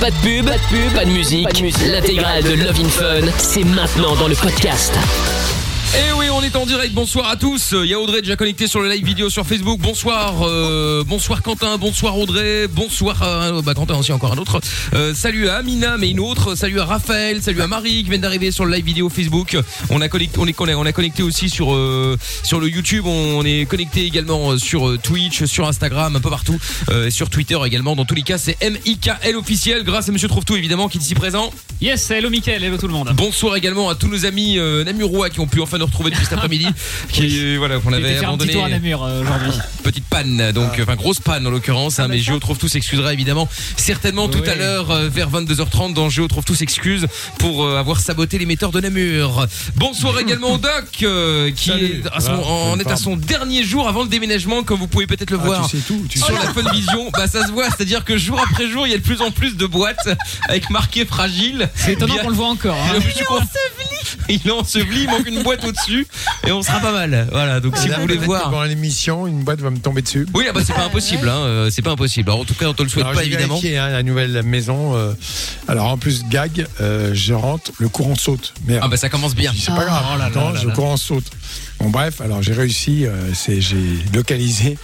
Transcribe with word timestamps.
Pas 0.00 0.10
de 0.10 0.16
pub, 0.16 0.46
pas 0.46 0.58
de 0.58 0.62
pub, 0.68 0.92
pas 0.94 1.04
de 1.04 1.10
musique. 1.10 1.48
L'intégrale 1.86 2.42
de 2.42 2.52
Love 2.52 2.80
in 2.80 2.88
Fun, 2.88 3.32
c'est 3.38 3.64
maintenant 3.64 4.14
dans 4.16 4.28
le 4.28 4.34
podcast. 4.34 4.92
Et 5.96 6.12
oui, 6.12 6.26
on 6.30 6.42
est 6.42 6.54
en 6.56 6.66
direct. 6.66 6.92
Bonsoir 6.92 7.30
à 7.30 7.36
tous. 7.36 7.72
Il 7.72 7.88
y 7.88 7.94
a 7.94 7.98
Audrey 7.98 8.20
déjà 8.20 8.36
connecté 8.36 8.66
sur 8.66 8.80
le 8.80 8.90
live 8.90 9.02
vidéo 9.02 9.30
sur 9.30 9.46
Facebook. 9.46 9.80
Bonsoir, 9.80 10.42
euh, 10.42 11.02
bonsoir 11.06 11.40
Quentin, 11.40 11.78
bonsoir 11.78 12.18
Audrey, 12.18 12.68
bonsoir 12.68 13.22
à, 13.22 13.62
bah 13.62 13.72
Quentin 13.72 13.94
aussi 13.96 14.12
encore 14.12 14.34
un 14.34 14.36
autre. 14.36 14.60
Euh, 14.92 15.14
salut 15.14 15.48
à 15.48 15.56
Amina, 15.56 15.96
mais 15.96 16.10
une 16.10 16.20
autre. 16.20 16.54
Salut 16.54 16.80
à 16.80 16.84
Raphaël, 16.84 17.42
salut 17.42 17.62
à 17.62 17.66
Marie 17.66 18.04
qui 18.04 18.10
vient 18.10 18.18
d'arriver 18.18 18.50
sur 18.50 18.66
le 18.66 18.74
live 18.74 18.84
vidéo 18.84 19.08
Facebook. 19.08 19.56
On 19.88 20.02
a 20.02 20.08
connecté, 20.10 20.38
on 20.38 20.46
est 20.46 20.74
on 20.74 20.84
a 20.84 20.92
connecté 20.92 21.22
aussi 21.22 21.48
sur 21.48 21.74
euh, 21.74 22.18
sur 22.42 22.60
le 22.60 22.68
YouTube. 22.68 23.06
On 23.06 23.42
est 23.46 23.64
connecté 23.64 24.04
également 24.04 24.58
sur 24.58 24.90
euh, 24.90 24.98
Twitch, 25.02 25.44
sur 25.46 25.66
Instagram, 25.66 26.14
un 26.14 26.20
peu 26.20 26.28
partout, 26.28 26.58
euh, 26.90 27.06
et 27.06 27.10
sur 27.10 27.30
Twitter 27.30 27.58
également. 27.64 27.96
Dans 27.96 28.04
tous 28.04 28.14
les 28.14 28.22
cas, 28.22 28.36
c'est 28.36 28.58
M 28.60 28.76
I 28.84 28.98
K 28.98 29.12
L 29.22 29.36
officiel. 29.36 29.82
Grâce 29.82 30.10
à 30.10 30.12
Monsieur 30.12 30.28
Trouve-Tout 30.28 30.56
évidemment 30.56 30.88
qui 30.88 30.98
est 30.98 31.00
ici 31.00 31.14
présent. 31.14 31.50
Yes, 31.80 32.10
hello 32.10 32.28
Mickaël, 32.28 32.62
hello 32.62 32.76
tout 32.76 32.86
le 32.86 32.92
monde. 32.92 33.12
Bonsoir 33.14 33.56
également 33.56 33.88
à 33.88 33.94
tous 33.94 34.08
nos 34.08 34.26
amis 34.26 34.58
euh, 34.58 34.84
namurois 34.84 35.30
qui 35.30 35.40
ont 35.40 35.46
pu 35.46 35.62
enfin 35.62 35.78
nous 35.78 35.85
retrouver 35.86 36.10
depuis 36.10 36.24
cet 36.24 36.32
après-midi, 36.38 36.66
qui 37.10 37.38
euh, 37.40 37.56
voilà 37.58 37.78
qu'on 37.78 37.92
avait 37.92 38.14
faire 38.18 38.30
un 38.30 38.36
petit 38.36 38.50
abandonné. 38.50 38.52
tour 38.52 38.64
à 38.64 38.68
Namur 38.68 39.04
euh, 39.04 39.22
aujourd'hui. 39.22 39.50
Petite 39.82 40.04
panne, 40.04 40.52
donc 40.52 40.70
Ah. 40.78 40.82
enfin 40.82 40.96
grosse 40.96 41.20
panne 41.20 41.46
en 41.46 41.50
l'occurrence. 41.50 41.98
hein, 41.98 42.08
mais 42.08 42.18
Géo 42.18 42.38
trouve 42.38 42.58
tous 42.58 42.68
s'excusera 42.68 43.12
évidemment 43.12 43.48
certainement 43.76 44.28
tout 44.28 44.42
à 44.46 44.54
l'heure 44.54 44.90
euh, 44.90 45.08
vers 45.08 45.30
22h30 45.30 45.94
dans 45.94 46.08
Géo 46.08 46.28
trouve 46.28 46.44
tous 46.44 46.54
s'excuse 46.54 47.06
pour 47.38 47.64
euh, 47.64 47.78
avoir 47.78 48.00
saboté 48.00 48.38
l'émetteur 48.38 48.70
de 48.72 48.80
Namur. 48.80 49.46
Bonsoir 49.76 50.18
également 50.18 50.52
au 50.52 50.58
Doc 50.58 50.84
euh, 51.02 51.50
qui 51.52 51.70
Salut. 51.70 52.02
est 52.04 52.08
à 52.12 52.20
son- 52.20 52.34
Voilà, 52.34 52.50
en 52.50 52.78
est 52.78 52.90
à 52.90 52.96
son 52.96 53.16
dernier 53.16 53.62
jour 53.64 53.88
avant 53.88 54.02
le 54.02 54.08
déménagement 54.08 54.62
comme 54.62 54.78
vous 54.78 54.88
pouvez 54.88 55.06
peut-être 55.06 55.30
le 55.30 55.38
Ah, 55.40 55.44
voir 55.46 55.68
tu 55.70 55.76
sais 55.78 55.82
tout, 55.86 56.04
tu 56.08 56.18
sur 56.18 56.26
sais 56.28 56.32
la 56.34 56.52
Fun 56.52 56.70
Vision. 56.72 57.10
Bah 57.12 57.26
ça 57.28 57.46
se 57.46 57.52
voit, 57.52 57.66
c'est-à-dire 57.66 58.04
que 58.04 58.16
jour 58.18 58.40
après 58.40 58.68
jour 58.68 58.86
il 58.86 58.90
y 58.90 58.94
a 58.94 58.98
de 58.98 59.02
plus 59.02 59.20
en 59.20 59.30
plus 59.30 59.56
de 59.56 59.66
boîtes 59.66 60.08
avec 60.48 60.70
marqué 60.70 61.04
fragile. 61.04 61.68
C'est 61.74 61.92
étonnant 61.92 62.16
qu'on 62.16 62.30
le 62.30 62.34
voit 62.36 62.48
encore. 62.48 62.76
hein. 62.76 62.98
je 63.04 63.10
suis 63.14 63.24
con- 63.24 63.38
Il 64.28 64.40
est 64.46 64.50
enseveli, 64.50 65.02
il 65.02 65.08
manque 65.10 65.26
une 65.28 65.42
boîte 65.42 65.64
au-dessus 65.66 66.06
et 66.46 66.52
on 66.52 66.62
sera 66.62 66.80
pas 66.80 66.92
mal. 66.92 67.28
Voilà, 67.32 67.60
donc 67.60 67.76
si 67.76 67.88
vous 67.88 68.00
voulez 68.00 68.16
voir. 68.16 68.44
Pendant 68.50 68.62
l'émission, 68.64 69.26
une 69.26 69.42
boîte 69.44 69.60
va 69.60 69.70
me 69.70 69.78
tomber 69.78 70.02
dessus. 70.02 70.26
Oui, 70.34 70.44
ah 70.48 70.52
bah 70.52 70.60
c'est 70.64 70.72
pas 70.74 70.84
impossible, 70.84 71.28
hein, 71.28 71.38
euh, 71.44 71.70
c'est 71.70 71.82
pas 71.82 71.90
impossible. 71.92 72.28
Alors, 72.30 72.40
en 72.40 72.44
tout 72.44 72.54
cas, 72.54 72.66
on 72.66 72.74
te 72.74 72.82
le 72.82 72.88
souhaite 72.88 73.04
Alors, 73.04 73.14
pas 73.16 73.22
j'ai 73.22 73.32
évidemment. 73.32 73.54
vérifié, 73.56 73.78
hein, 73.78 73.88
la 73.90 74.02
nouvelle 74.02 74.42
maison. 74.42 74.94
euh, 74.96 75.12
alors 75.68 75.86
en 75.86 75.98
plus 75.98 76.24
gag, 76.28 76.66
euh, 76.80 77.10
je 77.14 77.34
rentre, 77.34 77.70
le 77.78 77.88
courant 77.88 78.14
saute. 78.14 78.54
Merde. 78.66 78.82
Ah 78.84 78.88
bah 78.88 78.96
ça 78.96 79.08
commence 79.08 79.34
bien. 79.34 79.52
C'est 79.58 79.74
pas 79.74 79.84
grave. 79.84 80.04
Oh 80.08 80.12
là 80.12 80.18
là 80.18 80.24
Attends, 80.26 80.50
là 80.50 80.62
le 80.62 80.68
là. 80.68 80.74
courant 80.74 80.96
saute. 80.96 81.26
Bon 81.80 81.90
bref, 81.90 82.20
alors 82.20 82.42
j'ai 82.42 82.52
réussi. 82.54 83.06
euh, 83.06 83.12
c'est 83.34 83.60
j'ai 83.60 83.76
localisé. 84.14 84.78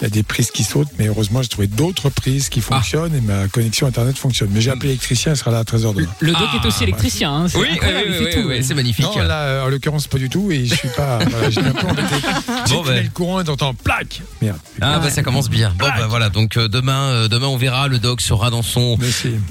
Il 0.00 0.04
y 0.04 0.06
a 0.06 0.10
des 0.10 0.22
prises 0.22 0.50
qui 0.52 0.62
sautent, 0.62 0.88
mais 0.98 1.06
heureusement 1.08 1.42
j'ai 1.42 1.48
trouvé 1.48 1.66
d'autres 1.66 2.08
prises 2.08 2.48
qui 2.48 2.60
fonctionnent 2.60 3.14
et 3.16 3.20
ma 3.20 3.48
connexion 3.48 3.86
internet 3.88 4.16
fonctionne. 4.16 4.48
Mais 4.52 4.60
j'ai 4.60 4.70
appelé 4.70 4.88
l'électricien, 4.88 5.32
il 5.32 5.36
sera 5.36 5.50
là 5.50 5.58
à 5.58 5.62
13h 5.64 5.92
demain. 5.94 6.08
Le 6.20 6.32
doc 6.32 6.40
Ah, 6.52 6.56
est 6.62 6.66
aussi 6.66 6.84
électricien. 6.84 7.32
hein, 7.34 7.48
c'est 7.48 7.58
Oui, 7.58 7.66
oui, 7.72 7.78
oui, 7.82 8.14
oui, 8.20 8.26
tout. 8.32 8.48
oui, 8.48 8.62
c'est 8.62 8.74
magnifique. 8.74 9.04
Non, 9.04 9.18
là, 9.18 9.40
euh, 9.42 9.64
en 9.66 9.68
l'occurrence, 9.68 10.06
pas 10.06 10.18
du 10.18 10.28
tout, 10.28 10.52
et 10.52 10.66
je 10.66 10.74
suis 10.74 10.88
pas. 10.90 11.18
voilà, 11.24 11.50
J'étais 11.50 11.66
un 11.66 11.72
peu 11.72 11.86
embêté. 11.88 12.14
J'ai 12.66 12.74
Bon, 12.74 12.82
ben. 12.84 13.02
le 13.02 13.10
courant 13.10 13.40
et 13.40 13.44
t'entends 13.44 13.74
plaque 13.74 14.20
Merde. 14.40 14.58
Ah 14.80 15.00
bah 15.00 15.10
ça 15.10 15.22
commence 15.24 15.50
bien. 15.50 15.74
Bon 15.78 15.86
bah 15.88 16.06
voilà, 16.08 16.28
donc 16.28 16.56
euh, 16.56 16.68
demain, 16.68 17.10
euh, 17.10 17.28
demain 17.28 17.46
on 17.48 17.56
verra. 17.56 17.88
Le 17.88 17.98
doc 17.98 18.20
sera 18.20 18.50
dans 18.50 18.62
son 18.62 18.96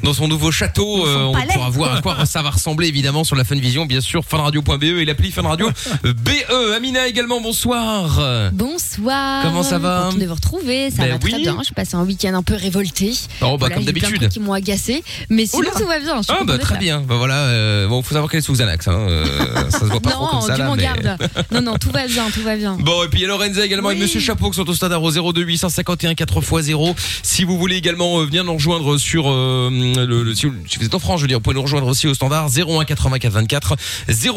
dans 0.04 0.14
son 0.14 0.28
nouveau 0.30 0.52
château. 0.52 1.06
euh, 1.06 1.24
on 1.26 1.34
pourra 1.54 1.70
voir 1.70 1.96
à 1.96 2.02
quoi 2.02 2.26
ça 2.26 2.42
va 2.42 2.52
ressembler 2.52 2.88
évidemment 2.88 3.24
sur 3.26 3.36
la 3.36 3.44
Fun 3.44 3.56
Vision, 3.56 3.86
bien 3.86 4.00
sûr. 4.02 4.24
Funradio.be 4.24 4.84
et 4.84 5.04
l'appli 5.06 5.32
Fun 5.32 5.42
Radio. 5.42 5.70
BE. 6.04 6.74
Amina 6.76 7.08
également. 7.08 7.42
Bonsoir. 7.42 8.22
Bonsoir. 8.54 9.44
Comment 9.44 9.64
ça 9.64 9.78
va? 9.80 10.10
Retrouver, 10.38 10.90
ça 10.90 11.04
Ben 11.04 11.12
va 11.12 11.20
très 11.20 11.40
bien. 11.40 11.58
Je 11.68 11.74
passe 11.74 11.94
un 11.94 12.04
week-end 12.04 12.34
un 12.34 12.44
peu 12.44 12.56
révolté. 12.56 13.12
Oh 13.42 13.52
bah 13.52 13.56
Voilà, 13.60 13.76
comme 13.76 13.86
d'habitude. 13.86 14.30
qui 14.30 14.40
m'ont 14.40 14.54
agacé, 14.54 15.04
mais 15.30 15.46
sinon 15.46 15.60
Oula. 15.64 15.72
tout 15.72 15.86
va 15.88 16.00
bien. 16.00 16.22
je 16.22 16.28
Ah 16.32 16.44
bah 16.46 16.58
très 16.58 16.78
bien. 16.78 17.02
Bah 17.02 17.16
voilà. 17.18 17.36
euh, 17.48 17.88
bon, 17.88 18.02
faut 18.02 18.14
savoir 18.14 18.32
qu'elle 18.32 18.40
est 18.40 18.44
sous 18.44 18.54
Xanax. 18.54 18.88
Hein. 18.88 18.94
euh, 19.10 19.26
ça 19.70 19.80
se 19.80 19.86
voit 19.86 20.00
pas 20.00 20.12
trop 20.12 20.26
Non, 20.26 20.32
comme 20.32 20.42
ça 20.42 20.54
tu 20.56 20.60
là. 20.62 20.68
m'en 20.68 20.76
mais- 20.76 20.84
gardes. 20.84 21.18
Non, 21.52 21.62
non, 21.62 21.78
tout 21.78 21.92
va 21.92 22.08
bien, 22.08 22.26
tout 22.34 22.42
va 22.42 22.56
bien. 22.56 22.78
Bon 22.80 23.04
et 23.04 23.08
puis 23.10 23.20
il 23.20 23.24
y 23.24 23.26
a 23.26 23.28
Lorenza 23.28 23.66
également 23.66 23.92
et. 23.92 23.96
Monsieur 23.96 24.20
Chapeau 24.20 24.50
qui 24.52 24.56
sont 24.58 24.70
au 24.70 24.74
standard 24.74 25.02
au 25.04 25.12
02 25.12 25.42
851 25.42 26.14
4x0. 26.14 26.96
Si 27.24 27.44
vous 27.44 27.58
voulez 27.58 27.76
également 27.76 28.20
euh, 28.20 28.26
venir 28.26 28.44
nous 28.44 28.54
rejoindre 28.54 28.98
sur 28.98 29.30
le, 29.30 30.06
le- 30.24 30.36
si, 30.36 30.46
vous, 30.46 30.54
si 30.68 30.78
vous 30.80 30.86
êtes 30.86 30.94
en 30.96 31.00
France, 31.00 31.20
je 31.20 31.24
veux 31.24 31.28
dire, 31.28 31.38
vous 31.38 31.42
pouvez 31.44 31.56
nous 31.56 31.62
rejoindre 31.64 31.88
aussi 31.88 32.08
au 32.08 32.14
standard 32.14 32.48
01 32.56 32.86
84 32.86 33.32
24 33.34 33.76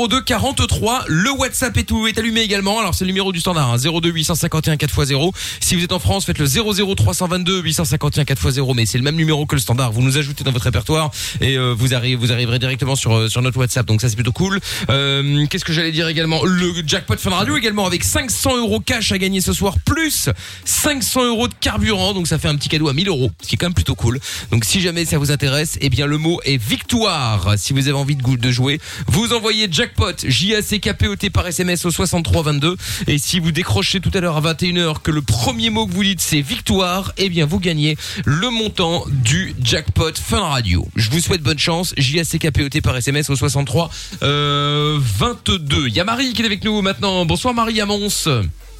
02 0.08 0.22
43. 0.22 1.04
Le 1.08 1.30
WhatsApp 1.32 1.76
est 1.76 1.84
tout 1.84 2.06
est 2.06 2.18
allumé 2.18 2.40
également. 2.40 2.78
Alors 2.78 2.94
c'est 2.94 3.04
le 3.04 3.08
numéro 3.10 3.32
du 3.32 3.40
standard 3.40 3.70
hein, 3.70 3.76
02 3.78 4.08
851 4.10 4.74
4x0. 4.76 5.32
Si 5.60 5.76
vous 5.76 5.84
êtes 5.84 5.89
en 5.92 5.98
France, 5.98 6.24
faites 6.24 6.38
le 6.38 6.46
00 6.46 6.94
322 6.94 7.62
851 7.62 8.22
4x0 8.24 8.74
mais 8.74 8.86
c'est 8.86 8.98
le 8.98 9.04
même 9.04 9.16
numéro 9.16 9.46
que 9.46 9.54
le 9.54 9.60
standard. 9.60 9.92
Vous 9.92 10.02
nous 10.02 10.18
ajoutez 10.18 10.44
dans 10.44 10.52
votre 10.52 10.64
répertoire 10.64 11.10
et 11.40 11.56
euh, 11.56 11.74
vous 11.76 11.94
arrivez 11.94 12.16
vous 12.16 12.32
arriverez 12.32 12.58
directement 12.58 12.96
sur 12.96 13.14
euh, 13.14 13.28
sur 13.28 13.42
notre 13.42 13.58
WhatsApp. 13.58 13.86
Donc 13.86 14.00
ça 14.00 14.08
c'est 14.08 14.14
plutôt 14.14 14.32
cool. 14.32 14.60
Euh, 14.90 15.46
Qu'est-ce 15.46 15.64
que 15.64 15.72
j'allais 15.72 15.92
dire 15.92 16.08
également? 16.08 16.44
Le 16.44 16.82
jackpot 16.86 17.16
Fun 17.16 17.30
Radio 17.30 17.56
également 17.56 17.86
avec 17.86 18.04
500 18.04 18.58
euros 18.58 18.80
cash 18.80 19.12
à 19.12 19.18
gagner 19.18 19.40
ce 19.40 19.52
soir 19.52 19.78
plus 19.84 20.28
500 20.64 21.24
euros 21.24 21.48
de 21.48 21.54
carburant. 21.60 22.14
Donc 22.14 22.26
ça 22.26 22.38
fait 22.38 22.48
un 22.48 22.56
petit 22.56 22.68
cadeau 22.68 22.88
à 22.88 22.92
1000 22.92 23.08
euros, 23.08 23.30
ce 23.42 23.48
qui 23.48 23.54
est 23.56 23.58
quand 23.58 23.66
même 23.66 23.74
plutôt 23.74 23.94
cool. 23.94 24.20
Donc 24.50 24.64
si 24.64 24.80
jamais 24.80 25.04
ça 25.04 25.18
vous 25.18 25.30
intéresse, 25.32 25.78
eh 25.80 25.88
bien 25.90 26.06
le 26.06 26.18
mot 26.18 26.40
est 26.44 26.56
victoire. 26.56 27.54
Si 27.56 27.72
vous 27.72 27.88
avez 27.88 27.96
envie 27.96 28.16
de, 28.16 28.36
de 28.36 28.50
jouer, 28.50 28.80
vous 29.06 29.32
envoyez 29.32 29.68
jackpot 29.70 30.14
J 30.24 30.54
A 30.54 30.62
C 30.62 30.78
K 30.78 30.92
P 30.92 31.08
O 31.08 31.16
T 31.16 31.30
par 31.30 31.46
SMS 31.46 31.84
au 31.84 31.90
63 31.90 32.42
22 32.42 32.76
et 33.06 33.18
si 33.18 33.40
vous 33.40 33.52
décrochez 33.52 34.00
tout 34.00 34.10
à 34.14 34.20
l'heure 34.20 34.36
à 34.36 34.54
21h 34.54 35.00
que 35.02 35.10
le 35.10 35.22
premier 35.22 35.70
mot 35.70 35.79
que 35.86 35.92
vous 35.92 36.02
dites 36.02 36.20
c'est 36.20 36.40
victoire, 36.40 37.12
eh 37.16 37.28
bien 37.28 37.46
vous 37.46 37.58
gagnez 37.58 37.96
le 38.24 38.50
montant 38.50 39.04
du 39.08 39.54
jackpot 39.62 40.12
Fun 40.14 40.40
Radio. 40.40 40.86
Je 40.96 41.10
vous 41.10 41.20
souhaite 41.20 41.42
bonne 41.42 41.58
chance. 41.58 41.94
J 41.96 42.20
A 42.20 42.24
C 42.24 42.38
K 42.38 42.50
P 42.50 42.64
O 42.64 42.68
T 42.68 42.80
par 42.80 42.96
SMS 42.96 43.30
au 43.30 43.36
63 43.36 43.90
euh, 44.22 44.98
22. 45.00 45.88
Il 45.88 45.94
y 45.94 46.00
a 46.00 46.04
Marie 46.04 46.32
qui 46.32 46.42
est 46.42 46.46
avec 46.46 46.64
nous 46.64 46.80
maintenant. 46.82 47.24
Bonsoir 47.24 47.54
Marie 47.54 47.80
Amons. 47.80 48.08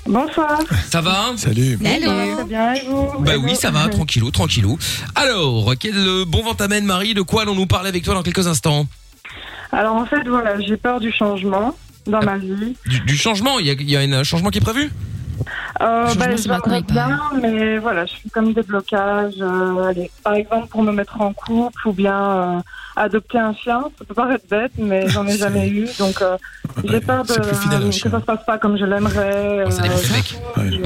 Bonsoir. 0.06 0.59
Ça 0.91 1.00
va 1.00 1.33
Salut. 1.37 1.78
Hello. 1.84 2.37
Très 2.37 2.44
bien, 2.44 2.75
et 2.75 2.83
vous 2.87 3.21
Bah 3.21 3.32
oui, 3.38 3.55
ça 3.55 3.71
va, 3.71 3.88
tranquillou, 3.88 4.31
tranquillou. 4.31 4.78
Alors, 5.15 5.75
quel 5.78 5.97
euh, 5.97 6.25
bon 6.27 6.43
vent 6.43 6.55
t'amène 6.55 6.84
Marie 6.84 7.15
De 7.15 7.22
quoi 7.22 7.43
allons-nous 7.43 7.67
parler 7.67 7.88
avec 7.91 8.03
toi 8.03 8.15
dans 8.15 8.22
quelques 8.22 8.47
instants 8.47 8.87
Alors 9.72 9.97
en 9.97 10.06
fait, 10.06 10.27
voilà, 10.27 10.59
j'ai 10.61 10.77
peur 10.77 11.00
du 11.00 11.12
changement 11.12 11.77
dans 12.06 12.22
ma 12.22 12.38
vie. 12.38 12.77
du, 12.87 13.00
du 13.00 13.17
changement, 13.17 13.59
il 13.59 13.67
y 13.67 13.71
a, 13.71 13.75
il 13.75 13.91
y 13.91 13.97
a 13.97 14.00
un 14.00 14.25
changement 14.25 14.50
qui 14.50 14.59
est 14.59 14.62
prévu 14.62 14.91
Euh, 15.80 16.14
ben, 16.14 16.36
c'est 16.36 16.48
maintenant 16.48 16.62
j'aimerais 16.66 16.82
bien, 16.82 17.20
mais 17.40 17.78
voilà, 17.78 18.06
je 18.06 18.12
suis 18.12 18.30
comme 18.30 18.52
des 18.52 18.62
blocages. 18.62 19.34
euh, 19.40 19.88
allez, 19.88 20.10
par 20.22 20.34
exemple, 20.34 20.68
pour 20.68 20.82
me 20.82 20.92
mettre 20.92 21.20
en 21.20 21.32
couple 21.32 21.88
ou 21.88 21.92
bien 21.92 22.20
euh, 22.20 22.58
adopter 22.96 23.38
un 23.38 23.54
chien. 23.54 23.82
Ça 23.98 24.04
peut 24.04 24.14
paraître 24.14 24.44
bête, 24.50 24.72
mais 24.78 25.08
j'en 25.08 25.26
ai 25.26 25.36
jamais 25.38 25.68
eu. 25.68 25.88
Donc 25.98 26.20
euh, 26.22 26.36
j'ai 26.84 27.00
peur 27.00 27.24
de, 27.24 27.32
fidèle, 27.54 27.82
un 27.84 27.90
que 27.90 27.92
ça 27.92 28.20
se 28.20 28.24
passe 28.24 28.44
pas 28.46 28.58
comme 28.58 28.76
je 28.78 28.84
l'aimerais. 28.84 29.64
Oh, 29.66 29.70
ça 29.70 29.82
dépend 29.82 29.96
des 29.96 30.08
mecs. 30.10 30.34
Ouais. 30.56 30.80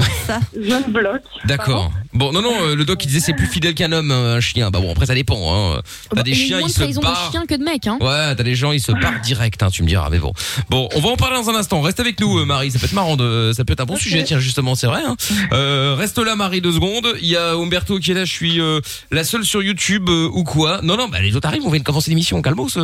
je, 0.55 0.61
je 0.61 0.73
me 0.75 0.91
bloque. 0.91 1.21
D'accord. 1.45 1.91
Bon, 2.13 2.31
non, 2.31 2.41
non, 2.41 2.53
euh, 2.61 2.75
le 2.75 2.85
doc 2.85 3.03
il 3.03 3.07
disait 3.07 3.19
c'est 3.19 3.33
plus 3.33 3.47
fidèle 3.47 3.73
qu'un 3.75 3.91
homme, 3.91 4.11
euh, 4.11 4.37
un 4.37 4.39
chien. 4.39 4.69
Bah 4.71 4.79
bon, 4.79 4.91
après 4.91 5.05
ça 5.07 5.13
dépend. 5.15 5.35
Hein. 5.53 5.81
T'as 6.09 6.15
Bah, 6.17 6.23
des 6.23 6.33
chiens, 6.33 6.59
moins 6.59 6.67
ils 6.67 6.71
de 6.71 6.73
se 6.73 6.79
trahison 6.79 7.01
de 7.01 7.05
barrent. 7.05 7.31
chiens 7.31 7.45
que 7.45 7.55
de 7.55 7.63
mecs, 7.63 7.87
hein. 7.87 7.97
Ouais, 7.99 8.35
t'as 8.35 8.43
des 8.43 8.55
gens, 8.55 8.71
ils 8.71 8.79
se 8.79 8.91
barrent 8.93 9.19
direct, 9.21 9.61
hein, 9.63 9.69
tu 9.69 9.83
me 9.83 9.87
diras, 9.87 10.09
mais 10.09 10.19
bon. 10.19 10.31
Bon, 10.69 10.87
on 10.95 11.01
va 11.01 11.09
en 11.09 11.15
parler 11.17 11.35
dans 11.35 11.49
un 11.49 11.55
instant. 11.55 11.81
Reste 11.81 11.99
avec 11.99 12.19
nous, 12.21 12.37
euh, 12.39 12.45
Marie. 12.45 12.71
Ça 12.71 12.79
peut 12.79 12.85
être 12.85 12.93
marrant, 12.93 13.17
de, 13.17 13.51
ça 13.53 13.65
peut 13.65 13.73
être 13.73 13.81
un 13.81 13.85
bon 13.85 13.97
sujet, 13.97 14.23
tiens, 14.23 14.39
justement, 14.45 14.75
c'est 14.75 14.87
vrai. 14.87 15.01
Hein. 15.05 15.15
Euh, 15.51 15.95
reste 15.97 16.17
là, 16.19 16.35
Marie, 16.35 16.61
deux 16.61 16.71
secondes. 16.71 17.07
Il 17.21 17.27
y 17.27 17.35
a 17.35 17.53
Umberto 17.53 17.99
qui 17.99 18.11
est 18.11 18.13
là. 18.13 18.23
Je 18.25 18.31
suis 18.31 18.61
euh, 18.61 18.79
la 19.11 19.23
seule 19.23 19.43
sur 19.43 19.61
YouTube 19.61 20.09
euh, 20.09 20.29
ou 20.31 20.43
quoi 20.43 20.79
Non, 20.83 20.95
non, 20.95 21.09
bah 21.09 21.19
les 21.19 21.35
autres 21.35 21.47
arrivent. 21.47 21.65
On 21.65 21.69
vient 21.69 21.79
de 21.79 21.85
commencer 21.85 22.09
l'émission. 22.09 22.41
Calmos, 22.41 22.77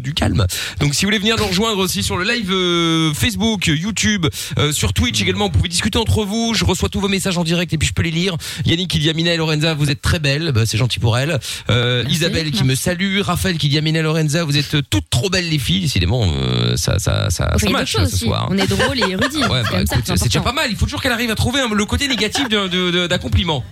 du 0.00 0.14
calme. 0.14 0.46
Donc, 0.80 0.94
si 0.94 1.04
vous 1.04 1.08
voulez 1.08 1.18
venir 1.18 1.36
nous 1.36 1.46
rejoindre 1.46 1.78
aussi 1.78 2.02
sur 2.02 2.16
le 2.16 2.24
live 2.24 3.14
Facebook, 3.14 3.66
YouTube, 3.66 4.26
sur 4.72 4.92
Twitch 4.92 5.20
également, 5.20 5.46
vous 5.46 5.52
pouvez 5.58 5.68
discuter 5.68 5.98
entre 5.98 6.24
vous. 6.24 6.54
Je 6.54 6.64
reçois 6.64 6.88
tous 6.88 7.00
vos 7.00 7.08
messages 7.08 7.36
en 7.36 7.44
direct 7.44 7.72
et 7.72 7.78
puis 7.78 7.88
je 7.88 7.92
peux 7.92 8.02
les 8.02 8.10
lire. 8.10 8.36
Yannick 8.64 8.88
qui 8.88 8.98
dit 8.98 9.10
Amina 9.10 9.34
et 9.34 9.36
Lorenza, 9.36 9.74
vous 9.74 9.90
êtes 9.90 10.00
très 10.00 10.20
belles. 10.20 10.52
Bah, 10.52 10.64
c'est 10.64 10.78
gentil 10.78 11.00
pour 11.00 11.18
elle. 11.18 11.38
Isabelle 12.08 12.50
qui 12.52 12.64
me 12.64 12.74
salue. 12.74 13.20
Raphaël 13.20 13.58
qui 13.58 13.68
dit 13.68 13.78
Amina 13.78 13.98
et 13.98 14.02
Lorenza, 14.02 14.44
vous 14.44 14.56
êtes 14.56 14.88
toutes 14.88 15.10
trop 15.10 15.28
belles 15.28 15.48
les 15.48 15.58
filles. 15.58 15.80
Décidément, 15.80 16.26
ça, 16.76 16.98
ça, 16.98 17.30
ça, 17.30 17.58
ça 17.58 17.70
match 17.70 17.92
ce 17.92 18.00
aussi. 18.02 18.24
soir. 18.26 18.48
On 18.50 18.58
est 18.58 18.66
drôle 18.66 18.98
et 18.98 19.10
érudit. 19.10 19.38
C'est 19.40 19.48
bah, 19.48 19.62
c'est 20.16 20.24
déjà 20.24 20.40
pas 20.40 20.52
mal. 20.52 20.75
Il 20.76 20.78
faut 20.78 20.84
toujours 20.84 21.00
qu'elle 21.00 21.12
arrive 21.12 21.30
à 21.30 21.34
trouver 21.34 21.62
le 21.72 21.84
côté 21.86 22.06
négatif 22.06 22.50
d'un 22.50 23.18
compliment. 23.18 23.64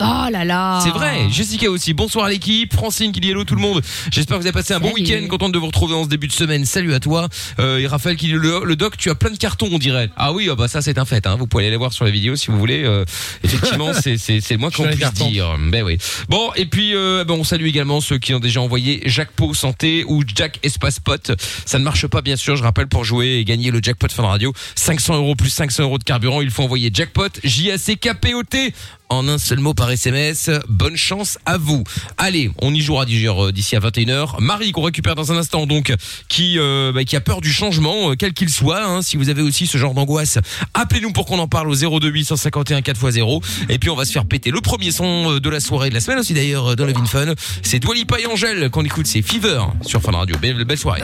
Oh 0.00 0.30
là 0.30 0.44
là. 0.44 0.80
C'est 0.82 0.90
vrai. 0.90 1.28
Jessica 1.30 1.70
aussi. 1.70 1.92
Bonsoir 1.92 2.26
à 2.26 2.30
l'équipe. 2.30 2.72
Francine 2.72 3.12
qui 3.12 3.20
dit 3.20 3.30
hello 3.30 3.44
tout 3.44 3.54
le 3.54 3.60
monde. 3.60 3.82
J'espère 4.10 4.36
que 4.36 4.42
vous 4.42 4.46
avez 4.46 4.52
passé 4.52 4.72
un 4.72 4.80
bon 4.80 4.92
week-end. 4.92 5.26
Contente 5.28 5.52
de 5.52 5.58
vous 5.58 5.66
retrouver 5.66 5.94
en 5.94 6.04
ce 6.04 6.08
début 6.08 6.26
de 6.26 6.32
semaine. 6.32 6.64
Salut 6.64 6.94
à 6.94 7.00
toi. 7.00 7.28
Euh, 7.58 7.78
et 7.78 7.86
Raphaël 7.86 8.16
qui 8.16 8.26
dit 8.26 8.32
le, 8.32 8.64
le 8.64 8.76
doc, 8.76 8.96
tu 8.96 9.10
as 9.10 9.14
plein 9.14 9.30
de 9.30 9.36
cartons, 9.36 9.68
on 9.70 9.78
dirait. 9.78 10.10
Ah 10.16 10.32
oui, 10.32 10.48
ah 10.50 10.54
bah 10.54 10.68
ça 10.68 10.80
c'est 10.80 10.98
un 10.98 11.04
fait. 11.04 11.26
Hein. 11.26 11.36
Vous 11.36 11.46
pouvez 11.46 11.64
aller 11.64 11.70
les 11.70 11.76
voir 11.76 11.92
sur 11.92 12.04
la 12.04 12.10
vidéo 12.10 12.36
si 12.36 12.48
vous 12.48 12.58
voulez. 12.58 12.82
Euh, 12.84 13.04
effectivement, 13.44 13.92
c'est 14.00 14.16
c'est 14.16 14.40
c'est 14.40 14.54
le 14.54 14.60
moins 14.60 14.70
qu'on 14.70 14.84
puisse 14.84 15.12
dire. 15.12 15.56
Ben 15.70 15.82
oui. 15.82 15.98
Bon 16.28 16.50
et 16.56 16.66
puis 16.66 16.94
euh, 16.94 17.24
ben, 17.24 17.34
on 17.34 17.44
salue 17.44 17.66
également 17.66 18.00
ceux 18.00 18.18
qui 18.18 18.32
ont 18.32 18.40
déjà 18.40 18.60
envoyé 18.60 19.02
Jacques 19.04 19.32
Pau 19.32 19.52
Santé 19.54 20.04
ou 20.06 20.22
Jack 20.34 20.60
Espace 20.62 21.00
Pot. 21.00 21.32
Ça 21.66 21.78
ne 21.78 21.84
marche 21.84 22.06
pas 22.06 22.22
bien 22.22 22.36
sûr. 22.36 22.56
Je 22.56 22.62
rappelle 22.62 22.86
pour 22.86 23.04
jouer 23.04 23.36
et 23.36 23.44
gagner 23.44 23.70
le 23.70 23.80
jackpot 23.82 24.08
Fun 24.10 24.26
Radio, 24.26 24.52
500 24.76 25.16
euros 25.16 25.34
plus 25.34 25.50
500 25.50 25.82
euros 25.82 25.98
de 25.98 26.04
carburant, 26.04 26.40
il 26.40 26.50
faut 26.50 26.62
envoyer 26.62 26.90
jackpot 26.92 27.28
J 27.44 27.72
A 27.72 27.78
C 27.78 27.96
K 27.96 28.14
P 28.14 28.34
O 28.34 28.42
T 28.42 28.72
en 29.10 29.28
un 29.28 29.38
seul 29.38 29.58
mot 29.58 29.74
par 29.74 29.90
SMS. 29.90 30.50
Bonne 30.68 30.96
chance 30.96 31.38
à 31.44 31.58
vous. 31.58 31.84
Allez, 32.16 32.50
on 32.62 32.72
y 32.72 32.80
jouera 32.80 33.04
euh, 33.04 33.52
d'ici 33.52 33.76
à 33.76 33.80
21h. 33.80 34.40
Marie 34.40 34.72
qu'on 34.72 34.82
récupère 34.82 35.16
dans 35.16 35.32
un 35.32 35.36
instant 35.36 35.66
donc 35.66 35.92
qui 36.28 36.58
euh, 36.58 36.92
bah, 36.92 37.04
qui 37.04 37.16
a 37.16 37.20
peur 37.20 37.40
du 37.40 37.52
changement 37.52 38.10
euh, 38.10 38.14
quel 38.16 38.32
qu'il 38.32 38.48
soit 38.48 38.84
hein. 38.84 39.02
si 39.02 39.16
vous 39.16 39.28
avez 39.28 39.42
aussi 39.42 39.66
ce 39.66 39.78
genre 39.78 39.94
d'angoisse, 39.94 40.38
appelez-nous 40.74 41.12
pour 41.12 41.26
qu'on 41.26 41.40
en 41.40 41.48
parle 41.48 41.68
au 41.68 41.74
02 41.74 42.08
851 42.08 42.80
4x0 42.80 43.42
et 43.68 43.78
puis 43.78 43.90
on 43.90 43.96
va 43.96 44.04
se 44.04 44.12
faire 44.12 44.24
péter 44.24 44.50
le 44.50 44.60
premier 44.60 44.92
son 44.92 45.38
de 45.38 45.50
la 45.50 45.60
soirée 45.60 45.90
de 45.90 45.94
la 45.94 46.00
semaine 46.00 46.20
aussi 46.20 46.32
d'ailleurs 46.32 46.76
dans 46.76 46.84
le 46.84 46.92
Vin 46.92 47.04
Fun. 47.04 47.34
C'est 47.62 47.80
Dwalipa 47.80 48.20
et 48.20 48.26
Angèle 48.26 48.70
qu'on 48.70 48.84
écoute, 48.84 49.06
c'est 49.06 49.22
Fever 49.22 49.62
sur 49.84 50.00
Fun 50.00 50.12
Radio. 50.12 50.36
Belle, 50.40 50.64
belle 50.64 50.78
soirée. 50.78 51.02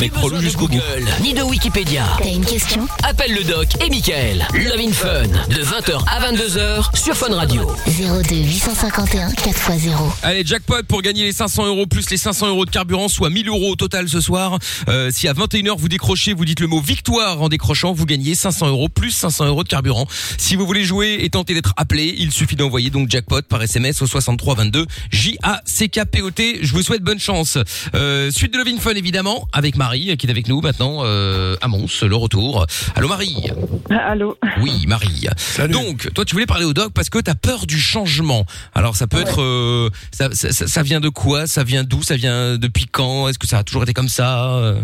Mais 0.00 0.10
jusqu'au 0.40 0.68
Google, 0.68 1.06
ni 1.22 1.34
de 1.34 1.42
Wikipédia. 1.42 2.04
T'as 2.18 2.28
une 2.28 2.44
question? 2.44 2.86
Appelle 3.02 3.34
le 3.34 3.42
doc 3.42 3.66
et 3.84 3.90
Michael. 3.90 4.46
Love 4.54 4.80
in 4.80 4.92
Fun, 4.92 5.26
de 5.48 5.62
20h 5.62 6.04
à 6.06 6.20
22h 6.28 6.94
sur 6.94 7.14
Fun 7.14 7.34
Radio. 7.34 7.62
02 7.86 8.34
851 8.34 9.30
4x0. 9.30 9.94
Allez, 10.22 10.44
jackpot 10.44 10.82
pour 10.86 11.00
gagner 11.00 11.24
les 11.24 11.32
500 11.32 11.66
euros 11.68 11.86
plus 11.86 12.10
les 12.10 12.18
500 12.18 12.48
euros 12.48 12.66
de 12.66 12.70
carburant, 12.70 13.08
soit 13.08 13.30
1000 13.30 13.48
euros 13.48 13.70
au 13.70 13.76
total 13.76 14.10
ce 14.10 14.20
soir. 14.20 14.58
Euh, 14.90 15.10
si 15.10 15.26
à 15.26 15.32
21h 15.32 15.78
vous 15.78 15.88
décrochez, 15.88 16.34
vous 16.34 16.44
dites 16.44 16.60
le 16.60 16.66
mot 16.66 16.82
victoire 16.82 17.40
en 17.40 17.48
décrochant, 17.48 17.94
vous 17.94 18.04
gagnez 18.04 18.34
500 18.34 18.68
euros 18.68 18.90
plus 18.90 19.12
500 19.12 19.46
euros 19.46 19.64
de 19.64 19.70
carburant. 19.70 20.06
Si 20.36 20.54
vous 20.54 20.66
voulez 20.66 20.84
jouer 20.84 21.16
et 21.22 21.30
tenter 21.30 21.54
d'être 21.54 21.72
appelé, 21.78 22.14
il 22.18 22.30
suffit 22.30 22.56
d'envoyer 22.56 22.90
donc 22.90 23.08
jackpot 23.08 23.40
par 23.40 23.62
SMS 23.62 24.02
au 24.02 24.06
63 24.06 24.54
22 24.56 24.84
J 25.10 25.38
A 25.42 25.62
C 25.64 25.88
K 25.88 26.04
P 26.04 26.20
O 26.20 26.30
T. 26.30 26.58
Je 26.60 26.74
vous 26.74 26.82
souhaite 26.82 27.02
bonne 27.02 27.20
chance. 27.20 27.56
Euh, 27.94 28.30
suite 28.30 28.52
de 28.52 28.58
Love 28.58 28.68
in 28.68 28.78
Fun 28.80 28.96
évidemment 28.96 29.48
avec 29.54 29.76
Marie 29.76 30.14
qui 30.18 30.26
est 30.26 30.30
avec 30.30 30.46
nous 30.46 30.60
maintenant 30.60 30.98
euh, 31.04 31.56
à 31.62 31.68
Mons, 31.68 32.02
le 32.02 32.16
retour. 32.16 32.66
Allô 32.96 33.08
Marie. 33.08 33.50
Allô 33.88 34.36
Oui, 34.60 34.84
Marie. 34.86 35.26
Donc, 35.70 36.10
toi, 36.18 36.24
tu 36.24 36.34
voulais 36.34 36.46
parler 36.46 36.64
au 36.64 36.72
doc 36.72 36.92
parce 36.92 37.10
que 37.10 37.20
t'as 37.20 37.36
peur 37.36 37.64
du 37.64 37.78
changement. 37.78 38.44
Alors, 38.74 38.96
ça 38.96 39.06
peut 39.06 39.20
être, 39.20 39.40
euh, 39.40 39.88
ça, 40.10 40.28
ça, 40.32 40.50
ça- 40.50 40.66
ça 40.66 40.82
vient 40.82 40.98
de 40.98 41.08
quoi? 41.10 41.46
Ça 41.46 41.62
vient 41.62 41.84
d'où? 41.84 42.02
Ça 42.02 42.16
vient 42.16 42.56
depuis 42.58 42.86
quand? 42.86 43.28
Est-ce 43.28 43.38
que 43.38 43.46
ça 43.46 43.58
a 43.58 43.62
toujours 43.62 43.84
été 43.84 43.92
comme 43.92 44.08
ça? 44.08 44.74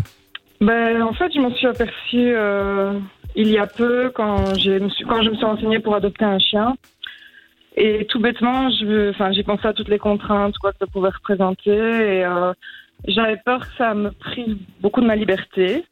Ben, 0.60 1.02
en 1.02 1.12
fait, 1.12 1.32
je 1.34 1.40
m'en 1.40 1.52
suis 1.56 1.66
aperçue 1.66 1.92
euh, 2.36 3.00
il 3.34 3.48
y 3.48 3.58
a 3.58 3.66
peu 3.66 4.12
quand, 4.14 4.54
j'ai- 4.58 4.78
me 4.78 4.88
suis- 4.90 5.04
quand 5.06 5.22
je 5.24 5.30
me 5.30 5.34
suis 5.34 5.44
renseignée 5.44 5.80
pour 5.80 5.96
adopter 5.96 6.24
un 6.24 6.38
chien. 6.38 6.76
Et 7.76 8.06
tout 8.08 8.20
bêtement, 8.20 8.70
je, 8.70 9.10
enfin, 9.10 9.32
j'ai 9.32 9.42
pensé 9.42 9.66
à 9.66 9.72
toutes 9.72 9.88
les 9.88 9.98
contraintes 9.98 10.56
quoi, 10.58 10.70
que 10.70 10.78
ça 10.78 10.86
pouvait 10.86 11.08
représenter. 11.08 11.72
Et 11.72 12.24
euh, 12.24 12.52
j'avais 13.08 13.38
peur 13.44 13.58
que 13.62 13.74
ça 13.76 13.92
me 13.94 14.12
prive 14.12 14.56
beaucoup 14.80 15.00
de 15.00 15.06
ma 15.06 15.16
liberté. 15.16 15.84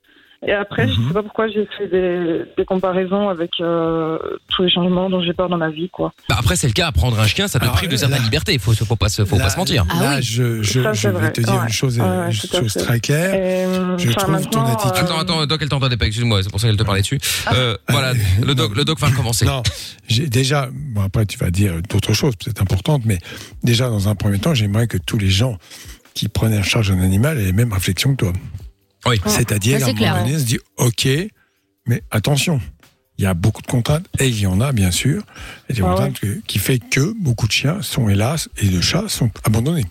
Et 0.44 0.52
après, 0.52 0.88
je 0.88 0.94
sais 0.94 1.12
pas 1.14 1.22
pourquoi 1.22 1.46
j'ai 1.48 1.68
fait 1.78 1.86
des, 1.86 2.42
des 2.56 2.64
comparaisons 2.64 3.28
avec 3.28 3.52
euh, 3.60 4.18
tous 4.48 4.62
les 4.64 4.70
changements 4.70 5.08
dont 5.08 5.22
j'ai 5.22 5.32
peur 5.32 5.48
dans 5.48 5.56
ma 5.56 5.70
vie. 5.70 5.88
Quoi. 5.88 6.12
Bah 6.28 6.34
après, 6.38 6.56
c'est 6.56 6.66
le 6.66 6.72
cas. 6.72 6.90
Prendre 6.90 7.18
un 7.20 7.26
chien, 7.28 7.46
ça 7.46 7.60
te 7.60 7.64
Alors, 7.64 7.76
prive 7.76 7.90
de 7.90 7.96
certaines 7.96 8.18
là- 8.18 8.24
libertés. 8.24 8.58
Faut, 8.58 8.72
faut 8.74 8.96
pas, 8.96 9.08
se- 9.08 9.24
faut 9.24 9.36
Là- 9.38 9.44
pas 9.44 9.50
se 9.50 9.56
mentir. 9.56 9.84
Ah 9.88 10.02
Là, 10.02 10.16
oui. 10.16 10.22
je, 10.22 10.60
je, 10.62 10.82
Ça, 10.82 10.92
je 10.92 11.08
vais 11.08 11.14
vrai. 11.14 11.32
te 11.32 11.40
dire 11.42 11.54
Ouais. 11.54 11.60
une 11.62 11.68
chose, 11.72 11.98
Ouais, 12.00 12.06
une 12.26 12.32
chose 12.32 12.74
très 12.74 12.98
claire. 12.98 13.34
Et, 13.34 13.66
Je 13.98 14.08
enfin, 14.10 14.20
trouve 14.32 14.50
ton 14.50 14.64
attitude- 14.66 14.92
Attends, 14.96 15.18
attends, 15.18 15.46
Doc, 15.46 15.60
elle 15.62 15.68
t'entendait 15.68 15.96
pas. 15.96 16.06
Excuse-moi, 16.06 16.42
c'est 16.42 16.50
pour 16.50 16.58
ça 16.60 16.66
qu'elle 16.66 16.76
te 16.76 16.82
parlait 16.82 17.02
dessus. 17.02 17.20
Euh, 17.54 17.76
voilà, 17.88 18.12
le 18.44 18.54
doc, 18.56 18.74
le 18.76 18.84
doc 18.84 18.98
va 18.98 19.08
recommencer. 19.08 19.44
Non, 19.44 19.62
j'ai 20.08 20.26
déjà, 20.26 20.68
bon 20.72 21.02
après 21.02 21.24
tu 21.24 21.38
vas 21.38 21.50
dire 21.50 21.74
d'autres 21.88 22.14
choses 22.14 22.34
peut-être 22.36 22.60
importantes, 22.62 23.02
mais 23.04 23.18
déjà 23.62 23.88
dans 23.88 24.08
un 24.08 24.14
premier 24.16 24.38
temps, 24.40 24.54
j'aimerais 24.54 24.88
que 24.88 24.98
tous 24.98 25.18
les 25.18 25.30
gens 25.30 25.56
qui 26.14 26.28
prenaient 26.28 26.58
en 26.58 26.62
charge 26.64 26.90
un 26.90 27.00
animal 27.00 27.38
aient 27.38 27.44
les 27.44 27.52
mêmes 27.52 27.72
réflexions 27.72 28.10
que 28.16 28.24
toi. 28.24 28.32
Oui. 29.06 29.20
C'est-à-dire, 29.26 29.78
Ça, 29.81 29.84
à 29.84 29.88
c'est 29.88 29.94
un 29.94 29.96
clair. 29.96 30.14
moment 30.14 30.26
donné, 30.26 30.38
se 30.38 30.44
dit, 30.44 30.58
ok, 30.76 31.08
mais 31.87 32.02
attention, 32.10 32.60
il 33.19 33.25
y 33.25 33.26
a 33.26 33.34
beaucoup 33.34 33.62
de 33.62 33.66
contraintes, 33.66 34.06
et 34.19 34.28
il 34.28 34.40
y 34.40 34.46
en 34.46 34.60
a 34.60 34.72
bien 34.72 34.90
sûr, 34.90 35.22
et 35.69 35.75
des 35.75 35.82
Ah 35.82 35.87
contraintes 35.87 36.20
qui 36.46 36.58
fait 36.58 36.78
que 36.78 37.12
beaucoup 37.20 37.46
de 37.46 37.52
chiens 37.52 37.82
sont 37.82 38.08
hélas, 38.08 38.49
et 38.58 38.66
de 38.69 38.81
chats 38.81 39.04
sont 39.08 39.31
abandonnés. 39.44 39.84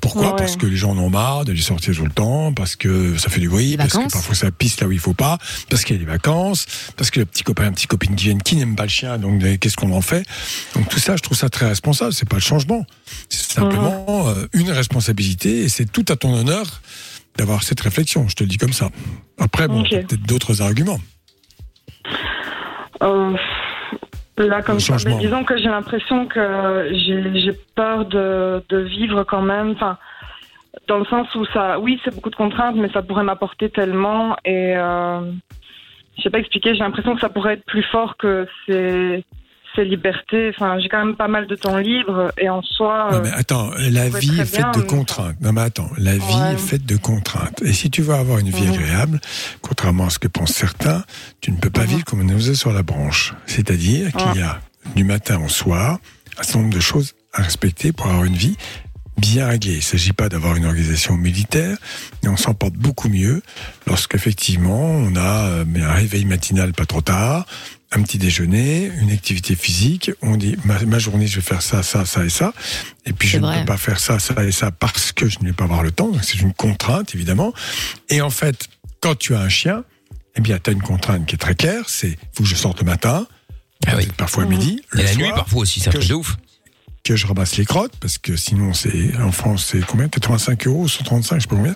Pourquoi? 0.00 0.30
Ouais. 0.30 0.36
Parce 0.36 0.56
que 0.56 0.66
les 0.66 0.76
gens 0.76 0.90
en 0.92 0.98
ont 0.98 1.10
marre 1.10 1.44
de 1.44 1.52
les 1.52 1.60
sortir 1.60 1.94
tout 1.94 2.04
le 2.04 2.10
temps, 2.10 2.52
parce 2.52 2.76
que 2.76 3.16
ça 3.18 3.28
fait 3.28 3.40
du 3.40 3.48
bruit, 3.48 3.70
Les 3.70 3.76
parce 3.76 3.92
que 3.94 4.10
parfois 4.10 4.34
ça 4.34 4.50
pisse 4.50 4.80
là 4.80 4.86
où 4.86 4.92
il 4.92 4.98
faut 4.98 5.14
pas, 5.14 5.38
parce 5.68 5.84
qu'il 5.84 5.96
y 5.96 5.98
a 5.98 6.00
les 6.00 6.06
vacances, 6.06 6.66
parce 6.96 7.10
que 7.10 7.20
le 7.20 7.26
petit 7.26 7.42
copain, 7.42 7.64
un 7.66 7.72
petit 7.72 7.86
copine 7.86 8.14
qui 8.14 8.24
viennent 8.26 8.42
qui 8.42 8.56
n'aiment 8.56 8.76
pas 8.76 8.84
le 8.84 8.88
chien, 8.88 9.18
donc 9.18 9.42
qu'est-ce 9.58 9.76
qu'on 9.76 9.92
en 9.92 10.00
fait? 10.00 10.24
Donc 10.74 10.88
tout 10.88 10.98
ça, 10.98 11.16
je 11.16 11.22
trouve 11.22 11.36
ça 11.36 11.48
très 11.50 11.66
responsable. 11.66 12.12
C'est 12.12 12.28
pas 12.28 12.36
le 12.36 12.42
changement, 12.42 12.86
c'est 13.28 13.52
simplement 13.52 14.28
euh, 14.28 14.46
une 14.52 14.70
responsabilité, 14.70 15.60
et 15.64 15.68
c'est 15.68 15.90
tout 15.90 16.04
à 16.08 16.16
ton 16.16 16.32
honneur 16.34 16.82
d'avoir 17.40 17.62
cette 17.62 17.80
réflexion. 17.80 18.28
Je 18.28 18.36
te 18.36 18.42
le 18.42 18.48
dis 18.48 18.58
comme 18.58 18.74
ça. 18.74 18.90
Après, 19.38 19.66
bon, 19.66 19.80
Ok. 19.80 19.88
t'as 19.90 20.02
peut-être 20.02 20.26
d'autres 20.26 20.60
arguments. 20.60 21.00
Euh, 23.02 23.34
là, 24.36 24.60
comme 24.60 24.78
ça, 24.78 24.96
mais 25.06 25.16
disons 25.18 25.42
que 25.44 25.56
j'ai 25.56 25.68
l'impression 25.68 26.26
que 26.26 26.90
j'ai 26.92 27.52
peur 27.74 28.04
de, 28.04 28.62
de 28.68 28.78
vivre 28.78 29.24
quand 29.24 29.40
même. 29.40 29.70
Enfin, 29.70 29.96
dans 30.86 30.98
le 30.98 31.06
sens 31.06 31.34
où 31.34 31.46
ça, 31.46 31.80
oui, 31.80 31.98
c'est 32.04 32.14
beaucoup 32.14 32.28
de 32.30 32.36
contraintes, 32.36 32.76
mais 32.76 32.90
ça 32.90 33.00
pourrait 33.00 33.24
m'apporter 33.24 33.70
tellement. 33.70 34.36
Et 34.44 34.76
euh, 34.76 35.32
je 36.18 36.22
sais 36.22 36.30
pas 36.30 36.40
expliquer. 36.40 36.74
J'ai 36.74 36.80
l'impression 36.80 37.14
que 37.14 37.20
ça 37.22 37.30
pourrait 37.30 37.54
être 37.54 37.64
plus 37.64 37.84
fort 37.84 38.18
que 38.18 38.46
ces, 38.66 39.24
ces 39.76 39.84
libertés. 39.84 40.50
Enfin, 40.54 40.78
j'ai 40.80 40.88
quand 40.88 41.04
même 41.04 41.16
pas 41.16 41.28
mal 41.28 41.46
de 41.46 41.54
temps 41.54 41.76
libre 41.76 42.32
et 42.38 42.48
en 42.48 42.62
soi. 42.62 43.08
Non, 43.12 43.18
euh, 43.18 43.20
mais 43.24 43.30
attends, 43.32 43.70
la 43.78 44.08
vie 44.08 44.40
est 44.40 44.44
faite 44.44 44.66
de 44.74 44.80
mais- 44.80 44.86
contraintes. 44.86 45.36
Non, 45.40 45.52
mais 45.52 45.60
attends, 45.62 45.90
la 45.98 46.16
vie 46.16 46.42
est 46.52 46.58
faite 46.58 46.84
de 46.86 46.96
contraintes. 46.96 47.62
Et 47.62 47.72
si 47.72 47.90
tu 47.90 48.02
veux 48.02 48.14
avoir 48.14 48.38
une 48.38 48.50
vie 48.50 48.66
Mhm. 48.66 48.72
agréable, 48.74 49.20
contrairement 49.62 50.06
à 50.06 50.10
ce 50.10 50.18
que 50.18 50.28
pensent 50.28 50.52
certains, 50.52 51.04
tu 51.40 51.52
ne 51.52 51.56
peux 51.58 51.70
pas 51.70 51.82
Mhm. 51.82 51.86
vivre 51.88 52.04
comme 52.04 52.20
on 52.20 52.28
est 52.28 52.54
sur 52.54 52.72
la 52.72 52.82
branche. 52.82 53.34
C'est-à-dire 53.46 54.12
qu'il 54.12 54.40
y 54.40 54.44
a 54.44 54.60
du 54.96 55.04
matin 55.04 55.40
au 55.44 55.48
soir 55.48 55.98
un 56.38 56.42
certain 56.42 56.60
nombre 56.60 56.74
de 56.74 56.80
choses 56.80 57.14
à 57.34 57.42
respecter 57.42 57.92
pour 57.92 58.06
avoir 58.06 58.24
une 58.24 58.34
vie 58.34 58.56
bien 59.18 59.46
réglée. 59.48 59.72
Il 59.72 59.76
ne 59.76 59.82
s'agit 59.82 60.12
pas 60.14 60.28
d'avoir 60.30 60.56
une 60.56 60.64
organisation 60.64 61.14
militaire, 61.16 61.76
mais 62.22 62.28
on 62.30 62.36
s'en 62.38 62.54
porte 62.54 62.72
beaucoup 62.74 63.08
mieux 63.10 63.42
lorsqu'effectivement 63.86 64.80
on 64.80 65.14
a 65.16 65.48
euh, 65.48 65.64
un 65.82 65.92
réveil 65.92 66.24
matinal 66.24 66.72
pas 66.72 66.86
trop 66.86 67.02
tard, 67.02 67.44
un 67.92 68.02
petit 68.02 68.18
déjeuner, 68.18 68.90
une 69.00 69.10
activité 69.10 69.54
physique. 69.56 70.10
On 70.22 70.36
dit 70.36 70.56
ma, 70.64 70.78
ma 70.84 70.98
journée 70.98 71.26
je 71.26 71.36
vais 71.36 71.40
faire 71.42 71.62
ça, 71.62 71.82
ça, 71.82 72.04
ça 72.04 72.24
et 72.24 72.30
ça, 72.30 72.52
et 73.04 73.12
puis 73.12 73.28
je 73.28 73.38
ne 73.38 73.58
peux 73.60 73.64
pas 73.64 73.76
faire 73.76 73.98
ça, 73.98 74.18
ça 74.18 74.44
et 74.44 74.52
ça 74.52 74.70
parce 74.70 75.12
que 75.12 75.28
je 75.28 75.38
ne 75.40 75.46
vais 75.46 75.52
pas 75.52 75.64
avoir 75.64 75.82
le 75.82 75.90
temps. 75.90 76.08
Donc 76.08 76.22
c'est 76.24 76.38
une 76.40 76.52
contrainte 76.52 77.14
évidemment. 77.14 77.52
Et 78.08 78.20
en 78.20 78.30
fait, 78.30 78.68
quand 79.00 79.16
tu 79.18 79.34
as 79.34 79.40
un 79.40 79.48
chien, 79.48 79.84
eh 80.36 80.40
bien 80.40 80.58
tu 80.62 80.70
as 80.70 80.72
une 80.72 80.82
contrainte 80.82 81.26
qui 81.26 81.34
est 81.34 81.38
très 81.38 81.54
claire. 81.56 81.84
C'est 81.88 82.16
faut 82.32 82.44
que 82.44 82.48
je 82.48 82.54
sorte 82.54 82.78
le 82.80 82.86
matin, 82.86 83.26
Ah 83.86 83.94
oui. 83.96 84.06
parfois 84.16 84.44
à 84.44 84.46
midi, 84.46 84.80
Et 84.94 84.96
le 84.98 85.02
la 85.02 85.08
soir, 85.12 85.26
nuit, 85.26 85.32
parfois 85.34 85.62
aussi, 85.62 85.80
c'est 85.80 85.88
un 85.88 85.92
truc 85.92 86.02
je- 86.04 86.08
de 86.10 86.14
ouf. 86.14 86.36
Que 87.02 87.16
je 87.16 87.26
ramasse 87.26 87.56
les 87.56 87.64
crottes, 87.64 87.96
parce 88.00 88.18
que 88.18 88.36
sinon, 88.36 88.74
c'est 88.74 89.16
en 89.16 89.32
France, 89.32 89.68
c'est 89.72 89.84
combien? 89.84 90.08
85 90.08 90.66
euros, 90.66 90.86
135, 90.88 91.36
je 91.36 91.40
sais 91.42 91.48
pas 91.48 91.56
combien. 91.56 91.74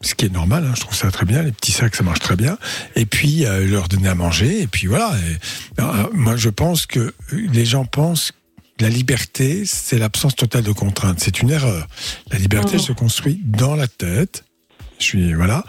Ce 0.00 0.14
qui 0.14 0.24
est 0.26 0.32
normal, 0.32 0.64
hein, 0.66 0.72
je 0.74 0.80
trouve 0.80 0.94
ça 0.96 1.10
très 1.10 1.26
bien. 1.26 1.42
Les 1.42 1.52
petits 1.52 1.72
sacs, 1.72 1.94
ça 1.94 2.02
marche 2.02 2.20
très 2.20 2.36
bien. 2.36 2.56
Et 2.96 3.04
puis, 3.06 3.44
euh, 3.44 3.66
leur 3.66 3.88
donner 3.88 4.08
à 4.08 4.14
manger, 4.14 4.62
et 4.62 4.66
puis 4.66 4.86
voilà. 4.86 5.12
Et, 5.18 5.80
euh, 5.82 6.04
moi, 6.14 6.36
je 6.36 6.48
pense 6.48 6.86
que 6.86 7.14
les 7.32 7.66
gens 7.66 7.84
pensent 7.84 8.32
que 8.32 8.84
la 8.84 8.88
liberté, 8.88 9.64
c'est 9.66 9.98
l'absence 9.98 10.34
totale 10.36 10.62
de 10.64 10.72
contraintes. 10.72 11.18
C'est 11.20 11.40
une 11.42 11.50
erreur. 11.50 11.86
La 12.30 12.38
liberté 12.38 12.74
Mhm. 12.76 12.82
se 12.82 12.92
construit 12.92 13.40
dans 13.44 13.74
la 13.74 13.86
tête. 13.88 14.44
Je 14.98 15.04
suis, 15.04 15.34
voilà. 15.34 15.64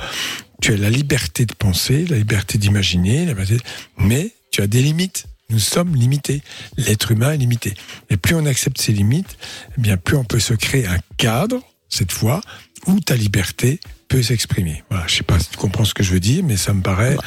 Tu 0.62 0.74
as 0.74 0.78
la 0.78 0.90
liberté 0.90 1.46
de 1.46 1.54
penser, 1.54 2.06
la 2.06 2.18
liberté 2.18 2.58
d'imaginer, 2.58 3.26
la 3.26 3.34
liberté- 3.34 3.58
mais 3.98 4.34
tu 4.52 4.62
as 4.62 4.68
des 4.68 4.82
limites. 4.82 5.26
Nous 5.50 5.60
sommes 5.60 5.96
limités. 5.96 6.42
L'être 6.78 7.12
humain 7.12 7.32
est 7.34 7.38
limité. 7.38 7.74
Et 8.10 8.18
plus 8.18 8.36
on 8.36 8.46
accepte 8.46 8.80
ces 8.80 8.92
limites, 8.94 9.38
eh 9.78 9.82
bien 9.82 9.98
plus 9.98 10.16
on 10.16 10.24
peut 10.24 10.40
se 10.40 10.54
créer 10.54 10.86
un 10.88 11.00
cadre, 11.18 11.62
cette 11.90 12.12
fois, 12.12 12.42
où 12.88 13.00
ta 13.00 13.16
liberté 13.16 13.80
peut 14.08 14.22
s'exprimer. 14.22 14.84
Voilà, 14.90 15.06
je 15.08 15.16
sais 15.16 15.24
pas 15.24 15.40
si 15.40 15.50
tu 15.50 15.58
comprends 15.58 15.86
ce 15.86 15.94
que 15.94 16.04
je 16.04 16.12
veux 16.12 16.20
dire, 16.20 16.44
mais 16.44 16.58
ça 16.58 16.74
me 16.74 16.82
paraît 16.82 17.18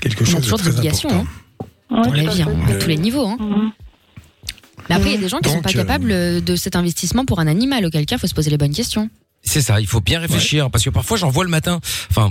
quelque 0.00 0.22
on 0.22 0.26
chose 0.26 0.36
de 0.36 0.40
toujours 0.42 0.58
des 0.58 0.64
très 0.64 0.72
obligations, 0.78 1.08
important. 1.10 1.26
ouais, 1.60 1.66
On 1.98 2.02
tout 2.04 2.12
les 2.12 2.26
à 2.26 2.46
hein, 2.46 2.56
à 2.68 2.74
tous 2.74 2.88
les 2.88 2.96
niveaux. 2.96 3.26
hein. 3.26 3.72
Mais 4.88 4.96
après, 4.96 5.10
il 5.10 5.14
y 5.14 5.18
a 5.18 5.20
des 5.20 5.28
gens 5.28 5.38
qui 5.38 5.48
sont 5.48 5.56
Donc, 5.56 5.64
pas 5.64 5.70
euh, 5.70 5.74
capables 5.74 6.10
euh, 6.10 6.40
de 6.40 6.56
cet 6.56 6.74
investissement 6.76 7.24
pour 7.24 7.38
un 7.40 7.46
animal, 7.46 7.84
auquel 7.86 8.04
cas, 8.06 8.16
il 8.16 8.18
faut 8.18 8.26
se 8.26 8.34
poser 8.34 8.50
les 8.50 8.58
bonnes 8.58 8.74
questions. 8.74 9.08
C'est 9.44 9.60
ça, 9.60 9.80
il 9.80 9.86
faut 9.86 10.00
bien 10.00 10.20
réfléchir 10.20 10.70
parce 10.70 10.84
que 10.84 10.90
parfois 10.90 11.16
j'en 11.16 11.30
vois 11.30 11.44
le 11.44 11.50
matin. 11.50 11.80
Enfin. 12.10 12.30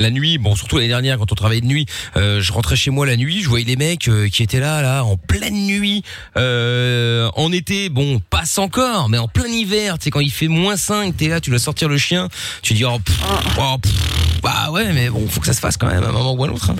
La 0.00 0.10
nuit, 0.12 0.38
bon 0.38 0.54
surtout 0.54 0.76
l'année 0.76 0.86
dernière 0.86 1.18
quand 1.18 1.32
on 1.32 1.34
travaillait 1.34 1.60
de 1.60 1.66
nuit, 1.66 1.86
euh, 2.16 2.40
je 2.40 2.52
rentrais 2.52 2.76
chez 2.76 2.92
moi 2.92 3.04
la 3.04 3.16
nuit, 3.16 3.42
je 3.42 3.48
voyais 3.48 3.64
les 3.64 3.74
mecs 3.74 4.06
euh, 4.06 4.28
qui 4.28 4.44
étaient 4.44 4.60
là, 4.60 4.80
là, 4.80 5.02
en 5.02 5.16
pleine 5.16 5.66
nuit, 5.66 6.04
euh, 6.36 7.28
en 7.34 7.50
été, 7.50 7.88
bon, 7.88 8.20
passe 8.30 8.58
encore, 8.58 9.08
mais 9.08 9.18
en 9.18 9.26
plein 9.26 9.48
hiver, 9.48 9.98
tu 9.98 10.04
sais 10.04 10.10
quand 10.12 10.20
il 10.20 10.30
fait 10.30 10.46
moins 10.46 10.76
5, 10.76 11.16
t'es 11.16 11.26
là, 11.26 11.40
tu 11.40 11.50
dois 11.50 11.58
sortir 11.58 11.88
le 11.88 11.98
chien, 11.98 12.28
tu 12.62 12.74
dis 12.74 12.84
oh, 12.84 13.00
pff, 13.04 13.18
oh, 13.58 13.76
pff, 13.82 13.92
Bah 14.40 14.70
ouais, 14.70 14.92
mais 14.92 15.10
bon, 15.10 15.26
faut 15.28 15.40
que 15.40 15.46
ça 15.46 15.52
se 15.52 15.58
fasse 15.58 15.76
quand 15.76 15.88
même 15.88 16.04
à 16.04 16.10
un 16.10 16.12
moment 16.12 16.32
ou 16.34 16.44
à 16.44 16.46
l'autre. 16.46 16.70
hein. 16.70 16.76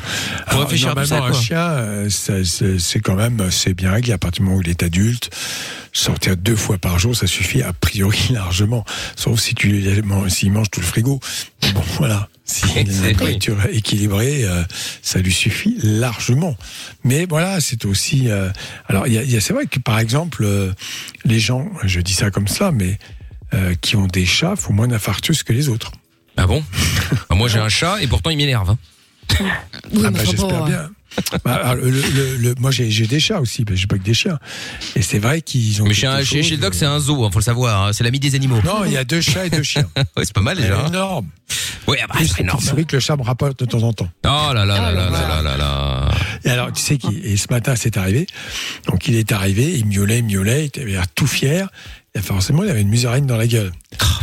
Faut 0.47 0.51
Alors, 0.53 0.61
réfléchir 0.63 0.91
à 0.91 0.95
tout 0.95 1.05
ça, 1.05 1.19
quoi. 1.19 1.31
un 1.31 1.33
chien, 1.33 1.59
euh, 1.59 2.09
c'est 2.09 2.45
c'est 2.79 3.01
quand 3.01 3.17
même, 3.17 3.51
c'est 3.51 3.75
bien 3.75 3.91
réglé 3.91 4.13
à 4.13 4.19
partir 4.19 4.43
du 4.43 4.47
moment 4.49 4.59
où 4.59 4.63
il 4.63 4.69
est 4.71 4.85
adulte. 4.85 5.31
Sortir 5.99 6.37
deux 6.37 6.55
fois 6.55 6.79
par 6.79 6.99
jour, 6.99 7.17
ça 7.17 7.27
suffit 7.27 7.61
a 7.63 7.73
priori 7.73 8.21
largement. 8.31 8.85
Sauf 9.17 9.41
si 9.41 9.55
tu 9.55 9.85
s'il 10.29 10.53
mange 10.53 10.71
tout 10.71 10.81
le 10.81 10.87
frigo. 10.87 11.19
Bon, 11.75 11.83
voilà. 11.99 12.29
Si 12.45 12.65
a 12.79 12.81
une 12.83 13.13
nourriture 13.19 13.57
équilibrée, 13.71 14.45
euh, 14.45 14.63
ça 15.03 15.19
lui 15.19 15.33
suffit 15.33 15.77
largement. 15.83 16.57
Mais 17.03 17.27
voilà, 17.29 17.61
c'est 17.61 17.85
aussi. 17.85 18.31
euh, 18.31 18.49
alors, 18.87 19.07
il 19.09 19.13
y 19.15 19.19
a, 19.19 19.23
il 19.25 19.31
y 19.31 19.37
a- 19.37 19.41
c'est 19.41 19.53
vrai 19.53 19.67
que 19.67 19.81
par 19.81 19.99
exemple, 19.99 20.45
euh, 20.45 20.73
les 21.25 21.41
gens, 21.41 21.69
je 21.85 22.01
dis 22.01 22.15
ça 22.15 22.31
comme 22.31 22.49
ça, 22.49 22.71
mais 22.71 22.99
euh, 23.55 23.75
qui 23.81 23.97
ont 23.97 24.07
des 24.07 24.25
chats 24.25 24.55
font 24.57 24.73
moins 24.73 24.89
d'infarctus 24.89 25.43
que 25.43 25.53
les 25.53 25.69
autres. 25.69 25.91
Ah 26.37 26.47
bon? 26.47 26.63
Bah, 27.29 27.35
Moi 27.37 27.49
j'ai 27.49 27.59
un 27.59 27.69
chat 27.69 28.01
et 28.03 28.07
pourtant 28.07 28.31
il 28.31 28.37
m'énerve. 28.37 28.71
hein. 28.71 28.79
Oui, 29.93 30.03
Ah 30.07 30.11
bah, 30.11 30.21
j'espère 30.25 30.65
bien. 30.65 30.91
Bah, 31.45 31.75
moi, 32.59 32.71
j'ai 32.71 33.07
des 33.07 33.21
chats 33.21 33.41
aussi, 33.41 33.65
mais 33.69 33.77
je 33.77 33.83
j'ai 33.83 33.87
pas 33.87 33.99
que 33.99 34.03
des 34.03 34.15
chiens. 34.15 34.39
Et 34.97 35.03
c'est 35.03 35.19
vrai 35.19 35.43
qu'ils 35.43 35.83
ont. 35.83 35.87
Mais 35.87 35.95
chez, 35.95 36.07
un, 36.07 36.23
chez, 36.23 36.43
le 36.43 36.57
doc, 36.57 36.75
c'est 36.75 36.87
un 36.87 36.99
zoo, 36.99 37.25
hein, 37.25 37.31
faut 37.33 37.39
le 37.39 37.45
savoir. 37.45 37.87
Hein, 37.87 37.93
c'est 37.93 38.05
l'ami 38.05 38.21
des 38.21 38.35
animaux. 38.35 38.61
Non, 38.65 38.85
il 38.85 38.93
y 38.93 38.97
a 38.97 39.05
deux 39.05 39.21
chats 39.21 39.47
et 39.47 39.51
deux 39.51 39.63
chiens. 39.63 39.89
c'est 40.17 40.33
pas 40.33 40.41
mal 40.41 40.57
déjà. 40.57 40.79
C'est 40.83 40.89
énorme. 40.89 41.29
Ouais, 41.87 41.99
bah, 42.09 42.17
c'est 42.21 42.41
énorme. 42.41 42.61
C'est 42.63 42.73
vrai 42.73 42.85
que 42.85 42.97
le 42.97 43.01
chat 43.01 43.17
me 43.17 43.23
rapporte 43.23 43.59
de 43.59 43.65
temps 43.65 43.83
en 43.83 43.93
temps. 43.93 44.09
Oh 44.27 44.29
là 44.53 44.53
là 44.53 44.67
là 44.67 44.75
ah, 44.79 44.93
là 44.93 45.11
là 45.11 45.27
là 45.29 45.43
là 45.43 45.57
là. 45.57 46.09
Et 46.45 46.51
alors, 46.51 46.73
tu 46.73 46.83
sais 46.83 46.99
qui 46.99 47.19
Et 47.25 47.37
ce 47.37 47.47
matin, 47.51 47.75
c'est 47.77 47.97
arrivé. 47.97 48.27
Donc, 48.87 49.09
il 49.09 49.15
est 49.17 49.33
arrivé, 49.33 49.73
il 49.79 49.87
miaulait, 49.87 50.23
miaulait, 50.23 50.65
il 50.65 50.67
était 50.67 51.01
tout 51.15 51.27
fier. 51.27 51.69
Et 52.19 52.23
forcément, 52.23 52.65
il 52.65 52.71
avait 52.71 52.83
une 52.83 52.89
musarine 52.89 53.27
dans 53.27 53.37
la 53.37 53.47
gueule. 53.47 53.71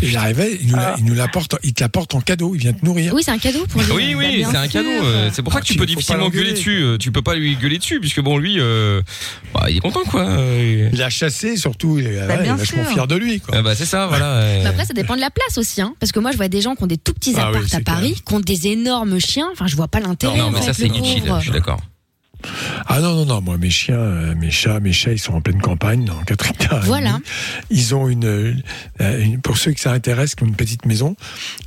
il 0.02 0.16
arrivait, 0.18 0.58
il 0.62 0.68
nous, 0.68 0.76
la- 0.76 0.96
il 0.98 1.06
nous 1.06 1.14
l'apporte, 1.14 1.56
il 1.64 1.74
te 1.74 1.82
l'apporte 1.82 2.14
en 2.14 2.20
cadeau, 2.22 2.54
il 2.54 2.60
vient 2.60 2.74
te 2.74 2.84
nourrir. 2.86 3.14
Oui, 3.14 3.22
c'est 3.24 3.32
un 3.32 3.38
cadeau 3.38 3.66
pour 3.68 3.82
lui. 3.82 3.92
Oui, 3.94 4.14
Bah, 4.14 4.20
oui, 4.20 4.36
bien 4.38 4.52
c'est 4.52 4.58
un 4.58 4.68
cadeau. 4.68 4.90
euh, 4.90 5.30
C'est 5.34 5.42
pour 5.42 5.54
ça 5.54 5.60
Ah, 5.60 5.62
que 5.62 5.66
tu 5.68 5.74
tu- 5.74 5.80
peux 5.80 5.86
difficilement 5.86 6.30
gueuler 6.30 6.52
dessus. 6.52 6.82
euh, 6.84 6.98
Tu 6.98 7.12
peux 7.12 7.22
pas 7.22 7.36
lui 7.36 7.56
gueuler 7.56 7.78
dessus, 7.78 8.00
puisque 8.02 8.20
bon, 8.22 8.38
lui, 8.38 8.58
euh, 8.60 9.02
bah, 9.54 9.68
il 9.70 9.78
est 9.78 9.80
content, 9.80 10.04
quoi. 10.04 10.28
Il 10.92 11.02
a 11.02 11.10
chassé, 11.10 11.56
surtout, 11.56 11.98
il 12.00 12.08
est, 12.08 12.28
Bah, 12.28 12.36
ouais, 12.36 12.40
il 12.44 12.50
est 12.50 12.54
vachement 12.54 12.84
sûr. 12.84 12.92
fier 12.94 13.08
de 13.08 13.16
lui. 13.16 13.40
Quoi. 13.40 13.56
Ah 13.58 13.62
bah 13.62 13.76
c'est 13.76 13.86
ça, 13.86 14.08
voilà. 14.08 14.42
Mais 14.64 14.66
après, 14.68 14.86
ça 14.86 14.94
dépend 14.94 15.16
de 15.16 15.22
la 15.22 15.30
place 15.30 15.58
aussi, 15.58 15.82
hein. 15.82 15.94
Parce 16.02 16.12
que 16.12 16.20
moi, 16.20 16.32
je 16.32 16.38
vois 16.38 16.50
des 16.50 16.62
gens 16.62 16.76
qui 16.76 16.84
ont 16.84 16.88
des 16.88 16.98
tout 16.98 17.14
petits 17.14 17.34
Ah 17.38 17.50
oui, 17.52 17.58
apparts 17.58 17.76
à 17.80 17.80
Paris, 17.82 18.12
clair. 18.12 18.24
qui 18.28 18.34
ont 18.34 18.40
des 18.42 18.68
énormes 18.68 19.20
chiens. 19.20 19.48
Enfin, 19.54 19.68
je 19.68 19.76
vois 19.78 19.88
pas 19.88 20.02
l'intérêt. 20.02 20.38
Non, 20.38 20.46
en 20.46 20.52
mais 20.52 20.62
ça 20.62 20.74
c'est 20.74 20.88
le 20.90 20.96
inutile. 20.96 21.24
Je 21.38 21.44
suis 21.44 21.52
d'accord. 21.52 21.80
Ah 22.88 23.00
non, 23.02 23.16
non, 23.16 23.26
non, 23.26 23.42
moi, 23.42 23.58
mes 23.58 23.70
chiens, 23.70 23.96
euh, 23.98 24.36
mes 24.36 24.52
chats, 24.52 24.80
mes 24.80 24.94
chats, 24.94 25.12
ils 25.12 25.20
sont 25.20 25.34
en 25.34 25.42
pleine 25.42 25.62
campagne, 25.62 26.06
dans 26.06 26.22
4 26.24 26.48
hectares. 26.50 26.84
Voilà. 26.86 27.20
Ils 27.70 27.96
ont 27.96 28.08
une, 28.08 28.26
euh, 28.26 28.54
une- 29.00 29.42
pour 29.42 29.58
ceux 29.58 29.72
que 29.74 29.80
ça 29.80 29.92
intéresse, 29.92 30.36
qui 30.36 30.44
ont 30.44 30.48
une 30.48 30.56
petite 30.56 30.86
maison, 30.86 31.16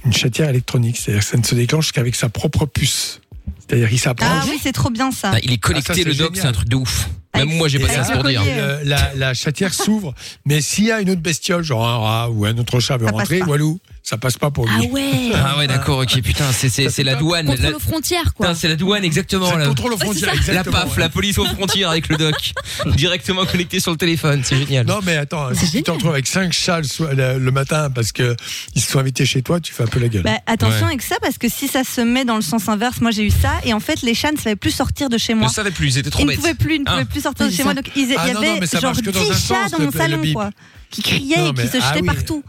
une 0.05 0.13
chatière 0.13 0.49
électronique. 0.49 0.97
C'est-à-dire 0.97 1.23
que 1.25 1.29
ça 1.31 1.37
ne 1.37 1.43
se 1.45 1.55
déclenche 1.55 1.93
qu'avec 1.93 2.15
sa 2.15 2.29
propre 2.29 2.67
puce. 2.67 3.21
C'est-à-dire 3.67 3.89
qu'il 3.89 3.99
s'approche. 3.99 4.29
Ah 4.31 4.45
oui, 4.49 4.59
c'est 4.63 4.73
trop 4.73 4.91
bien 4.91 5.11
ça. 5.11 5.33
Ah, 5.35 5.39
il 5.43 5.53
est 5.53 5.59
connecté 5.59 5.93
Ah, 5.93 5.95
ça, 5.95 6.03
le 6.09 6.15
doc, 6.15 6.35
génial. 6.35 6.43
c'est 6.43 6.49
un 6.49 6.53
truc 6.53 6.69
de 6.69 6.77
ouf. 6.77 7.09
Même 7.35 7.43
Avec- 7.49 7.59
moi 7.59 7.69
j'ai 7.69 7.79
passé 7.79 7.95
ça 8.03 8.13
pour 8.15 8.25
dire. 8.25 8.43
Euh, 8.47 8.81
la, 8.85 9.13
la 9.15 9.35
chatière 9.35 9.75
s'ouvre, 9.75 10.15
mais 10.47 10.61
s'il 10.63 10.85
y 10.87 10.91
a 10.93 11.01
une 11.03 11.11
autre 11.11 11.21
bestiole, 11.21 11.63
genre 11.63 11.87
un 11.87 11.99
rat 11.99 12.31
ou 12.31 12.47
un 12.47 12.57
autre 12.57 12.81
chat 12.81 12.97
veut 12.97 13.07
rentrer, 13.07 13.41
pas. 13.41 13.47
Walou, 13.47 13.79
ça 14.09 14.17
passe 14.17 14.39
pas 14.39 14.51
pour 14.51 14.67
lui. 14.67 14.73
Ah 14.75 14.93
ouais. 14.93 15.33
Ah 15.35 15.59
ouais, 15.59 15.67
d'accord, 15.67 15.99
ok, 15.99 16.21
putain, 16.23 16.51
c'est 16.53 16.69
c'est 16.71 16.89
c'est 16.89 17.05
la 17.05 17.15
douane. 17.15 17.47
Contrôle 17.47 17.71
La- 17.71 17.77
aux 17.77 17.81
frontières, 17.81 18.35
quoi. 18.35 18.47
Putain, 18.47 18.59
c'est 18.59 18.69
la 18.69 18.77
douane 18.77 19.05
exactement. 19.05 19.55
Là. 19.55 19.67
contrôle 19.67 19.93
aux 19.93 19.99
frontières. 19.99 20.33
La. 20.49 20.65
PAF, 20.65 20.97
la 20.97 21.09
police 21.11 21.37
aux 21.39 21.45
frontières 21.45 21.91
avec 21.91 22.09
le 22.09 22.17
doc, 22.17 22.35
directement 22.97 23.45
connecté 23.45 23.81
sur 23.81 23.91
le 23.91 23.97
téléphone, 23.99 24.43
c'est 24.45 24.57
génial. 24.57 24.87
Non, 24.87 25.01
mais 25.05 25.17
attends, 25.17 25.53
si 25.55 25.71
tu 25.71 25.83
te 25.83 25.91
retrouves 25.91 26.13
avec 26.13 26.27
cinq 26.27 26.53
chats 26.53 26.81
le, 27.01 27.51
matin 27.51 27.91
parce 27.91 28.13
que 28.13 28.35
ils 28.75 28.81
se 28.81 28.91
sont 28.93 28.99
invités 28.99 29.27
chez 29.27 29.43
toi, 29.43 29.61
tu 29.61 29.73
fais 29.73 29.83
un 29.83 29.87
peu 29.87 30.01
la 30.01 30.09
gueule. 30.09 30.23
Bah, 30.23 30.39
attention 30.47 30.79
Ouais. 30.87 30.93
avec 30.93 31.03
ça 31.03 31.17
parce 31.21 31.37
que 31.39 31.49
si 31.49 31.69
ça 31.69 31.85
se 31.85 32.01
met 32.01 32.25
dans 32.25 32.37
le 32.37 32.43
sens 32.43 32.69
inverse, 32.69 33.01
moi 33.01 33.11
j'ai 33.11 33.25
eu 33.25 33.31
ça 33.31 33.53
et 33.65 33.73
en 33.75 33.81
fait 33.81 34.01
les 34.03 34.15
chats 34.15 34.33
ne 34.33 34.39
savaient 34.39 34.57
plus 34.57 34.71
sortir 34.71 35.09
de 35.09 35.19
chez 35.19 35.35
moi. 35.35 35.49
ne 35.49 35.53
savais 35.53 35.71
plus, 35.71 35.89
ils 35.95 35.99
étaient 35.99 36.11
trop 36.11 36.23
Ils 36.23 36.27
ne 36.27 36.31
bêtes. 36.31 36.39
pouvaient 36.41 36.55
plus, 36.55 36.77
ils 36.77 36.81
ne 36.81 36.85
Ah. 36.87 36.93
pouvaient 36.93 37.05
plus 37.05 37.21
sortir 37.23 37.47
de 37.47 37.53
chez 37.53 37.65
moi. 37.65 37.75
Donc 37.75 37.87
ils- 37.97 38.03
il 38.05 38.11
y 38.11 38.15
Ah 38.17 38.23
avait 38.23 38.33
genre 38.67 38.83
marche 38.83 39.03
que 39.03 39.11
dans 39.11 39.21
10 39.21 39.31
un 39.31 39.35
chats 39.35 39.69
dans 39.77 39.85
mon 39.85 39.91
salon 39.91 40.23
quoi, 40.33 40.51
qui 40.91 41.03
criaient 41.03 41.49
et 41.49 41.53
qui 41.55 41.67
se 41.69 41.79
ah 41.81 41.93
jetaient 41.95 42.05
partout. 42.07 42.43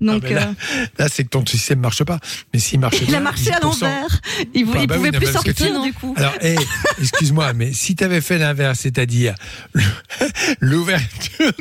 Non, 0.00 0.14
Donc 0.14 0.30
là, 0.30 0.54
euh, 0.76 0.86
là, 0.98 1.08
c'est 1.10 1.24
que 1.24 1.28
ton 1.28 1.44
système 1.44 1.80
marche 1.80 2.02
pas. 2.04 2.18
Mais 2.54 2.58
s'il 2.58 2.80
marchait 2.80 3.04
il 3.06 3.14
a 3.14 3.20
marché 3.20 3.52
à 3.52 3.58
10%. 3.58 3.62
l'envers. 3.62 4.20
Il 4.54 4.64
ne 4.66 4.70
Ah 4.74 4.86
bah 4.86 4.94
oui, 4.98 5.08
pouvait 5.08 5.12
plus 5.12 5.32
sortir 5.32 5.54
tu- 5.54 5.82
du 5.82 5.92
coup. 5.92 6.14
Alors, 6.16 6.32
excuse-moi, 7.00 7.52
mais 7.52 7.72
si 7.74 7.94
tu 7.96 8.04
avais 8.04 8.20
fait 8.22 8.38
l'inverse, 8.38 8.80
c'est-à-dire 8.80 9.34
l'ouverture 10.60 11.52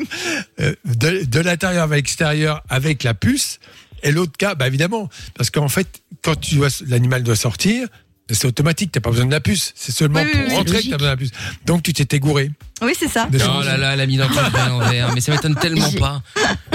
euh, 0.59 0.73
de, 0.85 1.25
de 1.25 1.39
l'intérieur 1.39 1.87
vers 1.87 1.95
l'extérieur 1.97 2.63
avec 2.69 3.03
la 3.03 3.13
puce, 3.13 3.59
et 4.03 4.11
l'autre 4.11 4.33
cas, 4.37 4.55
bah 4.55 4.67
évidemment, 4.67 5.09
parce 5.35 5.49
qu'en 5.49 5.67
fait, 5.67 6.01
quand 6.23 6.39
tu 6.39 6.59
l'animal 6.87 7.23
doit 7.23 7.35
sortir, 7.35 7.87
c'est 8.31 8.47
automatique, 8.47 8.91
t'as 8.91 8.99
pas 8.99 9.09
besoin 9.11 9.25
de 9.25 9.31
la 9.31 9.39
puce. 9.39 9.73
C'est 9.75 9.91
seulement 9.91 10.19
Oui, 10.21 10.27
oui, 10.33 10.39
pour 10.39 10.49
oui, 10.49 10.55
rentrer 10.55 10.83
que 10.83 10.89
t'as 10.89 10.97
besoin 10.97 11.09
de 11.09 11.13
la 11.13 11.17
puce. 11.17 11.31
Donc 11.65 11.83
tu 11.83 11.93
t'étais 11.93 12.19
gouré. 12.19 12.51
Oui, 12.81 12.93
c'est 12.97 13.09
ça. 13.09 13.27
Oh 13.33 13.61
là 13.63 13.75
là, 13.75 13.95
la 13.97 14.05
mise 14.05 14.21
en 14.21 14.27
place 14.29 14.53
à 14.55 14.69
l'envers, 14.69 15.11
mais 15.13 15.19
ça 15.19 15.33
m'étonne 15.33 15.55
tellement 15.55 15.91
pas. 15.99 16.21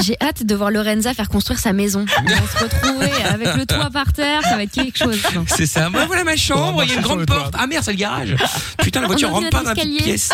J'ai 0.03 0.17
hâte 0.21 0.45
de 0.45 0.55
voir 0.55 0.71
Lorenza 0.71 1.15
faire 1.15 1.31
construire 1.31 1.59
sa 1.59 1.73
maison. 1.73 2.05
On 2.21 2.29
va 2.29 2.37
se 2.37 2.63
retrouver 2.65 3.11
avec 3.25 3.55
le 3.57 3.65
toit 3.65 3.89
par 3.91 4.13
terre, 4.13 4.43
ça 4.43 4.57
va 4.57 4.65
être 4.65 4.73
quelque 4.73 4.99
chose. 4.99 5.19
C'est 5.47 5.67
ça. 5.67 5.89
Moi, 5.89 6.05
voilà 6.05 6.25
ma 6.25 6.37
chambre, 6.37 6.83
il 6.85 6.91
y 6.91 6.93
a 6.93 6.97
une 6.97 7.01
grande 7.03 7.25
porte. 7.25 7.55
Ah 7.59 7.67
merde, 7.67 7.83
c'est 7.85 7.93
le 7.93 7.97
garage. 7.99 8.37
Putain, 8.83 9.01
la 9.01 9.07
voiture 9.07 9.31
On 9.31 9.35
rentre 9.35 9.47
a 9.47 9.51
pas 9.51 9.63
dans 9.63 9.69
la 9.71 9.75
petite 9.75 9.97
pièce. 10.05 10.31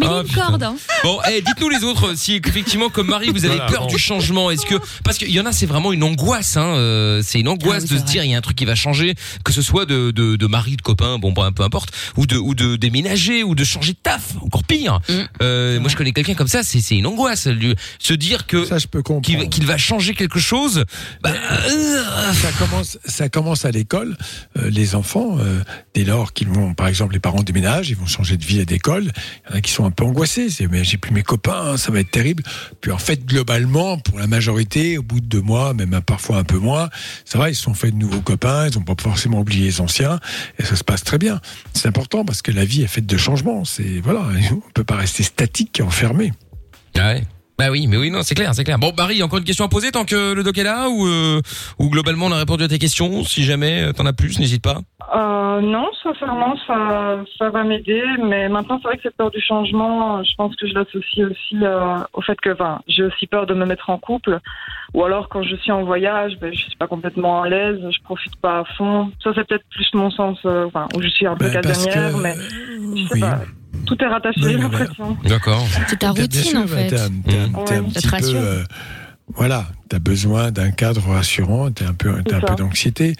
Mais 0.00 0.06
il 0.06 0.08
y 0.08 0.10
Oh, 0.10 0.14
a 0.16 0.20
une 0.22 0.26
putain. 0.26 0.46
corde. 0.46 0.62
hein. 0.64 0.76
Bon, 1.04 1.20
eh, 1.30 1.42
dites-nous 1.42 1.68
les 1.68 1.84
autres 1.84 2.14
si 2.16 2.40
effectivement 2.44 2.88
comme 2.88 3.06
Marie 3.08 3.30
vous 3.30 3.44
avez 3.44 3.54
Voilà, 3.56 3.70
peur 3.70 3.82
bon. 3.82 3.86
du 3.88 3.98
changement. 3.98 4.50
Est-ce 4.50 4.66
que 4.66 4.74
parce 5.04 5.18
qu'il 5.18 5.30
y 5.30 5.38
en 5.38 5.46
a 5.46 5.52
c'est 5.52 5.66
vraiment 5.66 5.92
une 5.92 6.02
angoisse. 6.02 6.56
Hein, 6.56 6.74
euh, 6.74 7.22
c'est 7.24 7.38
une 7.38 7.48
angoisse 7.48 7.84
Ah 7.84 7.86
oui, 7.90 7.94
de 7.94 8.00
se 8.00 8.04
dire 8.10 8.24
il 8.24 8.30
y 8.32 8.34
a 8.34 8.38
un 8.38 8.40
truc 8.40 8.56
qui 8.56 8.64
va 8.64 8.74
changer, 8.74 9.14
que 9.44 9.52
ce 9.52 9.62
soit 9.62 9.84
de 9.86 10.10
de, 10.10 10.34
de 10.34 10.46
mari, 10.54 10.76
de 10.76 10.82
copain, 10.82 11.18
bon 11.18 11.34
peu, 11.34 11.42
peu 11.52 11.62
importe, 11.64 11.90
ou 12.16 12.26
de 12.26 12.36
ou 12.36 12.54
de 12.54 12.76
déménager 12.76 13.42
ou 13.42 13.54
de 13.54 13.64
changer 13.64 13.92
de 13.92 13.98
taf, 14.02 14.36
encore 14.40 14.62
pire. 14.64 15.00
Mm. 15.08 15.12
Euh, 15.42 15.80
moi 15.80 15.88
je 15.88 15.96
connais 15.96 16.12
quelqu'un 16.12 16.34
comme 16.34 16.48
ça, 16.56 16.62
c'est 16.62 16.96
une 16.96 17.06
angoisse. 17.06 17.46
lui- 17.48 17.74
Se 17.98 18.14
dire 18.14 18.46
que 18.46 18.64
Ça, 18.64 18.78
je 18.78 18.86
peux 18.86 19.02
comprendre. 19.02 19.48
qu'il 19.50 19.66
va- 19.66 19.76
changer 19.78 20.14
quelque 20.14 20.38
chose. 20.38 20.84
Bah, 21.22 21.30
euh, 21.32 22.32
ça 22.34 22.50
commence, 22.58 22.98
ça 23.04 23.28
commence 23.28 23.64
à 23.64 23.70
l'école. 23.72 24.16
Euh, 24.56 24.70
les 24.70 24.94
enfants, 24.94 25.36
euh, 25.40 25.62
dès 25.94 26.04
lors 26.04 26.32
qu'ils 26.32 26.48
vont, 26.48 26.74
par 26.74 26.86
exemple, 26.88 27.12
les 27.14 27.20
parents 27.20 27.42
déménagent, 27.42 27.90
ils 27.90 27.96
vont 27.96 28.06
changer 28.06 28.36
de 28.36 28.44
vie 28.44 28.60
et 28.60 28.64
d'école. 28.64 29.10
Il 29.46 29.50
y 29.50 29.54
en 29.54 29.58
a 29.58 29.60
qui 29.60 29.72
sont 29.72 29.84
un 29.84 29.90
peu 29.90 30.04
angoissés. 30.04 30.50
C'est 30.50 30.68
mais 30.70 30.84
j'ai 30.84 30.96
plus 30.98 31.12
mes 31.12 31.22
copains, 31.24 31.76
ça 31.76 31.90
va 31.90 31.98
être 32.00 32.10
terrible. 32.12 32.42
Puis 32.80 32.92
en 32.92 32.98
fait, 32.98 33.24
globalement, 33.26 33.98
pour 33.98 34.18
la 34.18 34.26
majorité, 34.28 34.96
au 34.98 35.02
bout 35.02 35.20
de 35.20 35.26
deux 35.26 35.40
mois, 35.42 35.74
même 35.74 36.00
parfois 36.06 36.36
un 36.38 36.44
peu 36.44 36.58
moins, 36.58 36.88
ça 37.24 37.38
va, 37.38 37.50
ils 37.50 37.56
se 37.56 37.62
sont 37.62 37.74
fait 37.74 37.90
de 37.90 37.96
nouveaux 37.96 38.20
copains. 38.20 38.68
Ils 38.68 38.74
n'ont 38.78 38.84
pas 38.84 38.94
forcément 39.02 39.40
oublié 39.40 39.64
les 39.66 39.80
anciens, 39.80 40.20
et 40.58 40.64
ça 40.64 40.76
se 40.76 40.84
passe 40.84 41.04
très 41.04 41.18
bien. 41.18 41.40
C'est 41.72 41.88
important 41.88 42.24
parce 42.24 42.42
que 42.42 42.50
la 42.50 42.64
vie 42.64 42.82
est 42.82 42.88
faite 42.88 43.06
de 43.06 43.16
changements. 43.16 43.64
C'est 43.64 44.00
voilà, 44.00 44.26
on 44.52 44.70
peut 44.72 44.84
pas 44.84 44.96
rester 44.96 45.22
statique 45.22 45.80
et 45.80 45.82
enfermé. 45.82 46.32
Ouais. 46.96 47.24
Bah 47.56 47.66
oui, 47.70 47.86
mais 47.86 47.96
oui, 47.96 48.10
non, 48.10 48.22
c'est 48.22 48.34
clair, 48.34 48.52
c'est 48.52 48.64
clair. 48.64 48.78
Bon, 48.80 48.90
Barry, 48.96 49.22
encore 49.22 49.38
une 49.38 49.44
question 49.44 49.64
à 49.64 49.68
poser 49.68 49.92
tant 49.92 50.04
que 50.04 50.32
le 50.34 50.42
doc 50.42 50.58
est 50.58 50.64
là 50.64 50.88
ou 50.88 51.06
euh, 51.06 51.40
ou 51.78 51.88
globalement 51.88 52.26
on 52.26 52.32
a 52.32 52.38
répondu 52.38 52.64
à 52.64 52.68
tes 52.68 52.80
questions. 52.80 53.22
Si 53.22 53.44
jamais 53.44 53.82
euh, 53.82 53.92
t'en 53.92 54.06
as 54.06 54.12
plus, 54.12 54.40
n'hésite 54.40 54.62
pas. 54.62 54.78
Euh, 55.14 55.60
non, 55.60 55.86
sincèrement, 56.02 56.56
ça, 56.66 57.22
ça 57.38 57.50
va 57.50 57.62
m'aider. 57.62 58.02
Mais 58.24 58.48
maintenant, 58.48 58.80
c'est 58.82 58.88
vrai 58.88 58.96
que 58.96 59.04
cette 59.04 59.16
peur 59.16 59.30
du 59.30 59.40
changement, 59.40 60.24
je 60.24 60.34
pense 60.36 60.56
que 60.56 60.66
je 60.66 60.74
l'associe 60.74 61.26
aussi 61.30 61.56
euh, 61.62 61.98
au 62.12 62.22
fait 62.22 62.40
que 62.40 62.50
enfin, 62.54 62.80
j'ai 62.88 63.04
aussi 63.04 63.28
peur 63.28 63.46
de 63.46 63.54
me 63.54 63.64
mettre 63.66 63.88
en 63.88 63.98
couple. 63.98 64.40
Ou 64.94 65.04
alors, 65.04 65.28
quand 65.28 65.44
je 65.44 65.54
suis 65.56 65.70
en 65.70 65.84
voyage, 65.84 66.32
ben, 66.40 66.52
je 66.52 66.58
suis 66.58 66.76
pas 66.76 66.88
complètement 66.88 67.42
à 67.42 67.48
l'aise, 67.48 67.78
je 67.88 68.02
profite 68.02 68.34
pas 68.36 68.60
à 68.60 68.64
fond. 68.76 69.12
Ça, 69.22 69.30
c'est 69.34 69.46
peut-être 69.46 69.64
plus 69.70 69.86
mon 69.94 70.10
sens, 70.10 70.38
euh, 70.44 70.64
enfin, 70.66 70.88
où 70.96 71.02
je 71.02 71.08
suis 71.08 71.26
un 71.26 71.36
peu 71.36 71.46
Ben, 71.46 71.60
parce 71.62 71.84
casanière, 71.84 72.12
que- 72.14 72.20
mais 72.20 72.34
je 72.96 73.02
sais 73.06 73.14
oui. 73.14 73.20
pas. 73.20 73.40
Tout 73.86 73.96
est 74.00 74.06
rattaché, 74.06 74.40
j'ai 74.42 74.56
l'impression. 74.56 75.16
D'accord. 75.24 75.66
C'est 75.88 75.98
ta 75.98 76.10
routine, 76.10 76.28
sûr, 76.42 76.60
en 76.60 76.66
fait. 76.66 76.88
T'es 76.88 76.98
un. 76.98 77.90
Ça 77.90 78.00
petit 78.00 78.08
peu. 78.08 78.36
euh, 78.36 78.64
voilà, 79.34 79.66
t'as 79.88 79.98
besoin 79.98 80.50
d'un 80.50 80.70
cadre 80.70 81.02
rassurant, 81.08 81.70
t'as 81.70 81.88
un 81.88 81.94
peu, 81.94 82.12
t'as 82.24 82.36
un 82.36 82.40
peu 82.40 82.46
ça. 82.48 82.54
d'anxiété. 82.56 83.14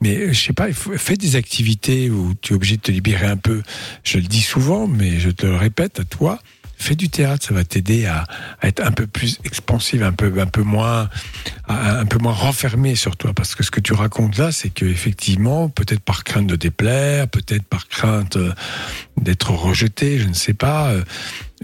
Mais 0.00 0.16
euh, 0.16 0.32
je 0.32 0.40
sais 0.46 0.52
pas, 0.52 0.72
fais 0.72 1.16
des 1.16 1.36
activités 1.36 2.10
où 2.10 2.34
tu 2.40 2.52
es 2.52 2.56
obligé 2.56 2.76
de 2.76 2.82
te 2.82 2.90
libérer 2.92 3.26
un 3.26 3.36
peu. 3.36 3.62
Je 4.02 4.18
le 4.18 4.24
dis 4.24 4.40
souvent, 4.40 4.86
mais 4.86 5.20
je 5.20 5.30
te 5.30 5.46
le 5.46 5.56
répète 5.56 6.00
à 6.00 6.04
toi. 6.04 6.38
Fais 6.82 6.96
du 6.96 7.10
théâtre, 7.10 7.46
ça 7.46 7.52
va 7.52 7.62
t'aider 7.62 8.06
à, 8.06 8.24
à 8.60 8.66
être 8.68 8.80
un 8.82 8.90
peu 8.90 9.06
plus 9.06 9.38
expansif, 9.44 10.00
un 10.00 10.12
peu, 10.12 10.32
un 10.40 10.46
peu 10.46 10.62
moins, 10.62 11.10
à- 11.68 11.98
un 11.98 12.06
peu 12.06 12.18
moins 12.18 12.32
renfermé 12.32 12.94
sur 12.96 13.16
toi. 13.18 13.34
Parce 13.34 13.54
que 13.54 13.62
ce 13.62 13.70
que 13.70 13.80
tu 13.80 13.92
racontes 13.92 14.38
là, 14.38 14.50
c'est 14.50 14.70
que 14.70 14.86
effectivement, 14.86 15.68
peut-être 15.68 16.00
par 16.00 16.24
crainte 16.24 16.46
de 16.46 16.56
déplaire, 16.56 17.28
peut-être 17.28 17.64
par 17.64 17.86
crainte 17.86 18.36
euh, 18.36 18.52
d'être 19.20 19.50
rejeté, 19.50 20.18
je 20.18 20.26
ne 20.26 20.32
sais 20.32 20.54
pas, 20.54 20.88
euh, 20.92 21.04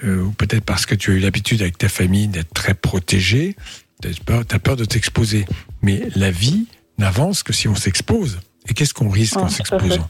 euh, 0.05 0.21
ou 0.25 0.33
peut-être 0.33 0.65
parce 0.65 0.85
que 0.85 0.95
tu 0.95 1.13
as 1.13 1.15
eu 1.15 1.19
l'habitude 1.21 1.63
avec 1.63 1.79
ta 1.79 1.89
famille 1.89 2.29
d'être 2.29 2.53
très 2.53 2.75
protégé, 2.75 3.57
tu 4.03 4.09
as 4.09 4.13
peur, 4.23 4.45
t'as 4.47 4.59
peur 4.59 4.77
de 4.77 4.85
t'exposer. 4.85 5.47
Mais 5.81 6.09
la 6.15 6.31
vie 6.31 6.67
n'avance 6.99 7.43
que 7.43 7.55
si 7.55 7.69
on 7.69 7.75
s'expose. 7.75 8.39
Et 8.69 8.75
qu'est-ce 8.75 8.93
qu'on 8.93 9.09
risque 9.09 9.37
Ah, 9.39 9.45
en 9.45 9.49
fait. 9.49 9.65
s'exposant? 9.67 10.09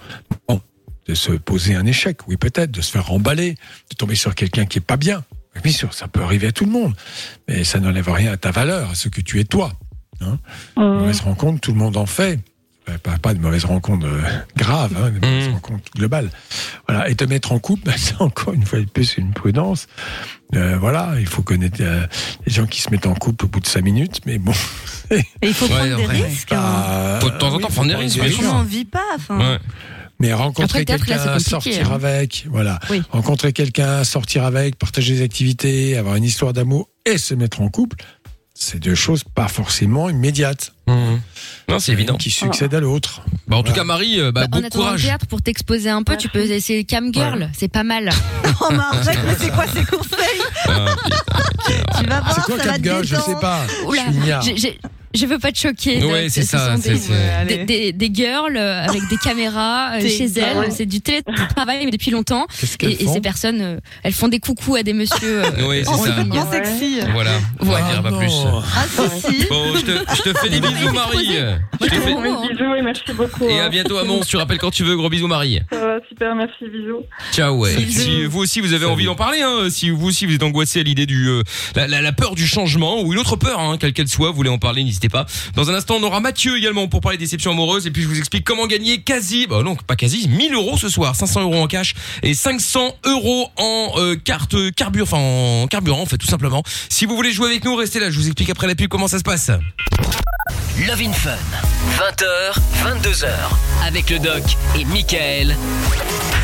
Bon, 0.49 0.61
de 1.09 1.15
se 1.15 1.33
poser 1.33 1.75
un 1.75 1.87
échec, 1.87 2.27
oui 2.29 2.37
peut-être, 2.37 2.71
de 2.71 2.81
se 2.81 2.91
faire 2.91 3.07
remballer, 3.07 3.53
de 3.91 3.97
tomber 3.97 4.15
sur 4.17 4.35
quelqu'un 4.35 4.67
qui 4.67 4.79
est 4.79 4.81
pas 4.81 4.97
bien. 4.97 5.25
Bien 5.63 5.73
sûr, 5.73 5.95
ça 5.95 6.07
peut 6.07 6.23
arriver 6.23 6.49
à 6.49 6.53
tout 6.53 6.67
le 6.67 6.71
monde, 6.73 6.95
mais 7.49 7.65
ça 7.65 7.81
n'enlève 7.81 8.11
rien 8.11 8.33
à 8.33 8.37
ta 8.37 8.51
valeur, 8.51 8.91
à 8.91 8.95
ce 8.95 9.09
que 9.09 9.21
tu 9.23 9.41
es 9.41 9.45
toi. 9.45 9.73
Hein 10.21 10.39
Mmh. 10.77 10.81
On 10.83 11.13
se 11.13 11.23
rend 11.23 11.35
compte, 11.35 11.61
tout 11.61 11.73
le 11.73 11.79
monde 11.79 11.97
en 11.97 12.07
fait. 12.07 12.41
pas, 13.03 13.19
pas 13.19 13.35
de 13.35 13.41
mauvaises 13.41 13.65
rencontres 13.65 14.07
euh, 14.07 14.21
graves, 14.57 14.93
hein, 14.97 15.11
de 15.11 15.19
mauvaises 15.27 15.49
Mhm. 15.49 15.55
rencontres 15.55 15.91
globales. 15.97 16.31
Voilà. 16.87 17.09
Et 17.11 17.15
te 17.17 17.25
mettre 17.25 17.53
en 17.53 17.59
couple, 17.59 17.83
bah, 17.87 17.93
c'est 17.97 18.21
encore 18.21 18.53
une 18.55 18.65
fois 18.65 18.79
de 18.81 18.85
plus 18.85 19.17
une 19.19 19.33
prudence. 19.33 19.89
Euh, 20.55 20.77
voilà, 20.79 21.15
il 21.19 21.27
faut 21.27 21.43
connaître 21.43 21.79
euh, 21.81 22.07
les 22.47 22.53
gens 22.53 22.67
qui 22.67 22.81
se 22.83 22.91
mettent 22.91 23.07
en 23.07 23.15
couple 23.15 23.47
au 23.47 23.49
bout 23.49 23.59
de 23.61 23.67
cinq 23.67 23.83
minutes, 23.83 24.21
mais 24.27 24.39
bon. 24.39 24.53
Et 25.11 25.21
il 25.43 25.55
faut 25.55 25.65
Ouais, 25.67 25.91
prendre 25.91 25.97
des 25.97 26.07
risques. 26.23 26.53
hein. 26.53 26.57
bah, 26.61 27.19
Faut 27.21 27.31
de 27.31 27.39
temps 27.39 27.49
en 27.49 27.57
oui, 27.57 27.63
temps 27.63 27.69
faut 27.69 27.75
prendre 27.75 27.89
des 27.91 27.97
risques, 27.97 28.21
bien 28.21 28.31
sûr. 28.31 28.45
On 28.51 28.55
n'en 28.59 28.63
vit 28.63 28.85
pas. 28.85 29.03
Enfin, 29.17 29.39
Ouais. 29.39 29.59
Mais 30.19 30.33
rencontrer 30.33 30.85
quelqu'un, 30.85 31.39
sortir 31.39 31.93
hein. 31.93 31.95
avec, 31.97 32.47
voilà. 32.49 32.79
Oui. 32.91 33.03
Rencontrer 33.11 33.53
quelqu'un, 33.53 34.03
sortir 34.05 34.45
avec, 34.45 34.77
partager 34.77 35.15
des 35.15 35.23
activités, 35.23 35.97
avoir 35.97 36.17
une 36.17 36.25
histoire 36.25 36.53
d'amour 36.53 36.89
et 37.05 37.19
se 37.19 37.35
mettre 37.35 37.61
en 37.61 37.69
couple, 37.69 37.97
c'est 38.55 38.79
deux 38.79 38.95
choses 38.95 39.23
pas 39.23 39.49
forcément 39.49 40.09
immédiates. 40.09 40.73
Mhm. 40.89 41.21
Non, 41.69 41.79
c'est 41.79 41.93
évident. 41.93 42.17
Qui 42.17 42.31
succèdent 42.31 42.75
à 42.75 42.81
l'autre. 42.81 43.21
Bah, 43.47 43.59
en 43.59 43.63
tout 43.63 43.73
cas, 43.73 43.85
Marie, 43.85 44.19
euh, 44.19 44.33
bah, 44.33 44.47
Bah, 44.47 44.57
en 44.57 44.61
bon 44.61 44.65
le 44.65 44.71
courage. 44.71 45.03
théâtre, 45.03 45.27
pour 45.27 45.43
t'exposer 45.43 45.91
un 45.91 46.03
peu, 46.03 46.17
tu 46.17 46.29
peux 46.31 46.41
essayer 46.51 46.85
Cam 46.85 47.13
Girl, 47.13 47.51
c'est 47.57 47.69
pas 47.69 47.85
mal. 47.85 48.11
Oh, 48.63 48.69
mais 48.71 48.79
arrête, 48.79 49.19
mais 49.27 49.35
c'est 49.39 49.51
quoi 49.51 49.67
ces 49.67 49.85
conseils? 49.85 50.41
Ah, 50.67 50.87
Tu 51.99 52.07
vas 52.07 52.21
voir, 52.21 52.35
C'est 52.35 52.41
quoi 52.43 52.59
ça 52.59 52.73
va 52.73 52.79
te 52.79 53.07
Je 53.07 53.17
sais 53.17 53.35
pas. 53.39 53.67
Oula, 53.87 54.05
Je 55.15 55.25
veux 55.27 55.39
pas 55.39 55.51
te 55.53 55.59
choquer. 55.59 56.03
Ouais, 56.05 56.29
c'est 56.29 56.43
Ce 56.43 56.49
ça, 56.49 56.77
sont 56.77 56.83
c'est- 56.83 56.93
des- 56.95 57.15
Allez. 57.15 57.57
Des, 57.65 57.65
des, 57.65 57.93
des 57.93 58.15
girls 58.15 58.57
euh, 58.57 58.83
avec 58.85 59.01
des 59.09 59.17
caméras 59.17 59.93
euh, 59.95 60.01
Des- 60.01 60.09
chez 60.11 60.27
Ah 60.37 60.41
elles. 60.53 60.59
ouais. 60.59 60.71
C'est 60.71 60.85
du 60.87 61.01
télétravail, 61.01 61.85
mais 61.85 61.91
depuis 61.91 62.11
longtemps. 62.11 62.47
Qu'elles 62.79 62.93
Et, 62.93 63.05
et 63.05 63.07
ces 63.09 63.21
personnes, 63.21 63.61
euh, 63.63 63.77
elles 64.03 64.13
font 64.13 64.29
des 64.29 64.41
coucous 64.41 64.77
à 64.77 64.83
des 64.83 64.93
messieurs. 64.93 65.43
euh, 65.45 65.51
Oui, 65.69 65.81
c'est 65.85 65.89
en 65.89 65.97
ça. 65.97 66.11
Complètement 66.13 66.51
sexy. 66.51 67.01
Voilà, 67.13 67.31
on 67.61 67.65
va 67.65 67.71
Voilà. 67.71 67.93
dire 67.93 68.03
pas 68.03 68.11
non. 68.11 68.19
plus. 68.19 68.29
Ah, 68.77 68.85
si. 69.31 69.47
Bon, 69.49 69.75
je 69.77 69.81
te, 69.83 69.93
je 70.17 70.23
te 70.23 70.39
fais 70.39 70.49
des 70.51 70.61
bisous, 70.61 70.75
mais 70.87 70.93
Marie. 70.93 71.39
Je 71.81 71.87
te 71.87 71.95
fais- 71.95 72.13
Moi, 72.13 72.23
hein. 72.27 72.49
Bisous 72.51 72.75
et 72.75 72.83
merci 72.83 73.03
beaucoup. 73.17 73.49
Et 73.49 73.59
à 73.61 73.65
hein. 73.67 73.69
bientôt 73.71 73.97
à 73.99 74.05
Mons. 74.05 74.21
Tu 74.27 74.37
rappelles 74.37 74.59
quand 74.59 74.71
tu 74.71 74.85
veux. 74.85 74.97
Gros 74.97 75.09
bisous, 75.09 75.29
Marie. 75.29 75.61
Ça 75.73 75.79
va, 75.81 75.97
super, 76.09 76.35
merci, 76.35 76.65
bisous. 76.71 77.03
Ciao, 77.33 77.57
ouais. 77.57 77.75
Si 77.89 78.25
vous 78.25 78.41
aussi 78.41 78.61
vous 78.61 78.73
avez 78.75 78.85
envie 78.87 79.05
d'en 79.07 79.15
parler, 79.15 79.41
hein, 79.43 79.69
si 79.71 79.91
vous 79.91 80.09
aussi 80.09 80.27
vous 80.27 80.35
êtes 80.35 80.43
angoissé 80.43 80.81
à 80.81 80.83
l'idée 80.83 81.07
du 81.07 81.29
euh, 81.29 81.43
la, 81.75 81.87
la, 81.87 82.03
la 82.03 82.13
peur 82.13 82.35
du 82.35 82.47
changement 82.47 83.01
ou 83.03 83.13
une 83.13 83.19
autre 83.19 83.37
peur, 83.37 83.61
hein, 83.61 83.77
quelle 83.81 83.93
qu'elle 83.93 84.09
soit, 84.09 84.31
vous 84.31 84.37
voulez 84.37 84.51
en 84.51 84.59
parler, 84.59 84.85
n'hésitez 84.85 85.06
pas. 85.09 85.27
Dans 85.55 85.71
un 85.71 85.75
instant, 85.75 85.97
on 85.99 86.03
aura 86.03 86.21
Mathieu 86.21 86.57
également 86.57 86.89
pour 86.89 87.01
parler 87.01 87.19
déception 87.19 87.53
amoureuse 87.53 87.87
et 87.87 87.91
puis 87.91 88.03
je 88.03 88.09
vous 88.09 88.19
explique 88.19 88.45
comment 88.45 88.67
gagner 88.67 89.03
quasi, 89.03 89.47
bah 89.47 89.63
non 89.63 89.77
pas 89.77 89.97
quasi, 89.97 90.29
1000 90.29 90.55
euros 90.55 90.77
ce 90.77 90.89
soir, 90.89 91.15
500 91.15 91.43
euros 91.43 91.63
en 91.63 91.67
cash 91.67 91.95
et 92.23 92.35
500 92.35 92.97
euros 93.05 93.51
en 93.57 93.93
euh, 93.97 94.17
carte 94.17 94.57
carburant, 94.75 95.05
enfin 95.05 95.19
en 95.63 95.67
carburant 95.67 96.03
en 96.03 96.07
fait 96.07 96.19
tout 96.19 96.27
simplement. 96.27 96.63
Si 96.89 97.07
vous 97.07 97.17
voulez 97.17 97.33
jouer 97.33 97.49
avec 97.49 97.65
nous, 97.65 97.75
restez 97.77 98.01
là. 98.01 98.11
Je 98.11 98.19
vous 98.19 98.27
explique 98.27 98.51
après 98.51 98.67
la 98.67 98.75
pub 98.75 98.89
comment 98.89 99.09
ça 99.09 99.19
se 99.19 99.25
passe. 99.25 99.51
Love 100.87 101.13
Fun. 101.15 101.37
20h, 101.99 102.55
22h. 102.85 103.29
Avec 103.87 104.11
le 104.11 104.19
doc 104.19 104.43
et 104.79 104.85
Michael. 104.85 105.57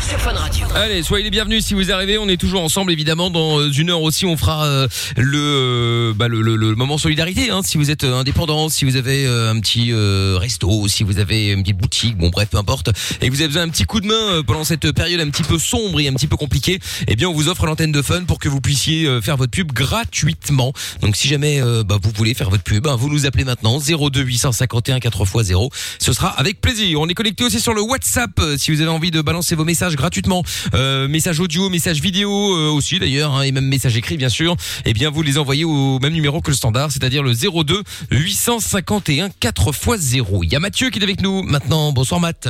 Sur 0.07 0.19
Fun. 0.19 0.33
Allez, 0.75 1.03
soyez 1.03 1.23
les 1.23 1.29
bienvenus 1.29 1.63
si 1.65 1.75
vous 1.75 1.91
arrivez. 1.91 2.17
On 2.17 2.27
est 2.27 2.37
toujours 2.37 2.63
ensemble, 2.63 2.91
évidemment. 2.91 3.29
Dans 3.29 3.59
euh, 3.59 3.71
une 3.71 3.91
heure 3.91 4.01
aussi, 4.01 4.25
on 4.25 4.35
fera 4.35 4.65
euh, 4.65 4.87
le, 5.15 5.37
euh, 5.37 6.13
bah, 6.15 6.27
le, 6.27 6.75
moment 6.75 6.97
solidarité. 6.97 7.51
Hein, 7.51 7.61
si 7.63 7.77
vous 7.77 7.91
êtes 7.91 8.03
indépendant, 8.03 8.69
si 8.69 8.83
vous 8.83 8.95
avez 8.95 9.27
un 9.27 9.59
petit 9.59 9.91
euh, 9.91 10.35
resto, 10.39 10.87
si 10.87 11.03
vous 11.03 11.19
avez 11.19 11.51
une 11.51 11.61
petite 11.61 11.77
boutique, 11.77 12.17
bon 12.17 12.29
bref, 12.29 12.49
peu 12.49 12.57
importe, 12.57 12.89
et 13.21 13.29
vous 13.29 13.37
avez 13.37 13.47
besoin 13.47 13.67
d'un 13.67 13.71
petit 13.71 13.85
coup 13.85 14.01
de 14.01 14.07
main 14.07 14.41
pendant 14.45 14.63
cette 14.63 14.91
période 14.91 15.21
un 15.21 15.29
petit 15.29 15.43
peu 15.43 15.59
sombre 15.59 15.99
et 15.99 16.07
un 16.07 16.13
petit 16.13 16.27
peu 16.27 16.37
compliquée, 16.37 16.79
eh 17.07 17.15
bien, 17.15 17.29
on 17.29 17.33
vous 17.33 17.49
offre 17.49 17.65
l'antenne 17.67 17.91
de 17.91 18.01
Fun 18.01 18.23
pour 18.23 18.39
que 18.39 18.49
vous 18.49 18.59
puissiez 18.59 19.21
faire 19.21 19.37
votre 19.37 19.51
pub 19.51 19.71
gratuitement. 19.71 20.73
Donc, 21.01 21.15
si 21.15 21.27
jamais 21.27 21.61
bah, 21.85 21.97
vous 22.01 22.11
voulez 22.15 22.33
faire 22.33 22.49
votre 22.49 22.63
pub, 22.63 22.87
hein, 22.87 22.95
vous 22.95 23.09
nous 23.09 23.25
appelez 23.25 23.43
maintenant 23.43 23.79
02 23.79 24.21
851 24.21 24.97
4x0. 24.97 25.69
Ce 25.99 26.13
sera 26.13 26.29
avec 26.29 26.61
plaisir. 26.61 26.99
On 26.99 27.07
est 27.07 27.13
connecté 27.13 27.43
aussi 27.43 27.59
sur 27.59 27.73
le 27.73 27.81
WhatsApp 27.81 28.31
si 28.57 28.71
vous 28.71 28.81
avez 28.81 28.89
envie 28.89 29.11
de 29.11 29.21
balancer 29.21 29.55
vos 29.55 29.65
messages 29.65 29.95
gratuitement. 29.95 30.42
Euh, 30.73 31.07
messages 31.07 31.39
audio, 31.39 31.69
messages 31.69 32.01
vidéo 32.01 32.31
euh, 32.31 32.69
aussi 32.69 32.99
d'ailleurs, 32.99 33.33
hein, 33.33 33.41
et 33.43 33.51
même 33.51 33.65
messages 33.65 33.97
écrits 33.97 34.17
bien 34.17 34.29
sûr. 34.29 34.55
Eh 34.85 34.93
bien, 34.93 35.09
vous 35.09 35.21
les 35.21 35.37
envoyez 35.37 35.63
au 35.65 35.99
même 35.99 36.13
numéro 36.13 36.41
que 36.41 36.51
le 36.51 36.55
standard, 36.55 36.91
c'est-à-dire 36.91 37.23
le 37.23 37.33
02 37.33 37.83
851 38.11 39.29
4x0. 39.41 40.39
Il 40.43 40.51
y 40.51 40.55
a 40.55 40.59
Mathieu 40.59 40.89
qui 40.89 40.99
est 40.99 41.03
avec 41.03 41.21
nous 41.21 41.43
maintenant. 41.43 41.91
Bonsoir 41.91 42.19
Matt. 42.19 42.47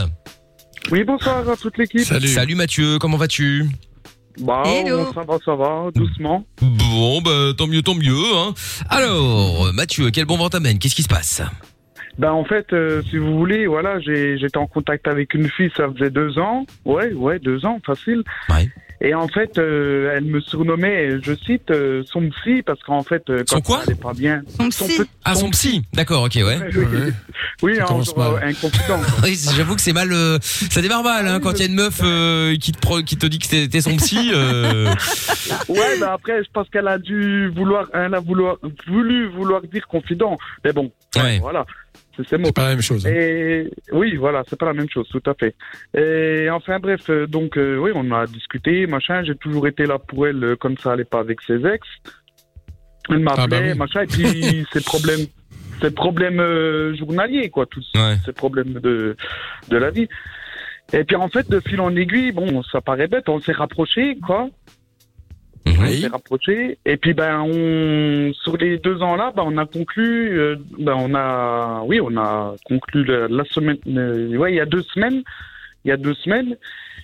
Oui, 0.91 1.03
bonsoir 1.03 1.47
à 1.49 1.55
toute 1.55 1.77
l'équipe. 1.77 2.01
Salut. 2.01 2.27
Salut 2.27 2.55
Mathieu, 2.55 2.99
comment 2.99 3.17
vas-tu? 3.17 3.65
Bah, 4.39 4.63
Hello. 4.65 5.13
ça 5.13 5.21
va, 5.21 5.37
ça 5.45 5.55
va, 5.55 5.89
doucement. 5.93 6.43
Bon, 6.61 7.21
bah 7.21 7.51
tant 7.57 7.67
mieux, 7.67 7.83
tant 7.83 7.93
mieux. 7.93 8.35
Hein. 8.35 8.53
Alors, 8.89 9.71
Mathieu, 9.73 10.09
quel 10.09 10.25
bon 10.25 10.37
vent 10.37 10.49
t'amène? 10.49 10.79
Qu'est-ce 10.79 10.95
qui 10.95 11.03
se 11.03 11.07
passe? 11.07 11.41
Ben, 12.17 12.31
en 12.31 12.45
fait, 12.45 12.71
euh, 12.73 13.01
si 13.09 13.17
vous 13.17 13.37
voulez, 13.37 13.65
voilà, 13.65 13.99
j'ai- 13.99 14.37
j'étais 14.37 14.57
en 14.57 14.67
contact 14.67 15.07
avec 15.07 15.33
une 15.33 15.49
fille, 15.49 15.71
ça 15.75 15.87
faisait 15.91 16.11
deux 16.11 16.37
ans. 16.37 16.65
Ouais, 16.85 17.11
ouais, 17.13 17.39
deux 17.39 17.65
ans, 17.65 17.79
facile. 17.85 18.23
Ouais. 18.49 18.69
Et 19.01 19.13
en 19.15 19.27
fait, 19.27 19.57
euh, 19.57 20.13
elle 20.15 20.23
me 20.25 20.39
surnommait, 20.39 21.19
je 21.21 21.33
cite, 21.35 21.71
euh, 21.71 22.03
son 22.05 22.29
psy, 22.29 22.61
parce 22.61 22.81
qu'en 22.83 23.03
fait, 23.03 23.21
euh, 23.29 23.39
quand 23.49 23.55
Son 23.57 23.61
quoi 23.61 23.77
ça 23.79 23.83
allait 23.87 23.95
pas 23.95 24.13
bien. 24.13 24.41
Son 24.57 24.69
psy. 24.69 24.97
pe- 24.99 25.05
Ah, 25.25 25.35
son 25.35 25.49
psy. 25.49 25.81
D'accord, 25.93 26.23
ok, 26.23 26.35
ouais. 26.35 26.43
Ouais, 26.43 26.69
oui, 26.73 27.11
oui 27.63 27.79
un, 27.81 27.85
commence 27.85 28.15
mal. 28.15 28.35
un 28.43 28.53
confident. 28.53 28.99
quoi. 28.99 29.07
Oui, 29.23 29.37
j'avoue 29.57 29.75
que 29.75 29.81
c'est 29.81 29.91
mal. 29.91 30.09
euh, 30.13 30.37
ça 30.41 30.81
démarre 30.81 31.03
mal 31.03 31.27
hein, 31.27 31.39
quand 31.41 31.51
il 31.53 31.59
y 31.59 31.63
a 31.63 31.65
une 31.65 31.75
meuf 31.75 31.99
euh, 32.03 32.55
qui 32.55 32.71
te 32.71 32.79
pro- 32.79 33.01
qui 33.01 33.17
te 33.17 33.25
dit 33.25 33.39
que 33.39 33.47
t'es 33.47 33.67
t'es 33.67 33.81
son 33.81 33.97
psy. 33.97 34.31
euh, 34.33 34.85
Ouais, 35.67 35.99
ben 35.99 36.09
après, 36.13 36.41
je 36.43 36.49
pense 36.53 36.69
qu'elle 36.69 36.87
a 36.87 36.97
dû 36.97 37.49
vouloir, 37.49 37.87
elle 37.93 38.13
a 38.13 38.19
vouloir, 38.21 38.55
voulu 38.87 39.27
vouloir 39.27 39.61
dire 39.63 39.85
confident. 39.87 40.37
Mais 40.63 40.71
bon, 40.71 40.91
Ouais. 41.17 41.39
voilà, 41.39 41.65
c'est 42.15 42.53
pas 42.53 42.63
la 42.63 42.69
même 42.69 42.81
chose. 42.81 43.05
hein. 43.07 43.11
Et 43.13 43.71
oui, 43.91 44.15
voilà, 44.15 44.43
c'est 44.47 44.57
pas 44.59 44.67
la 44.67 44.73
même 44.73 44.89
chose, 44.89 45.07
tout 45.09 45.21
à 45.25 45.33
fait. 45.33 45.55
Et 45.97 46.49
enfin 46.49 46.79
bref, 46.79 47.09
euh, 47.09 47.25
donc 47.27 47.57
euh, 47.57 47.77
oui, 47.77 47.91
on 47.95 48.11
a 48.11 48.25
discuté, 48.27 48.85
machin. 48.87 49.23
J'ai 49.23 49.35
toujours 49.35 49.67
été 49.67 49.85
là 49.85 49.97
pour 49.99 50.27
elle, 50.27 50.43
euh, 50.43 50.55
comme 50.55 50.77
ça 50.77 50.91
allait 50.93 51.03
pas 51.05 51.19
avec 51.19 51.41
ses 51.41 51.65
ex. 51.65 51.87
Elle 53.09 53.19
m'appelait, 53.19 53.43
Ah 53.43 53.47
bah 53.47 53.57
oui. 53.61 53.77
machin, 53.77 54.01
et 54.03 54.07
puis 54.07 54.65
ses 54.73 54.81
problèmes, 54.81 55.25
ses 55.81 55.91
problèmes 55.91 56.39
euh, 56.39 56.95
journaliers, 56.95 57.49
quoi, 57.49 57.65
tous 57.65 57.85
Ouais. 57.95 58.15
ces 58.25 58.31
problèmes 58.33 58.73
de 58.73 59.15
de 59.69 59.77
la 59.77 59.89
vie. 59.89 60.07
Et 60.93 61.03
puis 61.05 61.15
en 61.15 61.27
fait, 61.29 61.49
de 61.49 61.59
fil 61.59 61.81
en 61.81 61.95
aiguille, 61.95 62.31
bon, 62.31 62.61
ça 62.63 62.79
paraît 62.81 63.07
bête, 63.07 63.27
on 63.29 63.39
s'est 63.39 63.51
rapprochés, 63.53 64.17
quoi. 64.25 64.49
On 65.65 65.71
Mhm. 65.71 65.87
s'est 65.93 66.07
rapprochés. 66.07 66.77
Et 66.85 66.97
puis 66.97 67.13
ben 67.13 67.39
on 67.41 68.33
sur 68.33 68.57
les 68.57 68.77
deux 68.79 69.01
ans 69.01 69.15
là, 69.15 69.31
ben 69.35 69.43
on 69.45 69.57
a 69.57 69.65
conclu, 69.65 70.37
euh, 70.37 70.55
ben 70.77 70.93
on 70.97 71.15
a, 71.15 71.81
oui, 71.85 71.99
on 72.01 72.15
a 72.17 72.55
conclu 72.65 73.05
la, 73.05 73.27
la 73.29 73.43
semaine, 73.45 73.77
euh, 73.87 74.35
ouais, 74.35 74.51
il 74.53 74.55
y 74.55 74.59
a 74.59 74.65
deux 74.65 74.83
semaines, 74.93 75.23
il 75.85 75.89
y 75.89 75.91
a 75.91 75.97
deux 75.97 76.13
semaines. 76.15 76.55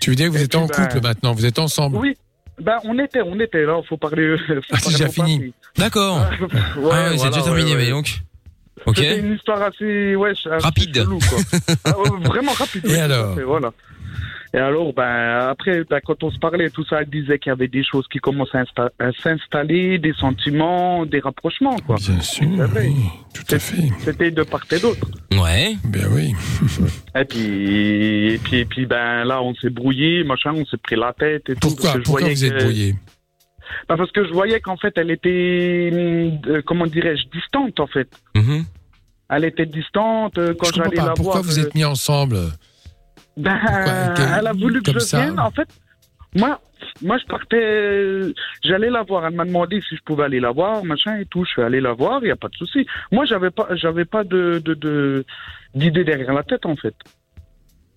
Tu 0.01 0.09
veux 0.09 0.15
dire 0.15 0.27
que 0.27 0.31
vous 0.33 0.39
Et 0.39 0.43
êtes 0.43 0.49
puis, 0.51 0.57
en 0.59 0.65
bah, 0.65 0.75
couple 0.75 1.01
maintenant, 1.01 1.33
vous 1.33 1.45
êtes 1.45 1.59
ensemble? 1.59 1.97
Oui, 1.97 2.15
ben 2.61 2.77
on 2.83 2.99
était, 2.99 3.21
on 3.21 3.39
était 3.39 3.63
là. 3.65 3.81
Faut 3.87 3.97
parler. 3.97 4.35
faut 4.47 4.53
Ah, 4.71 4.77
c'est 4.79 4.89
déjà 4.91 5.07
fini. 5.09 5.53
D'accord. 5.77 6.17
Ouais, 6.19 6.47
ah 6.49 6.49
ouais, 6.49 7.09
c'est 7.11 7.15
voilà, 7.17 7.29
déjà 7.31 7.41
terminé, 7.43 7.71
ouais, 7.71 7.77
ouais. 7.77 7.83
mais 7.85 7.89
donc. 7.91 8.19
Ok. 8.85 8.95
C'était 8.95 9.19
une 9.19 9.33
histoire 9.35 9.61
assez, 9.61 10.15
ouais, 10.15 10.31
assez 10.31 10.49
Rapide. 10.49 10.95
chelou, 10.95 11.19
quoi. 11.19 11.37
Ah, 11.85 11.97
ouais, 11.99 12.09
vraiment 12.27 12.53
rapide. 12.53 12.85
Et 12.85 12.89
oui, 12.91 12.97
alors 12.97 13.35
fait, 13.35 13.43
Voilà. 13.43 13.71
Et 14.53 14.57
alors, 14.57 14.93
ben 14.93 15.47
après, 15.49 15.83
ben, 15.83 15.99
quand 16.03 16.23
on 16.23 16.31
se 16.31 16.39
parlait, 16.39 16.71
tout 16.71 16.83
ça, 16.85 17.01
elle 17.01 17.09
disait 17.09 17.37
qu'il 17.37 17.51
y 17.51 17.53
avait 17.53 17.67
des 17.67 17.83
choses 17.83 18.07
qui 18.11 18.17
commençaient 18.17 18.57
à 18.57 18.63
insta- 18.63 18.89
à 18.97 19.11
s'installer, 19.21 19.99
des 19.99 20.13
sentiments, 20.13 21.05
des 21.05 21.19
rapprochements, 21.19 21.77
quoi. 21.85 21.97
Bien 21.97 22.19
sûr, 22.21 22.47
oui, 22.75 22.95
tout 23.33 23.43
à 23.55 23.59
fait. 23.59 23.89
C'était 23.99 24.31
de 24.31 24.41
part 24.41 24.63
et 24.71 24.79
d'autre. 24.79 25.07
Ouais. 25.33 25.75
Ben 25.85 26.07
oui. 26.11 26.33
Et 27.15 27.25
puis, 27.25 28.33
et 28.33 28.37
puis, 28.39 28.57
et 28.57 28.65
puis, 28.65 28.85
ben 28.87 29.23
là, 29.23 29.41
on 29.43 29.53
s'est 29.55 29.69
brouillé, 29.69 30.23
machin, 30.23 30.53
on 30.55 30.65
s'est 30.65 30.77
pris 30.77 30.95
la 30.95 31.13
tête 31.13 31.47
et 31.49 31.55
tout. 31.55 31.69
Pourquoi? 31.69 31.83
parce 31.83 31.93
que 31.93 31.99
je 31.99 32.03
Pourquoi 32.05 32.29
vous 32.29 32.45
êtes 32.45 32.53
que- 32.53 32.63
brouillé? 32.63 32.95
Ben, 33.87 33.97
Parce 33.97 34.11
que 34.11 34.25
je 34.27 34.33
voyais 34.33 34.59
qu'en 34.61 34.77
fait, 34.77 34.93
elle 34.97 35.11
était, 35.11 35.91
euh, 36.47 36.61
comment 36.65 36.87
dirais-je, 36.87 37.27
distante, 37.37 37.79
en 37.79 37.85
fait. 37.87 38.09
Mhm. 38.35 38.63
Elle 39.29 39.45
était 39.45 39.67
distante 39.67 40.37
euh, 40.39 40.55
quand 40.57 40.67
Je 40.67 40.71
comprends 40.71 40.83
j'allais 40.85 40.95
pas. 40.95 41.05
la 41.05 41.13
Pourquoi 41.13 41.33
voir. 41.33 41.43
vous 41.43 41.59
euh, 41.59 41.63
êtes 41.63 41.75
mis 41.75 41.85
ensemble? 41.85 42.37
Ben, 43.39 43.57
Pourquoi? 43.59 44.13
Quel- 44.15 44.29
elle 44.39 44.47
a 44.47 44.53
voulu 44.53 44.81
que 44.81 44.91
je 44.93 44.99
ça 44.99 45.21
vienne. 45.21 45.39
En 45.39 45.49
fait, 45.51 45.67
moi, 46.35 46.61
moi, 47.01 47.17
je 47.17 47.25
partais, 47.25 48.33
j'allais 48.63 48.89
la 48.89 49.03
voir. 49.03 49.25
Elle 49.25 49.33
m'a 49.35 49.45
demandé 49.45 49.81
si 49.87 49.95
je 49.95 50.01
pouvais 50.03 50.25
aller 50.25 50.39
la 50.39 50.51
voir, 50.51 50.83
machin 50.83 51.17
et 51.17 51.25
tout. 51.25 51.43
Je 51.45 51.49
suis 51.51 51.61
allé 51.61 51.79
la 51.81 51.93
voir, 51.93 52.19
il 52.23 52.27
y 52.27 52.31
a 52.31 52.35
pas 52.35 52.49
de 52.49 52.55
souci. 52.55 52.85
Moi, 53.11 53.25
j'avais 53.25 53.49
pas, 53.49 53.67
j'avais 53.75 54.05
pas 54.05 54.23
de, 54.23 54.61
de, 54.63 54.73
de- 54.75 55.25
d'idée 55.73 56.03
derrière 56.03 56.33
la 56.33 56.43
tête, 56.43 56.65
en 56.65 56.75
fait. 56.75 56.93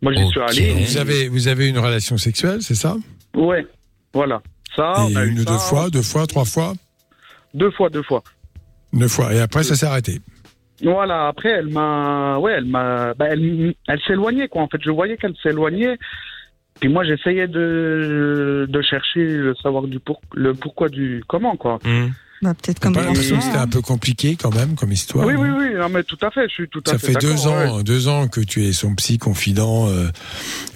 Moi, 0.01 0.13
j'y 0.15 0.27
suis 0.29 0.41
allé. 0.41 0.73
vous 0.85 0.97
avez, 0.99 1.29
vous 1.29 1.49
avez 1.49 1.69
une 1.69 1.79
relation 1.79 2.17
sexuelle, 2.19 2.63
c'est 2.63 2.75
ça? 2.75 2.97
Ouais, 3.35 3.67
voilà. 4.15 4.41
Ça, 4.75 4.95
Et 4.99 5.13
on 5.13 5.17
a 5.17 5.25
eu 5.25 5.29
une 5.31 5.41
ou 5.41 5.45
ça. 5.45 5.51
deux 5.53 5.59
fois, 5.59 5.91
deux 5.91 6.03
fois, 6.03 6.27
trois 6.27 6.45
fois? 6.45 6.73
Deux 7.55 7.71
fois, 7.71 7.91
deux 7.91 8.03
fois. 8.03 8.23
Deux 8.93 9.09
fois. 9.09 9.35
Et 9.35 9.41
après, 9.41 9.63
ça 9.63 9.75
s'est 9.75 9.87
arrêté? 9.87 10.21
Voilà, 10.83 11.29
après, 11.29 11.51
elle 11.51 11.69
m'a. 11.69 12.39
Ouais, 12.39 12.53
elle 12.53 12.65
m'a. 12.65 13.15
bah, 13.15 13.27
elle 13.31 13.75
elle 13.89 14.01
s'éloignait, 14.01 14.49
quoi. 14.49 14.63
En 14.63 14.69
fait, 14.69 14.83
je 14.83 14.91
voyais 14.91 15.17
qu'elle 15.17 15.37
s'éloignait. 15.43 15.97
Puis 16.81 16.89
moi, 16.89 17.05
j'essayais 17.05 17.47
de, 17.47 18.67
de 18.69 18.83
chercher 18.83 19.25
le 19.25 19.55
savoir 19.57 19.85
du 19.85 20.01
pour, 20.01 20.21
le 20.35 20.55
pourquoi 20.55 20.89
du 20.89 21.23
comment, 21.29 21.57
quoi. 21.57 21.79
Mhm. 21.85 22.13
Bah, 22.43 22.55
peut-être 22.55 22.81
comme 22.81 22.97
c'était 23.15 23.57
un 23.57 23.69
peu 23.69 23.81
compliqué 23.81 24.35
quand 24.37 24.53
même 24.53 24.75
comme 24.75 24.91
histoire 24.91 25.25
Oui, 25.25 25.35
oui, 25.39 25.49
oui, 25.57 25.75
non, 25.79 25.89
mais 25.89 26.03
tout 26.03 26.19
à 26.23 26.31
fait, 26.33 26.49
je 26.49 26.55
suis 26.55 26.69
tout 26.69 26.83
à 26.89 26.91
Ça 26.91 26.99
fait 26.99 27.13
fait 27.13 27.21
deux 27.21 27.35
ouais. 27.47 27.47
ans, 27.47 27.83
deux 27.83 28.09
ans 28.09 28.27
que 28.27 28.41
tu 28.41 28.65
es 28.65 28.73
son 28.73 28.95
psy 28.97 29.17
confident. 29.19 29.89
euh, 29.89 30.09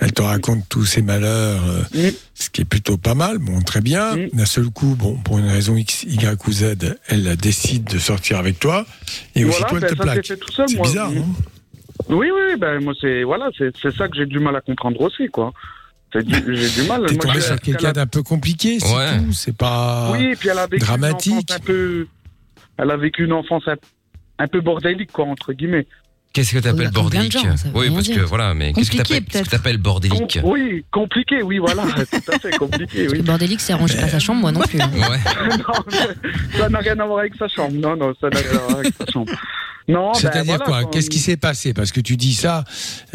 elle 0.00 0.12
te 0.12 0.22
raconte 0.22 0.68
tous 0.68 0.84
ses 0.84 1.02
malheurs, 1.02 1.60
euh, 1.66 2.10
ce 2.34 2.50
qui 2.50 2.60
est 2.60 2.64
plutôt 2.64 2.96
pas 2.98 3.14
mal. 3.14 3.38
Bon, 3.38 3.60
très 3.62 3.80
bien. 3.80 4.16
D'un 4.32 4.46
seul 4.46 4.66
coup, 4.70 4.94
bon, 4.96 5.16
pour 5.16 5.38
une 5.38 5.48
raison 5.48 5.76
X, 5.76 6.04
Y 6.04 6.46
ou 6.46 6.52
Z, 6.52 6.76
elle 7.08 7.36
décide 7.36 7.84
de 7.84 7.98
sortir 7.98 8.38
avec 8.38 8.60
toi 8.60 8.86
et 9.34 9.42
Voilà, 9.42 9.66
aussitôt 9.66 9.76
elle 9.76 9.80
ben, 9.82 9.88
te 9.90 9.96
ça 9.96 10.02
plaque. 10.02 10.26
C'est 10.54 10.76
moi. 10.76 10.86
bizarre, 10.86 11.10
non? 11.10 11.26
Oui, 12.08 12.28
oui, 12.32 12.40
oui, 12.52 12.56
ben 12.60 12.78
moi 12.84 12.92
c'est 13.00 13.24
voilà, 13.24 13.48
c'est 13.58 13.74
c'est 13.82 13.92
ça 13.92 14.06
que 14.06 14.16
j'ai 14.16 14.26
du 14.26 14.38
mal 14.38 14.54
à 14.54 14.60
comprendre 14.60 15.00
aussi, 15.00 15.26
quoi. 15.28 15.52
J'ai 16.20 16.82
du 16.82 16.88
mal. 16.88 17.06
T'es 17.06 17.16
tombé 17.16 17.40
sur 17.40 17.52
elle 17.54 17.60
quelqu'un 17.60 17.88
a- 17.90 17.92
d'un 17.92 18.06
peu 18.06 18.22
compliqué, 18.22 18.78
c'est 18.80 18.94
Ouais. 18.94 19.18
tout. 19.18 19.32
C'est 19.32 19.56
pas. 19.56 20.10
Oui, 20.12 20.24
et 20.32 20.36
puis 20.36 20.48
elle 20.48 20.58
a 20.58 20.66
vécu 20.66 20.84
dramatique. 20.84 21.32
une 21.32 21.38
enfance 21.38 21.56
un 21.56 21.60
peu, 21.60 22.06
elle 22.78 22.90
a 22.90 22.96
vécu 22.96 23.24
une 23.24 23.32
enfance 23.32 23.62
un, 23.68 23.76
un 24.38 24.48
peu 24.48 24.60
bordélique, 24.60 25.12
quoi, 25.12 25.24
entre 25.26 25.52
guillemets. 25.52 25.86
Qu'est-ce 26.36 26.52
que 26.52 26.58
t'appelles 26.58 26.72
Oui, 26.72 26.76
plein 26.82 26.88
de 26.90 26.94
bordélique 26.94 27.32
gens, 27.32 27.54
Oui, 27.74 27.88
parce 27.90 28.08
que 28.08 28.12
dire. 28.12 28.26
voilà, 28.26 28.52
mais 28.52 28.74
qu'est-ce 28.74 28.90
que 28.90 28.98
Compliqué, 28.98 29.20
t'appelles 29.24 29.42
que 29.44 29.48
t'appelles 29.48 29.78
bordélique 29.78 30.40
Com- 30.42 30.50
oui, 30.52 30.84
compliqué, 30.92 31.42
oui, 31.42 31.56
voilà, 31.56 31.82
tout 32.10 32.30
à 32.30 32.38
fait 32.38 32.50
compliqué, 32.58 33.08
oui. 33.08 33.16
Le 33.16 33.22
bordélique, 33.22 33.60
c'est 33.62 33.72
arrangé 33.72 33.96
pas 33.98 34.08
sa 34.08 34.18
chambre, 34.18 34.42
moi 34.42 34.52
non 34.52 34.60
plus. 34.60 34.78
hein. 34.78 34.90
Ouais. 34.94 35.18
non, 35.56 36.58
ça 36.58 36.68
n'a 36.68 36.78
rien 36.80 37.00
à 37.00 37.06
voir 37.06 37.20
avec 37.20 37.34
sa 37.36 37.48
chambre. 37.48 37.72
Non, 37.72 37.96
non, 37.96 38.12
ça 38.20 38.28
n'a 38.28 38.38
rien 38.38 38.50
à 38.50 38.58
voir 38.66 38.78
avec 38.80 38.92
sa 38.98 39.06
chambre. 39.10 39.32
Non, 39.88 40.10
ben, 40.10 40.18
C'est-à-dire 40.18 40.56
voilà, 40.56 40.64
quoi 40.82 40.90
Qu'est-ce 40.90 41.08
qui 41.08 41.20
s'est 41.20 41.36
passé 41.36 41.72
Parce 41.72 41.92
que 41.92 42.00
tu 42.00 42.16
dis 42.16 42.34
ça 42.34 42.64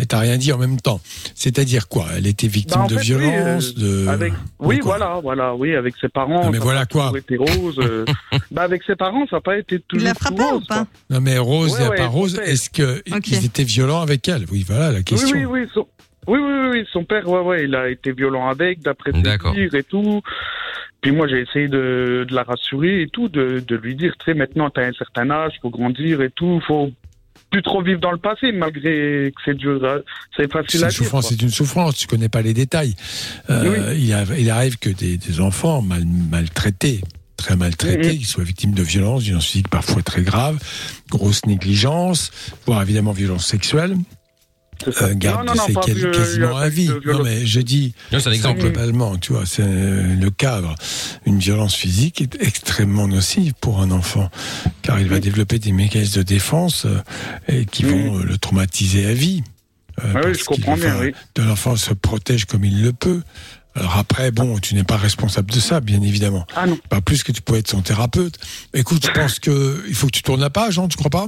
t'as 0.07 0.19
rien 0.19 0.37
dit 0.37 0.53
en 0.53 0.57
même 0.57 0.79
temps. 0.79 1.01
C'est-à-dire 1.35 1.89
quoi 1.89 2.05
Elle 2.15 2.27
était 2.27 2.47
victime 2.47 2.77
Bah, 2.77 2.83
en 2.85 2.87
de 2.87 2.93
fait, 2.97 3.13
oui, 3.13 3.19
violence, 3.19 3.73
euh, 3.77 4.05
de. 4.05 4.07
avec, 4.07 4.33
oui, 4.59 4.77
de 4.77 4.83
voilà, 4.83 5.19
voilà, 5.21 5.53
oui, 5.53 5.75
avec 5.75 5.95
ses 5.99 6.07
parents. 6.07 6.45
Non, 6.45 6.49
mais 6.49 6.59
voilà 6.59 6.85
quoi 6.85 7.11
rose. 7.37 7.77
euh. 7.79 8.05
bah, 8.51 8.61
avec 8.61 8.83
ses 8.83 8.95
parents, 8.95 9.25
ça 9.29 9.35
n'a 9.35 9.41
pas 9.41 9.57
été 9.57 9.81
toujours. 9.81 10.01
Il 10.01 10.07
l'a 10.07 10.13
frappé 10.13 10.41
rose, 10.43 10.63
ou 10.63 10.65
pas 10.65 10.87
Non 11.09 11.19
mais 11.19 11.37
Rose 11.37 11.77
Ouais, 11.77 11.97
pas 11.97 12.07
Rose, 12.07 12.39
est-ce 12.45 12.69
que 12.69 13.03
Ok. 13.17 13.27
ils 13.29 13.45
étaient 13.45 13.63
violents 13.63 14.01
avec 14.01 14.27
elle 14.27 14.45
Oui, 14.51 14.63
voilà 14.67 14.91
la 14.91 15.01
question. 15.03 15.35
Oui, 15.37 15.45
oui, 15.45 15.61
oui, 15.63 15.67
son... 15.73 15.87
oui, 16.27 16.39
oui, 16.39 16.51
oui, 16.51 16.69
oui, 16.79 16.85
son 16.91 17.03
père, 17.03 17.27
ouais, 17.27 17.39
ouais, 17.41 17.63
il 17.65 17.75
a 17.75 17.89
été 17.89 18.11
violent 18.11 18.47
avec, 18.49 18.81
d'après 18.81 19.11
ses 19.11 19.21
dires 19.21 19.75
et 19.75 19.83
tout. 19.83 20.21
Puis 21.01 21.11
moi, 21.11 21.27
j'ai 21.27 21.41
essayé 21.41 21.67
de, 21.67 22.25
de 22.29 22.35
la 22.35 22.43
rassurer 22.43 23.01
et 23.01 23.07
tout, 23.07 23.27
de, 23.27 23.63
de 23.65 23.75
lui 23.75 23.95
dire, 23.95 24.13
tu 24.19 24.25
sais, 24.25 24.33
maintenant, 24.37 24.69
t'as 24.69 24.85
un 24.85 24.93
certain 24.93 25.29
âge, 25.31 25.53
faut 25.61 25.69
grandir 25.71 26.21
et 26.21 26.29
tout, 26.29 26.61
faut 26.67 26.91
plus 27.49 27.63
trop 27.63 27.81
vivre 27.81 27.99
dans 27.99 28.11
le 28.11 28.17
passé, 28.17 28.51
malgré 28.53 29.33
que 29.35 29.41
c'est 29.43 29.57
dur, 29.57 29.83
hein. 29.83 29.99
c'est 30.37 30.49
facile 30.49 30.83
à 30.83 30.85
une 30.85 30.89
dire. 30.89 30.97
souffrance, 30.99 31.27
c'est 31.29 31.41
une 31.41 31.49
souffrance. 31.49 31.97
Tu 31.97 32.07
connais 32.07 32.29
pas 32.29 32.41
les 32.41 32.53
détails. 32.53 32.95
Euh, 33.49 33.93
il, 33.97 34.13
a- 34.13 34.23
il 34.37 34.49
arrive 34.49 34.77
que 34.77 34.89
des, 34.89 35.17
des 35.17 35.41
enfants 35.41 35.81
mal, 35.81 36.03
maltraités, 36.05 37.01
très 37.41 37.55
maltraités, 37.55 38.13
Mhm. 38.13 38.17
qui 38.19 38.25
soient 38.25 38.43
victimes 38.43 38.73
de 38.73 38.83
violences, 38.83 39.23
violences 39.23 39.47
physiques 39.47 39.67
parfois 39.69 40.01
très 40.03 40.21
graves, 40.21 40.57
grosse 41.09 41.45
négligence, 41.45 42.31
voire 42.65 42.81
évidemment 42.81 43.11
violence 43.11 43.45
sexuelle, 43.45 43.95
euh, 45.01 45.13
garde 45.13 45.45
Non, 45.47 45.53
non, 45.53 45.67
non, 45.73 46.11
quasiment 46.11 46.57
à 46.57 46.67
vie. 46.69 46.89
Non 47.05 47.23
mais 47.23 47.45
je 47.45 47.59
dis, 47.61 47.93
C'est 48.09 48.27
un 48.27 48.31
exemple. 48.31 48.61
globalement, 48.61 49.15
tu 49.17 49.33
vois, 49.33 49.45
c'est 49.45 49.61
le 49.63 50.29
cadre. 50.31 50.73
Une 51.27 51.37
violence 51.39 51.75
physique 51.75 52.21
est 52.21 52.35
extrêmement 52.41 53.07
nocive 53.07 53.53
pour 53.61 53.79
un 53.81 53.91
enfant, 53.91 54.29
car 54.81 54.99
il 54.99 55.07
va 55.07 55.19
développer 55.19 55.59
des 55.59 55.71
mécanismes 55.71 56.17
de 56.19 56.23
défense 56.23 56.85
euh, 56.85 56.97
et 57.47 57.65
qui 57.65 57.83
vont 57.83 58.17
euh, 58.19 58.23
le 58.23 58.37
traumatiser 58.39 59.05
à 59.05 59.13
vie. 59.13 59.43
Euh, 60.03 60.13
Ah 60.15 60.19
oui, 60.19 60.21
parce 60.31 60.39
je 60.39 60.43
comprends 60.45 60.73
qu'il- 60.73 60.83
bien, 60.85 60.99
oui. 60.99 61.11
De 61.35 61.43
l'enfant 61.43 61.75
se 61.75 61.93
protège 61.93 62.45
comme 62.45 62.65
il 62.65 62.81
le 62.81 62.91
peut. 62.93 63.21
Alors 63.75 63.97
après, 63.97 64.31
bon, 64.31 64.59
tu 64.59 64.75
n'es 64.75 64.83
pas 64.83 64.97
responsable 64.97 65.51
de 65.51 65.59
ça, 65.59 65.79
bien 65.79 66.01
évidemment. 66.01 66.45
Ah 66.55 66.67
non. 66.67 66.77
Pas 66.89 67.01
plus 67.01 67.23
que 67.23 67.31
tu 67.31 67.41
peux 67.41 67.55
être 67.55 67.69
son 67.69 67.81
thérapeute. 67.81 68.37
Écoute, 68.73 69.05
je 69.05 69.11
pense 69.11 69.39
que 69.39 69.83
il 69.87 69.95
faut 69.95 70.07
que 70.07 70.11
tu 70.11 70.23
tournes 70.23 70.41
la 70.41 70.49
page, 70.49 70.77
hein, 70.77 70.87
tu 70.89 70.97
crois 70.97 71.09
pas? 71.09 71.27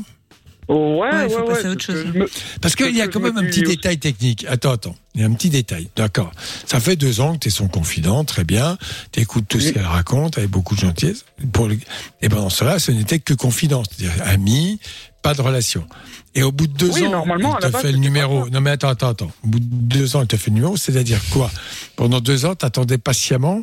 Oh, 0.70 1.00
ouais, 1.02 1.10
Ouais, 1.10 1.16
ouais, 1.16 1.26
il 1.28 1.30
faut 1.32 1.40
ouais, 1.40 1.46
passer 1.48 1.60
à 1.60 1.62
c'est 1.64 1.68
autre 1.70 1.88
que 1.88 1.94
chose. 2.04 2.14
me- 2.14 2.30
Parce 2.62 2.76
qu'il 2.76 2.96
y 2.96 3.02
a 3.02 3.08
quand 3.10 3.20
même 3.20 3.34
me 3.36 3.40
un 3.42 3.46
petit 3.46 3.62
aussi. 3.66 3.76
détail 3.76 3.98
technique. 3.98 4.46
Attends, 4.48 4.72
attends. 4.72 4.96
Il 5.16 5.22
y 5.22 5.24
a 5.24 5.28
un 5.28 5.34
petit 5.34 5.50
détail. 5.50 5.90
D'accord. 5.98 6.32
Ça 6.66 6.80
fait 6.80 6.96
deux 6.96 7.20
ans 7.22 7.34
que 7.34 7.40
tu 7.40 7.48
es 7.50 7.52
son 7.52 7.68
confident, 7.68 8.24
très 8.24 8.44
bien. 8.46 8.78
Tu 9.12 9.20
écoutes 9.20 9.46
tout 9.48 9.60
ce 9.60 9.72
qu'elle 9.72 9.86
raconte 9.86 10.38
avec 10.38 10.50
beaucoup 10.50 10.76
de 10.76 10.80
gentillesse. 10.80 11.26
Pour 11.52 11.68
le... 11.68 11.78
Et 12.22 12.30
pendant 12.30 12.50
cela, 12.50 12.80
ce 12.80 12.92
n'était 12.92 13.20
que 13.20 13.34
confidence, 13.34 13.88
c'est-à-dire 13.92 14.16
ami, 14.26 14.80
pas 15.22 15.34
de 15.34 15.42
relation. 15.42 15.86
Et 16.36 16.44
au 16.44 16.52
bout 16.52 16.68
de 16.68 16.74
deux 16.74 16.92
Oui, 16.92 17.06
ans, 17.06 17.24
te 17.24 17.72
base, 17.72 17.82
fait 17.82 17.92
le 17.92 17.98
numéro. 17.98 18.50
Non 18.50 18.60
mais 18.62 18.72
attends, 18.72 18.90
attends, 18.90 19.10
attends. 19.10 19.32
Au 19.44 19.48
bout 19.48 19.60
de 19.60 19.66
deux 19.66 20.16
ans, 20.16 20.22
il 20.22 20.28
te 20.28 20.36
fait 20.36 20.50
le 20.50 20.56
numéro, 20.56 20.76
c'est-à-dire 20.78 21.20
quoi? 21.32 21.50
Pendant 21.96 22.20
deux 22.20 22.46
ans, 22.46 22.56
tu 22.56 22.66
attendais 22.66 22.98
patiemment 22.98 23.62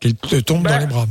qu'elle 0.00 0.16
te 0.16 0.36
tombe 0.40 0.64
Ben, 0.64 0.70
dans 0.72 0.78
les 0.78 0.86
bras. 0.86 1.06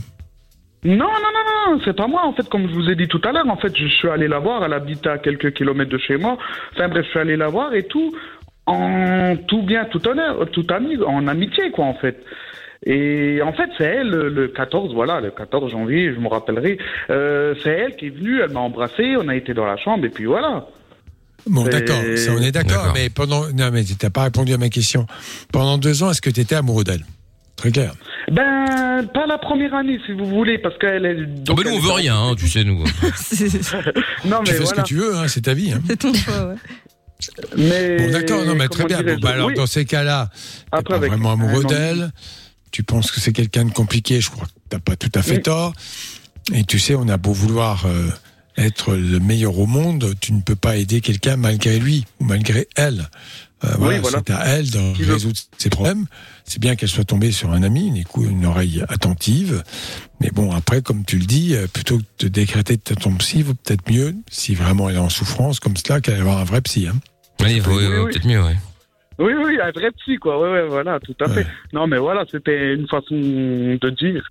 Non, 0.84 0.96
non, 0.96 1.06
non, 1.06 1.76
non, 1.76 1.82
c'est 1.86 1.96
pas 1.96 2.08
moi. 2.08 2.26
En 2.26 2.34
fait, 2.34 2.48
comme 2.50 2.68
je 2.70 2.74
vous 2.74 2.90
ai 2.90 2.96
dit 2.96 3.08
tout 3.08 3.22
à 3.24 3.32
l'heure, 3.32 3.48
en 3.50 3.58
fait, 3.58 3.76
je 3.78 3.88
suis 3.88 4.10
allé 4.10 4.28
la 4.28 4.40
voir. 4.40 4.64
Elle 4.64 4.74
habite 4.74 5.06
à 5.08 5.18
quelques 5.18 5.54
kilomètres 5.54 5.92
de 5.92 5.98
chez 5.98 6.18
moi. 6.18 6.38
Enfin 6.74 6.88
bref, 6.90 7.06
je 7.06 7.10
suis 7.12 7.20
allé 7.20 7.38
la 7.38 7.48
voir 7.48 7.74
et 7.74 7.84
tout, 7.84 8.14
en 8.66 9.36
tout 9.48 9.64
bien, 9.64 9.86
tout 9.86 10.06
honneur, 10.08 10.50
tout 10.52 10.66
ami, 10.70 10.98
en 11.06 11.28
amitié, 11.28 11.72
quoi, 11.72 11.86
en 11.86 11.96
fait. 11.96 12.24
Et 12.86 13.42
en 13.44 13.52
fait, 13.54 13.70
c'est 13.78 13.84
elle, 13.84 14.10
le- 14.10 14.30
le 14.30 14.48
14, 14.48 14.94
voilà, 14.94 15.20
le 15.20 15.32
14 15.32 15.72
janvier, 15.72 16.14
je 16.14 16.20
me 16.20 16.28
rappellerai. 16.30 16.78
Euh, 17.10 17.54
c'est 17.64 17.70
elle 17.72 17.96
qui 17.98 18.08
est 18.08 18.10
venue, 18.10 18.40
elle 18.42 18.52
m'a 18.52 18.62
embrassé, 18.62 19.16
on 19.18 19.28
a 19.28 19.36
été 19.36 19.54
dans 19.54 19.66
la 19.66 19.76
chambre 19.78 20.06
et 20.06 20.10
puis 20.10 20.26
voilà. 20.26 20.68
Bon, 21.46 21.64
d'accord, 21.66 22.02
ça, 22.16 22.32
on 22.38 22.42
est 22.42 22.52
d'accord, 22.52 22.92
mais 22.94 23.10
pendant. 23.10 23.48
Non, 23.54 23.70
mais 23.72 23.84
tu 23.84 23.94
n'as 24.02 24.10
pas 24.10 24.24
répondu 24.24 24.54
à 24.54 24.58
ma 24.58 24.70
question. 24.70 25.08
Pendant 25.52 25.78
deux 25.78 26.04
ans, 26.04 26.12
est-ce 26.12 26.22
que 26.22 26.30
tu 26.30 26.42
étais 26.42 26.56
amoureux 26.56 26.84
d'elle? 26.84 27.06
Très 27.56 27.72
clair. 27.72 27.94
Ben, 28.32 29.06
pas 29.14 29.26
la 29.26 29.38
première 29.38 29.74
année, 29.74 30.00
si 30.06 30.12
vous 30.14 30.26
voulez, 30.26 30.58
parce 30.58 30.78
qu'elle 30.78 31.06
est. 31.06 31.16
Donc 31.44 31.58
bah 31.58 31.64
nous 31.66 31.72
elle 31.72 31.78
on 31.78 31.80
veut 31.82 31.92
en- 31.92 31.96
rien, 31.96 32.16
hein, 32.18 32.36
tu 32.38 32.48
sais 32.48 32.64
nous. 32.64 32.78
Non, 32.80 32.84
Tu 34.44 34.52
mais 34.52 34.58
fais 34.58 34.66
ce 34.66 34.74
que 34.74 34.82
tu 34.84 34.96
veux, 34.96 35.16
hein, 35.16 35.28
c'est 35.28 35.42
ta 35.42 35.54
vie. 35.54 35.72
Hein. 35.74 35.82
c'est 35.88 35.98
ton 35.98 36.14
choix, 36.14 36.48
ouais. 36.48 36.56
Mais 37.58 37.98
Bon, 37.98 38.12
d'accord, 38.12 38.46
non, 38.46 38.56
mais 38.56 38.68
très 38.70 38.86
bien. 38.86 39.02
Bon, 39.04 39.18
bah, 39.22 39.32
alors, 39.32 39.48
Oui, 39.48 39.54
dans 39.56 39.66
ces 39.66 39.84
cas-là, 39.86 40.30
tu 40.32 40.38
après, 40.72 41.00
pas 41.00 41.08
vraiment 41.08 41.32
amoureux 41.34 41.64
d'elle. 41.66 42.12
Tu 42.72 42.84
penses 42.84 43.12
que 43.12 43.20
c'est 43.20 43.34
quelqu'un 43.34 43.66
de 43.66 43.72
compliqué. 43.72 44.22
Je 44.22 44.30
crois 44.30 44.46
que 44.46 44.76
tu 44.76 44.80
pas 44.82 44.96
tout 44.96 45.12
à 45.16 45.22
fait 45.22 45.38
Oui. 45.38 45.42
tort. 45.42 45.74
Et 46.54 46.64
tu 46.64 46.80
sais, 46.80 46.96
on 46.96 47.08
a 47.10 47.18
beau 47.18 47.34
vouloir 47.34 47.86
euh, 47.86 48.10
être 48.58 48.96
le 48.96 49.20
meilleur 49.20 49.58
au 49.60 49.66
monde, 49.68 50.14
tu 50.20 50.34
ne 50.34 50.42
peux 50.42 50.56
pas 50.56 50.78
aider 50.78 51.02
quelqu'un 51.02 51.36
malgré 51.38 51.80
lui 51.80 52.06
ou 52.20 52.26
malgré 52.26 52.68
elle. 52.76 53.10
Euh, 53.66 53.76
voilà, 53.78 54.00
voilà. 54.00 54.22
C'est 54.26 54.34
à 54.34 54.46
elle 54.46 54.70
de 54.72 54.94
Qui 54.94 55.04
veut- 55.04 55.14
résoudre 55.14 55.38
ses 55.58 55.70
problèmes. 55.70 56.06
C'est 56.46 56.60
bien 56.60 56.76
qu'elle 56.76 56.90
soit 56.90 57.04
tombée 57.04 57.32
sur 57.32 57.52
un 57.52 57.62
ami, 57.62 57.88
une, 57.88 58.04
une 58.30 58.46
oreille 58.46 58.84
attentive. 58.90 59.64
Mais 60.22 60.30
bon, 60.32 60.52
après, 60.52 60.82
comme 60.82 61.04
tu 61.06 61.18
le 61.20 61.26
dis, 61.26 61.54
euh, 61.56 61.68
plutôt 61.68 61.98
que 62.00 62.04
de 62.20 62.28
décréter 62.30 62.78
de 62.78 62.94
ton 62.96 63.14
psy, 63.16 63.44
vaut 63.44 63.54
peut-être 63.54 63.92
mieux, 63.92 64.16
si 64.32 64.56
vraiment 64.56 64.90
elle 64.90 64.96
est 64.96 65.00
en 65.00 65.10
souffrance 65.10 65.60
comme 65.60 65.76
cela, 65.78 66.00
qu'elle 66.02 66.20
avoir 66.22 66.38
un 66.40 66.46
vrai 66.46 66.62
psy. 66.62 66.88
Hein. 66.88 66.96
Oui, 67.42 67.56
il 67.58 67.68
Oui, 67.68 67.86
oui. 67.86 68.12
peut-être 68.12 68.26
mieux, 68.26 68.42
ouais. 68.44 68.58
Oui, 69.20 69.34
oui, 69.34 69.60
un 69.62 69.72
vrai 69.72 69.92
psy, 69.92 70.16
quoi. 70.18 70.40
Ouais, 70.42 70.50
ouais, 70.52 70.68
voilà, 70.68 71.00
tout 71.02 71.16
à 71.20 71.28
fait. 71.28 71.42
Ouais. 71.42 71.46
Non, 71.74 71.88
mais 71.88 71.98
voilà, 71.98 72.24
c'était 72.32 72.74
une 72.74 72.88
façon 72.88 73.16
de 73.16 73.90
dire. 73.90 74.24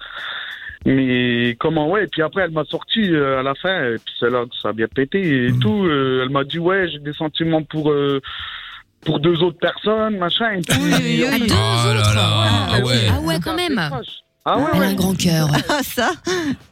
Mais 0.86 1.56
comment, 1.58 1.90
ouais, 1.90 2.04
et 2.04 2.06
puis 2.06 2.22
après, 2.22 2.42
elle 2.42 2.52
m'a 2.52 2.64
sorti 2.64 3.12
euh, 3.12 3.40
à 3.40 3.42
la 3.42 3.54
fin, 3.54 3.84
et 3.84 3.96
puis 3.98 4.14
c'est 4.18 4.30
là 4.30 4.44
que 4.44 4.56
ça 4.62 4.68
a 4.68 4.72
bien 4.72 4.86
pété 4.88 5.46
et 5.46 5.52
Mhm. 5.52 5.58
tout. 5.58 5.84
euh, 5.84 6.22
elle 6.22 6.30
m'a 6.30 6.44
dit, 6.44 6.58
ouais, 6.58 6.88
j'ai 6.88 7.00
des 7.00 7.12
sentiments 7.12 7.62
pour, 7.64 7.90
euh, 7.90 8.20
pour 9.04 9.18
deux 9.20 9.42
autres 9.42 9.58
personnes, 9.58 10.16
machin, 10.18 10.52
et 10.52 10.62
tout. 10.62 10.76
Oui, 10.80 10.92
oui, 11.02 11.24
Ah, 11.26 11.30
oui. 11.32 11.46
deux 11.48 11.54
Oh 11.54 11.94
là 11.94 12.14
là, 12.14 12.68
ah 12.70 12.80
ouais. 12.84 13.08
Ah 13.12 13.20
ouais, 13.20 13.40
quand 13.42 13.56
même. 13.56 13.78
Ah 14.50 14.56
ouais, 14.58 14.64
Elle 14.72 14.76
a 14.76 14.80
ouais. 14.80 14.86
un 14.86 14.94
grand 14.94 15.14
cœur. 15.16 15.48
Ah, 15.68 15.80
ça? 15.82 16.10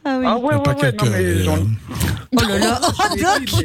Ah 0.05 0.17
oui. 0.19 0.25
Ah 0.27 0.37
ouais, 0.37 0.49
pas 0.63 0.71
ouais, 0.73 0.81
ouais, 0.81 0.91
non, 0.91 1.05
mais 1.11 1.23
cœur, 1.23 1.43
j'en-. 1.43 1.67
Oh 2.35 2.47
là 2.47 2.57
là 2.59 2.81
Oh, 2.83 3.15
Doc 3.15 3.63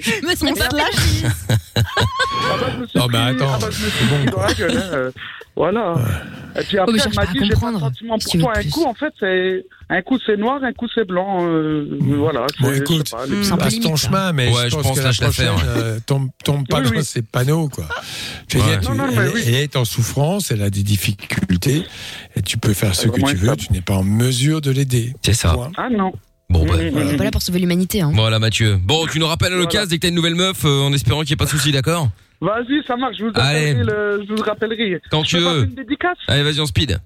Ah 1.35 2.57
bah, 2.61 2.67
je 2.75 2.81
me 2.81 2.87
suis 2.87 2.99
Non, 2.99 3.07
mais 3.09 3.19
pris- 3.19 3.43
attends, 3.45 3.53
ah 3.55 3.59
bah, 3.61 3.67
je 3.71 3.85
me 3.85 3.91
suis 3.91 4.07
c'est 4.07 4.09
bon, 4.09 4.17
pris 4.25 4.31
dans 4.31 4.43
la 4.43 4.55
gueule, 4.55 4.77
hein, 4.77 4.91
euh, 4.93 5.11
Voilà. 5.55 5.95
Et 6.59 6.63
puis 6.65 6.79
après, 6.79 6.93
mais 6.95 6.99
elle 7.05 7.15
m'a 7.15 7.27
dit, 7.27 7.39
j'ai 7.43 7.49
pas 7.61 7.73
de 7.73 7.79
sentiment 7.79 8.19
pour 8.19 8.33
toi. 8.41 8.53
Un 8.57 8.63
coup, 8.71 8.85
en 8.85 8.95
fait, 8.95 9.13
c'est, 9.21 9.65
un 9.91 10.03
coup 10.03 10.19
c'est 10.25 10.37
noir, 10.39 10.63
un 10.65 10.73
coup 10.73 10.87
c'est 10.95 11.07
blanc, 11.07 11.39
euh, 11.47 11.99
voilà. 12.01 12.47
Bon, 12.61 12.73
je 12.73 12.81
écoute, 12.81 13.11
pas, 13.11 13.27
les- 13.27 13.37
Mm. 13.37 13.43
C'est 13.45 13.53
un 13.53 13.57
peu 13.57 13.63
passe 13.65 13.73
limite, 13.75 13.89
ton 13.89 13.97
chemin, 13.97 14.33
mais 14.33 14.49
Ouais, 14.49 14.65
je 14.65 14.69
je 14.71 14.75
pense 14.77 14.83
pense 14.89 14.99
que 14.99 15.05
la 15.05 15.13
prochaine 15.13 15.49
euh, 15.67 15.99
tombe, 16.07 16.29
tombe 16.45 16.67
pas 16.67 16.81
Oui, 16.81 16.85
dans 16.91 16.91
oui. 16.97 17.05
ces 17.05 17.23
panneaux, 17.23 17.69
quoi. 17.69 17.85
Ouais. 17.85 18.61
dire, 18.61 18.81
tu- 18.81 18.89
Non, 18.89 18.95
non, 18.95 19.07
mais 19.09 19.15
elle, 19.25 19.31
oui. 19.35 19.43
elle 19.47 19.55
est 19.55 19.77
en 19.77 19.85
souffrance, 19.85 20.51
elle 20.51 20.63
a 20.63 20.71
des 20.71 20.83
difficultés, 20.83 21.85
et 22.37 22.43
tu 22.43 22.57
peux 22.59 22.73
faire 22.75 22.95
ce 22.95 23.09
que 23.09 23.21
tu 23.21 23.37
veux, 23.37 23.57
tu 23.57 23.73
n'es 23.73 23.81
pas 23.83 23.95
en 23.95 24.05
mesure 24.05 24.61
de 24.63 24.71
l'aider. 24.71 25.15
C'est 25.23 25.35
ça. 25.35 25.55
Ah 25.77 25.89
non. 25.91 26.13
Bon 26.51 26.67
bah. 26.67 26.77
Mm, 26.77 26.91
mm, 26.91 26.97
On 26.97 27.09
est 27.13 27.17
pas 27.17 27.25
là 27.25 27.31
pour 27.31 27.41
sauver 27.43 27.59
l'humanité. 27.61 28.03
Hein. 28.03 28.11
Voilà 28.15 28.39
Mathieu. 28.39 28.79
Bon, 28.83 29.07
tu 29.07 29.19
nous 29.19 29.27
rappelles 29.27 29.53
à 29.55 29.57
l'occasion 29.57 29.81
Voilà. 29.81 29.87
dès 29.87 29.97
que 29.97 30.03
t'as 30.03 30.09
une 30.09 30.15
nouvelle 30.15 30.35
meuf, 30.35 30.65
euh, 30.67 30.83
en 30.83 30.93
espérant 30.93 31.21
qu'il 31.21 31.29
n'y 31.29 31.33
ait 31.35 31.37
pas 31.37 31.45
de 31.47 31.51
soucis, 31.51 31.73
d'accord? 31.73 32.09
Vas-y, 32.43 32.83
ça 32.87 32.97
marche, 32.97 33.17
je 33.19 33.25
vous 33.25 33.31
Allez. 33.37 33.73
rappellerai. 33.73 33.85
Le, 33.85 34.25
je 34.29 34.33
vous 34.35 34.43
rappellerai. 34.43 35.01
Quand 35.13 35.23
je 35.23 35.37
tu 35.39 35.45
passer 35.45 35.57
veux. 35.59 35.65
une 35.65 35.75
dédicace 35.75 36.19
Allez, 36.27 36.43
vas-y 36.43 36.61
en 36.61 36.67
speed. 36.67 36.99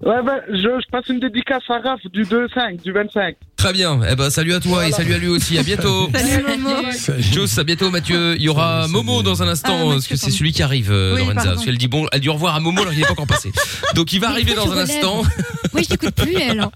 Ouais, 0.00 0.14
je, 0.50 0.54
je 0.56 0.88
passe 0.90 1.08
une 1.08 1.18
dédicace 1.18 1.64
à 1.68 1.80
Raph 1.80 2.00
du 2.12 2.22
2-5, 2.22 2.80
du 2.84 2.92
25. 2.92 3.36
Très 3.58 3.72
bien. 3.72 3.98
Eh 4.08 4.14
ben 4.14 4.30
salut 4.30 4.54
à 4.54 4.60
toi 4.60 4.86
et 4.86 4.92
salut 4.92 5.14
à 5.14 5.18
lui 5.18 5.26
aussi. 5.26 5.58
À 5.58 5.64
bientôt. 5.64 6.08
Salut 6.14 6.44
Momo. 6.46 6.76
Tchuss, 7.20 7.58
à 7.58 7.64
bientôt 7.64 7.90
Mathieu. 7.90 8.36
Il 8.36 8.42
y 8.42 8.48
aura 8.48 8.82
Salut, 8.82 8.92
Momo 8.92 9.12
salut. 9.16 9.24
dans 9.24 9.42
un 9.42 9.48
Ah, 9.48 9.50
instant, 9.50 9.72
Mathieu, 9.78 9.90
parce 9.94 10.06
que 10.06 10.16
c'est 10.16 10.30
celui 10.30 10.52
qui 10.52 10.62
arrive, 10.62 10.92
euh, 10.92 11.14
Oui, 11.14 11.20
Lorenza. 11.22 11.34
pardon. 11.34 11.50
Parce 11.54 11.64
qu'elle 11.64 11.76
dit 11.78 11.88
bon, 11.88 12.06
elle 12.12 12.20
dit 12.20 12.28
au 12.28 12.34
revoir 12.34 12.54
à 12.54 12.60
Momo 12.60 12.80
alors 12.80 12.92
qu'il 12.92 13.00
n'est 13.00 13.06
pas 13.06 13.12
encore 13.12 13.26
passé. 13.26 13.50
Donc 13.96 14.12
il 14.12 14.20
va 14.20 14.30
arriver 14.30 14.54
dans 14.54 14.70
un 14.72 14.78
instant. 14.78 15.22
Oui, 15.74 15.82
je 15.84 15.90
t'écoute 15.90 16.14
plus, 16.14 16.34
elle. 16.34 16.60
hein. 16.60 16.70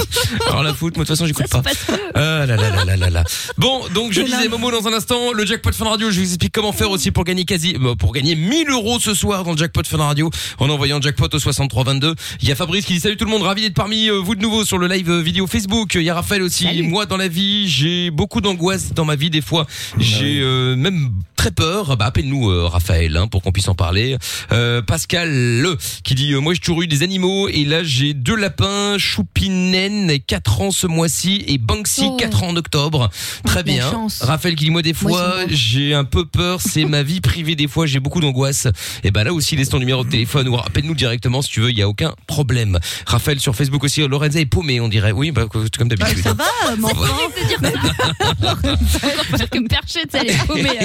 Alors 0.48 0.62
la 0.62 0.74
foot, 0.74 0.94
moi 0.96 1.04
de 1.04 1.08
toute 1.08 1.16
façon 1.16 1.26
j'écoute 1.26 1.48
pas. 1.48 1.62
Ah 2.14 2.44
là 2.44 2.56
là 2.56 2.56
là 2.56 2.84
là 2.84 2.96
là 2.96 3.10
là. 3.10 3.24
Bon, 3.56 3.80
donc 3.94 4.12
je 4.12 4.20
disais 4.20 4.48
Momo 4.48 4.70
dans 4.70 4.86
un 4.86 4.92
instant, 4.92 5.32
le 5.32 5.46
jackpot 5.46 5.72
Fun 5.72 5.86
Radio, 5.88 6.10
je 6.10 6.20
vous 6.20 6.26
explique 6.26 6.52
comment 6.52 6.72
faire 6.72 6.90
aussi 6.90 7.10
pour 7.10 7.24
gagner 7.24 7.46
quasi, 7.46 7.74
euh, 7.82 7.94
pour 7.94 8.12
gagner 8.12 8.36
1000 8.36 8.68
euros 8.70 9.00
ce 9.00 9.14
soir 9.14 9.44
dans 9.44 9.52
le 9.52 9.56
jackpot 9.56 9.80
Fun 9.86 9.96
Radio 9.96 10.30
en 10.58 10.68
envoyant 10.68 11.00
jackpot 11.00 11.26
au 11.32 11.38
6322. 11.38 12.14
Il 12.42 12.48
y 12.48 12.52
a 12.52 12.54
Fabrice 12.54 12.84
qui 12.84 12.92
dit 12.92 13.00
salut 13.00 13.16
tout 13.16 13.24
le 13.24 13.30
monde, 13.30 13.42
ravi 13.42 13.62
d'être 13.62 13.74
parmi 13.74 14.08
euh, 14.10 14.18
vous 14.18 14.34
de 14.34 14.42
nouveau 14.42 14.64
sur 14.66 14.76
le 14.76 14.88
live 14.88 15.10
euh, 15.10 15.22
vidéo 15.22 15.46
Facebook. 15.46 15.94
Il 15.94 16.02
y 16.02 16.10
a 16.10 16.14
Raphaël 16.24 16.42
aussi. 16.42 16.82
Moi 16.84 17.04
dans 17.04 17.18
la 17.18 17.28
vie, 17.28 17.68
j'ai 17.68 18.10
beaucoup 18.10 18.40
d'angoisse 18.40 18.94
dans 18.94 19.04
ma 19.04 19.14
vie 19.14 19.28
des 19.28 19.42
fois. 19.42 19.66
J'ai 19.98 20.40
euh, 20.40 20.74
même 20.74 21.10
très 21.44 21.50
peur. 21.50 21.98
Bah 21.98 22.06
appelle-nous 22.06 22.48
euh, 22.48 22.66
Raphaël 22.66 23.14
hein, 23.18 23.26
pour 23.26 23.42
qu'on 23.42 23.52
puisse 23.52 23.68
en 23.68 23.74
parler. 23.74 24.16
Euh, 24.50 24.80
Pascal 24.80 25.28
le 25.30 25.76
qui 26.02 26.14
dit 26.14 26.32
euh, 26.32 26.40
moi 26.40 26.54
j'ai 26.54 26.60
toujours 26.60 26.80
eu 26.80 26.86
des 26.86 27.02
animaux 27.02 27.48
et 27.48 27.66
là 27.66 27.84
j'ai 27.84 28.14
deux 28.14 28.34
lapins, 28.34 28.96
Choupinen 28.96 30.18
4 30.26 30.60
ans 30.62 30.70
ce 30.70 30.86
mois-ci 30.86 31.44
et 31.46 31.58
Banksy 31.58 32.04
Oh. 32.06 32.16
4 32.16 32.44
ans 32.44 32.48
en 32.48 32.56
octobre. 32.56 33.10
Très 33.44 33.62
bien. 33.62 33.90
chance. 33.90 34.22
Raphaël 34.22 34.56
qui 34.56 34.64
dit 34.64 34.70
moi 34.70 34.80
des 34.80 34.94
fois 34.94 35.34
j'ai 35.48 35.92
un 35.92 36.04
peu 36.04 36.24
peur, 36.24 36.62
c'est 36.62 36.86
ma 36.86 37.02
vie 37.02 37.20
privée 37.20 37.56
des 37.56 37.68
fois, 37.68 37.84
j'ai 37.84 38.00
beaucoup 38.00 38.20
d'angoisse. 38.20 38.66
Et 39.02 39.10
ben 39.10 39.24
là 39.24 39.34
aussi 39.34 39.54
laisse 39.54 39.68
ton 39.68 39.80
numéro 39.80 40.02
de 40.02 40.08
téléphone 40.08 40.48
ou 40.48 40.56
appelle-nous 40.56 40.94
directement 40.94 41.42
si 41.42 41.50
tu 41.50 41.60
veux, 41.60 41.70
il 41.70 41.78
y 41.78 41.82
a 41.82 41.88
aucun 41.88 42.14
problème. 42.26 42.78
Raphaël 43.06 43.38
sur 43.38 43.54
Facebook 43.54 43.84
aussi, 43.84 44.00
Lorenza 44.08 44.40
est 44.40 44.46
paumée, 44.46 44.80
on 44.80 44.88
dirait. 44.88 45.12
Oui, 45.12 45.30
bah 45.30 45.44
comme 45.50 45.62
Bah, 45.62 45.96
d'habitude. 45.96 46.24
ça 46.24 46.32
va, 46.32 46.46
mon 46.78 46.88
dire 49.36 49.50
que 49.50 49.68
perché, 49.68 50.00
tu 50.02 50.08
sais, 50.12 50.18
elle 50.22 50.30
est 50.30 50.46
paumée. 50.46 50.78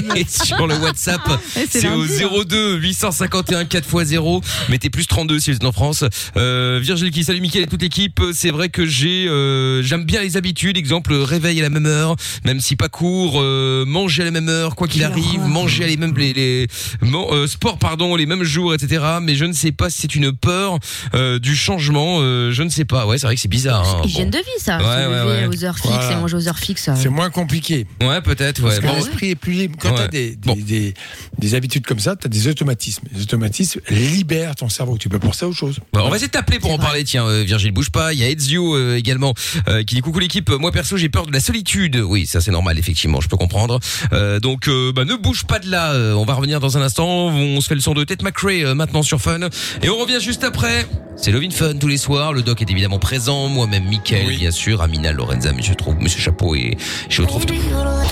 Sur 0.58 0.68
le 0.68 0.76
WhatsApp, 0.78 1.22
Eh, 1.56 1.66
c'est 1.70 1.88
au 1.90 2.02
lundi, 2.04 2.24
hein. 2.24 2.44
02 2.46 2.76
851 2.78 3.64
4x0. 3.64 4.44
Mettez 4.70 4.90
plus 4.90 5.08
32 5.08 5.40
si 5.40 5.52
vous 5.52 5.58
êtes 5.58 5.66
en 5.66 5.72
France. 5.72 6.04
Euh, 6.38 6.80
Virgile 6.82 7.12
qui 7.12 7.24
salue 7.24 7.42
Mickaël 7.42 7.64
et 7.66 7.68
toute 7.68 7.82
l'équipe. 7.82 8.22
C'est 8.34 8.52
vrai 8.52 8.70
que 8.70 8.86
j'ai, 8.86 9.28
euh, 9.28 9.82
j'aime 9.84 10.04
bien 10.06 10.22
les 10.22 10.38
habitudes. 10.38 10.78
Exemple, 10.78 11.14
réveil 11.14 11.60
à 11.60 11.64
la 11.64 11.70
même 11.70 11.86
heure, 11.86 12.16
même 12.46 12.60
si 12.60 12.76
pas 12.76 12.90
court, 12.90 13.40
euh, 13.42 13.86
manger 13.86 14.24
à 14.24 14.26
la 14.26 14.32
même 14.32 14.50
heure, 14.50 14.76
quoi 14.76 14.88
qu'il 14.88 15.04
arrive, 15.04 15.42
manger 15.42 15.84
à 15.84 15.88
les 15.88 15.98
mêmes, 15.98 16.14
les, 16.18 16.34
les 16.34 16.68
man- 17.02 17.26
euh, 17.32 17.48
sport, 17.48 17.78
pardon, 17.78 18.16
les 18.16 18.26
mêmes 18.26 18.44
jours, 18.44 18.74
etc. 18.74 19.04
Mais 19.22 19.36
je 19.36 19.46
ne 19.46 19.54
sais 19.54 19.72
pas 19.72 19.90
si 19.90 20.02
c'est 20.02 20.16
une 20.16 20.32
peur 20.32 20.80
euh, 21.14 21.40
du 21.40 21.56
changement. 21.56 22.18
euh, 22.22 22.52
je 22.52 22.64
ne 22.64 22.70
sais 22.70 22.86
pas. 22.86 23.06
Ouais, 23.06 23.18
c'est 23.18 23.26
vrai 23.28 23.36
que 23.36 23.42
c'est 23.42 23.48
bizarre. 23.48 23.88
hein. 23.88 24.02
Hygiène 24.06 24.30
de 24.30 24.38
vie, 24.38 24.44
ça. 24.60 24.78
Ouais, 24.78 24.84
se 24.84 24.88
ouais, 24.88 25.04
lever 25.06 25.48
ouais. 25.48 25.58
aux 25.58 25.64
heures 25.66 25.76
fixes 25.78 25.88
Voilà. 25.90 26.12
et 26.12 26.16
manger 26.16 26.36
aux 26.38 26.48
heures 26.48 26.58
fixes. 26.60 26.90
C'est 26.96 27.10
moins 27.10 27.30
compliqué. 27.30 27.86
Ouais, 28.02 28.22
peut-être. 28.22 28.60
Ouais. 28.62 28.70
Parce 28.70 28.80
que 28.80 28.86
Bon, 28.88 28.96
l'esprit 28.96 29.30
est 29.32 29.36
plus 29.36 29.54
libre. 29.54 29.78
Quand 29.80 29.90
tu 29.90 29.96
Ouais. 29.96 30.02
as 30.02 30.08
des, 30.08 30.36
des, 30.40 30.48
Bon. 30.48 30.56
des, 30.56 30.94
des 31.38 31.56
habitudes 31.56 31.86
comme 31.86 32.00
ça, 32.00 32.16
tu 32.16 32.26
as 32.28 32.30
des 32.30 32.48
automatismes. 32.48 33.08
Les 33.14 33.22
automatismes 33.24 33.80
libèrent 33.90 34.56
ton 34.56 34.70
cerveau. 34.70 34.98
Tu 34.98 35.10
peux 35.10 35.20
penser 35.20 35.46
à 35.46 35.48
autre 35.50 35.58
chose. 35.58 35.80
Bon, 35.94 36.02
on 36.02 36.10
va 36.10 36.16
essayer 36.16 36.28
de 36.28 36.32
t'appeler 36.34 36.60
pour 36.60 36.72
en 36.72 36.78
vrai. 36.78 36.86
parler. 36.86 37.04
Tiens, 37.04 37.26
euh, 37.26 37.44
Virgile, 37.44 37.72
bouge 37.72 37.90
pas. 37.90 38.14
Il 38.14 38.20
y 38.20 38.24
a 38.24 38.30
Ezio 38.30 38.76
euh, 38.76 38.96
également 38.98 39.34
euh, 39.68 39.84
qui 39.84 39.96
dit 39.96 40.02
coucou 40.02 40.20
l'équipe. 40.20 40.50
Moi 40.50 40.72
perso, 40.72 40.98
j'ai 40.98 41.10
peur 41.10 41.26
de 41.26 41.32
la 41.34 41.40
solitude. 41.40 41.96
Oui, 41.98 42.26
ça 42.26 42.42
c'est 42.42 42.52
normal, 42.52 42.80
effectivement, 42.80 43.22
je 43.22 43.28
peux 43.28 43.38
comprendre. 43.38 43.80
Euh, 44.14 44.40
donc, 44.40 44.68
euh, 44.68 44.92
bah, 44.94 45.06
ne 45.06 45.16
bouge 45.16 45.46
pas 45.46 45.60
de 45.60 45.70
là. 45.70 45.94
Euh, 45.94 46.14
on 46.14 46.26
va 46.26 46.34
revenir 46.34 46.60
dans 46.60 46.78
un 46.78 46.82
instant. 46.82 47.08
On 47.08 47.62
se 47.62 47.68
fait 47.68 47.76
le 47.76 47.82
son 47.82 47.94
de 47.94 48.04
Ted 48.04 48.24
McRae 48.24 48.64
euh, 48.64 48.74
maintenant 48.76 49.04
sur 49.04 49.20
Fun, 49.22 49.40
et 49.84 49.90
on 49.90 49.98
revient 49.98 50.20
juste 50.22 50.44
après. 50.44 50.88
C'est 51.22 51.32
Lovin 51.32 51.50
Fun 51.50 51.74
tous 51.76 51.88
les 51.88 51.98
soirs. 51.98 52.32
Le 52.32 52.42
doc 52.42 52.62
est 52.62 52.72
évidemment 52.72 52.98
présent. 52.98 53.50
Moi-même, 53.50 53.84
Mickaël, 53.84 54.38
bien 54.38 54.52
sûr, 54.52 54.82
Amina, 54.82 55.12
Lorenza, 55.12 55.52
Monsieur 55.52 55.76
Trouve, 55.76 55.96
Monsieur 56.00 56.22
Chapeau 56.22 56.56
et 56.56 56.78
je 57.10 57.22
retrouve 57.22 57.46
tout. 57.46 57.56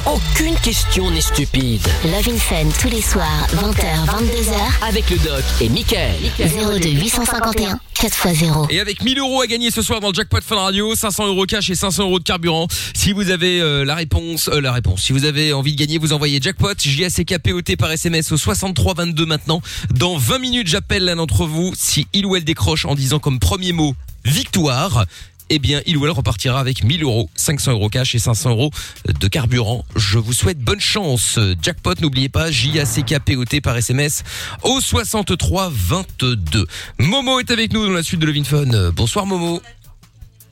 Aucune 0.06 0.56
question 0.56 1.10
n'est 1.10 1.22
stupide. 1.22 1.88
Love 2.04 2.28
in 2.28 2.38
Fun 2.38 2.70
tous 2.82 2.90
les 2.90 3.02
soirs, 3.02 3.48
20h, 3.56 4.06
22h, 4.08 4.88
Avec 4.90 5.10
le 5.10 5.18
doc 5.18 5.44
et 5.62 5.70
Michael. 5.70 6.16
02 6.38 6.90
851 6.90 7.80
4x0. 7.98 8.68
Et 8.70 8.80
avec 8.80 9.04
1000 9.04 9.18
euros 9.18 9.42
à 9.42 9.48
gagner 9.48 9.72
ce 9.72 9.82
soir 9.82 10.00
dans 10.00 10.10
le 10.10 10.14
jackpot 10.14 10.42
Fun 10.42 10.58
Radio, 10.58 10.94
500 10.94 11.28
euros 11.28 11.46
cash 11.46 11.70
et 11.70 11.76
500 11.76 12.04
euros 12.04 12.20
de 12.20 12.24
carburant. 12.24 12.68
Si 12.94 13.12
vous 13.12 13.32
avez 13.32 13.60
euh, 13.60 13.86
la 13.86 13.96
réponse, 13.96 14.50
euh, 14.50 14.62
la 14.62 14.72
réponse. 14.72 15.02
Si 15.02 15.14
vous 15.14 15.26
avez 15.26 15.52
envie 15.52 15.74
de 15.74 15.80
gagner, 15.80 15.98
vous 15.98 16.14
envoyez 16.14 16.40
jackpot 16.40 16.74
J 16.78 17.06
A 17.06 17.10
C 17.10 17.26
K 17.26 17.40
P 17.40 17.54
O 17.54 17.62
T 17.62 17.76
par 17.76 17.92
SMS 17.92 18.32
au 18.32 18.38
63 18.38 18.94
22 18.96 19.26
maintenant. 19.26 19.62
Dans 19.96 20.16
20 20.18 20.40
minutes, 20.40 20.68
j'appelle 20.68 21.06
l'un 21.06 21.16
d'entre 21.16 21.46
vous. 21.46 21.74
Si 21.76 22.06
il 22.14 22.26
ou 22.26 22.36
elle 22.36 22.44
décroche 22.44 22.86
en 22.86 22.94
disant 22.98 23.20
comme 23.20 23.40
premier 23.40 23.72
mot 23.72 23.96
victoire. 24.26 25.06
Eh 25.50 25.60
bien, 25.60 25.82
il 25.86 25.96
ou 25.96 26.06
elle 26.06 26.12
repartira 26.12 26.60
avec 26.60 26.84
1000 26.84 27.04
euros, 27.04 27.30
500 27.36 27.72
euros 27.72 27.88
cash 27.88 28.14
et 28.16 28.20
500 28.20 28.50
euros 28.50 28.70
de 29.08 29.28
carburant. 29.30 29.86
Je 29.96 30.18
vous 30.18 30.34
souhaite 30.34 30.60
bonne 30.60 30.82
chance. 30.82 31.40
Jackpot, 31.62 31.94
n'oubliez 32.02 32.28
pas, 32.28 32.52
J-A-C-K-P-O-T 32.52 33.62
par 33.62 33.78
SMS 33.78 34.24
au 34.64 34.82
63 34.82 35.72
22. 35.72 36.68
Momo 37.00 37.40
est 37.40 37.50
avec 37.50 37.72
nous 37.72 37.86
dans 37.86 37.94
la 37.94 38.04
suite 38.04 38.20
de 38.20 38.26
Levin 38.26 38.44
Fun. 38.44 38.92
Bonsoir 38.94 39.26
Momo. 39.26 39.62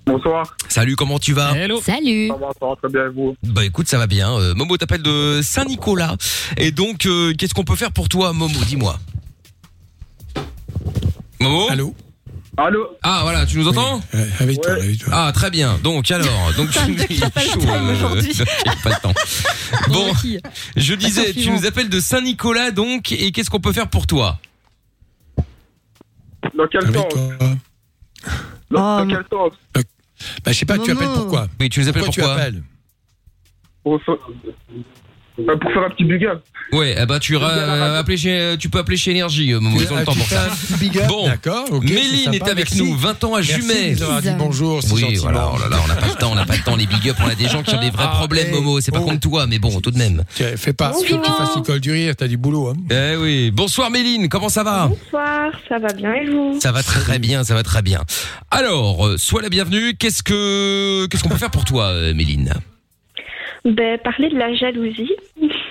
Bonsoir. 0.05 0.55
Salut, 0.69 0.95
comment 0.95 1.19
tu 1.19 1.33
vas? 1.33 1.51
Hello. 1.57 1.81
Salut. 1.81 2.27
Ça 2.27 2.35
va, 2.35 2.47
ça 2.59 2.65
va 2.67 2.75
très 2.75 2.89
bien, 2.89 3.09
vous? 3.09 3.35
Bah 3.43 3.65
écoute, 3.65 3.89
ça 3.89 3.97
va 3.97 4.07
bien. 4.07 4.31
Euh, 4.31 4.53
Momo 4.53 4.77
t'appelle 4.77 5.01
de 5.01 5.41
Saint-Nicolas. 5.43 6.15
Et 6.57 6.71
donc, 6.71 7.05
euh, 7.05 7.33
qu'est-ce 7.33 7.53
qu'on 7.55 7.63
peut 7.63 7.75
faire 7.75 7.91
pour 7.91 8.07
toi, 8.07 8.31
Momo? 8.31 8.59
Dis-moi. 8.65 8.97
Momo? 11.41 11.67
Allô? 11.69 11.95
Allô 12.57 12.87
Ah 13.03 13.19
voilà, 13.23 13.45
tu 13.45 13.57
nous 13.57 13.67
entends 13.67 13.97
Oui, 14.13 14.19
euh, 14.19 14.25
Avec 14.39 14.61
toi, 14.61 14.73
Ouais. 14.73 14.81
avec 14.81 14.99
toi. 14.99 15.13
Ah 15.13 15.31
très 15.33 15.49
bien. 15.49 15.77
Donc 15.79 16.09
alors, 16.11 16.53
donc 16.57 16.69
tu 16.69 16.79
aujourd'hui. 16.79 18.33
pas 18.83 18.89
le 18.89 19.01
temps. 19.01 19.13
Bon, 19.89 20.13
Qui 20.13 20.39
je 20.75 20.93
disais, 20.93 21.33
tu 21.33 21.49
nous 21.51 21.65
appelles 21.65 21.89
de 21.89 21.99
Saint-Nicolas 21.99 22.71
donc, 22.71 23.11
et 23.11 23.31
qu'est-ce 23.31 23.49
qu'on 23.49 23.59
peut 23.59 23.73
faire 23.73 23.89
pour 23.89 24.07
toi? 24.07 24.39
Dans 26.55 26.67
quel 26.71 26.91
toi. 26.91 27.07
Dans, 27.11 27.55
Oh, 28.71 28.77
dans 29.03 29.07
quel 29.07 29.25
sens? 29.29 29.53
Bah, 30.43 30.51
je 30.51 30.53
sais 30.53 30.65
pas, 30.65 30.77
tu 30.79 30.91
appelles 30.91 31.07
pourquoi 31.13 31.47
Oui, 31.59 31.69
tu 31.69 31.81
nous 31.81 31.87
appelles 31.89 32.03
Pourquoi 32.03 32.23
pourquoi, 32.23 32.35
tu 32.35 32.41
appelles? 32.41 32.63
Euh, 35.39 35.57
pour 35.57 35.71
faire 35.71 35.83
un 35.83 35.89
petit 35.89 36.03
bug 36.05 36.23
up. 36.25 36.41
Ouais, 36.71 36.95
eh 36.99 37.05
ben 37.05 37.19
tu, 37.19 37.35
ra- 37.35 37.49
euh, 37.51 37.99
appeler 37.99 38.17
chez, 38.17 38.55
tu 38.59 38.69
peux 38.69 38.79
appeler 38.79 38.97
chez 38.97 39.11
Énergie, 39.11 39.53
euh, 39.53 39.59
Momo, 39.59 39.77
ils 39.79 39.91
ont 39.93 39.97
le 39.97 40.03
temps 40.05 40.15
pour 40.15 40.25
ça. 40.25 40.47
big 40.79 40.99
Bon. 41.07 41.27
D'accord, 41.27 41.65
ok, 41.71 41.83
c'est 41.87 41.93
Méline 41.93 42.23
sympa, 42.33 42.35
est 42.37 42.49
avec 42.49 42.69
merci. 42.71 42.83
nous, 42.83 42.95
20 42.97 43.23
ans 43.23 43.35
à 43.35 43.37
Merci 43.41 43.53
Jumet. 43.53 43.91
de 43.91 43.95
nous 43.97 44.03
avoir 44.03 44.21
dit 44.21 44.29
bonjour, 44.37 44.81
c'est 44.81 44.93
Oui, 44.93 45.01
gentiment. 45.01 45.21
voilà, 45.23 45.51
oh 45.53 45.57
là 45.59 45.69
là, 45.69 45.77
on 45.83 45.87
n'a 45.87 45.95
pas 45.95 46.07
le 46.07 46.13
temps, 46.15 46.31
on 46.31 46.35
n'a 46.35 46.45
pas 46.45 46.55
le 46.55 46.63
temps, 46.63 46.75
les 46.75 46.87
big 46.87 47.07
up, 47.09 47.17
on 47.23 47.27
a 47.29 47.35
des 47.35 47.47
gens 47.47 47.61
qui 47.61 47.75
ont 47.75 47.79
des 47.79 47.91
vrais 47.91 48.05
Ah, 48.07 48.15
problèmes, 48.15 48.47
eh, 48.49 48.53
Momo, 48.55 48.81
c'est 48.81 48.91
pas 48.91 48.99
oh. 49.01 49.05
contre 49.05 49.19
toi, 49.19 49.45
mais 49.47 49.59
bon, 49.59 49.79
tout 49.79 49.91
de 49.91 49.97
même. 49.97 50.23
Tiens, 50.33 50.53
Fais 50.57 50.73
pas, 50.73 50.91
faut 50.93 51.01
que 51.01 51.07
tu 51.07 51.31
fasses 51.31 51.55
l'école 51.55 51.79
du 51.81 51.91
rire, 51.91 52.15
t'as 52.17 52.27
du 52.27 52.37
boulot. 52.37 52.69
Hein. 52.69 52.75
Eh 52.89 53.15
oui, 53.17 53.51
bonsoir 53.51 53.91
Méline, 53.91 54.27
comment 54.29 54.49
ça 54.49 54.63
va 54.63 54.87
Bonsoir, 54.87 55.51
ça 55.69 55.77
va 55.77 55.93
bien 55.93 56.13
et 56.15 56.25
vous 56.29 56.59
Ça 56.61 56.71
va 56.71 56.81
très 56.81 57.19
bien, 57.19 57.43
ça 57.43 57.53
va 57.53 57.61
très 57.63 57.83
bien. 57.83 58.01
Alors, 58.49 59.05
euh, 59.05 59.17
sois 59.17 59.41
la 59.43 59.49
bienvenue, 59.49 59.95
qu'est-ce 59.97 60.23
que 60.23 61.05
qu'est-ce 61.07 61.21
qu'on 61.23 61.29
peut 61.29 61.37
faire 61.37 61.51
pour 61.51 61.65
toi, 61.65 61.85
euh, 61.85 62.13
Méline? 62.15 62.53
Ben, 63.65 63.97
parler 63.97 64.29
de 64.29 64.37
la 64.37 64.53
jalousie. 64.53 65.11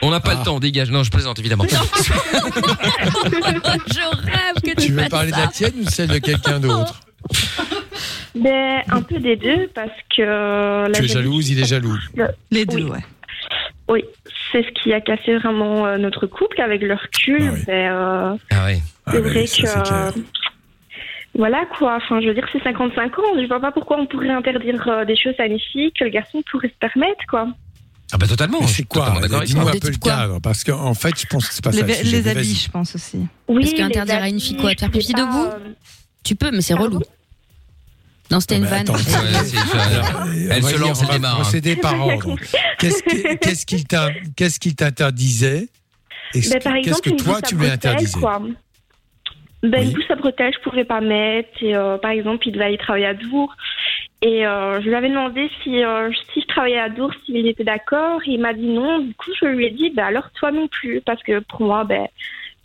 On 0.02 0.10
n'a 0.10 0.18
pas 0.20 0.32
Ah. 0.34 0.38
le 0.40 0.44
temps, 0.44 0.58
dégage. 0.58 0.90
Non, 0.90 1.02
je 1.04 1.10
plaisante 1.10 1.38
évidemment. 1.38 1.64
Je 1.68 1.76
rêve 4.26 4.54
que 4.62 4.70
tu, 4.80 4.86
Tu 4.86 4.92
veux 4.92 5.00
fasses 5.00 5.08
parler 5.10 5.30
de 5.30 5.36
ça. 5.36 5.42
la 5.42 5.46
tienne 5.48 5.72
ou 5.80 5.88
celle 5.88 6.08
de 6.08 6.18
quelqu'un 6.18 6.58
d'autre 6.60 7.00
Ben, 8.34 8.82
un 8.90 9.02
peu 9.02 9.18
des 9.18 9.36
deux 9.36 9.68
parce 9.74 9.90
que 10.14 10.22
euh, 10.22 10.88
la 10.88 10.92
Tu 10.98 11.04
es 11.04 11.08
jalousie, 11.08 11.14
jalouse, 11.14 11.50
il 11.50 11.60
est 11.60 11.64
jaloux. 11.66 11.96
Les 12.50 12.66
deux, 12.66 12.82
Oui. 12.84 12.90
ouais. 12.90 12.98
Oui, 13.88 14.04
c'est 14.50 14.62
ce 14.64 14.70
qui 14.82 14.92
a 14.92 15.00
cassé 15.00 15.36
vraiment 15.36 15.86
euh, 15.86 15.98
notre 15.98 16.26
couple 16.26 16.60
avec 16.60 16.82
le 16.82 16.94
recul. 16.94 17.42
Ah 17.42 17.52
oui. 17.54 17.60
ben, 17.66 17.92
euh, 17.92 18.36
Ah 18.50 18.64
ouais. 18.64 18.78
Ah, 19.06 19.12
c'est 19.12 19.20
vrai 19.20 19.44
que 19.44 19.66
euh, 19.66 20.10
voilà 21.36 21.64
quoi. 21.78 21.96
Enfin, 21.96 22.20
je 22.20 22.28
veux 22.28 22.34
dire, 22.34 22.46
c'est 22.52 22.62
55 22.62 23.18
ans. 23.18 23.22
Je 23.40 23.46
vois 23.46 23.60
pas 23.60 23.72
pourquoi 23.72 23.98
on 24.00 24.06
pourrait 24.06 24.30
interdire 24.30 24.82
euh, 24.88 25.04
des 25.04 25.16
choses 25.16 25.34
à 25.38 25.46
une 25.46 25.60
fille 25.60 25.92
que 25.92 26.04
le 26.04 26.10
garçon 26.10 26.42
pourrait 26.50 26.68
se 26.68 26.78
permettre 26.80 27.24
quoi. 27.28 27.48
Ah 28.14 28.18
bah 28.18 28.26
totalement. 28.28 28.58
Mais 28.60 28.66
je 28.66 28.70
c'est 28.70 28.74
suis 28.76 28.84
quoi 28.86 29.12
Dis-nous 29.44 29.66
un 29.68 29.72
peu 29.72 29.90
le 29.90 29.96
cadre, 29.96 30.40
parce 30.40 30.62
qu'en 30.62 30.94
fait, 30.94 31.20
je 31.20 31.26
pense 31.26 31.48
que 31.48 31.54
c'est 31.54 31.64
pas 31.64 31.70
Les, 31.72 31.78
ça. 31.80 32.02
le 32.04 32.10
les 32.10 32.28
habits, 32.28 32.54
je 32.66 32.70
pense 32.70 32.94
aussi. 32.94 33.26
Oui, 33.48 33.62
Parce 33.62 33.70
les 33.72 33.76
qu'interdire 33.76 34.14
à 34.22 34.28
une 34.28 34.34
habits, 34.36 34.40
fille 34.40 34.56
quoi, 34.56 34.72
de 34.74 34.78
faire 34.78 34.90
pipi 34.90 35.12
pas, 35.12 35.20
debout 35.20 35.44
euh, 35.46 35.72
Tu 36.22 36.36
peux, 36.36 36.50
mais 36.52 36.60
c'est 36.60 36.74
relou. 36.74 37.00
Non, 38.30 38.38
c'était 38.40 38.54
Ah, 38.54 38.58
une 38.58 38.64
mais 38.64 38.70
vanne. 38.70 38.80
attends, 38.82 38.94
Ouais, 38.94 39.00
c'est- 39.44 39.56
Alors, 39.76 40.26
Elle 40.50 40.62
se 40.62 40.76
lance, 40.76 41.02
va 41.04 41.12
démarre, 41.12 41.32
hein. 41.34 41.40
Procéder 41.42 41.76
par 41.76 42.00
ordre. 42.00 42.36
Qu'est-ce 42.78 44.58
qu'il 44.58 44.74
t'interdisait 44.76 45.68
et 46.36 46.40
Ben, 46.40 46.42
qu'est-ce 46.50 46.68
exemple, 46.78 47.00
que 47.02 47.10
une 47.10 47.16
toi 47.16 47.42
tu 47.42 47.54
lui 47.54 47.58
bretelles, 47.68 47.74
interdisais 47.74 48.18
quoi. 48.20 48.38
Ben, 48.40 48.50
Oui. 49.80 49.86
Une 49.86 49.92
bousse 49.92 50.04
à 50.10 50.14
bretelles, 50.16 50.52
je 50.56 50.68
pouvais 50.68 50.84
pas 50.84 51.00
mettre. 51.00 51.48
Et, 51.62 51.74
euh, 51.76 51.96
par 51.98 52.10
exemple, 52.12 52.46
il 52.48 52.52
devait 52.52 52.64
aller 52.66 52.78
travailler 52.78 53.06
à 53.06 53.14
Dour. 53.14 53.54
Et 54.26 54.46
euh, 54.46 54.80
je 54.80 54.88
lui 54.88 54.94
avais 54.94 55.10
demandé 55.10 55.50
si, 55.62 55.84
euh, 55.84 56.10
si 56.32 56.40
je 56.40 56.46
travaillais 56.46 56.78
à 56.78 56.88
Dour, 56.88 57.10
s'il 57.26 57.46
était 57.46 57.62
d'accord. 57.64 58.20
Il 58.26 58.40
m'a 58.40 58.54
dit 58.54 58.66
non. 58.66 59.00
Du 59.00 59.14
coup, 59.14 59.30
je 59.38 59.44
lui 59.46 59.66
ai 59.66 59.70
dit, 59.70 59.90
ben, 59.90 60.04
alors 60.06 60.30
toi 60.38 60.50
non 60.50 60.66
plus. 60.66 61.02
Parce 61.04 61.22
que 61.22 61.40
pour 61.40 61.60
moi, 61.60 61.84
ben, 61.84 62.06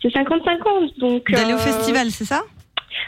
c'est 0.00 0.10
55 0.10 0.66
ans. 0.66 0.80
Donc, 0.96 1.30
D'aller 1.30 1.52
au 1.52 1.56
euh, 1.56 1.58
festival, 1.58 2.10
c'est 2.10 2.24
ça? 2.24 2.40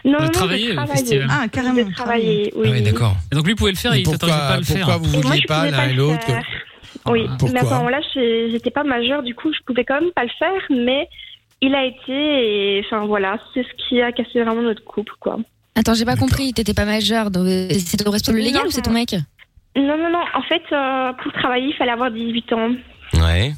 Non, 0.05 0.19
De 0.19 0.25
non, 0.25 0.29
travailler 0.31 0.67
de 0.67 0.73
au 0.73 0.75
travailler. 0.77 0.99
festival. 1.01 1.29
Ah, 1.31 1.49
carrément. 1.49 1.83
De 1.83 1.95
travailler, 1.95 2.53
oui. 2.55 2.67
Ah 2.69 2.73
oui, 2.73 2.83
d'accord. 2.83 3.15
Et 3.33 3.35
donc 3.37 3.47
lui 3.47 3.55
pouvait 3.55 3.71
le 3.71 3.77
faire, 3.79 3.95
Et 3.95 4.01
il 4.01 4.07
s'autorisait 4.07 4.37
pas 4.38 4.49
à 4.49 4.57
le 4.59 4.65
pourquoi 4.65 4.85
faire. 4.87 4.99
vous 4.99 5.09
Et 5.09 5.12
moi, 5.17 5.23
vouliez 5.23 5.41
je 5.41 5.47
pas 5.47 5.59
pouvais 5.61 5.71
l'un 5.71 5.77
pas 5.79 5.87
et 5.87 5.93
le 5.93 5.97
l'autre 5.97 6.23
faire. 6.23 6.45
Oui, 7.07 7.27
Ah. 7.29 7.37
Pourquoi 7.38 7.55
mais 7.55 7.61
à 7.61 7.65
ce 7.71 7.75
moment-là, 7.75 8.01
j'étais 8.51 8.71
pas 8.71 8.85
majeure, 8.85 9.23
du 9.23 9.35
coup, 9.35 9.51
je 9.53 9.59
pouvais 9.67 9.85
quand 9.85 10.01
même 10.01 10.12
pas 10.12 10.25
le 10.25 10.31
faire, 10.38 10.61
mais 10.71 11.09
il 11.62 11.75
a 11.75 11.85
été, 11.87 12.12
et 12.77 12.85
enfin 12.85 13.07
voilà, 13.07 13.38
c'est 13.55 13.62
ce 13.65 13.88
qui 13.88 14.01
a 14.03 14.12
cassé 14.12 14.43
vraiment 14.43 14.62
notre 14.62 14.85
couple, 14.85 15.15
quoi. 15.19 15.38
Attends, 15.75 15.95
j'ai 15.95 16.05
pas 16.05 16.17
compris. 16.17 16.53
T'étais 16.53 16.75
pas 16.75 16.85
majeur. 16.85 17.31
donc, 17.31 17.47
C'est 17.47 17.97
ton 17.97 18.11
responsable 18.11 18.39
légal 18.45 18.63
Non, 18.63 18.69
ou 18.69 18.71
c'est 18.71 18.83
ton 18.83 18.93
mec 18.93 19.15
Non, 19.77 19.97
non, 19.99 20.11
non. 20.11 20.23
En 20.35 20.43
fait, 20.43 20.63
euh, 20.73 21.13
pour 21.23 21.33
travailler, 21.33 21.69
il 21.69 21.75
fallait 21.75 21.93
avoir 21.93 22.11
18 22.11 22.53
ans. 22.53 22.71
Ouais. 23.15 23.53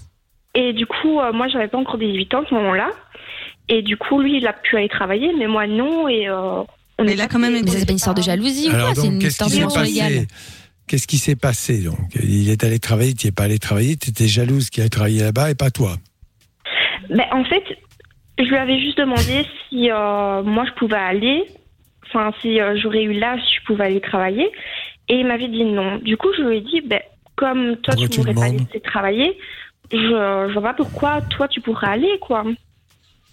Et 0.54 0.72
du 0.72 0.86
coup, 0.86 1.20
euh, 1.20 1.32
moi, 1.32 1.48
j'avais 1.48 1.68
pas 1.68 1.78
encore 1.78 1.98
18 1.98 2.34
ans 2.34 2.42
à 2.42 2.48
ce 2.48 2.54
moment-là. 2.54 2.90
Et 3.68 3.82
du 3.82 3.96
coup, 3.96 4.20
lui, 4.20 4.36
il 4.38 4.46
a 4.46 4.52
pu 4.52 4.76
aller 4.76 4.88
travailler, 4.88 5.32
mais 5.38 5.46
moi, 5.46 5.66
non. 5.66 6.06
Et 6.08 6.28
euh, 6.28 6.62
on 6.98 7.04
Mais 7.04 7.20
a 7.20 7.26
quand 7.26 7.38
même 7.40 7.56
c'est 7.66 7.84
pas 7.84 7.90
une 7.92 7.96
histoire 7.96 8.14
de 8.14 8.22
jalousie 8.22 8.68
ou 8.68 8.72
quoi 8.72 8.94
C'est 8.94 9.06
une 9.06 9.18
qu'est-ce 9.18 9.30
histoire 9.32 9.50
qui 9.50 9.58
de 9.58 9.62
mention 9.64 9.82
légale. 9.82 10.12
passé 10.12 10.26
Qu'est-ce 10.86 11.06
qui 11.06 11.16
s'est 11.16 11.34
passé 11.34 11.78
donc? 11.78 11.96
Il 12.22 12.50
est 12.50 12.62
allé 12.62 12.78
travailler, 12.78 13.14
tu 13.14 13.26
n'es 13.26 13.32
pas 13.32 13.44
allé 13.44 13.58
travailler, 13.58 13.96
tu 13.96 14.10
étais 14.10 14.28
jalouse 14.28 14.68
qu'il 14.68 14.82
allait 14.82 14.90
travailler 14.90 15.22
là-bas 15.22 15.50
et 15.50 15.54
pas 15.54 15.70
toi? 15.70 15.96
Ben, 17.08 17.24
en 17.32 17.42
fait, 17.44 17.64
je 18.38 18.44
lui 18.44 18.56
avais 18.56 18.78
juste 18.78 18.98
demandé 18.98 19.46
si 19.68 19.90
euh, 19.90 20.42
moi, 20.42 20.64
je 20.66 20.72
pouvais 20.78 20.96
aller. 20.98 21.44
Enfin, 22.14 22.32
si 22.40 22.60
euh, 22.60 22.76
j'aurais 22.80 23.02
eu 23.02 23.12
l'âge, 23.12 23.40
je 23.58 23.66
pouvais 23.66 23.84
aller 23.84 24.00
travailler. 24.00 24.48
Et 25.08 25.16
il 25.16 25.26
m'avait 25.26 25.48
dit 25.48 25.64
non. 25.64 25.98
Du 25.98 26.16
coup, 26.16 26.28
je 26.36 26.42
lui 26.42 26.58
ai 26.58 26.60
dit, 26.60 26.80
ben, 26.80 27.00
comme 27.36 27.76
toi, 27.78 27.94
Pourquoi 27.94 28.08
tu 28.08 28.20
ne 28.20 28.24
pourrais 28.24 28.34
pas 28.34 28.48
laisser 28.48 28.80
travailler, 28.80 29.36
je, 29.92 29.98
je 29.98 30.52
vois 30.52 30.62
pas 30.62 30.74
pourquoi 30.74 31.20
toi, 31.22 31.48
tu 31.48 31.60
pourrais 31.60 31.88
aller, 31.88 32.18
quoi. 32.20 32.44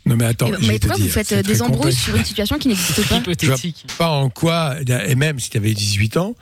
Non 0.03 0.15
mais 0.15 0.25
attends, 0.25 0.49
Mais 0.49 0.57
je 0.59 0.71
vais 0.71 0.79
te 0.79 0.87
pourquoi 0.87 1.03
vous 1.03 1.11
faites 1.11 1.31
euh, 1.31 1.43
des 1.43 1.61
embrouilles 1.61 1.93
sur 1.93 2.15
une 2.15 2.25
situation 2.25 2.57
qui 2.57 2.69
n'existe 2.69 3.07
pas 3.07 3.17
Hypothétique. 3.17 3.85
Pas 3.99 4.09
en 4.09 4.29
quoi, 4.29 4.75
et 5.07 5.13
même 5.13 5.39
si 5.39 5.51
tu 5.51 5.57
avais 5.57 5.73
18 5.75 6.17
ans, 6.17 6.33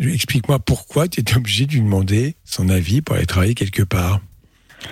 explique-moi 0.00 0.58
pourquoi 0.58 1.06
tu 1.06 1.20
étais 1.20 1.36
obligé 1.36 1.66
de 1.66 1.72
lui 1.72 1.80
demander 1.80 2.34
son 2.44 2.68
avis 2.68 3.02
pour 3.02 3.14
aller 3.14 3.26
travailler 3.26 3.54
quelque 3.54 3.84
part. 3.84 4.20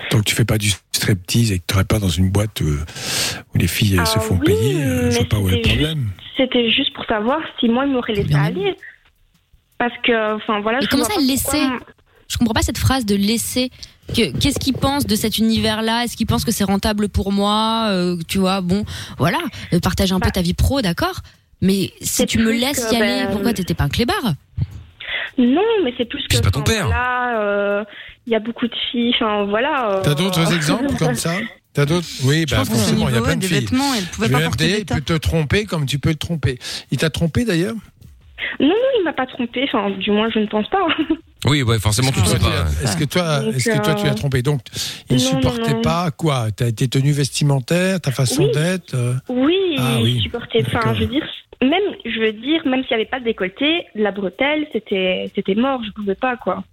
Tant 0.09 0.19
que 0.19 0.23
tu 0.23 0.35
fais 0.35 0.45
pas 0.45 0.57
du 0.57 0.71
striptease 0.93 1.51
et 1.51 1.57
que 1.57 1.63
tu 1.63 1.67
travailles 1.67 1.85
pas 1.85 1.99
dans 1.99 2.09
une 2.09 2.29
boîte 2.29 2.61
euh, 2.61 2.79
où 3.53 3.57
les 3.57 3.67
filles 3.67 3.97
se 4.05 4.17
Ah 4.17 4.19
font 4.21 4.39
oui, 4.39 4.45
payer, 4.45 4.73
je 4.81 4.85
mais 4.85 5.09
vois 5.09 5.25
pas 5.25 5.39
où 5.39 5.49
est 5.49 5.57
le 5.57 5.61
problème. 5.61 6.09
C'était 6.37 6.69
juste 6.71 6.93
pour 6.93 7.05
savoir 7.05 7.39
si 7.59 7.69
moi, 7.69 7.85
il 7.85 7.91
m'aurait 7.93 8.13
laissé 8.13 8.33
aller. 8.35 8.75
Parce 9.77 9.93
que, 10.03 10.35
enfin, 10.35 10.61
voilà. 10.61 10.79
Mais 10.79 10.85
je 10.85 10.89
comment 10.89 11.03
ça, 11.03 11.19
laisser 11.19 11.43
pourquoi- 11.59 11.79
Je 12.29 12.37
comprends 12.37 12.53
pas 12.53 12.61
cette 12.61 12.77
phrase 12.77 13.05
de 13.05 13.15
laisser. 13.15 13.69
Que- 14.15 14.35
Qu'est-ce 14.37 14.59
qu'il 14.59 14.73
pense 14.73 15.05
de 15.05 15.15
cet 15.15 15.37
univers-là? 15.37 16.03
Est-ce 16.03 16.17
qu'il 16.17 16.25
pense 16.25 16.43
que 16.45 16.51
c'est 16.51 16.63
rentable 16.63 17.09
pour 17.09 17.31
moi? 17.31 17.87
Euh, 17.89 18.17
Tu 18.27 18.37
vois, 18.39 18.61
bon, 18.61 18.83
voilà, 19.17 19.37
euh, 19.73 19.79
partage 19.79 20.11
un 20.11 20.19
peu 20.19 20.31
ta 20.31 20.41
vie 20.41 20.53
pro, 20.53 20.81
d'accord? 20.81 21.19
Mais 21.61 21.91
si 22.01 22.25
tu 22.25 22.39
me 22.39 22.51
laisses 22.51 22.85
que, 22.85 22.93
y 22.93 22.97
aller, 23.01 23.23
ben, 23.25 23.31
pourquoi 23.31 23.53
t'étais 23.53 23.73
pas 23.73 23.85
un 23.85 23.89
clébard? 23.89 24.33
Non, 25.37 25.61
mais 25.83 25.93
c'est 25.97 26.05
plus 26.05 26.21
que. 26.27 26.35
C'est 26.35 26.43
pas 26.43 26.51
ton 26.51 26.61
père. 26.63 26.87
Là, 26.89 27.39
euh, 27.39 27.83
il 28.27 28.33
y 28.33 28.35
a 28.35 28.39
beaucoup 28.39 28.67
de 28.67 28.75
filles. 28.91 29.13
Enfin, 29.15 29.45
voilà. 29.45 29.91
euh, 29.97 30.01
T'as 30.03 30.15
d'autres 30.15 30.53
exemples 30.53 30.95
comme 30.99 31.15
ça? 31.15 31.35
T'as 31.73 31.85
d'autres 31.85 32.07
Oui, 32.23 32.45
bah 32.49 32.63
forcément, 32.65 33.09
il 33.09 33.15
y 33.15 33.17
a 33.17 33.21
plein 33.21 33.35
de 33.35 33.43
filles. 33.45 33.61
vêtements, 33.61 33.93
elle 33.97 34.05
pouvait 34.05 34.27
Le 34.27 34.33
pas 34.33 34.49
MD, 34.49 34.85
peut 34.85 35.01
te 35.01 35.13
tromper 35.13 35.65
comme 35.65 35.85
tu 35.85 35.97
peux 35.99 36.09
le 36.09 36.15
tromper. 36.15 36.59
Il 36.91 36.97
t'a 36.99 37.09
trompé 37.09 37.45
d'ailleurs 37.45 37.73
Non, 38.59 38.67
non, 38.67 38.75
il 38.99 39.03
m'a 39.03 39.13
pas 39.13 39.25
trompé. 39.25 39.63
Enfin, 39.63 39.89
du 39.91 40.11
moins, 40.11 40.29
je 40.33 40.39
ne 40.39 40.47
pense 40.47 40.69
pas. 40.69 40.85
Oui, 41.45 41.61
ouais, 41.61 41.77
forcément, 41.77 42.09
tu 42.13 42.21
le 42.21 42.25
sais 42.25 42.39
pas. 42.39 42.65
Est-ce 42.81 42.95
que 42.95 43.03
toi, 43.03 43.41
Donc, 43.41 43.55
est-ce 43.55 43.69
que 43.69 43.83
toi 43.83 43.95
tu 43.95 44.07
euh, 44.07 44.11
as 44.11 44.15
trompé 44.15 44.41
Donc, 44.41 44.61
il 45.09 45.15
ne 45.15 45.19
supportait 45.19 45.73
non. 45.73 45.81
pas 45.81 46.09
quoi 46.09 46.47
T'as 46.55 46.67
été 46.69 46.87
tenue 46.87 47.11
vestimentaire, 47.11 47.99
ta 47.99 48.11
façon 48.11 48.43
Oui. 48.45 48.51
d'être 48.53 48.93
euh, 48.95 49.15
Oui, 49.27 49.75
Ah 49.77 49.95
il 49.97 50.03
oui. 50.03 50.21
supportait. 50.21 50.63
Enfin, 50.65 50.79
D'accord. 50.79 50.93
je 50.95 50.99
veux 51.01 51.07
dire, 51.07 51.27
même, 51.61 51.83
je 52.05 52.17
veux 52.17 52.31
dire, 52.31 52.65
même 52.65 52.83
s'il 52.83 52.91
n'y 52.95 53.01
avait 53.01 53.09
pas 53.09 53.19
de 53.19 53.25
décolleté, 53.25 53.83
la 53.93 54.11
bretelle, 54.13 54.67
c'était, 54.71 55.29
c'était 55.35 55.55
mort. 55.55 55.81
Je 55.85 55.91
pouvais 55.91 56.15
pas, 56.15 56.37
quoi. 56.37 56.63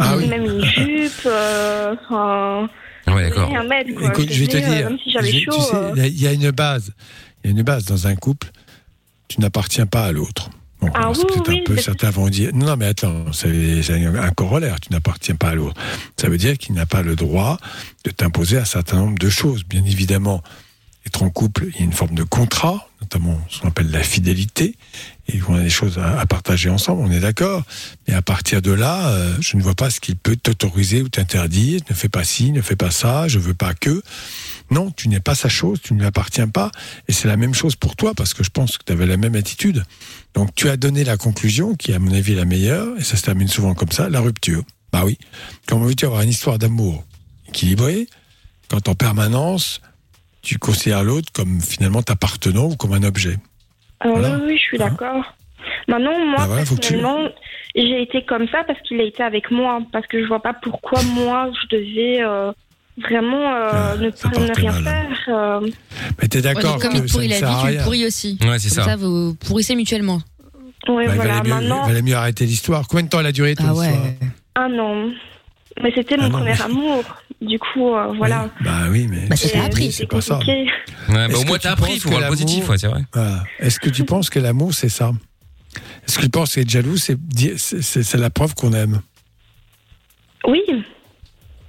Ah 0.00 0.14
oui. 0.16 0.26
Même 0.26 0.44
une 0.44 0.64
jupe. 0.64 1.12
euh, 1.26 1.94
Enfin, 2.04 2.68
Ouais, 3.14 3.28
d'accord. 3.30 3.50
Écoute, 4.10 4.28
je 4.30 4.40
vais 4.40 4.46
te 4.46 4.56
euh, 4.56 4.60
dire, 4.60 4.90
Même 4.90 4.98
si 5.02 5.10
j'avais 5.12 5.30
je- 5.32 5.38
chaud. 5.44 5.52
tu 5.54 5.60
sais, 5.60 5.74
euh, 5.74 5.92
il 5.96 5.98
y 5.98 6.02
a- 6.02 6.06
il 6.08 6.22
y 6.22 6.26
a 6.26 6.32
une 6.32 6.50
base, 6.50 6.92
il 7.44 7.50
y 7.50 7.54
a 7.54 7.56
une 7.56 7.62
base 7.62 7.84
dans 7.84 8.06
un 8.06 8.14
couple. 8.16 8.48
Tu 9.28 9.40
n'appartiens 9.40 9.86
pas 9.86 10.04
à 10.06 10.12
l'autre. 10.12 10.50
Bon, 10.80 10.90
Ah 10.94 11.10
c'est 11.12 11.20
oui, 11.22 11.26
peut-être 11.34 11.48
oui, 11.48 11.60
un 11.60 11.64
peu, 11.64 11.76
certains 11.78 12.10
vont 12.10 12.28
dire, 12.28 12.50
non, 12.54 12.76
mais 12.76 12.86
attends, 12.86 13.32
c'est 13.32 13.48
un 13.48 14.30
corollaire, 14.30 14.78
tu 14.80 14.92
n'appartiens 14.92 15.34
pas 15.34 15.48
à 15.48 15.54
l'autre. 15.56 15.74
Ça 16.16 16.28
veut 16.28 16.38
dire 16.38 16.56
qu'il 16.56 16.74
n'a 16.76 16.86
pas 16.86 17.02
le 17.02 17.16
droit 17.16 17.58
de 18.04 18.10
t'imposer 18.12 18.58
un 18.58 18.64
certain 18.64 18.98
nombre 18.98 19.18
de 19.18 19.28
choses. 19.28 19.64
Bien 19.64 19.84
évidemment, 19.84 20.40
être 21.04 21.22
en 21.24 21.30
couple, 21.30 21.66
il 21.74 21.76
y 21.78 21.82
a 21.82 21.84
une 21.84 21.92
forme 21.92 22.14
de 22.14 22.22
contrat, 22.22 22.87
notamment 23.08 23.40
ce 23.48 23.60
qu'on 23.60 23.68
appelle 23.68 23.90
la 23.90 24.02
fidélité, 24.02 24.76
et 25.28 25.40
on 25.48 25.54
a 25.54 25.60
des 25.60 25.70
choses 25.70 25.98
à, 25.98 26.24
partager 26.26 26.68
ensemble, 26.68 27.02
on 27.02 27.10
est 27.10 27.20
d'accord. 27.20 27.64
Mais 28.06 28.14
à 28.14 28.22
partir 28.22 28.62
de 28.62 28.70
là, 28.70 29.08
euh, 29.08 29.34
je 29.40 29.56
ne 29.56 29.62
vois 29.62 29.74
pas 29.74 29.90
ce 29.90 30.00
qu'il 30.00 30.16
peut 30.16 30.36
t'autoriser 30.36 31.02
ou 31.02 31.08
t'interdire. 31.08 31.80
Ne 31.88 31.94
fais 31.94 32.08
pas 32.08 32.24
ci, 32.24 32.50
ne 32.50 32.62
fais 32.62 32.76
pas 32.76 32.90
ça, 32.90 33.28
je 33.28 33.38
veux 33.38 33.54
pas 33.54 33.74
que. 33.74 34.02
Non, 34.70 34.90
tu 34.90 35.08
n'es 35.08 35.20
pas 35.20 35.34
sa 35.34 35.48
chose, 35.48 35.80
tu 35.82 35.94
ne 35.94 35.98
lui 35.98 36.06
appartiens 36.06 36.48
pas. 36.48 36.70
Et 37.08 37.12
c'est 37.12 37.28
la 37.28 37.36
même 37.36 37.54
chose 37.54 37.76
pour 37.76 37.96
toi, 37.96 38.14
parce 38.14 38.32
que 38.32 38.42
je 38.42 38.50
pense 38.50 38.78
que 38.78 38.84
tu 38.84 38.92
avais 38.92 39.06
la 39.06 39.16
même 39.16 39.34
attitude. 39.34 39.84
Donc 40.34 40.54
tu 40.54 40.68
as 40.68 40.76
donné 40.76 41.04
la 41.04 41.16
conclusion, 41.16 41.74
qui 41.74 41.92
est 41.92 41.94
à 41.94 41.98
mon 41.98 42.12
avis 42.12 42.34
la 42.34 42.44
meilleure, 42.44 42.88
et 42.98 43.04
ça 43.04 43.16
se 43.16 43.22
termine 43.22 43.48
souvent 43.48 43.74
comme 43.74 43.92
ça, 43.92 44.08
la 44.08 44.20
rupture. 44.20 44.62
Bah 44.92 45.02
oui. 45.04 45.18
Comment 45.66 45.84
veux-tu 45.84 46.06
avoir 46.06 46.22
une 46.22 46.30
histoire 46.30 46.58
d'amour 46.58 47.04
équilibrée 47.48 48.06
quand 48.68 48.88
en 48.88 48.94
permanence 48.94 49.80
tu 50.48 50.58
considères 50.58 51.04
l'autre 51.04 51.30
comme 51.32 51.60
finalement 51.60 52.02
t'appartenant 52.02 52.64
ou 52.70 52.76
comme 52.76 52.92
un 52.94 53.02
objet 53.02 53.36
Ah 54.00 54.08
Voilà. 54.08 54.30
Oui, 54.36 54.40
oui, 54.46 54.56
je 54.56 54.62
suis 54.62 54.78
d'accord. 54.78 55.34
Maintenant, 55.88 56.18
moi, 56.24 56.36
Bah 56.38 56.46
voilà, 56.46 56.64
tu- 56.64 56.98
j'ai 57.74 58.02
été 58.02 58.24
comme 58.24 58.48
ça 58.48 58.64
parce 58.66 58.80
qu'il 58.82 58.98
a 59.00 59.04
été 59.04 59.22
avec 59.22 59.50
moi. 59.50 59.80
Parce 59.92 60.06
que 60.06 60.22
je 60.22 60.26
vois 60.26 60.40
pas 60.40 60.54
pourquoi 60.54 61.02
moi, 61.02 61.50
je 61.60 61.76
devais 61.76 62.22
euh, 62.22 62.50
vraiment 63.08 63.42
euh, 63.54 63.68
Ah, 63.72 63.94
ne 64.00 64.10
ça 64.10 64.28
pas 64.30 64.40
ne 64.40 64.46
partait 64.46 64.60
rien 64.62 64.80
mal. 64.80 64.84
faire. 64.84 65.18
euh. 65.28 65.60
Mais 66.22 66.28
t'es 66.28 66.38
Ouais, 66.38 66.42
d'accord 66.42 66.72
donc 66.74 66.82
Comme 66.82 66.92
que 66.92 66.96
il 66.98 67.08
ça 67.08 67.12
pourrit 67.14 67.28
ne 67.28 67.32
la 67.32 67.38
vie, 67.38 67.66
tu 67.72 67.76
le 67.78 67.84
pourris 67.84 68.06
aussi. 68.06 68.38
Ouais, 68.42 68.58
c'est 68.58 68.70
ça. 68.70 68.84
ça, 68.84 68.96
vous 68.96 69.34
pourrissez 69.34 69.74
mutuellement. 69.76 70.20
Ouais, 70.88 71.04
Bah, 71.06 71.12
il 71.12 71.16
voilà. 71.16 71.34
valait, 71.34 71.42
mieux, 71.42 71.54
Maintenant, 71.54 71.86
valait 71.86 72.02
mieux 72.02 72.14
arrêter 72.16 72.46
l'histoire. 72.46 72.86
Combien 72.88 73.04
de 73.04 73.10
temps 73.10 73.20
elle 73.20 73.26
a 73.26 73.32
duré 73.32 73.54
ton 73.54 73.64
Ah 73.68 73.74
ouais. 73.74 73.86
histoire? 73.88 74.06
Ah 74.54 74.68
non. 74.68 75.12
Mais 75.82 75.92
c'était 75.94 76.14
Ah 76.18 76.22
mon 76.22 76.28
non, 76.30 76.38
premier 76.38 76.52
mais- 76.52 76.62
amour. 76.62 77.04
Du 77.40 77.58
coup, 77.58 77.94
euh, 77.94 78.12
voilà. 78.16 78.44
Oui. 78.44 78.64
Bah 78.64 78.86
oui, 78.90 79.06
mais 79.08 79.26
Bah, 79.28 79.36
t'a 79.36 79.62
appris. 79.64 79.92
c'est 79.92 80.06
pas 80.06 80.20
ça. 80.20 80.38
Ouais, 80.40 80.66
bah, 81.08 81.28
au 81.36 81.42
que 81.42 81.46
moins, 81.46 81.58
t'as 81.58 81.72
appris, 81.72 81.92
il 81.94 82.00
faut 82.00 82.08
que 82.08 82.14
voir 82.14 82.22
le 82.22 82.28
positif, 82.28 82.68
ouais, 82.68 82.78
c'est 82.78 82.88
vrai. 82.88 83.02
Voilà. 83.14 83.44
Est-ce 83.60 83.78
que 83.78 83.88
tu 83.90 84.04
penses 84.04 84.28
que 84.28 84.40
l'amour, 84.40 84.74
c'est 84.74 84.88
ça? 84.88 85.12
Est-ce 86.06 86.16
que 86.18 86.22
tu 86.24 86.30
penses 86.30 86.54
qu'être 86.54 86.68
jaloux, 86.70 86.96
c'est 86.96 87.16
c'est- 87.58 87.82
c'est 87.82 88.02
c'est 88.02 88.18
la 88.18 88.30
preuve 88.30 88.54
qu'on 88.54 88.72
aime? 88.72 89.02
Oui. 90.46 90.60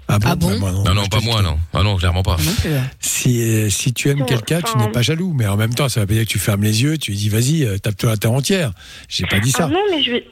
Ah 0.08 0.18
bon, 0.18 0.28
Ah 0.32 0.36
bon? 0.36 0.50
Bah, 0.50 0.56
moi, 0.60 0.72
Non, 0.72 0.94
non, 0.96 1.04
je 1.04 1.10
pas 1.10 1.20
moi, 1.20 1.42
non. 1.44 1.60
Ah 1.72 1.84
non, 1.84 1.98
clairement 1.98 2.24
pas. 2.24 2.38
Non 2.44 2.52
plus. 2.62 2.72
Si, 3.00 3.40
euh, 3.42 3.70
si 3.70 3.94
tu 3.94 4.10
aimes 4.10 4.20
Non, 4.20 4.26
quelqu'un, 4.26 4.62
tu 4.62 4.76
n'es 4.80 4.90
pas 4.90 5.04
jaloux. 5.04 5.34
Mais 5.36 5.46
en 5.46 5.56
même 5.56 5.74
temps, 5.76 5.88
ça 5.88 6.00
veut 6.00 6.08
pas 6.08 6.14
dire 6.16 6.24
que 6.24 6.30
tu 6.30 6.40
fermes 6.40 6.64
les 6.64 6.82
yeux, 6.82 6.98
tu 6.98 7.12
lui 7.12 7.18
dis 7.18 7.30
vas-y, 7.30 7.64
euh, 7.64 7.78
tape-toi 7.78 8.10
la 8.10 8.18
terre 8.18 8.32
entière. 8.32 8.72
J'ai 9.08 9.28
pas 9.28 9.40
dit 9.40 9.52
Ah 9.56 9.58
ça. 9.60 9.68
non, 9.68 9.80
mais 9.92 10.02
je 10.02 10.12
vais. 10.12 10.28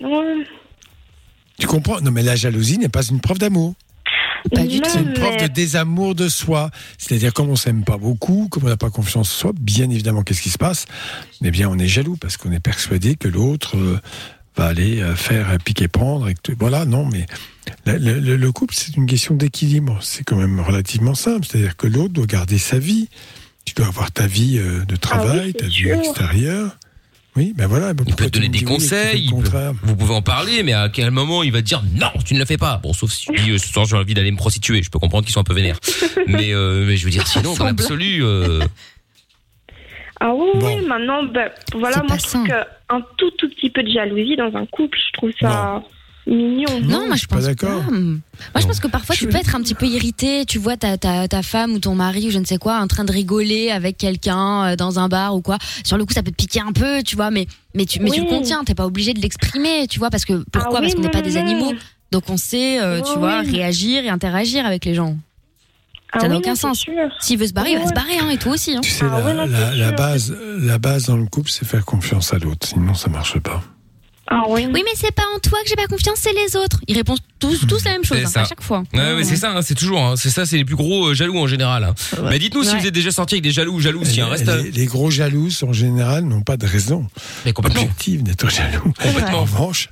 Ouais. 0.00 0.46
Tu 1.58 1.66
comprends? 1.66 2.00
Non, 2.02 2.12
mais 2.12 2.22
la 2.22 2.36
jalousie 2.36 2.78
n'est 2.78 2.88
pas 2.88 3.02
une 3.04 3.20
preuve 3.20 3.38
d'amour. 3.38 3.74
Pas 3.74 3.80
du 3.80 4.14
Non, 4.34 4.35
tout. 4.35 4.35
C'est 4.54 5.00
une 5.00 5.12
preuve 5.14 5.36
de 5.42 5.46
désamour 5.48 6.14
de 6.14 6.28
soi. 6.28 6.70
C'est-à-dire, 6.98 7.32
comme 7.32 7.48
on 7.50 7.56
s'aime 7.56 7.84
pas 7.84 7.98
beaucoup, 7.98 8.48
comme 8.50 8.64
on 8.64 8.68
n'a 8.68 8.76
pas 8.76 8.90
confiance 8.90 9.34
en 9.34 9.38
soi, 9.38 9.52
bien 9.58 9.90
évidemment, 9.90 10.22
qu'est-ce 10.22 10.42
qui 10.42 10.50
se 10.50 10.58
passe? 10.58 10.86
Eh 11.42 11.50
bien, 11.50 11.68
on 11.68 11.78
est 11.78 11.88
jaloux 11.88 12.16
parce 12.16 12.36
qu'on 12.36 12.52
est 12.52 12.60
persuadé 12.60 13.16
que 13.16 13.28
l'autre 13.28 13.76
euh, 13.76 13.98
va 14.56 14.66
aller 14.66 15.00
euh, 15.00 15.14
faire 15.16 15.56
piquer 15.64 15.88
prendre. 15.88 16.28
Et 16.28 16.34
que, 16.34 16.52
voilà, 16.58 16.84
non, 16.84 17.04
mais 17.06 17.26
le, 17.86 17.98
le- 18.20 18.36
le 18.36 18.52
couple, 18.52 18.74
c'est 18.76 18.96
une 18.96 19.06
question 19.06 19.34
d'équilibre. 19.34 19.98
C'est 20.02 20.24
quand 20.24 20.36
même 20.36 20.60
relativement 20.60 21.14
simple. 21.14 21.46
C'est-à-dire 21.46 21.76
que 21.76 21.86
l'autre 21.86 22.12
doit 22.14 22.26
garder 22.26 22.58
sa 22.58 22.78
vie. 22.78 23.08
Tu 23.64 23.74
dois 23.74 23.86
avoir 23.88 24.12
ta 24.12 24.26
vie 24.28 24.58
euh, 24.58 24.84
de 24.84 24.94
travail, 24.96 25.40
Ah 25.40 25.58
c'est 25.58 25.58
ta 25.62 25.66
vie 25.66 25.72
sûr. 25.72 25.94
extérieure. 25.98 26.78
Oui, 27.36 27.52
ben 27.54 27.66
voilà. 27.66 27.92
ben 27.92 28.04
Il 28.06 28.14
peut 28.14 28.26
te 28.26 28.30
donner 28.30 28.48
me 28.48 28.52
des 28.54 28.64
conseils, 28.64 29.28
peut- 29.28 29.72
vous 29.82 29.94
pouvez 29.96 30.14
en 30.14 30.22
parler, 30.22 30.62
mais 30.62 30.72
à 30.72 30.88
quel 30.88 31.10
moment 31.10 31.42
il 31.42 31.52
va 31.52 31.60
te 31.60 31.66
dire 31.66 31.82
non, 31.94 32.08
tu 32.24 32.32
ne 32.34 32.38
le 32.38 32.44
fais 32.46 32.56
pas 32.56 32.78
Bon, 32.82 32.92
sauf 32.94 33.10
si 33.10 33.26
tu 33.26 33.32
dis 33.42 33.50
euh, 33.50 33.58
ce 33.58 33.68
soir 33.68 33.84
j'ai 33.84 33.96
envie 33.96 34.14
d'aller 34.14 34.30
me 34.32 34.36
prostituer, 34.38 34.82
je 34.82 34.90
peux 34.90 34.98
comprendre 34.98 35.24
qu'ils 35.24 35.34
sont 35.34 35.40
un 35.40 35.44
peu 35.44 35.52
vénères. 35.54 35.78
mais, 36.26 36.54
euh, 36.54 36.84
mais 36.86 36.96
je 36.96 37.04
veux 37.04 37.10
dire, 37.10 37.26
sinon, 37.26 37.54
dans 37.54 37.64
l'absolu, 37.66 38.24
euh, 38.24 38.60
Ah 40.20 40.32
oui, 40.34 40.48
Bon. 40.54 40.66
oui, 40.78 40.86
maintenant, 40.86 41.24
ben, 41.24 41.50
voilà, 41.74 42.02
moi 42.02 42.16
je 42.16 42.22
trouve 42.26 42.46
qu'un 42.46 43.00
tout, 43.18 43.30
tout 43.32 43.50
petit 43.50 43.68
peu 43.68 43.82
de 43.82 43.90
jalousie 43.90 44.36
dans 44.36 44.56
un 44.56 44.64
couple, 44.64 44.96
je 44.98 45.12
trouve 45.12 45.30
ça 45.38 45.82
mignon. 46.26 46.80
Non, 46.82 47.06
moi 47.06 47.08
je 47.10 47.12
je 47.14 47.18
suis 47.18 47.26
pas 47.28 47.36
pense 47.36 47.44
d'accord. 47.44 47.82
pas. 47.84 47.90
Moi 47.90 48.00
je 48.56 48.60
Non. 48.62 48.66
pense 48.68 48.80
que 48.80 48.88
parfois 48.88 49.14
tu 49.14 49.26
peux 49.28 49.36
être 49.36 49.54
un 49.54 49.60
petit 49.60 49.74
peu 49.74 49.86
irrité, 49.86 50.44
tu 50.46 50.58
vois 50.58 50.76
ta, 50.76 50.98
ta, 50.98 51.28
ta 51.28 51.42
femme 51.42 51.72
ou 51.74 51.78
ton 51.78 51.94
mari 51.94 52.26
ou 52.28 52.30
je 52.30 52.38
ne 52.38 52.44
sais 52.44 52.58
quoi 52.58 52.78
en 52.80 52.86
train 52.86 53.04
de 53.04 53.12
rigoler 53.12 53.70
avec 53.70 53.96
quelqu'un 53.96 54.64
euh, 54.72 54.76
dans 54.76 54.98
un 54.98 55.08
bar 55.08 55.34
ou 55.36 55.42
quoi. 55.42 55.58
Sur 55.84 55.96
le 55.98 56.04
coup 56.04 56.12
ça 56.12 56.22
peut 56.22 56.30
te 56.30 56.36
piquer 56.36 56.60
un 56.60 56.72
peu, 56.72 57.02
tu 57.02 57.16
vois, 57.16 57.30
mais 57.30 57.46
mais 57.74 57.84
tu 57.86 58.00
mais 58.00 58.10
tu 58.10 58.20
Oui. 58.20 58.26
le 58.26 58.30
contiens, 58.36 58.64
t'es 58.64 58.74
pas 58.74 58.86
obligé 58.86 59.14
de 59.14 59.20
l'exprimer, 59.20 59.86
tu 59.88 59.98
vois, 59.98 60.10
parce 60.10 60.24
que 60.24 60.44
pourquoi? 60.50 60.78
Ah 60.78 60.80
oui, 60.80 60.86
Parce 60.86 60.94
qu'on 60.94 61.02
n'est 61.02 61.10
pas 61.10 61.20
non, 61.22 61.28
des 61.28 61.34
non. 61.34 61.40
animaux, 61.40 61.72
donc 62.12 62.24
on 62.28 62.36
sait, 62.36 62.80
euh, 62.80 63.00
tu 63.02 63.10
Oui, 63.12 63.18
vois, 63.18 63.42
oui. 63.44 63.52
réagir 63.52 64.04
et 64.04 64.08
interagir 64.08 64.66
avec 64.66 64.84
les 64.84 64.94
gens. 64.94 65.16
Ah 66.12 66.20
ça 66.20 66.28
n'a 66.28 66.34
oui, 66.36 66.38
aucun 66.40 66.50
non, 66.50 66.56
sens. 66.56 66.84
S'il 67.20 67.36
veut 67.36 67.46
se 67.48 67.52
barrer, 67.52 67.72
il 67.72 67.78
va 67.78 67.86
se 67.88 67.92
barrer, 67.92 68.18
hein, 68.20 68.30
et 68.30 68.38
toi 68.38 68.52
aussi. 68.52 68.74
Hein. 68.74 68.80
Tu 68.80 68.90
sais, 68.90 69.04
Ah 69.10 69.18
la, 69.20 69.24
ouais, 69.26 69.34
non, 69.34 69.44
la- 69.46 69.92
base, 69.92 70.34
la 70.60 70.78
base 70.78 71.06
dans 71.06 71.16
le 71.16 71.26
couple, 71.26 71.50
c'est 71.50 71.66
faire 71.66 71.84
confiance 71.84 72.32
à 72.32 72.38
l'autre. 72.38 72.66
Sinon, 72.66 72.94
ça 72.94 73.10
marche 73.10 73.38
pas. 73.40 73.62
Ah 74.28 74.42
oui. 74.48 74.66
Oui, 74.72 74.82
mais 74.84 74.90
c'est 74.96 75.12
pas 75.14 75.22
en 75.34 75.38
toi 75.38 75.58
que 75.62 75.68
j'ai 75.68 75.76
pas 75.76 75.86
confiance, 75.86 76.18
c'est 76.20 76.32
les 76.32 76.56
autres. 76.56 76.80
Ils 76.88 76.96
répondent 76.96 77.18
tous, 77.38 77.66
tous 77.66 77.84
la 77.84 77.92
même 77.92 78.04
chose 78.04 78.18
hein, 78.24 78.26
ça. 78.28 78.40
à 78.42 78.44
chaque 78.44 78.62
fois. 78.62 78.82
Ouais, 78.92 79.14
ouais, 79.14 79.24
c'est 79.24 79.36
ça, 79.36 79.52
hein, 79.52 79.62
c'est 79.62 79.74
toujours, 79.76 80.00
hein, 80.00 80.14
c'est 80.16 80.30
ça, 80.30 80.44
c'est 80.46 80.56
les 80.56 80.64
plus 80.64 80.74
gros 80.74 81.08
euh, 81.08 81.14
jaloux 81.14 81.38
en 81.38 81.46
général. 81.46 81.84
hein. 81.84 81.94
Mais 82.28 82.38
dites-nous 82.38 82.64
si 82.64 82.70
Ouais. 82.74 82.80
vous 82.80 82.86
êtes 82.86 82.94
déjà 82.94 83.12
sorti 83.12 83.34
avec 83.36 83.44
des 83.44 83.52
jaloux 83.52 83.74
ou 83.74 83.80
jalouses, 83.80 84.08
si, 84.08 84.20
hein, 84.20 84.26
reste. 84.28 84.46
les, 84.46 84.70
les 84.72 84.86
gros 84.86 85.10
jaloux, 85.10 85.48
en 85.62 85.72
général, 85.72 86.24
n'ont 86.24 86.42
pas 86.42 86.56
de 86.56 86.66
raison 86.66 87.06
Mais 87.44 87.52
complètement. 87.52 87.82
objective 87.82 88.22
d'être 88.24 88.50
jaloux. 88.50 88.92
En 89.32 89.42
revanche, 89.42 89.90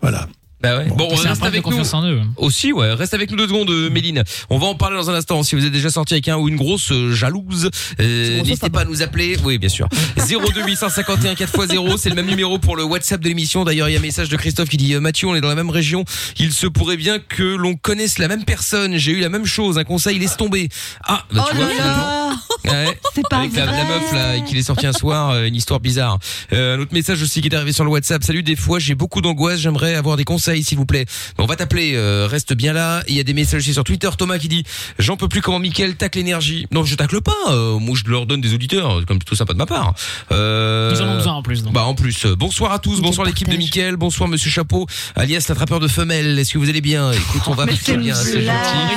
voilà. 0.00 0.26
Bah 0.66 0.78
ouais. 0.78 0.86
Bon, 0.96 1.08
reste 1.08 1.44
avec 1.44 1.64
nous. 1.64 1.70
confiance 1.70 1.94
en 1.94 2.04
eux. 2.04 2.20
Aussi, 2.36 2.72
ouais. 2.72 2.92
Reste 2.92 3.14
avec 3.14 3.30
nous 3.30 3.36
deux 3.36 3.46
secondes, 3.46 3.70
euh, 3.70 3.88
Méline. 3.88 4.24
On 4.50 4.58
va 4.58 4.66
en 4.66 4.74
parler 4.74 4.96
dans 4.96 5.10
un 5.10 5.14
instant. 5.14 5.42
Si 5.44 5.54
vous 5.54 5.64
êtes 5.64 5.72
déjà 5.72 5.90
sorti 5.90 6.14
avec 6.14 6.26
un 6.28 6.36
ou 6.38 6.48
une 6.48 6.56
grosse 6.56 6.90
euh, 6.90 7.12
jalouse, 7.12 7.70
euh, 8.00 8.42
n'hésitez 8.42 8.70
pas 8.70 8.80
à 8.80 8.84
nous 8.84 9.02
appeler. 9.02 9.36
Oui, 9.44 9.58
bien 9.58 9.68
sûr. 9.68 9.88
02 10.16 10.62
851 10.66 11.34
4x0, 11.34 11.96
c'est 11.98 12.08
le 12.08 12.16
même 12.16 12.26
numéro 12.26 12.58
pour 12.58 12.76
le 12.76 12.82
WhatsApp 12.82 13.20
de 13.20 13.28
l'émission. 13.28 13.64
D'ailleurs, 13.64 13.88
il 13.88 13.92
y 13.92 13.96
a 13.96 14.00
un 14.00 14.02
message 14.02 14.28
de 14.28 14.36
Christophe 14.36 14.68
qui 14.68 14.76
dit 14.76 14.94
euh, 14.94 15.00
Mathieu, 15.00 15.28
on 15.28 15.36
est 15.36 15.40
dans 15.40 15.48
la 15.48 15.54
même 15.54 15.70
région. 15.70 16.04
Il 16.38 16.52
se 16.52 16.66
pourrait 16.66 16.96
bien 16.96 17.20
que 17.20 17.44
l'on 17.44 17.76
connaisse 17.76 18.18
la 18.18 18.26
même 18.26 18.44
personne. 18.44 18.96
J'ai 18.96 19.12
eu 19.12 19.20
la 19.20 19.28
même 19.28 19.46
chose. 19.46 19.78
Un 19.78 19.84
conseil, 19.84 20.18
laisse 20.18 20.36
tomber. 20.36 20.68
Ah, 21.04 21.24
bah, 21.32 21.46
tu 21.48 21.56
oh 21.56 21.62
vois, 21.62 21.74
là 21.74 22.16
Ouais. 22.64 22.98
C'est 23.14 23.28
pas 23.28 23.38
Avec 23.38 23.54
la, 23.54 23.66
vrai. 23.66 23.76
la 23.76 23.84
meuf 23.84 24.12
là 24.12 24.40
qu'il 24.40 24.58
est 24.58 24.62
sorti 24.62 24.86
un 24.86 24.92
soir, 24.92 25.30
euh, 25.30 25.46
une 25.46 25.54
histoire 25.54 25.80
bizarre. 25.80 26.18
Euh, 26.52 26.76
un 26.76 26.80
autre 26.80 26.92
message 26.92 27.22
aussi 27.22 27.40
qui 27.40 27.48
est 27.48 27.54
arrivé 27.54 27.72
sur 27.72 27.84
le 27.84 27.90
WhatsApp. 27.90 28.22
Salut, 28.24 28.42
des 28.42 28.56
fois 28.56 28.78
j'ai 28.78 28.94
beaucoup 28.94 29.20
d'angoisse, 29.20 29.60
j'aimerais 29.60 29.94
avoir 29.94 30.16
des 30.16 30.24
conseils 30.24 30.55
s'il 30.62 30.78
vous 30.78 30.86
plaît. 30.86 31.06
On 31.38 31.46
va 31.46 31.56
t'appeler, 31.56 31.92
euh, 31.94 32.26
reste 32.30 32.54
bien 32.54 32.72
là. 32.72 33.02
Il 33.08 33.14
y 33.16 33.20
a 33.20 33.22
des 33.24 33.34
messages 33.34 33.60
aussi 33.60 33.72
sur 33.72 33.84
Twitter. 33.84 34.08
Thomas 34.18 34.38
qui 34.38 34.48
dit 34.48 34.64
j'en 34.98 35.16
peux 35.16 35.28
plus 35.28 35.40
comment 35.42 35.58
Mickaël 35.58 35.94
tacle 35.96 36.18
l'énergie. 36.18 36.66
Non, 36.72 36.84
je 36.84 36.94
tacle 36.94 37.20
pas. 37.20 37.32
euh, 37.50 37.78
moi 37.78 37.96
je 38.02 38.10
leur 38.10 38.26
donne 38.26 38.40
des 38.40 38.54
auditeurs, 38.54 38.96
c'est 39.00 39.06
comme 39.06 39.18
plutôt 39.18 39.34
sympa 39.36 39.52
de 39.52 39.58
ma 39.58 39.66
part. 39.66 39.94
Euh, 40.32 40.92
Ils 40.94 41.02
en 41.02 41.08
ont 41.08 41.16
besoin 41.16 41.32
en 41.34 41.42
plus. 41.42 41.62
donc. 41.62 41.72
Bah 41.72 41.84
en 41.84 41.94
plus, 41.94 42.26
euh, 42.26 42.34
bonsoir 42.36 42.72
à 42.72 42.78
tous, 42.78 43.00
bonsoir 43.00 43.26
l'équipe 43.26 43.48
de 43.48 43.56
Mickaël, 43.56 43.96
bonsoir 43.96 44.28
Monsieur 44.28 44.50
Chapeau, 44.50 44.86
alias 45.14 45.44
l'attrapeur 45.48 45.80
de 45.80 45.88
femelles. 45.88 46.38
Est-ce 46.38 46.52
que 46.52 46.58
vous 46.58 46.68
allez 46.68 46.80
bien? 46.80 47.10
Écoute, 47.12 47.42
on 47.46 47.54
va 47.54 47.66
bien, 47.96 48.14
c'est 48.14 48.42
gentil. 48.44 48.96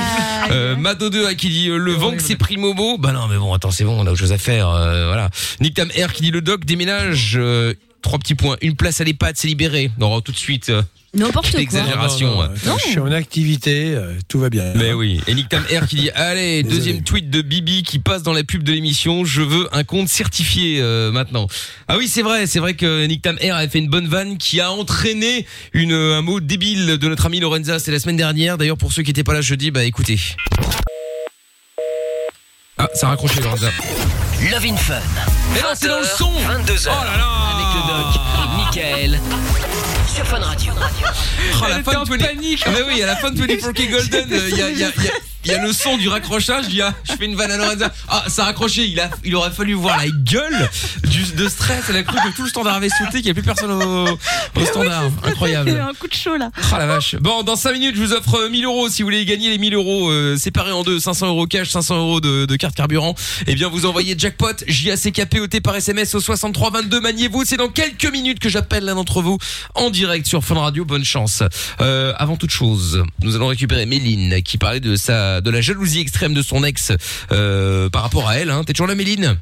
Euh, 0.50 0.76
Mado2 0.76 1.34
qui 1.36 1.48
dit 1.48 1.68
euh, 1.68 1.76
le 1.76 1.92
vent 1.92 2.12
que 2.12 2.22
c'est 2.22 2.36
pris 2.36 2.56
Momo. 2.56 2.98
Bah 2.98 3.12
non 3.12 3.28
mais 3.28 3.36
bon 3.36 3.52
attends 3.54 3.70
c'est 3.70 3.84
bon 3.84 3.96
on 4.00 4.06
a 4.06 4.10
autre 4.10 4.18
chose 4.18 4.32
à 4.32 4.38
faire 4.38 4.68
euh, 4.68 5.06
voilà. 5.06 5.30
Nick 5.60 5.74
Tam 5.74 5.88
R 5.90 6.12
qui 6.12 6.22
dit 6.22 6.30
le 6.30 6.40
doc 6.40 6.64
déménage 6.64 7.34
euh, 7.36 7.74
trois 8.02 8.18
petits 8.18 8.34
points 8.34 8.56
une 8.62 8.76
place 8.76 9.00
à 9.00 9.04
l'EHPAD 9.04 9.36
c'est 9.36 9.48
libéré. 9.48 9.90
Non 9.98 10.20
tout 10.20 10.32
de 10.32 10.36
suite 10.36 10.68
euh, 10.70 10.82
N'importe 11.12 11.50
quoi. 11.50 11.60
exagération. 11.60 12.28
Non, 12.28 12.42
non, 12.42 12.48
non, 12.66 12.76
Je 12.84 12.90
suis 12.90 12.98
en 13.00 13.10
activité, 13.10 13.94
euh, 13.96 14.14
tout 14.28 14.38
va 14.38 14.48
bien. 14.48 14.72
Mais 14.76 14.92
oui. 14.92 15.20
Et 15.26 15.34
Nick 15.34 15.48
Tam 15.48 15.60
R 15.64 15.88
qui 15.88 15.96
dit 15.96 16.10
allez 16.14 16.62
Désolé. 16.62 16.76
deuxième 16.78 17.02
tweet 17.02 17.30
de 17.30 17.42
Bibi 17.42 17.82
qui 17.82 17.98
passe 17.98 18.22
dans 18.22 18.32
la 18.32 18.44
pub 18.44 18.62
de 18.62 18.72
l'émission. 18.72 19.24
Je 19.24 19.42
veux 19.42 19.68
un 19.74 19.82
compte 19.82 20.08
certifié 20.08 20.80
euh, 20.80 21.10
maintenant. 21.10 21.48
Ah 21.88 21.98
oui 21.98 22.06
c'est 22.06 22.22
vrai 22.22 22.46
c'est 22.46 22.60
vrai 22.60 22.74
que 22.74 23.06
Nick 23.06 23.22
Tam 23.22 23.36
R 23.42 23.54
a 23.54 23.66
fait 23.66 23.80
une 23.80 23.88
bonne 23.90 24.06
vanne 24.06 24.38
qui 24.38 24.60
a 24.60 24.70
entraîné 24.70 25.46
une 25.72 25.92
un 25.94 26.22
mot 26.22 26.38
débile 26.38 26.96
de 26.98 27.08
notre 27.08 27.26
ami 27.26 27.40
Lorenza. 27.40 27.80
C'était 27.80 27.90
la 27.92 27.98
semaine 27.98 28.16
dernière. 28.16 28.56
D'ailleurs 28.56 28.78
pour 28.78 28.92
ceux 28.92 29.02
qui 29.02 29.10
étaient 29.10 29.24
pas 29.24 29.34
là 29.34 29.40
jeudi 29.40 29.72
bah 29.72 29.82
écoutez. 29.84 30.18
Ah 32.82 32.88
ça 32.94 33.08
a 33.08 33.10
raccroché 33.10 33.42
Lorenza. 33.42 33.66
Love 34.50 34.64
in 34.64 34.76
Fun. 34.76 34.94
Mais 35.52 35.60
non, 35.60 35.68
c'est 35.74 35.88
dans 35.88 35.98
le 35.98 36.04
son. 36.06 36.32
22h. 36.32 36.88
Oh 36.88 37.04
là 37.04 37.16
là. 37.18 37.28
Avec 37.54 37.66
le 37.74 37.82
doc 37.86 38.20
et 38.38 38.56
Michael. 38.56 39.20
Sur 40.06 40.26
Fun 40.26 40.38
Radio. 40.40 40.72
Oh, 40.76 41.64
la 41.68 41.82
fin 41.82 42.02
de 42.04 42.08
20... 42.08 42.16
Ah, 42.66 42.70
mais 42.72 42.82
oui, 42.82 43.02
à 43.02 43.06
la 43.06 43.16
fin 43.16 43.30
de 43.30 43.40
24K 43.40 43.90
Golden, 43.90 44.28
euh, 44.32 44.48
il 44.50 44.56
y, 44.56 44.62
a, 44.62 44.70
il 44.70 44.78
y, 44.78 44.84
a, 44.84 44.88
il 44.96 45.04
y 45.04 45.08
a- 45.08 45.12
il 45.42 45.50
y 45.50 45.54
a 45.54 45.62
le 45.64 45.72
son 45.72 45.96
du 45.96 46.06
raccrochage. 46.10 46.66
Il 46.68 46.74
y 46.74 46.82
a, 46.82 46.92
je 47.08 47.14
fais 47.14 47.24
une 47.24 47.34
vanne 47.34 47.50
à 47.50 47.56
Lorenza. 47.56 47.90
Ah, 48.08 48.24
ça 48.28 48.42
a 48.42 48.44
raccroché. 48.46 48.84
Il, 48.84 49.00
a, 49.00 49.08
il 49.24 49.34
aurait 49.34 49.50
fallu 49.50 49.72
voir 49.72 49.96
la 49.96 50.06
gueule 50.08 50.68
du, 51.04 51.22
de 51.32 51.48
stress. 51.48 51.84
Elle 51.88 51.96
a 51.96 52.02
cru 52.02 52.14
que 52.18 52.36
tout 52.36 52.42
le 52.42 52.48
standard 52.50 52.74
avait 52.74 52.90
sauté, 52.90 53.22
qu'il 53.22 53.24
n'y 53.24 53.30
a 53.30 53.34
plus 53.34 53.42
personne 53.42 53.70
au, 53.70 54.06
au 54.60 54.66
standard. 54.66 55.04
Il 55.04 55.24
y 55.24 55.24
a 55.24 55.28
eu 55.28 55.30
Incroyable. 55.30 55.70
un 55.80 55.94
coup 55.94 56.08
de 56.08 56.14
chaud 56.14 56.36
là. 56.36 56.50
Oh 56.58 56.76
la 56.76 56.84
vache. 56.86 57.14
Bon, 57.16 57.42
dans 57.42 57.56
5 57.56 57.72
minutes, 57.72 57.96
je 57.96 58.02
vous 58.02 58.12
offre 58.12 58.48
1000 58.50 58.66
euros. 58.66 58.90
Si 58.90 59.00
vous 59.00 59.06
voulez 59.06 59.24
gagner 59.24 59.48
les 59.48 59.56
1000 59.56 59.72
euros 59.76 60.10
euh, 60.10 60.36
séparés 60.36 60.72
en 60.72 60.82
deux, 60.82 61.00
500 61.00 61.28
euros 61.28 61.46
cash, 61.46 61.70
500 61.70 61.96
euros 61.98 62.20
de, 62.20 62.44
de 62.44 62.56
carte 62.56 62.74
carburant, 62.74 63.14
eh 63.46 63.54
bien, 63.54 63.68
vous 63.70 63.86
envoyez 63.86 64.14
jackpot 64.18 64.52
J-A-C-K-P-O-T 64.66 65.62
par 65.62 65.74
SMS 65.74 66.14
au 66.14 66.20
63 66.20 66.70
22. 66.70 67.00
Maniez-vous. 67.00 67.44
C'est 67.46 67.56
dans 67.56 67.68
quelques 67.70 68.12
minutes 68.12 68.40
que 68.40 68.50
j'appelle 68.50 68.84
l'un 68.84 68.94
d'entre 68.94 69.22
vous 69.22 69.38
en 69.74 69.88
direct 69.90 70.26
sur 70.26 70.42
Fun 70.44 70.54
Radio. 70.58 70.84
Bonne 70.84 71.04
chance. 71.04 71.42
Euh, 71.80 72.12
avant 72.16 72.36
toute 72.36 72.50
chose, 72.50 73.02
nous 73.22 73.36
allons 73.36 73.48
récupérer 73.48 73.86
Méline 73.86 74.42
qui 74.42 74.58
parlait 74.58 74.80
de 74.80 74.96
sa, 74.96 75.40
de 75.40 75.50
la 75.50 75.60
jalousie 75.60 76.00
extrême 76.00 76.34
de 76.34 76.42
son 76.42 76.64
ex 76.64 76.92
euh, 77.32 77.88
par 77.90 78.02
rapport 78.02 78.28
à 78.28 78.36
elle. 78.36 78.50
Hein. 78.50 78.62
T'es 78.64 78.72
toujours 78.72 78.86
là, 78.88 78.94
Méline? 78.94 79.36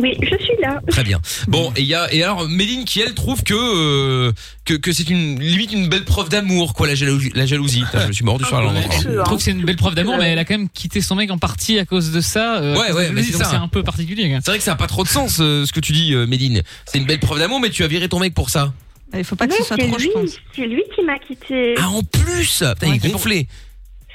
Oui, 0.00 0.14
je 0.22 0.28
suis 0.44 0.54
là. 0.62 0.80
Très 0.88 1.02
bien. 1.02 1.20
Bon, 1.48 1.72
et 1.74 1.80
il 1.80 1.86
y 1.88 1.94
a 1.96 2.06
et 2.14 2.22
alors 2.22 2.48
Méline 2.48 2.84
qui 2.84 3.00
elle 3.00 3.14
trouve 3.14 3.42
que 3.42 3.52
euh, 3.52 4.32
que, 4.64 4.74
que 4.74 4.92
c'est 4.92 5.10
une 5.10 5.40
limite 5.40 5.72
une 5.72 5.88
belle 5.88 6.04
preuve 6.04 6.28
d'amour 6.28 6.72
quoi 6.74 6.86
la 6.86 6.94
jalousie. 6.94 7.32
La 7.34 7.46
jalousie. 7.46 7.82
Putain, 7.82 8.02
je 8.02 8.06
me 8.06 8.12
suis 8.12 8.24
mordu 8.24 8.44
sur 8.44 8.54
la 8.60 8.62
langue. 8.66 8.76
encore. 8.76 9.00
Je 9.02 9.22
trouve 9.24 9.38
que 9.38 9.42
c'est 9.42 9.50
une 9.50 9.64
belle 9.64 9.74
preuve 9.76 9.96
d'amour, 9.96 10.14
mais 10.16 10.28
elle 10.30 10.38
a 10.38 10.44
quand 10.44 10.54
même 10.56 10.68
quitté 10.68 11.00
son 11.00 11.16
mec 11.16 11.32
en 11.32 11.38
partie 11.38 11.80
à 11.80 11.84
cause 11.84 12.12
de 12.12 12.20
ça. 12.20 12.58
euh, 12.60 12.76
à 12.76 12.78
Ouais, 12.78 12.86
cause 12.86 12.96
ouais, 12.96 13.08
de 13.08 13.14
mais 13.14 13.22
c'est 13.24 13.32
donc 13.32 13.42
ça. 13.42 13.48
c'est 13.50 13.56
un 13.56 13.66
peu 13.66 13.82
particulier. 13.82 14.32
C'est 14.40 14.50
vrai 14.52 14.58
que 14.58 14.64
ça 14.64 14.74
a 14.74 14.76
pas 14.76 14.86
trop 14.86 15.02
de 15.02 15.08
sens 15.08 15.38
euh, 15.40 15.66
ce 15.66 15.72
que 15.72 15.80
tu 15.80 15.90
dis, 15.92 16.14
euh, 16.14 16.28
Méline. 16.28 16.62
C'est 16.86 16.98
une 16.98 17.06
belle 17.06 17.18
preuve 17.18 17.40
d'amour, 17.40 17.58
mais 17.58 17.70
tu 17.70 17.82
as 17.82 17.88
viré 17.88 18.08
ton 18.08 18.20
mec 18.20 18.34
pour 18.34 18.50
ça. 18.50 18.72
Il 19.14 19.24
faut 19.24 19.36
pas 19.36 19.46
que 19.46 19.52
Non, 19.52 19.58
ce 19.58 19.64
soit 19.64 19.76
trop, 19.76 19.98
je 19.98 20.04
lui, 20.04 20.10
pense. 20.12 20.38
c'est 20.54 20.66
lui 20.66 20.82
qui 20.94 21.02
m'a 21.02 21.18
quitté. 21.18 21.74
Ah 21.78 21.88
en 21.88 22.02
plus, 22.02 22.62
Putain, 22.78 22.94
il 22.94 23.06
est 23.06 23.10
gonflé. 23.10 23.48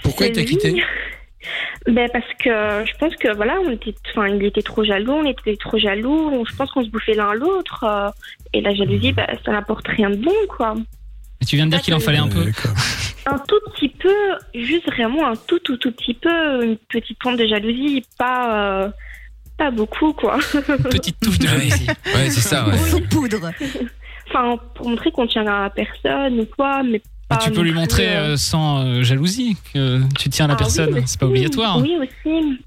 Pourquoi 0.03 0.27
il 0.27 0.33
t'a 0.33 0.43
quitté. 0.43 0.81
Ben 1.85 2.07
parce 2.13 2.23
que 2.39 2.49
je 2.89 2.97
pense 2.97 3.13
que 3.17 3.35
voilà, 3.35 3.55
on 3.65 3.69
était, 3.71 3.93
enfin, 4.11 4.29
il 4.29 4.41
était 4.45 4.61
trop 4.61 4.85
jaloux, 4.85 5.11
on 5.11 5.25
était 5.29 5.57
trop 5.57 5.77
jaloux. 5.77 6.29
on- 6.31 6.45
Je 6.45 6.55
pense 6.55 6.71
qu'on 6.71 6.85
se 6.85 6.89
bouffait 6.89 7.15
l'un 7.15 7.33
l'autre. 7.33 7.83
euh, 7.83 8.09
et 8.53 8.61
la 8.61 8.73
jalousie, 8.73 9.11
ben, 9.11 9.27
ça 9.43 9.51
n'apporte 9.51 9.85
rien 9.89 10.09
de 10.09 10.15
bon, 10.15 10.31
quoi. 10.47 10.75
Et 11.41 11.45
tu 11.45 11.57
viens 11.57 11.65
de 11.65 11.71
dire 11.71 11.81
qu'il 11.81 11.93
en 11.93 11.99
fallait 11.99 12.19
un 12.19 12.29
peu. 12.29 12.45
Un 13.25 13.37
tout 13.39 13.59
petit 13.73 13.89
peu, 13.89 14.15
juste 14.55 14.85
vraiment 14.91 15.27
un 15.27 15.35
tout 15.35 15.59
tout 15.59 15.75
tout 15.77 15.91
petit 15.93 16.13
peu, 16.13 16.63
une 16.63 16.77
petite 16.77 17.17
pointe 17.19 17.37
de 17.39 17.47
jalousie, 17.47 18.05
pas 18.17 18.83
euh, 18.85 18.89
pas 19.57 19.71
beaucoup, 19.71 20.11
quoi. 20.13 20.37
Petite 20.91 21.19
touche 21.21 21.39
de 21.39 21.47
jalousie. 21.49 21.87
Ouais, 22.15 22.29
c'est 22.29 22.41
ça. 22.41 22.67
Ouais. 22.67 22.77
Sous 22.77 23.01
poudre. 23.01 23.51
Enfin, 24.29 24.57
pour 24.75 24.89
montrer 24.89 25.11
qu'on 25.11 25.27
tient 25.27 25.45
à 25.47 25.69
personne 25.69 26.39
ou 26.39 26.45
quoi, 26.45 26.81
mais 26.83 27.01
pas. 27.29 27.37
Tu 27.37 27.51
peux 27.51 27.61
lui 27.61 27.71
montrer 27.73 28.15
euh, 28.15 28.33
euh, 28.33 28.37
sans 28.37 28.85
euh, 28.85 29.03
jalousie 29.03 29.57
que 29.73 30.01
tu 30.17 30.29
tiens 30.29 30.45
à 30.45 30.47
la 30.49 30.53
Ah 30.53 30.57
oui, 30.57 30.63
personne. 30.63 30.93
aussi. 30.95 31.03
c'est 31.07 31.19
pas 31.19 31.25
obligatoire. 31.27 31.77
Oui, 31.79 31.93
aussi. 31.99 32.59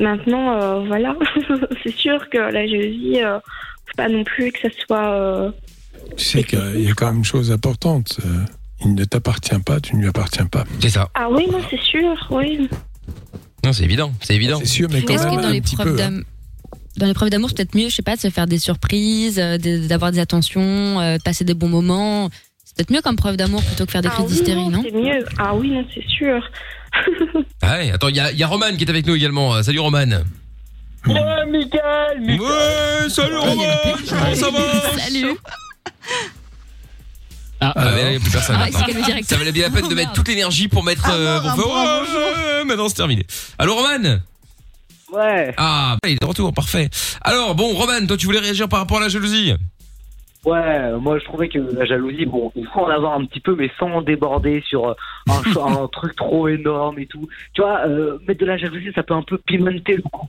Maintenant, 0.00 0.60
euh, 0.60 0.84
voilà. 0.86 1.14
c'est 1.82 1.94
sûr 1.94 2.28
que 2.30 2.38
la 2.38 2.66
jalousie, 2.66 3.22
euh, 3.22 3.38
faut 3.86 3.96
pas 3.96 4.08
non 4.08 4.24
plus 4.24 4.50
que 4.52 4.60
ça 4.60 4.68
soit. 4.86 5.10
euh, 5.14 5.50
Tu 6.16 6.24
sais 6.24 6.44
qu'il 6.44 6.80
y 6.80 6.90
a 6.90 6.94
quand 6.94 7.06
même 7.06 7.18
une 7.18 7.24
chose 7.24 7.52
importante. 7.52 8.18
Il 8.84 8.94
ne 8.94 9.04
t'appartient 9.04 9.58
pas, 9.64 9.80
tu 9.80 9.94
ne 9.96 10.00
lui 10.02 10.08
appartiens 10.08 10.46
pas. 10.46 10.64
C'est 10.80 10.88
ça. 10.88 11.08
Ah 11.14 11.28
oui, 11.30 11.46
non, 11.50 11.58
c'est 11.70 11.80
sûr, 11.80 12.14
oui. 12.30 12.68
Non, 13.64 13.72
c'est 13.72 13.84
évident, 13.84 14.12
c'est 14.20 14.34
évident. 14.34 14.58
C'est 14.60 14.66
sûr, 14.66 14.88
mais 14.90 15.02
quand 15.02 15.14
même 15.14 15.36
que 15.36 15.42
dans 15.42 15.48
un 15.48 15.52
les 15.52 15.60
petit 15.60 15.76
preuves 15.76 15.94
peu. 15.96 16.02
hein. 16.02 16.20
Dans 16.96 17.06
les 17.06 17.14
preuves 17.14 17.30
d'amour, 17.30 17.48
c'est 17.50 17.56
peut-être 17.56 17.74
mieux, 17.74 17.88
je 17.88 17.94
sais 17.94 18.02
pas, 18.02 18.16
de 18.16 18.20
se 18.20 18.30
faire 18.30 18.46
des 18.46 18.58
surprises, 18.58 19.38
euh, 19.38 19.58
de- 19.58 19.86
d'avoir 19.86 20.12
des 20.12 20.18
attentions, 20.18 21.00
euh, 21.00 21.16
de 21.18 21.22
passer 21.22 21.44
des 21.44 21.54
bons 21.54 21.68
moments. 21.68 22.30
C'est 22.64 22.76
peut-être 22.76 22.90
mieux 22.90 23.02
comme 23.02 23.16
preuve 23.16 23.36
d'amour 23.36 23.62
plutôt 23.62 23.84
que 23.86 23.92
faire 23.92 24.02
des 24.02 24.08
Ah 24.08 24.14
crises 24.14 24.26
oui, 24.28 24.32
d'hystérie, 24.36 24.68
non 24.68 24.82
C'est 24.84 24.92
mieux. 24.92 25.24
Ah 25.38 25.54
oui, 25.54 25.70
non, 25.70 25.84
c'est 25.94 26.06
sûr. 26.08 26.42
Ah 27.62 27.78
ouais, 27.78 27.90
attends, 27.92 28.08
il 28.08 28.16
y 28.16 28.20
a, 28.20 28.32
y 28.32 28.42
a 28.42 28.46
Roman 28.46 28.74
qui 28.76 28.84
est 28.84 28.90
avec 28.90 29.06
nous 29.06 29.14
également. 29.14 29.54
Euh, 29.54 29.62
Salut 29.62 29.78
Roman. 29.80 30.04
Ouais, 31.06 31.46
Michael, 31.48 32.40
Ouais, 32.40 33.08
salut 33.08 33.36
Roman. 33.36 33.62
Comment 34.08 34.34
ça 34.34 34.50
va 34.50 34.98
Salut 34.98 35.36
Ah, 37.60 37.72
Ah, 37.76 37.90
il 38.02 38.10
n'y 38.10 38.16
a 38.16 38.20
plus 38.20 38.30
personne. 38.30 38.56
Ah. 38.60 38.68
Ça 39.24 39.36
valait 39.36 39.52
bien 39.52 39.64
la 39.64 39.70
peine 39.70 39.88
de 39.88 39.94
mettre 39.94 40.12
toute 40.12 40.28
l'énergie 40.28 40.68
pour 40.68 40.82
mettre. 40.84 41.08
euh, 41.10 41.40
pour 41.40 41.54
faire, 41.54 41.66
ouais, 41.66 42.64
maintenant 42.64 42.88
c'est 42.88 42.94
terminé. 42.96 43.24
Alors 43.58 43.76
Roman 43.76 44.18
Ouais. 45.12 45.52
Ah, 45.58 45.96
il 46.06 46.12
est 46.12 46.20
de 46.20 46.26
retour, 46.26 46.52
parfait. 46.54 46.88
Alors 47.22 47.54
bon, 47.54 47.74
Roman, 47.74 48.06
toi 48.06 48.16
tu 48.16 48.26
voulais 48.26 48.38
réagir 48.40 48.68
par 48.68 48.78
rapport 48.80 48.96
à 48.98 49.02
la 49.02 49.08
jalousie 49.08 49.52
Ouais, 50.44 50.90
moi 51.00 51.18
je 51.20 51.24
trouvais 51.24 51.48
que 51.48 51.58
la 51.58 51.84
jalousie, 51.84 52.26
bon, 52.26 52.50
il 52.56 52.66
faut 52.66 52.80
en 52.80 52.88
avoir 52.88 53.12
un 53.16 53.24
petit 53.26 53.38
peu, 53.38 53.54
mais 53.54 53.70
sans 53.78 54.02
déborder 54.02 54.60
sur 54.68 54.88
euh, 54.88 54.94
un, 55.28 55.40
cho- 55.52 55.62
un 55.66 55.86
truc 55.86 56.16
trop 56.16 56.48
énorme 56.48 56.98
et 56.98 57.06
tout. 57.06 57.28
Tu 57.54 57.62
vois, 57.62 57.86
euh, 57.86 58.18
mettre 58.26 58.40
de 58.40 58.46
la 58.46 58.56
jalousie, 58.56 58.90
ça 58.94 59.04
peut 59.04 59.14
un 59.14 59.22
peu 59.22 59.38
pimenter 59.38 59.94
le 59.96 60.02
coup. 60.02 60.28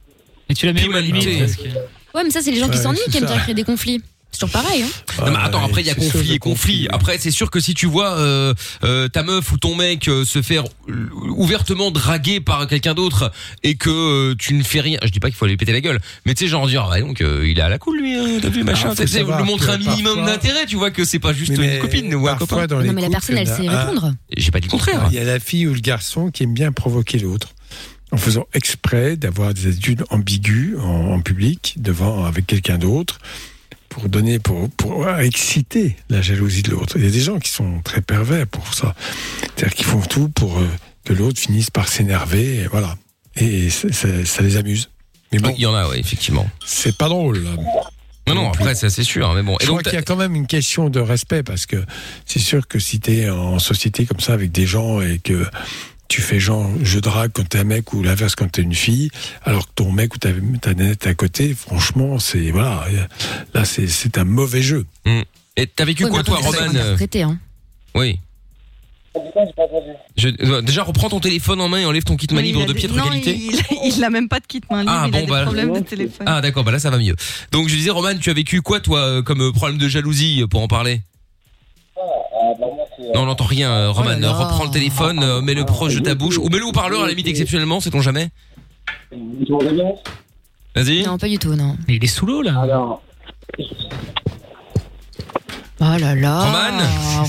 Et 0.49 0.53
tu 0.53 0.67
la 0.67 0.73
mets 0.73 0.87
où 0.87 0.91
la 0.91 1.01
limite 1.01 1.25
Ouais, 1.25 2.23
mais 2.23 2.29
ça, 2.29 2.41
c'est 2.41 2.51
les 2.51 2.57
gens 2.59 2.69
qui 2.69 2.77
s'ennuient 2.77 2.99
qui 3.09 3.17
aiment 3.17 3.25
bien 3.25 3.37
créer 3.39 3.55
des 3.55 3.63
conflits. 3.63 4.03
C'est 4.33 4.39
toujours 4.47 4.61
pareil, 4.63 4.81
hein. 4.81 4.87
Non, 5.25 5.31
mais 5.31 5.37
attends, 5.41 5.63
après 5.63 5.81
il 5.81 5.87
y 5.87 5.91
a 5.91 5.95
conflit 5.95 6.33
et 6.33 6.39
conflit. 6.39 6.87
Après 6.89 7.17
c'est 7.19 7.29
sûr 7.31 7.51
que 7.51 7.59
si 7.59 7.73
tu 7.75 7.85
vois 7.85 8.17
euh, 8.17 8.53
euh, 8.83 9.07
ta 9.07 9.21
meuf 9.23 9.51
ou 9.51 9.57
ton 9.57 9.75
mec 9.75 10.07
euh, 10.07 10.25
se 10.25 10.41
faire 10.41 10.63
ouvertement 11.37 11.91
draguer 11.91 12.39
par 12.39 12.65
quelqu'un 12.67 12.93
d'autre 12.95 13.31
et 13.61 13.75
que 13.75 13.89
euh, 14.31 14.35
tu 14.37 14.53
ne 14.55 14.63
fais 14.63 14.81
rien, 14.81 14.97
je 15.03 15.09
dis 15.09 15.19
pas 15.19 15.29
qu'il 15.29 15.37
faut 15.37 15.45
aller 15.45 15.55
péter 15.55 15.71
la 15.71 15.81
gueule, 15.81 15.99
mais 16.25 16.33
tu 16.33 16.45
sais 16.45 16.49
genre 16.49 16.67
dire 16.67 16.87
ouais 16.91 17.01
donc 17.01 17.21
euh, 17.21 17.47
il 17.47 17.59
est 17.59 17.61
à 17.61 17.69
la 17.69 17.77
cool 17.77 17.99
lui, 17.99 18.15
hein, 18.15 18.39
t'as 18.41 18.49
vu 18.49 18.63
machin, 18.63 18.89
faut 18.89 19.03
tu 19.03 19.07
sais, 19.07 19.19
savoir 19.19 19.39
lui 19.41 19.45
montrer 19.47 19.71
un 19.73 19.77
minimum 19.77 20.25
d'intérêt, 20.25 20.65
tu 20.65 20.75
vois 20.77 20.91
que 20.91 21.05
c'est 21.05 21.19
pas 21.19 21.33
juste 21.33 21.51
Mais- 21.51 21.57
mais 21.67 21.75
une 21.75 21.81
copine 21.81 22.15
ou 22.15 22.27
un 22.27 22.35
parfois, 22.35 22.47
copain. 22.63 22.67
dans 22.67 22.79
les 22.79 22.87
Non, 22.87 22.93
mais 22.93 23.01
la 23.03 23.09
personne, 23.09 23.37
elle 23.37 23.47
sait 23.47 23.69
répondre. 23.69 24.13
J'ai 24.35 24.51
pas 24.51 24.59
dit 24.59 24.67
le 24.67 24.71
contraire. 24.71 25.07
Il 25.11 25.15
y 25.15 25.19
a 25.19 25.23
la 25.23 25.39
fille 25.39 25.67
ou 25.67 25.73
le 25.75 25.79
garçon 25.79 26.31
qui 26.31 26.43
aime 26.43 26.53
bien 26.55 26.71
provoquer 26.71 27.19
l'autre 27.19 27.49
en 28.11 28.17
faisant 28.17 28.45
exprès 28.53 29.15
d'avoir 29.15 29.53
des 29.53 29.67
attitudes 29.67 30.03
ambiguës 30.09 30.79
en, 30.79 31.13
en 31.13 31.21
public 31.21 31.75
devant 31.77 32.25
avec 32.25 32.45
quelqu'un 32.47 32.77
d'autre 32.77 33.19
pour 33.93 34.09
donner, 34.09 34.39
pour, 34.39 34.69
pour 34.71 35.07
exciter 35.19 35.95
la 36.09 36.21
jalousie 36.21 36.63
de 36.63 36.71
l'autre. 36.71 36.97
Il 36.97 37.05
y 37.05 37.07
a 37.07 37.11
des 37.11 37.19
gens 37.19 37.37
qui 37.39 37.51
sont 37.51 37.79
très 37.83 38.01
pervers 38.01 38.47
pour 38.47 38.73
ça. 38.73 38.95
C'est-à-dire 39.55 39.75
qu'ils 39.75 39.85
font 39.85 40.01
tout 40.01 40.29
pour 40.29 40.57
euh, 40.57 40.67
que 41.05 41.13
l'autre 41.13 41.39
finisse 41.39 41.69
par 41.69 41.87
s'énerver, 41.87 42.61
et 42.61 42.67
voilà. 42.67 42.95
Et 43.35 43.69
ça, 43.69 43.91
ça- 43.91 44.25
ça 44.25 44.41
les 44.41 44.57
amuse. 44.57 44.89
Mais 45.31 45.39
bon, 45.39 45.53
Il 45.57 45.61
y 45.61 45.65
en 45.67 45.75
a, 45.75 45.87
ouais, 45.89 45.99
effectivement. 45.99 46.49
c'est 46.65 46.97
pas 46.97 47.07
drôle. 47.07 47.43
Non, 48.25 48.35
non, 48.35 48.49
après, 48.49 48.73
ça, 48.73 48.89
c'est 48.89 49.03
sûr. 49.03 49.29
hein, 49.29 49.33
Mais 49.35 49.43
bon. 49.43 49.57
Je 49.61 49.67
donc, 49.67 49.79
crois 49.81 49.83
qu'il 49.91 49.93
y 49.99 50.01
a 50.01 50.01
quand 50.03 50.15
même 50.15 50.33
une 50.35 50.47
question 50.47 50.89
de 50.89 50.99
respect 50.99 51.43
parce 51.43 51.65
que 51.65 51.83
c'est 52.25 52.39
sûr 52.39 52.67
que 52.67 52.79
si 52.79 52.99
t'es 52.99 53.29
en 53.29 53.59
société 53.59 54.05
comme 54.05 54.19
ça 54.21 54.33
avec 54.33 54.51
des 54.51 54.65
gens 54.65 55.01
et 55.01 55.19
que 55.19 55.45
tu 56.13 56.21
fais 56.21 56.39
genre 56.39 56.69
je 56.83 56.99
drague 56.99 57.31
quand 57.33 57.49
t'es 57.49 57.57
un 57.57 57.63
mec 57.63 57.91
ou 57.91 58.03
l'inverse 58.03 58.35
quand 58.35 58.47
t'es 58.51 58.61
une 58.61 58.75
fille, 58.75 59.09
alors 59.41 59.65
que 59.67 59.71
ton 59.73 59.91
mec 59.91 60.13
ou 60.13 60.19
ta, 60.19 60.29
ta 60.61 60.75
nette 60.75 61.07
à 61.07 61.15
côté, 61.15 61.55
franchement, 61.55 62.19
c'est 62.19 62.51
voilà, 62.51 62.85
là 63.55 63.65
c'est 63.65 63.87
c'est 63.87 64.19
un 64.19 64.23
mauvais 64.23 64.61
jeu. 64.61 64.85
Hmm. 65.07 65.21
Et 65.57 65.65
t'as 65.65 65.85
vécu 65.85 66.03
Ouais, 66.03 66.11
quoi, 66.11 66.23
toi, 66.23 66.37
Roman 66.37 66.59
hein. 66.75 67.39
Oui. 67.95 68.19
Je- 70.15 70.61
déjà, 70.61 70.83
reprends 70.83 71.09
ton 71.09 71.19
téléphone 71.19 71.59
en 71.61 71.67
main 71.69 71.79
et 71.79 71.85
enlève 71.85 72.03
ton 72.03 72.15
kit 72.15 72.27
main 72.31 72.41
Oui, 72.41 72.43
libre 72.43 72.61
a 72.61 72.65
de 72.65 72.73
piètre 72.73 72.93
non, 72.93 73.05
qualité. 73.05 73.35
Il, 73.35 73.95
il 73.95 74.03
a 74.03 74.11
même 74.11 74.29
pas 74.29 74.39
de 74.39 74.45
kit 74.45 74.61
main 74.69 74.81
libre, 74.81 74.93
Ah, 74.95 75.05
il 75.07 75.11
bon, 75.11 75.17
a 75.17 75.21
des 75.21 75.27
bah- 75.27 75.43
problèmes 75.45 75.73
de 75.73 75.79
téléphone. 75.79 76.27
Ah 76.29 76.41
d'accord, 76.41 76.63
bah 76.63 76.71
là 76.71 76.77
ça 76.77 76.91
va 76.91 76.99
mieux. 76.99 77.15
Donc 77.51 77.69
je 77.69 77.75
disais 77.75 77.89
Roman, 77.89 78.15
tu 78.19 78.29
as 78.29 78.33
vécu 78.33 78.61
quoi 78.61 78.79
toi 78.81 78.99
euh, 78.99 79.21
comme 79.23 79.51
problème 79.51 79.79
de 79.79 79.87
jalousie 79.87 80.43
euh, 80.43 80.47
pour 80.47 80.61
en 80.61 80.67
parler? 80.67 81.01
Non, 83.13 83.21
on 83.21 83.25
n'entend 83.25 83.45
rien 83.45 83.71
euh, 83.71 83.91
Roman, 83.91 84.11
Oh 84.15 84.19
là. 84.19 84.31
reprends 84.33 84.63
le 84.65 84.69
téléphone, 84.71 85.19
euh, 85.23 85.41
mets-le 85.41 85.65
proche 85.65 85.95
de 85.95 85.99
ta 85.99 86.15
bouche 86.15 86.37
ou 86.37 86.47
mets-le 86.49 86.65
au 86.65 86.71
parleur 86.71 87.01
à 87.01 87.03
la 87.03 87.09
limite 87.09 87.27
exceptionnellement, 87.27 87.79
sait-on 87.79 88.01
jamais 88.01 88.29
Vas-y. 90.75 91.03
Non, 91.03 91.17
pas 91.17 91.27
du 91.27 91.37
tout, 91.37 91.53
non. 91.55 91.75
Mais 91.87 91.95
il 91.95 92.03
est 92.03 92.07
sous 92.07 92.25
l'eau 92.25 92.41
là. 92.41 92.59
Alors, 92.61 93.01
Oh 95.79 95.97
là 95.99 96.15
là. 96.15 96.39
Roman 96.39 97.25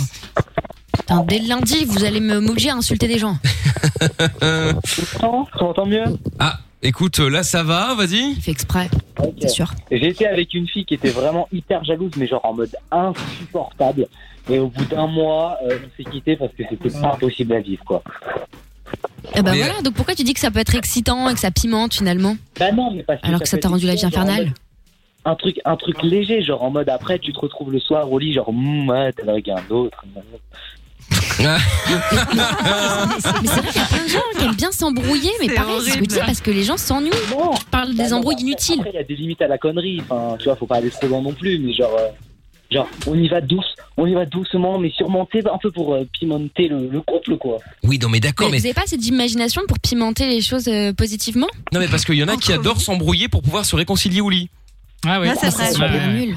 Putain, 0.99 1.25
dès 1.25 1.39
le 1.41 1.49
lundi, 1.49 1.85
vous 1.85 2.05
allez 2.05 2.21
me- 2.21 2.41
m'obliger 2.41 2.71
à 2.71 2.77
insulter 2.77 3.09
des 3.09 3.19
gens. 3.19 3.37
tu 4.41 5.61
m'entends 5.61 5.87
mieux? 5.87 6.05
Ah, 6.39 6.59
écoute, 6.83 7.19
euh, 7.21 7.29
là 7.29 7.43
ça 7.43 7.63
va, 7.63 7.95
vas-y. 7.95 8.33
Il 8.37 8.41
fait 8.41 8.53
exprès, 8.53 8.89
Ok. 9.19 9.35
c'est 9.41 9.49
sûr. 9.49 9.73
Été 9.91 10.27
avec 10.27 10.55
une 10.55 10.67
fille 10.69 10.85
qui 10.87 10.95
était 10.95 11.11
vraiment 11.11 11.49
hyper 11.53 11.85
jalouse, 11.85 12.13
mais 12.17 12.27
genre 12.27 12.41
en 12.45 12.55
mode 12.55 12.75
insupportable. 12.91 14.07
Et 14.51 14.59
au 14.59 14.69
bout 14.69 14.85
d'un 14.85 15.07
mois, 15.07 15.59
euh, 15.65 15.79
on 15.85 15.89
s'est 15.97 16.11
quitté 16.11 16.37
parce 16.37 16.53
que 16.53 16.63
c'était 16.69 16.91
pas 17.01 17.17
possible 17.17 17.55
à 17.55 17.61
vivre, 17.61 17.83
quoi. 17.85 18.03
Eh 19.35 19.43
ben 19.43 19.53
Mais- 19.53 19.59
voilà, 19.63 19.81
donc 19.83 19.95
pourquoi 19.95 20.15
tu 20.15 20.23
dis 20.23 20.35
que 20.35 20.41
ça 20.41 20.51
peut 20.51 20.59
être 20.61 20.75
excitant 20.75 21.29
et 21.31 21.35
que 21.35 21.41
ça 21.41 21.51
pimente 21.51 21.95
finalement? 21.95 22.37
Bah 22.61 22.71
non, 22.73 22.91
mais 22.93 23.03
parce 23.03 23.21
que 23.23 23.27
Alors 23.27 23.41
que 23.41 23.49
ça 23.49 23.57
peut 23.57 23.63
t'a 23.63 23.69
être 23.69 23.73
rendu 23.73 23.87
la 23.87 23.95
vie 23.95 23.99
excitant, 24.05 24.11
genre 24.21 24.21
en 24.21 24.29
infernale 24.31 24.47
mode- 24.47 24.55
Un 25.25 25.35
truc, 25.37 25.61
un 25.65 25.77
truc 25.77 26.03
léger, 26.03 26.43
genre 26.43 26.63
en 26.63 26.71
mode 26.71 26.89
après, 26.91 27.19
tu 27.19 27.33
te 27.33 27.41
retrouves 27.41 27.73
le 27.73 27.81
soir 27.81 28.13
au 28.13 28.19
lit, 28.19 28.35
genre, 28.35 28.49
Hum, 28.51 28.89
ouais, 28.89 29.13
t'as 29.15 29.25
dragué 29.25 29.53
un 29.53 29.71
autre. 29.75 30.05
Mais 31.39 31.49
c'est 33.21 33.29
vrai 33.61 33.69
qu'il 33.73 33.81
y 33.81 33.85
a 33.85 33.87
plein 33.89 34.05
de 34.05 34.09
gens 34.09 34.21
qui 34.39 34.45
aiment 34.45 34.55
bien 34.55 34.73
s'embrouiller, 34.73 35.31
mais 35.41 35.49
C'est 35.49 35.55
pareil, 35.55 35.77
c'est 35.83 35.91
ce 35.91 35.95
que 35.97 36.01
tu 36.03 36.07
dis, 36.09 36.19
parce 36.19 36.41
que 36.41 36.51
les 36.51 36.63
gens 36.63 36.77
s'ennuient. 36.77 37.11
Parlent 37.71 37.95
Bah 37.95 38.05
des 38.05 38.11
non, 38.11 38.17
embrouilles 38.19 38.41
inutiles. 38.41 38.77
Après, 38.81 38.91
il 38.93 38.97
y 38.97 38.99
a 38.99 39.05
des 39.05 39.17
limites 39.17 39.43
à 39.43 39.49
la 39.49 39.59
connerie. 39.59 40.01
Enfin, 40.09 40.37
tu 40.39 40.45
vois, 40.45 40.57
faut 40.57 40.67
pas 40.67 40.77
aller 40.77 40.91
trop 40.91 41.07
loin 41.09 41.21
non 41.23 41.33
plus, 41.33 41.59
mais 41.59 41.73
genre, 41.75 41.95
euh, 41.99 42.09
genre, 42.75 42.89
on 43.07 43.15
y 43.15 43.29
va 43.29 43.41
douce, 43.41 43.75
on 43.97 44.07
y 44.07 44.15
va 44.15 44.27
doucement, 44.27 44.79
mais 44.79 44.91
sais, 44.91 45.05
un 45.05 45.59
peu 45.59 45.71
pour 45.71 45.95
euh, 45.95 46.07
pimenter 46.19 46.69
le, 46.69 46.89
le 46.89 47.01
couple, 47.01 47.37
quoi. 47.39 47.59
Oui, 47.83 47.99
non 47.99 48.09
mais 48.09 48.21
d'accord, 48.21 48.49
Mais 48.49 48.53
mais 48.53 48.59
Vous 48.59 48.67
avez 48.67 48.75
pas 48.75 48.87
cette 48.87 49.07
imagination 49.07 49.63
pour 49.67 49.79
pimenter 49.79 50.29
les 50.29 50.41
choses 50.41 50.69
euh, 50.69 50.93
positivement? 50.93 51.49
Non 51.73 51.81
mais 51.81 51.89
parce 51.89 52.05
qu'il 52.05 52.17
y 52.17 52.25
en 52.25 52.29
a 52.29 52.37
qui 52.37 52.53
adorent 52.53 52.81
s'embrouiller 52.81 53.29
pour 53.29 53.43
pouvoir 53.43 53.65
se 53.65 53.77
réconcilier 53.77 54.21
au 54.21 54.31
lit. 54.31 54.51
Ah 55.07 55.21
oui. 55.21 55.27
Là, 55.29 55.35
c'est 55.41 55.51
vrai. 55.51 55.67
C'est 55.73 55.79
Ouais, 55.81 55.89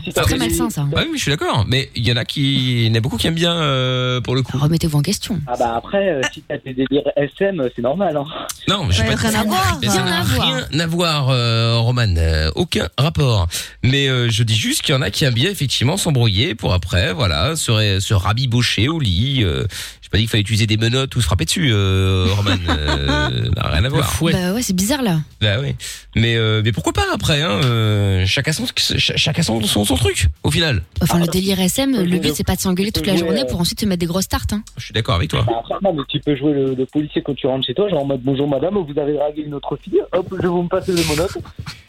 ouais. 0.07 0.23
très 0.23 0.37
malsain 0.37 0.69
ça. 0.69 0.81
Bah 0.83 0.99
oui, 1.03 1.09
mais 1.11 1.17
je 1.17 1.21
suis 1.23 1.31
d'accord. 1.31 1.65
Mais 1.67 1.89
il 1.95 2.07
y 2.07 2.11
en 2.11 2.17
a 2.17 2.25
qui, 2.25 2.85
il 2.85 2.87
y 2.87 2.91
en 2.91 2.95
a 2.95 2.99
beaucoup 2.99 3.17
qui 3.17 3.27
aiment 3.27 3.33
bien 3.35 3.53
euh, 3.55 4.19
pour 4.21 4.35
le 4.35 4.41
coup. 4.43 4.57
Remettez-vous 4.57 4.97
en 4.97 5.01
question. 5.01 5.39
Ah 5.47 5.53
bah 5.57 5.75
après, 5.77 6.09
euh, 6.09 6.21
si 6.33 6.41
t'as 6.47 6.57
des 6.57 6.73
délires 6.73 7.09
SM, 7.15 7.69
c'est 7.75 7.81
normal, 7.81 8.17
hein. 8.17 8.25
Non, 8.67 8.85
mais 8.85 8.91
je 8.93 8.97
sais 9.01 9.07
Ouais, 9.07 9.15
pas. 9.15 9.29
rien 9.29 9.39
à 9.39 9.43
voir. 9.43 9.79
Mais 9.81 9.87
ça 9.87 9.93
Rien 10.03 10.05
n'a 10.05 10.19
à 10.19 10.23
voir. 10.23 10.47
rien 10.69 10.79
à 10.79 10.87
voir, 10.87 11.29
euh, 11.29 11.77
Roman. 11.79 12.05
euh, 12.17 12.49
aucun 12.55 12.87
rapport. 12.97 13.47
Mais 13.83 14.07
euh, 14.09 14.29
je 14.29 14.43
dis 14.43 14.55
juste 14.55 14.81
qu'il 14.81 14.93
y 14.93 14.97
en 14.97 15.01
a 15.01 15.09
qui 15.11 15.23
aiment 15.25 15.33
bien 15.33 15.49
effectivement 15.49 15.97
s'embrouiller 15.97 16.55
pour 16.55 16.73
après, 16.73 17.13
voilà, 17.13 17.55
se, 17.55 18.13
rabibocher 18.13 18.87
au 18.89 18.99
lit. 18.99 19.43
Euh, 19.43 19.65
J'ai 20.07 20.11
pas 20.11 20.17
dit 20.19 20.23
qu'il 20.23 20.29
fallait 20.29 20.41
utiliser 20.41 20.67
des 20.67 20.77
menottes 20.77 21.13
ou 21.17 21.19
se 21.21 21.25
frapper 21.25 21.43
dessus, 21.43 21.69
euh, 21.69 22.27
Roman. 22.37 22.51
Euh, 22.69 23.49
n'a 23.55 23.67
rien 23.67 23.83
à 23.83 23.89
voir. 23.89 24.09
Bah 24.21 24.53
ouais, 24.53 24.61
c'est 24.61 24.73
bizarre 24.75 25.01
là. 25.01 25.19
Bah 25.41 25.57
oui. 25.61 25.75
Mais 26.15 26.37
euh, 26.37 26.61
mais 26.63 26.71
pourquoi 26.71 26.93
pas 26.93 27.03
après 27.13 27.41
hein, 27.41 27.59
euh, 27.65 28.25
Chacun 28.25 28.53
son 28.53 28.65
ch- 28.65 28.97
chacun 29.17 29.41
son, 29.41 29.61
son 29.63 29.83
son 29.83 29.95
truc 29.95 30.27
au 30.43 30.51
final. 30.51 30.81
Enfin, 31.01 31.19
le 31.19 31.27
délire 31.27 31.59
SM, 31.59 31.91
le 32.05 32.19
but 32.19 32.33
c'est 32.33 32.45
pas 32.45 32.55
de 32.55 32.61
s'engueuler 32.61 32.93
toute 32.93 33.05
la 33.05 33.17
journée 33.17 33.41
euh, 33.41 33.45
pour 33.49 33.59
ensuite 33.59 33.79
te 33.79 33.85
mettre 33.85 33.99
des 33.99 34.05
grosses 34.05 34.29
tartes. 34.29 34.53
Hein. 34.53 34.63
Je 34.77 34.85
suis 34.85 34.93
d'accord 34.93 35.15
avec 35.15 35.29
toi. 35.29 35.45
Bah, 35.45 35.89
mais 35.93 36.01
tu 36.07 36.19
peux 36.21 36.37
jouer 36.37 36.53
le, 36.53 36.73
le 36.73 36.85
policier 36.85 37.21
quand 37.21 37.35
tu 37.35 37.45
rentres 37.47 37.67
chez 37.67 37.73
toi, 37.73 37.89
genre 37.89 38.03
en 38.03 38.05
mode 38.05 38.21
bonjour 38.23 38.47
madame, 38.47 38.75
vous 38.77 38.99
avez 38.99 39.13
dragué 39.13 39.41
une 39.41 39.55
autre 39.55 39.77
fille, 39.83 39.99
hop, 40.13 40.27
je 40.31 40.41
vais 40.41 40.47
vous 40.47 40.63
me 40.63 40.69
passer 40.69 40.93
les 40.93 41.03
monotes. 41.03 41.37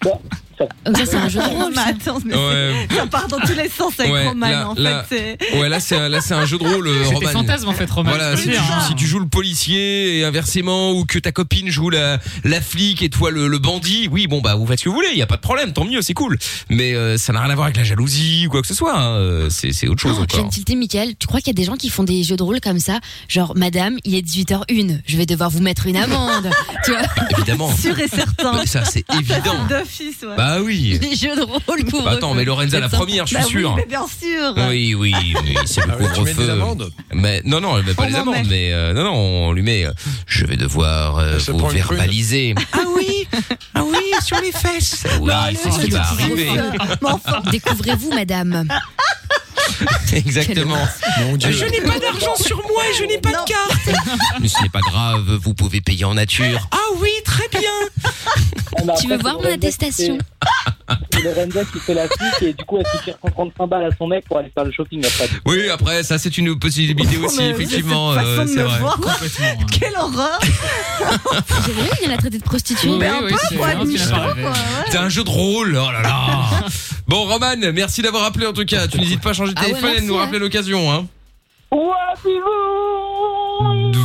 Ça, 0.03 0.11
ça, 0.59 1.07
c'est 1.07 1.17
un 1.17 1.29
jeu 1.29 1.41
de 1.41 1.45
Non, 1.45 1.65
rôle. 1.65 1.75
ça. 1.75 1.85
attends, 1.89 2.19
mais 2.25 2.35
Ouais. 2.35 2.87
c'est- 2.91 2.97
ça 2.97 3.07
part 3.07 3.29
dans 3.29 3.39
tous 3.39 3.55
les 3.55 3.69
sens 3.69 3.93
avec 3.99 4.13
Ouais, 4.13 4.29
Roman. 4.29 4.49
là- 4.49 4.69
en 4.71 4.75
là- 4.75 5.05
fait, 5.05 5.39
c'est. 5.51 5.59
Ouais, 5.59 5.69
là 5.69 5.81
c'est 5.81 5.97
un- 5.97 6.09
là 6.09 6.21
c'est 6.21 6.35
un 6.35 6.45
jeu 6.47 6.59
de 6.59 6.65
rôle, 6.67 6.87
euh, 6.89 7.05
C'est 7.09 7.15
Roman. 7.15 7.31
fantasmes 7.31 7.69
en 7.69 7.73
fait, 7.73 7.91
Romain. 7.91 8.11
Voilà, 8.11 8.37
si 8.37 8.49
tu, 8.49 8.57
si 8.89 8.95
tu 8.95 9.07
joues 9.07 9.19
le 9.21 9.29
policier 9.29 10.19
et 10.19 10.25
inversement, 10.25 10.93
ou 10.93 11.05
que 11.05 11.19
ta 11.19 11.33
copine 11.33 11.69
joue 11.71 11.91
la, 11.91 12.19
la 12.45 12.61
flic 12.61 13.03
et 13.03 13.09
toi 13.11 13.31
le, 13.31 13.49
le 13.49 13.59
bandit, 13.59 14.09
oui, 14.11 14.27
bon 14.27 14.41
bah 14.41 14.55
vous 14.55 14.67
faites 14.67 14.79
ce 14.81 14.85
que 14.85 14.89
vous 14.89 14.95
voulez, 14.95 15.09
il 15.13 15.19
y 15.19 15.23
a 15.23 15.27
pas 15.27 15.37
de 15.37 15.41
problème, 15.41 15.73
tant 15.73 15.85
mieux, 15.85 16.03
c'est 16.03 16.15
cool. 16.15 16.39
Mais 16.71 16.95
euh, 16.95 17.17
ça 17.17 17.33
n'a 17.33 17.41
rien 17.41 17.51
à 17.51 17.55
voir 17.55 17.67
avec 17.67 17.77
la 17.77 17.85
jalousie 17.85 18.47
ou 18.47 18.51
quoi 18.51 18.61
que 18.63 18.69
ce 18.69 18.75
soit. 18.75 18.99
hein, 18.99 19.13
euh, 19.17 19.49
C'est 19.51 19.73
c'est 19.73 19.89
autre 19.89 20.01
chose 20.03 20.17
Oh, 20.21 20.25
je 20.29 20.35
viens 20.35 20.41
encore. 20.45 20.53
tilter, 20.53 20.75
Mickaël. 20.75 21.15
Tu 21.19 21.27
crois 21.27 21.41
qu'il 21.41 21.49
y 21.49 21.51
a 21.51 21.61
des 21.61 21.65
gens 21.65 21.77
qui 21.77 21.89
font 21.91 22.03
des 22.05 22.23
jeux 22.25 22.37
de 22.37 22.43
rôle 22.43 22.61
comme 22.61 22.79
ça? 22.81 22.99
Genre, 23.29 23.53
madame, 23.57 23.97
il 24.05 24.15
est 24.15 24.23
18h01, 24.23 25.01
je 25.07 25.17
vais 25.17 25.27
devoir 25.27 25.51
vous 25.51 25.61
mettre 25.61 25.87
une 25.87 25.97
amende. 25.97 26.51
tu 26.85 26.91
vois? 26.93 27.03
Évidemment. 27.37 27.75
Sûr 27.77 27.99
et 27.99 28.09
certain. 28.09 28.53
Non, 28.53 28.67
ça 28.67 28.85
c'est 28.85 29.05
évident. 29.15 29.65
D'office, 29.69 30.23
ouais. 30.23 30.37
Bah 30.37 30.48
oui. 30.63 30.99
Des 31.01 31.15
jeux 31.15 31.37
de 31.37 31.43
rôle 31.43 31.85
couvre 31.91 32.05
Bah, 32.05 32.11
attends, 32.13 32.35
mais 32.35 32.45
Lorenza 32.45 32.81
la 32.81 32.89
première, 32.89 33.27
je 33.27 33.35
suis 33.37 33.37
Bah 33.37 33.45
oui, 33.47 33.61
sûr. 33.61 33.75
mais 33.77 33.87
bien 33.87 34.07
sûr. 34.07 34.55
Oui, 34.69 34.95
oui, 34.95 35.15
oui, 35.45 35.55
c'est 35.67 35.87
le 35.87 35.93
Ah 35.93 35.97
oui, 35.99 36.05
mets 36.25 36.35
des 36.35 36.35
couvre-feu. 36.35 36.91
Mais 37.15 37.43
non, 37.45 37.61
non, 37.61 37.79
elle 37.79 37.85
met 37.85 37.95
pas 37.95 38.03
On 38.03 38.07
les 38.07 38.13
m'en 38.13 38.19
amendes, 38.21 38.35
met. 38.35 38.45
mais 38.51 38.73
euh, 38.73 38.93
non, 38.95 39.05
non, 39.05 39.13
on 39.15 39.53
lui 39.53 39.63
met. 39.63 39.85
euh, 39.85 39.93
je 40.27 40.47
vais 40.47 40.57
devoir 40.57 41.19
euh, 41.19 41.39
vous 41.49 41.69
verbaliser. 41.69 42.55
Ah 42.73 42.79
oui, 42.97 43.27
ah 43.75 43.83
oui, 43.85 43.99
sur 44.25 44.41
les 44.41 44.53
fesses. 44.53 45.05
Oui, 45.21 45.33
c'est 45.61 45.71
ce 45.71 45.81
qui 45.81 45.91
va 45.91 46.03
arriver. 46.03 46.51
Mais 47.03 47.09
enfin, 47.09 47.43
Découvrez-vous, 47.51 48.13
madame. 48.15 48.67
Exactement. 50.13 50.79
Mon 51.21 51.37
Dieu. 51.37 51.51
Je 51.53 51.65
n'ai 51.67 51.81
pas 51.81 51.99
d'argent 51.99 52.35
sur 52.37 52.57
moi 52.69 52.83
et 52.91 52.95
je 52.99 53.05
n'ai 53.05 53.19
pas 53.19 53.31
de 53.31 53.35
carte. 53.35 54.01
Mais 54.41 54.49
ce 54.49 54.63
n'est 54.63 54.69
pas 54.69 54.81
grave, 54.81 55.39
vous 55.43 55.55
pouvez 55.55 55.81
payer 55.81 56.05
en 56.05 56.15
nature. 56.15 56.69
Ah 56.71 56.77
oui, 56.99 57.11
très 57.25 57.49
bien. 57.49 57.71
Ah, 58.05 58.83
mais 58.87 58.93
Tu 59.01 59.09
veux 59.09 59.19
voir 59.19 59.35
mon 59.41 59.53
attestation 59.53 60.19
C'est 61.13 61.23
Lorenza 61.23 61.65
qui 61.73 61.79
fait 61.81 61.95
la 61.95 62.07
flic 62.07 62.43
et 62.43 62.53
du 62.53 62.65
coup 62.65 62.79
elle 62.79 62.87
se 62.87 63.05
tire 63.05 63.15
135 63.25 63.67
balles 63.67 63.85
à 63.85 63.97
son 63.97 64.07
mec 64.07 64.25
pour 64.27 64.39
aller 64.39 64.51
faire 64.55 64.65
le 64.65 64.73
shopping 64.73 65.05
après. 65.05 65.29
Oui, 65.47 65.69
après, 65.69 66.03
ça 66.03 66.19
c'est 66.19 66.37
une 66.39 66.59
possibilité 66.59 67.17
aussi, 67.19 67.39
mais 67.39 67.51
effectivement. 67.51 68.13
euh, 68.13 68.47
c'est 68.47 68.63
vrai. 68.63 68.79
voir. 68.79 68.97
Complètement. 68.97 69.47
hein. 69.47 69.67
Quelle 69.79 69.97
horreur 69.97 70.39
J'ai 71.67 71.73
vu, 71.73 71.89
il 72.03 72.09
y 72.09 72.13
en 72.13 72.15
a 72.15 72.19
traité 72.19 72.39
de 72.39 72.45
prostituée. 72.45 72.91
Mais 72.99 73.09
un 73.09 73.21
oui, 73.23 73.31
peu, 73.31 73.35
être 73.35 73.57
quoi. 73.57 73.67
ouais. 73.69 74.53
C'est 74.91 74.99
un 74.99 75.09
jeu 75.09 75.25
de 75.25 75.31
rôle, 75.31 75.77
oh 75.77 75.91
là 75.91 76.03
là. 76.03 76.45
Bon, 77.09 77.25
Roman, 77.25 77.57
merci 77.73 78.03
d'avoir 78.03 78.25
appelé 78.25 78.45
en 78.47 78.53
tout 78.53 78.67
cas. 78.67 78.87
Tu 78.87 78.99
n'hésites 79.01 79.23
pas 79.23 79.31
à 79.31 79.33
changer 79.33 79.48
de 79.53 79.61
Ah 79.61 79.69
ouais, 79.69 79.71
et 79.71 80.01
de 80.01 80.07
nous 80.07 80.15
merci, 80.15 80.19
rappeler 80.19 80.39
l'occasion, 80.39 80.93
hein. 80.93 81.07
Ouais, 81.71 82.33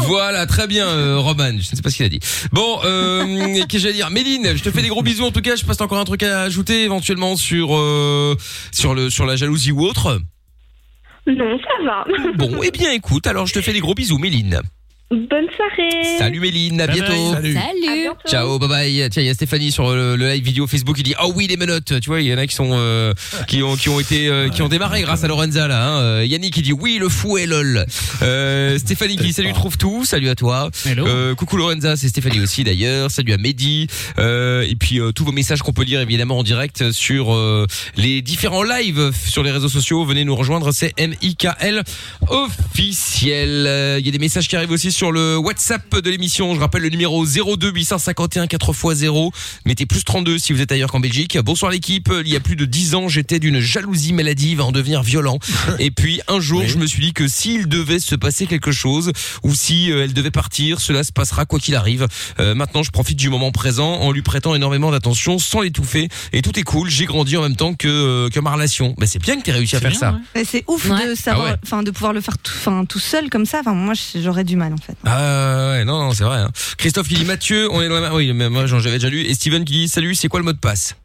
Voilà, 0.07 0.45
très 0.45 0.67
bien, 0.67 0.85
euh, 0.85 1.17
Roman. 1.19 1.51
Je 1.51 1.55
ne 1.55 1.61
sais 1.61 1.81
pas 1.81 1.89
ce 1.89 1.97
qu'il 1.97 2.05
a 2.05 2.09
dit. 2.09 2.19
Bon, 2.51 2.79
euh, 2.83 3.25
qu'est-ce 3.53 3.67
que 3.67 3.77
j'allais 3.79 3.93
dire? 3.93 4.09
Méline, 4.09 4.55
je 4.57 4.63
te 4.63 4.69
fais 4.69 4.81
des 4.81 4.89
gros 4.89 5.01
bisous 5.01 5.23
en 5.23 5.31
tout 5.31 5.41
cas. 5.41 5.55
Je 5.55 5.63
passe 5.63 5.79
encore 5.79 5.97
un 5.99 6.03
truc 6.03 6.23
à 6.23 6.41
ajouter 6.41 6.83
éventuellement 6.83 7.37
sur 7.37 7.75
euh, 7.75 8.35
sur 8.71 8.93
le 8.93 9.09
sur 9.09 9.25
la 9.25 9.35
jalousie 9.37 9.71
ou 9.71 9.81
autre? 9.85 10.19
Non, 11.25 11.57
ça 11.59 11.85
va. 11.85 12.05
Bon, 12.35 12.59
eh 12.63 12.71
bien, 12.71 12.91
écoute, 12.91 13.27
alors 13.27 13.45
je 13.45 13.53
te 13.53 13.61
fais 13.61 13.71
des 13.71 13.79
gros 13.79 13.93
bisous, 13.93 14.17
Méline. 14.17 14.61
Bonne 15.11 15.45
soirée. 15.55 16.17
Salut 16.17 16.39
Méline, 16.39 16.81
à 16.81 16.87
bientôt. 16.87 17.33
Salut. 17.33 17.55
À 17.55 17.61
Salut. 17.61 18.01
bientôt. 18.01 18.17
Ciao, 18.27 18.57
bye 18.57 18.67
bye. 18.67 19.09
Tiens, 19.11 19.21
il 19.21 19.27
y 19.27 19.29
a 19.29 19.33
Stéphanie 19.35 19.71
sur 19.71 19.93
le, 19.93 20.15
le 20.15 20.27
live 20.27 20.43
vidéo 20.43 20.65
Facebook 20.65 20.95
qui 20.95 21.03
dit 21.03 21.13
"Ah 21.19 21.27
oui, 21.27 21.45
les 21.45 21.55
menottes." 21.55 21.99
Tu 21.99 22.09
vois, 22.09 22.19
il 22.19 22.27
y 22.27 22.33
en 22.33 22.37
a 22.39 22.47
qui 22.47 22.55
sont 22.55 22.71
euh, 22.71 23.13
qui 23.47 23.61
ont 23.61 23.75
qui 23.75 23.89
ont 23.89 23.99
été 23.99 24.27
euh, 24.27 24.49
qui 24.49 24.63
ont 24.63 24.69
démarré 24.69 25.03
grâce 25.03 25.23
à 25.23 25.27
Lorenza 25.27 25.67
là. 25.67 25.87
Hein. 25.87 25.99
Euh, 25.99 26.25
Yannick 26.25 26.55
qui 26.55 26.63
dit 26.63 26.73
"Oui, 26.73 26.97
le 26.99 27.09
fouet 27.09 27.45
lol." 27.45 27.85
Euh, 28.23 28.79
Stéphanie 28.79 29.17
qui 29.17 29.25
dit 29.25 29.33
"Salut, 29.33 29.53
trouve 29.53 29.77
tout." 29.77 30.03
Salut 30.03 30.29
à 30.29 30.35
toi. 30.35 30.71
Hello. 30.83 31.05
Euh, 31.05 31.35
coucou 31.35 31.57
Lorenza, 31.57 31.95
c'est 31.95 32.07
Stéphanie 32.07 32.39
aussi 32.39 32.63
d'ailleurs. 32.63 33.11
Salut 33.11 33.33
à 33.33 33.37
Mehdi. 33.37 33.87
Euh, 34.17 34.65
et 34.67 34.75
puis 34.75 34.99
euh, 34.99 35.11
tous 35.11 35.25
vos 35.25 35.31
messages 35.31 35.59
qu'on 35.61 35.73
peut 35.73 35.83
lire 35.83 36.01
évidemment 36.01 36.39
en 36.39 36.43
direct 36.43 36.91
sur 36.91 37.35
euh, 37.35 37.67
les 37.97 38.23
différents 38.23 38.63
lives 38.63 39.11
sur 39.27 39.43
les 39.43 39.51
réseaux 39.51 39.69
sociaux. 39.69 40.05
Venez 40.05 40.25
nous 40.25 40.35
rejoindre, 40.35 40.71
c'est 40.71 40.93
M 40.97 41.13
I 41.21 41.35
K 41.35 41.49
L 41.59 41.83
officiel. 42.29 43.65
Euh, 43.67 43.97
Il 43.99 44.05
y 44.07 44.09
a 44.09 44.11
des 44.11 44.17
messages 44.17 44.47
qui 44.47 44.55
arrivent 44.55 44.71
aussi 44.71 44.91
sur 44.91 45.02
sur 45.03 45.11
le 45.11 45.35
WhatsApp 45.37 45.97
de 45.97 46.09
l'émission. 46.09 46.55
Je 46.55 46.61
rappelle 46.61 46.81
le 46.81 46.87
numéro 46.87 47.25
02 47.25 47.71
851 47.73 48.45
4x0. 48.45 49.31
Mettez 49.65 49.85
plus 49.85 50.05
32 50.05 50.37
si 50.37 50.53
vous 50.53 50.61
êtes 50.61 50.71
ailleurs 50.71 50.89
qu'en 50.89 51.01
Belgique. 51.01 51.37
Bonsoir 51.39 51.73
l'équipe. 51.73 52.09
Il 52.23 52.31
y 52.31 52.37
a 52.37 52.39
plus 52.39 52.55
de 52.55 52.63
10 52.63 52.95
ans, 52.95 53.09
j'étais 53.09 53.39
d'une 53.39 53.59
jalousie 53.59 54.13
maladive 54.13 54.61
à 54.61 54.63
en 54.63 54.71
devenir 54.71 55.03
violent. 55.03 55.39
Et 55.79 55.91
puis 55.91 56.21
un 56.29 56.39
jour, 56.39 56.63
je 56.65 56.77
me 56.77 56.85
suis 56.85 57.01
dit 57.01 57.11
que 57.11 57.27
s'il 57.27 57.67
devait 57.67 57.99
se 57.99 58.15
passer 58.15 58.47
quelque 58.47 58.71
chose 58.71 59.11
ou 59.43 59.53
si 59.53 59.91
euh, 59.91 60.05
elle 60.05 60.13
devait 60.13 60.31
partir, 60.31 60.79
cela 60.79 61.03
se 61.03 61.11
passera 61.11 61.45
quoi 61.45 61.59
qu'il 61.59 61.75
arrive. 61.75 62.07
Euh, 62.39 62.55
maintenant, 62.55 62.81
je 62.81 62.91
profite 62.91 63.17
du 63.17 63.29
moment 63.29 63.51
présent 63.51 63.95
en 63.95 64.13
lui 64.13 64.21
prêtant 64.21 64.55
énormément 64.55 64.89
d'attention 64.89 65.37
sans 65.37 65.59
l'étouffer. 65.59 66.07
Et 66.31 66.41
tout 66.41 66.57
est 66.57 66.63
cool. 66.63 66.89
J'ai 66.89 67.07
grandi 67.07 67.35
en 67.35 67.41
même 67.41 67.57
temps 67.57 67.73
que, 67.73 67.89
euh, 67.89 68.29
que 68.29 68.39
ma 68.39 68.53
relation. 68.53 68.95
Ben, 68.97 69.05
c'est 69.05 69.21
bien 69.21 69.35
que 69.35 69.43
tu 69.43 69.51
réussi 69.51 69.75
à 69.75 69.81
faire 69.81 69.95
ça. 69.95 70.17
C'est 70.45 70.63
ouf 70.69 70.87
de 70.87 71.13
savoir, 71.13 71.47
Ah 71.47 71.51
ouais. 71.51 71.57
enfin 71.61 71.83
de 71.83 71.91
pouvoir 71.91 72.13
le 72.13 72.21
faire 72.21 72.37
tout, 72.37 72.53
tout 72.87 72.99
seul 72.99 73.29
comme 73.29 73.45
ça. 73.45 73.59
Enfin 73.59 73.73
moi 73.73 73.95
j'aurais 74.15 74.45
du 74.45 74.55
mal 74.55 74.71
en 74.71 74.77
fait. 74.85 74.95
Ah 75.05 75.71
ouais, 75.71 75.85
non, 75.85 75.99
non, 76.03 76.11
c'est 76.13 76.23
vrai. 76.23 76.39
hein. 76.39 76.51
Christophe 76.77 77.07
qui 77.07 77.15
dit 77.15 77.25
Mathieu, 77.25 77.69
on 77.71 77.81
est 77.81 77.87
dans 77.89 77.95
la 77.95 78.01
même- 78.01 78.13
Oui, 78.13 78.31
mais 78.33 78.49
moi 78.49 78.65
j'en- 78.65 78.79
j'avais 78.79 78.97
déjà 78.97 79.09
lu. 79.09 79.21
Et 79.21 79.33
Steven 79.33 79.65
qui 79.65 79.73
dit 79.73 79.87
Salut, 79.87 80.15
c'est 80.15 80.27
quoi 80.27 80.39
le 80.39 80.45
mot 80.45 80.53
de 80.53 80.57
passe? 80.57 80.95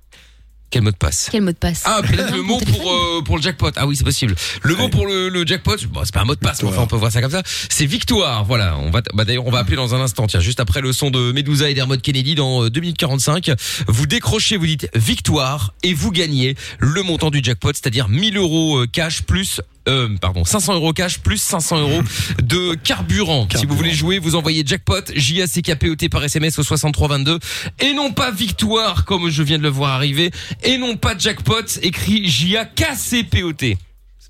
Quel 0.71 0.83
mot 0.83 0.91
de 0.91 0.97
passe? 0.97 1.29
Quel 1.33 1.41
mot 1.41 1.51
de 1.51 1.57
passe? 1.57 1.81
Ah, 1.87 2.03
peut-être 2.07 2.31
le 2.37 2.43
mot 2.43 2.59
pour 2.59 2.93
euh, 2.93 3.23
pour 3.23 3.37
le 3.39 3.43
jackpot. 3.43 3.71
Ah 3.77 3.87
oui, 3.87 3.97
c'est 3.97 4.05
possible. 4.05 4.35
Le 4.63 4.75
mot 4.77 4.91
pour 4.91 5.07
le, 5.07 5.31
le 5.31 5.47
jackpot, 5.47 5.77
bon, 5.89 6.03
c'est 6.05 6.13
pas 6.13 6.21
un 6.21 6.25
mot 6.27 6.35
de 6.35 6.41
passe, 6.41 6.63
mais 6.63 6.69
enfin 6.69 6.83
on 6.83 6.87
peut 6.87 6.97
voir 6.97 7.11
ça 7.11 7.23
comme 7.23 7.31
ça. 7.31 7.43
C'est 7.71 7.87
victoire. 7.87 8.45
Voilà, 8.45 8.77
on 8.77 8.91
va 8.91 9.01
bah, 9.15 9.25
d'ailleurs 9.25 9.47
on 9.47 9.51
va 9.51 9.61
appeler 9.61 9.77
dans 9.77 9.95
un 9.95 10.01
instant. 10.03 10.27
Tiens, 10.27 10.41
juste 10.41 10.61
après 10.61 10.83
le 10.83 10.93
son 10.93 11.11
de 11.11 11.33
Medusa 11.33 11.71
et 11.71 11.75
d'Hermod 11.75 12.03
Kennedy 12.03 12.35
dans 12.35 12.65
euh, 12.65 12.71
2 12.71 12.81
minutes 12.83 12.99
45, 12.99 13.51
vous 13.87 14.07
décrochez, 14.07 14.59
vous 14.59 14.67
dites 14.67 14.91
victoire 14.95 15.73
et 15.83 15.95
vous 15.95 16.11
gagnez 16.13 16.55
le 16.81 17.03
montant 17.03 17.31
du 17.31 17.41
jackpot, 17.43 17.73
c'est-à-dire 17.73 18.11
1000 18.11 18.37
euros 18.37 18.81
euh, 18.81 18.87
cash 18.87 19.23
plus 19.23 19.63
euh, 19.89 20.09
pardon, 20.21 20.45
500 20.45 20.75
euros 20.75 20.93
cash 20.93 21.19
plus 21.19 21.41
500 21.41 21.81
euros 21.81 22.03
de 22.43 22.75
carburant. 22.75 23.49
Si 23.55 23.67
vous 23.67 23.77
voulez 23.77 23.93
jouer, 23.93 24.19
vous 24.19 24.37
envoyez 24.37 24.63
jackpot 24.65 25.01
J 25.15 25.43
A 25.43 25.47
C 25.47 25.63
K 25.63 25.75
P 25.75 25.91
O 25.91 25.97
T 25.97 26.09
par 26.09 26.23
SMS 26.23 26.59
au 26.59 26.63
6322 26.63 27.39
et 27.81 27.93
non 27.95 28.13
pas 28.13 28.31
victoire 28.31 29.05
comme 29.05 29.29
je 29.31 29.43
viens 29.43 29.59
de 29.59 29.63
le 29.63 29.69
voir 29.69 29.93
arriver 29.93 30.31
et 30.63 30.79
non 30.79 30.97
pas 30.97 31.17
jackpot 31.17 31.65
écrit 31.83 32.27
J 32.27 32.57
A 32.57 32.65
K 32.65 32.85
C 32.95 33.25
P 33.25 33.43
O 33.43 33.53
T. 33.53 33.79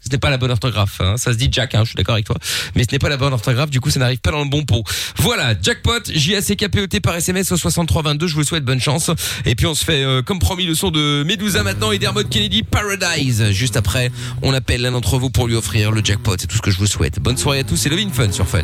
Ce 0.09 0.13
n'est 0.13 0.19
pas 0.19 0.31
la 0.31 0.39
bonne 0.39 0.51
orthographe, 0.51 1.03
hein. 1.03 1.19
ça 1.19 1.33
se 1.33 1.37
dit 1.37 1.49
Jack, 1.53 1.75
hein, 1.75 1.81
je 1.83 1.91
suis 1.91 1.97
d'accord 1.97 2.15
avec 2.15 2.25
toi, 2.25 2.37
mais 2.75 2.85
ce 2.85 2.89
n'est 2.93 2.99
pas 2.99 3.11
la 3.11 3.19
bonne 3.19 3.33
orthographe, 3.35 3.69
du 3.69 3.79
coup 3.79 3.91
ça 3.91 4.01
n'arrive 4.01 4.21
pas 4.21 4.31
dans 4.31 4.43
le 4.43 4.49
bon 4.49 4.65
pot. 4.65 4.83
Voilà, 5.19 5.55
jackpot, 5.61 6.01
J 6.11 6.37
A 6.37 6.41
C 6.41 6.57
K 6.57 6.69
P 6.69 6.81
O 6.81 6.87
T 6.87 7.01
par 7.01 7.15
SMS 7.15 7.53
au 7.53 7.59
6322, 7.59 8.27
je 8.27 8.35
vous 8.35 8.45
souhaite 8.45 8.65
bonne 8.65 8.81
chance. 8.81 9.11
Et 9.45 9.55
puis 9.55 9.67
on 9.67 9.75
se 9.75 9.85
fait 9.85 10.03
euh, 10.03 10.23
comme 10.23 10.39
promis 10.39 10.65
le 10.65 10.75
son 10.75 10.91
de 10.91 11.25
Medusa 11.25 11.63
maintenant 11.63 11.93
et 11.93 11.99
d'Hermod 11.99 12.31
Kennedy 12.31 12.63
Paradise. 12.63 13.51
Juste 13.51 13.77
après, 13.77 14.11
on 14.41 14.55
appelle 14.55 14.81
l'un 14.81 14.93
d'entre 14.93 15.19
vous 15.19 15.29
pour 15.29 15.47
lui 15.47 15.57
offrir 15.57 15.93
le 15.93 16.03
jackpot, 16.03 16.37
c'est 16.39 16.47
tout 16.47 16.57
ce 16.57 16.63
que 16.63 16.71
je 16.71 16.79
vous 16.79 16.87
souhaite. 16.87 17.21
Bonne 17.21 17.37
soirée 17.37 17.59
à 17.59 17.65
tous, 17.65 17.77
c'est 17.77 17.91
Levin 17.91 18.09
Fun 18.11 18.33
sur 18.33 18.47
Fun. 18.47 18.63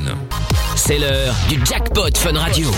C'est 0.76 0.98
l'heure 0.98 1.34
du 1.50 1.60
jackpot 1.66 2.16
Fun 2.16 2.38
Radio. 2.38 2.70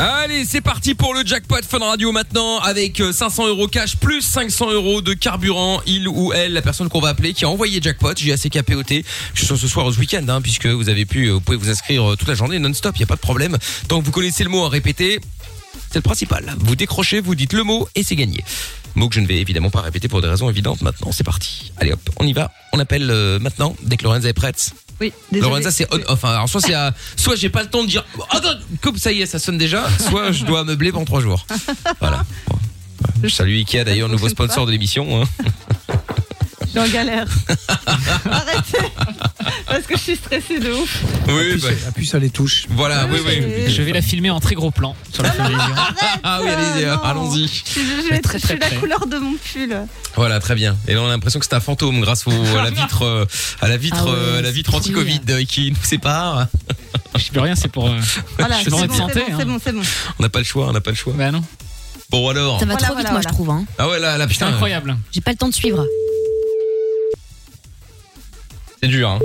Allez, 0.00 0.44
c'est 0.44 0.60
parti 0.60 0.94
pour 0.96 1.14
le 1.14 1.24
jackpot 1.24 1.62
Fun 1.62 1.78
Radio 1.78 2.10
maintenant 2.10 2.58
avec 2.58 2.98
euh, 3.00 3.12
500 3.12 3.46
euros 3.46 3.68
cash 3.68 3.96
plus 3.96 4.22
500 4.22 4.72
euros 4.72 5.02
de 5.02 5.14
carburant. 5.14 5.80
Il 5.86 6.08
ou 6.08 6.32
elle, 6.32 6.52
la 6.52 6.62
personne 6.62 6.88
qu'on 6.88 7.00
va 7.00 7.10
appeler, 7.10 7.32
qui 7.32 7.44
a 7.44 7.48
envoyé 7.48 7.80
jackpot, 7.80 8.16
JACKPOT, 8.16 9.04
ce 9.34 9.54
ce 9.54 9.68
soir 9.68 9.86
ou 9.86 9.92
ce 9.92 10.00
week-end, 10.00 10.24
hein, 10.28 10.42
puisque 10.42 10.66
vous 10.66 10.88
avez 10.88 11.06
pu, 11.06 11.28
euh, 11.28 11.34
vous 11.34 11.40
pouvez 11.40 11.56
vous 11.56 11.70
inscrire 11.70 12.12
euh, 12.12 12.16
toute 12.16 12.26
la 12.26 12.34
journée 12.34 12.58
non-stop, 12.58 12.96
il 12.96 13.00
y 13.00 13.04
a 13.04 13.06
pas 13.06 13.14
de 13.14 13.20
problème. 13.20 13.56
Tant 13.86 14.00
que 14.00 14.04
vous 14.04 14.10
connaissez 14.10 14.42
le 14.42 14.50
mot 14.50 14.64
à 14.64 14.68
répéter, 14.68 15.20
c'est 15.90 15.98
le 15.98 16.02
principal. 16.02 16.56
Vous 16.58 16.74
décrochez, 16.74 17.20
vous 17.20 17.36
dites 17.36 17.52
le 17.52 17.62
mot 17.62 17.88
et 17.94 18.02
c'est 18.02 18.16
gagné. 18.16 18.44
Mot 18.96 19.08
que 19.08 19.14
je 19.14 19.20
ne 19.20 19.26
vais 19.28 19.38
évidemment 19.38 19.70
pas 19.70 19.80
répéter 19.80 20.08
pour 20.08 20.20
des 20.20 20.28
raisons 20.28 20.50
évidentes 20.50 20.82
maintenant. 20.82 21.12
C'est 21.12 21.24
parti. 21.24 21.72
Allez 21.76 21.92
hop, 21.92 22.00
on 22.18 22.26
y 22.26 22.32
va. 22.32 22.50
On 22.72 22.80
appelle 22.80 23.08
euh, 23.10 23.38
maintenant 23.38 23.76
dès 23.82 23.96
que 23.96 24.02
Lorenza 24.02 24.28
est 24.28 24.32
prête. 24.32 24.72
Oui, 25.00 25.12
désolé. 25.32 25.50
Lorenza 25.50 25.70
c'est 25.70 25.86
on 25.92 26.12
off. 26.12 26.24
hein. 26.24 26.28
Alors 26.30 26.48
soit 26.48 26.60
c'est 26.60 26.74
à- 26.74 26.92
soit 27.16 27.34
j'ai 27.36 27.48
pas 27.48 27.62
le 27.62 27.68
temps 27.70 27.82
de 27.82 27.88
dire 27.88 28.04
oh, 28.18 28.22
attends, 28.30 28.54
comme 28.80 28.96
ça 28.96 29.10
y 29.12 29.22
est 29.22 29.26
ça 29.26 29.38
sonne 29.38 29.58
déjà, 29.58 29.84
soit 29.98 30.30
je 30.32 30.44
dois 30.44 30.64
meubler 30.64 30.92
pendant 30.92 31.04
trois 31.04 31.20
jours. 31.20 31.46
Voilà. 32.00 32.24
Bon. 32.48 32.58
Je 33.22 33.28
salue 33.28 33.56
Ikea 33.58 33.84
d'ailleurs 33.84 34.08
nouveau 34.08 34.28
sponsor 34.28 34.66
de 34.66 34.70
l'émission. 34.70 35.22
hein. 35.22 35.26
Je 36.74 36.80
suis 36.80 36.90
en 36.90 36.92
galère. 36.92 37.26
Arrêtez 38.30 38.78
parce 39.66 39.86
que 39.86 39.96
je 39.96 40.02
suis 40.02 40.16
stressée 40.16 40.58
de 40.60 40.70
ouf. 40.72 41.02
Oui, 41.28 41.56
bah, 41.60 41.68
Appuie 41.88 42.06
sur 42.06 42.18
les 42.18 42.30
touches. 42.30 42.66
voilà, 42.70 43.06
oui 43.10 43.18
oui. 43.26 43.64
Je 43.68 43.82
vais 43.82 43.92
la 43.92 44.02
filmer 44.02 44.30
en 44.30 44.40
très 44.40 44.54
gros 44.54 44.70
plan 44.70 44.94
sur 45.12 45.22
la 45.22 45.30
télévision. 45.30 45.74
Ah 46.22 46.40
oui, 46.42 46.48
allez, 46.48 46.86
non. 46.86 47.02
allons-y. 47.02 47.46
Je, 47.48 47.80
je- 47.80 47.80
je 48.04 48.08
vais 48.10 48.16
être- 48.16 48.22
Très, 48.28 48.38
je 48.38 48.46
suis 48.46 48.58
très 48.58 48.58
la 48.58 48.66
près. 48.68 48.76
couleur 48.76 49.06
de 49.06 49.18
mon 49.18 49.34
pull. 49.34 49.76
Voilà, 50.16 50.38
très 50.40 50.54
bien. 50.54 50.76
Et 50.88 50.94
là, 50.94 51.02
on 51.02 51.06
a 51.06 51.10
l'impression 51.10 51.40
que 51.40 51.46
c'est 51.46 51.54
un 51.54 51.60
fantôme 51.60 52.00
grâce 52.00 52.26
au, 52.26 52.30
à 52.30 52.62
la 52.62 52.70
vitre, 52.82 53.02
euh, 53.02 53.24
à 53.60 53.68
la 53.68 53.76
vitre, 53.76 53.96
Ah 54.00 54.04
ouais, 54.04 54.10
euh, 54.16 54.38
à 54.38 54.42
la 54.42 54.48
c'est 54.48 54.54
vitre 54.54 54.78
stylé. 54.80 54.96
anti-Covid 54.98 55.20
euh, 55.30 55.44
qui 55.44 55.70
nous 55.70 55.76
sépare. 55.84 56.46
Je 57.16 57.30
peux 57.30 57.40
rien, 57.40 57.54
c'est 57.56 57.68
pour. 57.68 57.88
euh, 57.88 57.98
Voilà, 58.38 58.58
Je 58.58 58.64
c'est 58.64 58.70
bon, 58.70 58.78
c'est 58.90 58.96
santé, 58.96 59.20
bon, 59.20 59.32
hein. 59.32 59.36
c'est 59.38 59.44
bon, 59.44 59.58
c'est 59.64 59.72
bon. 59.72 59.82
On 60.18 60.22
n'a 60.22 60.28
pas 60.28 60.38
le 60.40 60.44
choix, 60.44 60.68
on 60.68 60.72
n'a 60.72 60.80
pas 60.80 60.90
le 60.90 60.96
choix. 60.96 61.12
Bah 61.16 61.30
non. 61.30 61.42
Bon 62.10 62.28
alors. 62.28 62.58
Ça 62.60 62.66
va 62.66 62.72
Voilà, 62.72 62.86
trop 62.88 62.96
vite, 62.96 63.06
voilà, 63.06 63.10
moi, 63.10 63.20
voilà. 63.20 63.28
je 63.28 63.34
trouve. 63.34 63.50
Hein. 63.50 63.64
Ah 63.78 63.88
ouais, 63.88 63.98
là, 63.98 64.18
là 64.18 64.24
C'est 64.26 64.34
putain. 64.34 64.48
incroyable. 64.48 64.96
J'ai 65.12 65.20
pas 65.20 65.30
le 65.32 65.36
temps 65.36 65.48
de 65.48 65.54
suivre. 65.54 65.84
C'est 68.84 68.90
dur, 68.90 69.08
hein. 69.08 69.18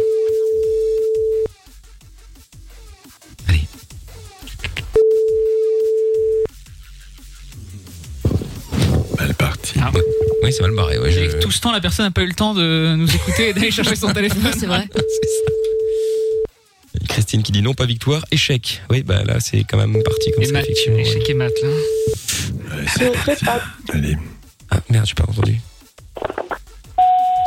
Allez. 3.50 3.60
Mal 9.18 9.34
parti. 9.34 9.74
Ah. 9.82 9.92
Oui, 10.44 10.54
c'est 10.54 10.62
mal 10.62 10.72
barré. 10.72 10.98
Ouais, 10.98 11.12
je... 11.12 11.20
Et 11.20 11.40
Tout 11.40 11.52
ce 11.52 11.60
temps, 11.60 11.74
la 11.74 11.82
personne 11.82 12.06
n'a 12.06 12.12
pas 12.12 12.22
eu 12.22 12.28
le 12.28 12.34
temps 12.34 12.54
de 12.54 12.96
nous 12.96 13.14
écouter 13.14 13.50
et 13.50 13.54
d'aller 13.54 13.70
chercher 13.70 13.98
son 13.98 14.14
téléphone. 14.14 14.50
C'est 14.58 14.66
vrai. 14.66 14.88
C'est 14.96 15.02
ça. 15.02 15.52
Christine 17.10 17.44
qui 17.44 17.52
dit 17.52 17.62
non, 17.62 17.74
pas 17.74 17.86
victoire, 17.86 18.24
échec. 18.32 18.82
Oui, 18.90 19.04
bah 19.04 19.24
là, 19.26 19.42
c'est 19.42 19.66
quand 19.66 19.78
même 19.78 20.02
parti 20.02 20.32
comme 20.32 20.44
Et 20.44 20.48
ça, 20.48 20.62
effectivement. 20.62 20.96
ouais. 20.96 21.02
échec 21.02 21.30
et 21.30 21.34
maths, 21.34 21.52
là. 21.62 21.68
Ouais, 21.70 22.86
c'est 22.96 23.12
parti. 23.12 23.46
Allez. 23.90 24.16
Ah 24.72 24.80
merde, 24.90 25.06
j'ai 25.06 25.16
pas 25.16 25.26
entendu. 25.30 25.60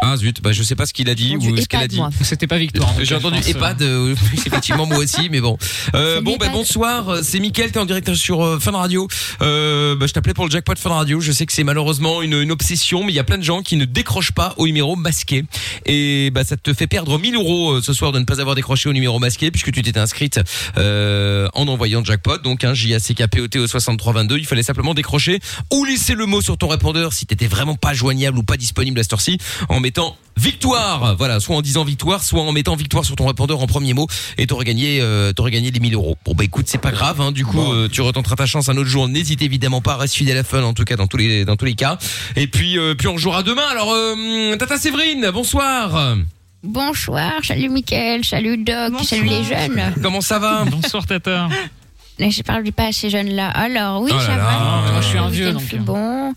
Ah 0.05 0.17
zut, 0.17 0.43
bah 0.43 0.51
je 0.51 0.65
sais 0.65 0.75
pas 0.75 0.85
ce 0.85 0.93
qu'il 0.93 1.09
a 1.09 1.15
dit 1.15 1.37
ou 1.37 1.57
ce 1.57 1.67
qu'elle 1.67 1.83
a 1.83 1.87
dit. 1.87 2.01
C'était 2.23 2.49
pas 2.49 2.59
victoire. 2.59 2.93
J'ai 3.01 3.15
entendu 3.15 3.39
pense, 3.39 3.49
EHPAD, 3.49 3.83
euh, 3.83 4.15
effectivement 4.35 4.85
moi 4.85 4.99
aussi, 4.99 5.29
mais 5.31 5.41
bon. 5.41 5.57
Euh, 5.95 6.17
C'est 6.17 6.23
bon, 6.23 6.37
bah 6.41 6.49
bonsoir, 6.53 7.09
euh, 7.09 7.21
c'est 7.23 7.39
Mickaël, 7.39 7.71
t'es 7.71 7.79
en 7.79 7.85
direct 7.87 8.13
sur 8.15 8.43
euh, 8.45 8.59
Fun 8.59 8.73
Radio. 8.73 9.07
Euh, 9.43 9.95
bah, 9.95 10.07
je 10.09 10.13
t'appelais 10.13 10.35
pour 10.35 10.45
le 10.45 10.51
jackpot 10.51 10.75
Fun 10.77 10.91
Radio. 10.91 11.21
Je 11.21 11.31
sais 11.31 11.47
que 11.47 11.53
c'est 11.53 11.63
malheureusement 11.63 12.21
une, 12.21 12.35
une 12.35 12.51
obsession, 12.51 13.05
mais 13.05 13.13
il 13.13 13.15
y 13.15 13.21
a 13.21 13.25
plein 13.25 13.39
de 13.39 13.45
gens 13.45 13.63
qui 13.63 13.77
ne 13.77 13.85
décrochent 13.85 14.33
pas 14.33 14.55
au 14.57 14.67
numéro 14.67 14.97
masqué. 14.97 15.45
Et 15.87 16.31
bah 16.35 16.43
ça 16.43 16.57
te 16.57 16.75
fait 16.75 16.89
perdre 16.89 17.17
1000 17.17 17.37
euros 17.37 17.75
euh, 17.75 17.81
ce 17.81 17.93
soir 17.93 18.11
de 18.11 18.19
ne 18.19 18.25
pas 18.25 18.41
avoir 18.41 18.57
décroché 18.57 18.89
au 18.89 18.93
numéro 18.93 19.21
masqué, 19.21 19.53
puisque 19.53 19.71
tu 19.71 19.83
t'étais 19.83 20.01
inscrite 20.01 20.41
euh, 20.79 21.47
en 21.55 21.69
envoyant 21.69 22.05
jackpot, 22.05 22.39
donc 22.39 22.65
un 22.65 22.75
J-A-C-K-P-O-T 22.75 23.57
au 23.61 23.69
6322. 23.69 24.39
Il 24.39 24.47
fallait 24.47 24.65
simplement 24.65 24.95
décrocher 24.95 25.39
ou 25.73 25.85
laisser 25.85 26.15
le 26.15 26.27
mot 26.27 26.41
sur 26.41 26.59
ton 26.59 26.67
répondeur 26.67 27.13
si 27.13 27.25
t'étais 27.25 27.47
vraiment 27.47 27.77
pas 27.77 27.95
joignable 27.95 28.39
ou 28.39 28.43
pas 28.43 28.57
disponible 28.57 28.99
à 28.99 29.05
cette 29.05 29.13
heure-ci, 29.13 29.39
en 29.69 29.79
mettant 29.79 29.92
victoire. 30.37 31.17
Voilà, 31.17 31.41
soit 31.41 31.57
en 31.57 31.63
disant 31.63 31.85
victoire, 31.85 32.23
soit 32.23 32.43
en 32.43 32.53
mettant 32.53 32.75
victoire 32.75 33.05
sur 33.05 33.17
ton 33.17 33.27
répondeur 33.27 33.61
en 33.61 33.67
premier 33.67 33.95
mot, 33.95 34.07
et 34.39 34.47
t'aurais 34.47 34.65
gagné, 34.65 34.99
euh, 35.01 35.33
t'aurais 35.33 35.51
gagné 35.51 35.71
les 35.71 35.81
1000 35.81 35.95
euros. 35.95 36.17
Bon 36.25 36.35
bah 36.35 36.45
écoute, 36.45 36.67
c'est 36.69 36.81
pas 36.81 36.91
grave. 36.91 37.21
Hein, 37.21 37.33
du 37.33 37.45
coup, 37.45 37.61
euh, 37.61 37.89
tu 37.91 38.01
retenteras 38.01 38.37
ta 38.37 38.47
chance 38.47 38.69
un 38.69 38.77
autre 38.77 38.89
jour. 38.89 39.09
N'hésite 39.09 39.43
évidemment 39.43 39.81
pas, 39.81 39.97
reste 39.97 40.15
fidèle 40.15 40.39
à 40.39 40.45
Fun 40.45 40.63
en 40.63 40.75
tout 40.75 40.85
cas 40.85 40.97
dans 40.97 41.07
tous 41.07 41.17
les 41.17 41.45
dans 41.45 41.57
tous 41.57 41.65
les 41.67 41.75
cas. 41.75 41.99
Et 42.37 42.47
puis 42.47 42.79
euh, 42.79 42.95
puis 42.95 43.09
on 43.09 43.19
jouera 43.19 43.43
demain. 43.43 43.67
Alors 43.71 43.93
euh, 43.93 44.57
Tata 44.57 44.79
Séverine, 44.79 45.31
bonsoir. 45.33 46.17
Bonsoir, 46.65 47.33
salut 47.43 47.69
Mickaël, 47.69 48.25
salut 48.25 48.57
Doc, 48.57 48.93
Bonsoir. 48.93 49.05
salut 49.05 49.25
les 49.29 49.45
jeunes. 49.45 49.95
Comment 50.01 50.21
ça 50.21 50.39
va? 50.39 50.65
Bonsoir, 50.65 51.07
Tata. 51.07 51.49
Mais 52.19 52.31
je 52.31 52.43
parle 52.43 52.63
pas 52.73 52.87
à 52.89 52.93
ces 52.93 53.11
jeunes-là. 53.11 53.49
Alors, 53.51 54.03
oui, 54.03 54.11
Oh 54.15 54.19
là. 54.19 54.83
Moi, 54.93 55.01
je 55.01 55.07
suis 55.07 55.19
un 55.19 55.29
vieux, 55.29 55.53
donc, 55.53 55.75
bon. 55.77 56.35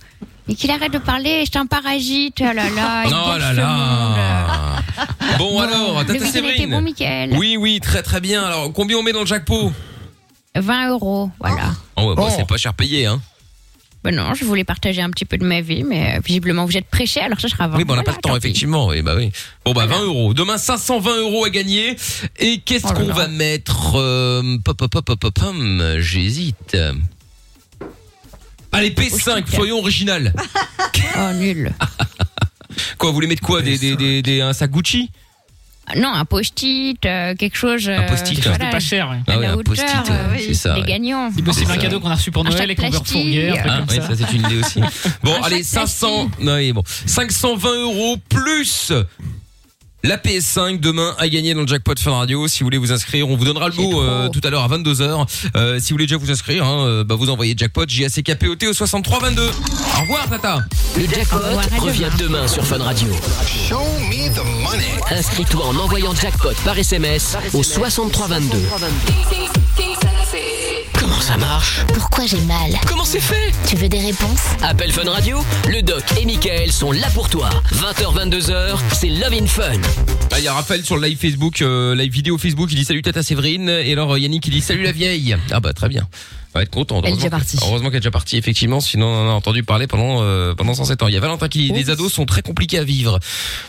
Mais 0.47 0.53
qu'il 0.55 0.69
arrête 0.71 0.93
de 0.93 0.99
parler, 0.99 1.43
je 1.51 1.57
un 1.59 1.65
parasite. 1.65 2.37
Oh 2.41 2.43
là 2.53 2.69
là. 2.69 3.03
il 3.05 3.13
Oh 3.13 3.37
là 3.37 3.53
là. 3.53 4.47
Bon 5.39 5.59
alors, 5.59 6.01
Le 6.01 6.05
Tata 6.05 6.25
Séverine. 6.27 6.69
bon, 6.69 6.81
Mickaël. 6.81 7.35
Oui 7.37 7.57
oui, 7.57 7.79
très 7.81 8.03
très 8.03 8.21
bien. 8.21 8.43
Alors 8.43 8.71
combien 8.71 8.97
on 8.97 9.03
met 9.03 9.11
dans 9.11 9.21
le 9.21 9.25
jackpot? 9.25 9.71
20 10.55 10.89
euros, 10.89 11.29
voilà. 11.39 11.73
Oh 11.97 12.03
ouais, 12.09 12.15
bah, 12.15 12.23
Oh. 12.27 12.33
c'est 12.35 12.47
pas 12.47 12.57
cher 12.57 12.73
payé 12.73 13.05
hein. 13.07 13.19
Ben 14.05 14.15
non, 14.15 14.35
je 14.35 14.45
voulais 14.45 14.63
partager 14.63 15.01
un 15.01 15.09
petit 15.09 15.25
peu 15.25 15.35
de 15.37 15.43
ma 15.43 15.61
vie, 15.61 15.83
mais 15.83 16.15
euh, 16.17 16.19
visiblement 16.23 16.63
vous 16.65 16.77
êtes 16.77 16.85
prêché, 16.85 17.21
alors 17.21 17.39
ça 17.41 17.47
sera 17.49 17.67
20. 17.67 17.77
Oui, 17.77 17.83
bah, 17.85 17.93
on 17.93 17.97
n'a 17.97 18.03
pas 18.03 18.11
le 18.11 18.17
temps, 18.21 18.35
effectivement. 18.37 18.85
Oui, 18.87 19.01
bah 19.01 19.15
oui. 19.17 19.31
Bon, 19.65 19.73
bah, 19.73 19.87
20 19.87 20.03
euros. 20.03 20.33
Demain, 20.35 20.59
520 20.59 21.17
euros 21.21 21.43
à 21.45 21.49
gagner. 21.49 21.95
Et 22.37 22.59
qu'est-ce 22.59 22.85
Oh 22.85 22.89
là 22.93 22.95
qu'on 22.99 23.07
là. 23.07 23.13
va 23.15 23.27
mettre 23.27 23.95
euh, 23.95 24.57
pop, 24.63 24.77
pop, 24.77 24.91
pop, 24.91 25.03
pop, 25.05 25.19
pop, 25.19 25.39
hum, 25.43 25.95
J'hésite. 25.97 26.77
Allez, 28.71 28.91
P5, 28.91 29.47
soyons 29.53 29.79
original. 29.79 30.33
Oh, 31.17 31.31
nul. 31.33 31.73
Quoi, 32.97 33.09
vous 33.09 33.15
voulez 33.15 33.27
mettre 33.27 33.41
quoi 33.41 33.61
des, 33.61 33.77
des, 33.77 33.95
des, 33.95 34.21
des- 34.21 34.41
Un 34.41 34.51
sac 34.51 34.69
Gucci? 34.69 35.09
Non, 35.97 36.11
un 36.13 36.25
post-it, 36.25 37.05
euh, 37.05 37.35
quelque 37.35 37.55
chose. 37.57 37.87
Un 37.89 38.03
post-it, 38.03 38.35
Quelque 38.35 38.49
chose 38.49 38.57
de 38.57 38.71
pas 38.71 38.79
cher. 38.79 39.09
ouais. 39.09 39.17
Ah 39.27 39.37
ouais, 39.37 39.45
un 39.45 39.57
post-it, 39.57 39.87
euh, 40.09 40.31
ouais, 40.31 40.43
c'est 40.47 40.53
ça. 40.55 40.75
Les 40.75 40.81
gagnants. 40.83 41.31
Si 41.35 41.43
possible, 41.43 41.71
un 41.71 41.77
cadeau 41.77 41.99
qu'on 41.99 42.09
a 42.09 42.15
reçu 42.15 42.31
pour 42.31 42.43
Noël 42.43 42.71
et 42.71 42.75
qu'on 42.75 42.89
veut 42.89 42.97
refourguer. 42.97 43.53
Ah, 43.57 43.61
comme 43.79 43.87
ouais, 43.89 44.01
ça. 44.01 44.15
ça 44.15 44.25
c'est 44.27 44.35
une 44.35 44.45
idée 44.45 44.57
aussi. 44.57 44.81
Bon, 45.23 45.35
Un 45.35 45.43
allez, 45.43 45.63
sac 45.63 45.87
500, 45.87 46.31
non, 46.41 46.55
oui, 46.55 46.73
bon, 46.73 46.83
520 47.05 47.69
euros 47.81 48.17
plus 48.29 48.91
la 50.05 50.17
PS5 50.17 50.79
demain 50.79 51.15
à 51.17 51.27
gagner 51.27 51.53
dans 51.53 51.61
le 51.61 51.67
jackpot 51.67 51.95
Fun 51.97 52.11
Radio. 52.11 52.47
Si 52.47 52.59
vous 52.59 52.67
voulez 52.67 52.77
vous 52.77 52.91
inscrire, 52.91 53.27
on 53.27 53.35
vous 53.35 53.45
donnera 53.45 53.69
le 53.69 53.75
mot 53.75 54.01
euh, 54.01 54.29
tout 54.29 54.41
à 54.43 54.49
l'heure 54.49 54.63
à 54.63 54.67
22h. 54.67 55.25
Euh, 55.55 55.79
si 55.79 55.89
vous 55.89 55.95
voulez 55.95 56.05
déjà 56.05 56.17
vous 56.17 56.29
inscrire, 56.29 56.63
hein, 56.65 56.85
euh, 56.85 57.03
bah 57.03 57.15
vous 57.15 57.29
envoyez 57.29 57.55
jackpot 57.57 57.85
J 57.87 58.05
A 58.05 58.09
C 58.09 58.21
K 58.21 58.35
P 58.35 58.47
O 58.47 58.55
T 58.55 58.67
au 58.67 58.73
63 58.73 59.19
22. 59.19 59.41
Au 59.41 60.01
revoir 60.01 60.29
Tata. 60.29 60.59
Le 60.95 61.07
jackpot 61.07 61.37
revient 61.79 62.09
demain 62.19 62.47
sur 62.47 62.65
Fun 62.65 62.77
Radio. 62.77 63.07
Inscris-toi 65.09 65.65
en 65.65 65.75
envoyant 65.77 66.13
jackpot 66.13 66.53
par 66.63 66.77
SMS 66.77 67.35
au 67.53 67.63
6322. 67.63 68.57
Comment 70.99 71.21
ça 71.21 71.37
marche? 71.37 71.81
Pourquoi 71.93 72.25
j'ai 72.25 72.41
mal? 72.41 72.71
Comment 72.87 73.05
c'est 73.05 73.19
fait? 73.19 73.51
Tu 73.67 73.75
veux 73.75 73.87
des 73.87 73.99
réponses? 73.99 74.41
Appel 74.63 74.91
Fun 74.91 75.09
Radio, 75.09 75.43
le 75.67 75.81
doc 75.81 76.03
et 76.19 76.25
Michael 76.25 76.71
sont 76.71 76.91
là 76.91 77.07
pour 77.13 77.29
toi. 77.29 77.49
20h 77.73 78.29
22h, 78.29 78.77
c'est 78.91 79.09
Love 79.09 79.33
in 79.33 79.45
Fun. 79.45 79.79
Ah, 80.31 80.39
il 80.39 80.43
y 80.43 80.47
a 80.47 80.53
Raphaël 80.53 80.83
sur 80.83 80.97
le 80.97 81.07
live 81.07 81.17
Facebook, 81.17 81.61
euh, 81.61 81.95
live 81.95 82.11
vidéo 82.11 82.37
Facebook, 82.37 82.69
il 82.71 82.75
dit 82.75 82.85
salut 82.85 83.01
Tata 83.01 83.23
Séverine. 83.23 83.69
Et 83.69 83.93
alors 83.93 84.13
euh, 84.13 84.19
Yannick 84.19 84.45
il 84.47 84.51
dit 84.51 84.61
salut 84.61 84.83
la 84.83 84.91
vieille. 84.91 85.35
Ah 85.51 85.59
bah 85.59 85.73
très 85.73 85.87
bien. 85.87 86.07
On 86.55 86.59
va 86.59 86.63
être 86.63 86.69
content. 86.71 87.01
Elle 87.03 87.11
est 87.11 87.15
déjà 87.17 87.29
partie. 87.29 87.57
Heureusement 87.61 87.89
qu'elle 87.89 87.97
est 87.97 87.99
déjà 87.99 88.11
partie, 88.11 88.37
effectivement. 88.37 88.79
Sinon, 88.79 89.07
on 89.07 89.27
en 89.27 89.29
a 89.29 89.33
entendu 89.33 89.61
parler 89.63 89.87
pendant 89.87 90.21
euh, 90.21 90.55
pendant 90.55 90.73
107 90.73 91.03
ans. 91.03 91.07
Il 91.09 91.13
y 91.13 91.17
a 91.17 91.19
Valentin 91.19 91.49
qui 91.49 91.59
dit 91.59 91.73
les 91.73 91.89
ados 91.89 92.13
sont 92.13 92.25
très 92.25 92.41
compliqués 92.41 92.79
à 92.79 92.85
vivre. 92.85 93.19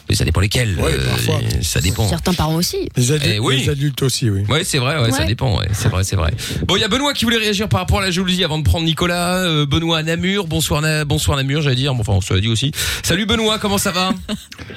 Mais 0.09 0.15
ça 0.15 0.25
dépend 0.25 0.39
lesquels. 0.41 0.79
Ouais, 0.79 0.93
euh, 0.95 1.09
parfois. 1.09 1.41
ça 1.63 1.81
dépend. 1.81 2.09
Certains 2.09 2.33
parents 2.33 2.55
aussi. 2.55 2.89
Les 2.97 3.11
adultes, 3.11 3.33
Eh 3.35 3.41
oui. 3.41 3.57
les 3.63 3.71
adultes 3.71 4.03
aussi, 4.03 4.31
oui. 4.31 4.45
Ouais, 4.49 4.63
c'est 4.63 4.79
vrai, 4.79 5.01
ouais, 5.03 5.11
ça 5.11 5.25
dépend, 5.25 5.59
ouais, 5.59 5.67
c'est 5.73 5.89
vrai, 5.89 6.05
c'est 6.05 6.15
vrai. 6.15 6.33
Bon, 6.69 6.77
il 6.77 6.81
y 6.81 6.85
a 6.85 6.89
Benoît 6.89 7.13
qui 7.13 7.25
voulait 7.25 7.39
réagir 7.39 7.69
par 7.69 7.81
rapport 7.81 7.99
à 7.99 8.03
la 8.03 8.13
jalousie 8.13 8.45
avant 8.45 8.59
de 8.59 8.63
prendre 8.63 8.85
Nicolas. 8.85 9.39
Euh, 9.39 9.67
Benoît 9.67 9.99
à 9.99 10.03
Namur, 10.05 10.47
bonsoir, 10.47 10.81
Na- 10.81 11.05
bonsoir 11.05 11.37
Namur, 11.37 11.63
j'allais 11.63 11.75
dire. 11.75 11.93
Bon, 11.93 12.03
enfin, 12.03 12.13
on 12.13 12.21
se 12.21 12.33
l'a 12.33 12.41
dit 12.41 12.49
aussi. 12.49 12.71
Salut 13.03 13.27
Benoît, 13.27 13.59
comment 13.59 13.79
ça 13.79 13.91
va? 13.91 14.15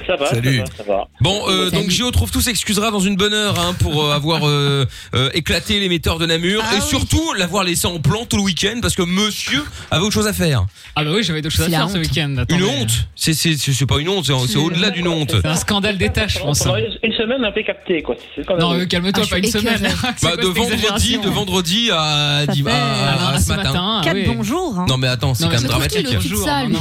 Ça 0.08 0.16
va, 0.16 0.32
Salut. 0.32 0.58
ça 0.58 0.64
va, 0.64 0.78
ça 0.78 0.84
va. 0.84 1.08
Bon, 1.22 1.44
euh, 1.48 1.70
donc 1.70 1.90
Gio 1.92 2.10
trouve 2.10 2.32
tout 2.32 2.42
s'excusera 2.42 2.90
dans 2.90 3.00
une 3.02 3.18
bonne 3.18 3.34
heure 3.36 3.60
hein, 3.60 3.76
pour 3.80 4.04
euh, 4.04 4.14
avoir 4.16 4.48
euh, 4.48 4.88
euh, 5.14 5.30
éclaté 5.36 5.80
l'émetteur 5.80 6.18
de 6.18 6.26
Namur 6.26 6.64
et 6.76 6.82
surtout 6.82 7.34
l'avoir 7.38 7.64
laissé 7.64 7.86
en 7.86 7.99
plan 8.00 8.26
tout 8.26 8.38
le 8.38 8.44
week-end 8.44 8.80
parce 8.82 8.96
que 8.96 9.02
Monsieur 9.04 9.64
avait 9.92 10.02
autre 10.04 10.14
chose 10.14 10.28
à 10.28 10.34
faire. 10.34 10.66
Ah 10.96 11.04
bah 11.04 11.12
oui, 11.14 11.24
j'avais 11.24 11.42
d'autres 11.42 11.56
choses 11.56 11.68
à 11.68 11.70
faire 11.70 11.90
ce 11.90 11.98
week-end. 11.98 12.44
Une 12.50 12.64
honte 12.64 13.08
C'est 13.16 13.34
c'est 13.34 13.56
c'est 13.58 13.74
c'est 13.74 13.86
pas 13.86 14.00
une 14.00 14.10
honte, 14.10 14.26
c'est 14.26 14.34
c'est 14.48 14.58
au-delà 14.58 14.90
d'une 14.90 15.08
honte. 15.08 15.36
C'est 15.42 15.46
un 15.48 15.56
scandale 15.56 15.98
d'État, 15.98 16.28
je 16.28 16.40
pense. 16.40 16.66
Une 17.04 17.14
semaine, 17.14 17.44
un 17.44 17.52
peu 17.52 17.64
capté, 17.64 18.02
quoi. 18.02 18.16
Non, 18.60 18.74
euh, 18.74 18.86
calme-toi, 18.86 19.26
pas 19.30 19.38
une 19.38 19.46
semaine. 19.46 19.82
Bah, 20.22 20.32
quoi 20.34 20.38
de 20.38 20.48
vendredi, 20.48 21.18
de 21.18 21.30
vendredi 21.30 21.90
à, 21.92 22.42
euh, 22.42 22.46
à 22.48 23.30
à 23.34 23.40
ce 23.40 23.50
matin. 23.50 23.64
matin, 23.64 24.02
Quatre 24.04 24.14
oui. 24.16 24.26
bonjours. 24.26 24.76
hein. 24.80 24.86
Non 24.90 24.98
mais 24.98 25.08
attends, 25.08 25.34
c'est 25.34 25.46
quand 25.46 25.52
même 25.52 25.64
dramatique. 25.64 26.08
Il 26.10 26.16
est 26.16 26.20
toute 26.20 26.38
sale, 26.38 26.68
lui. 26.70 26.76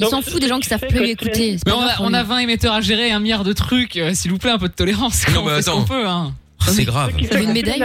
Il 0.00 0.06
s'en 0.06 0.22
fout 0.22 0.40
des 0.40 0.48
gens 0.48 0.58
qui 0.60 0.68
savent 0.68 0.80
plus 0.88 1.08
écouter. 1.08 1.56
Mais 1.66 1.72
on 1.72 1.80
a, 1.82 1.94
pour 1.94 2.06
on 2.06 2.08
lui. 2.10 2.16
a 2.16 2.22
20 2.22 2.38
émetteurs 2.38 2.74
à 2.74 2.80
gérer, 2.80 3.10
un 3.12 3.20
milliard 3.20 3.44
de 3.44 3.52
trucs. 3.52 3.96
euh, 3.96 4.12
S'il 4.14 4.30
vous 4.30 4.38
plaît, 4.38 4.50
un 4.50 4.58
peu 4.58 4.68
de 4.68 4.74
tolérance. 4.74 5.26
Non, 5.34 5.42
On 5.42 5.46
mais 5.46 5.52
attends. 5.52 5.84
hein. 5.90 6.32
C'est 6.66 6.84
grave. 6.84 7.12
Une 7.18 7.52
médaille, 7.52 7.80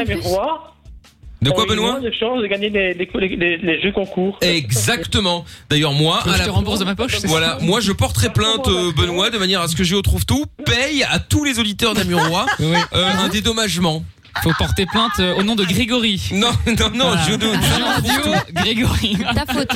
De 1.46 1.52
quoi 1.52 1.66
Benoît 1.66 1.92
moins 1.94 2.02
de 2.02 2.12
chances 2.12 2.42
de 2.42 2.48
gagner 2.48 2.70
les, 2.70 2.94
les, 2.94 3.10
les, 3.38 3.58
les 3.58 3.82
jeux 3.82 3.92
concours. 3.92 4.38
Exactement. 4.42 5.46
D'ailleurs 5.70 5.94
moi, 5.94 6.20
à 6.26 6.34
je 6.34 6.40
la 6.40 6.46
te 6.46 6.50
rembourse 6.50 6.80
de 6.80 6.86
ma 6.86 6.96
poche, 6.96 7.16
c'est 7.20 7.28
Voilà, 7.28 7.58
ça 7.60 7.66
moi 7.66 7.80
je 7.80 7.92
porterai 7.92 8.30
plainte 8.30 8.68
euh, 8.68 8.92
Benoît 8.96 9.30
de 9.30 9.38
manière 9.38 9.62
à 9.62 9.68
ce 9.68 9.76
que 9.76 9.84
Géo 9.84 10.02
trouve 10.02 10.26
tout 10.26 10.46
paye 10.66 11.04
à 11.04 11.20
tous 11.20 11.44
les 11.44 11.60
auditeurs 11.60 11.94
d'Amurois 11.94 12.46
Oui. 12.60 12.76
euh, 12.94 13.12
un 13.20 13.30
dédommagement. 13.30 14.04
Faut 14.44 14.52
porter 14.58 14.86
plainte 14.86 15.12
euh, 15.20 15.36
au 15.36 15.44
nom 15.44 15.56
de 15.56 15.64
Grégory. 15.64 16.22
Non, 16.34 16.50
non, 16.68 16.90
non, 16.94 17.16
Voilà. 17.16 18.44
Grégory. 18.52 19.18
Ta 19.34 19.46
faute. 19.54 19.70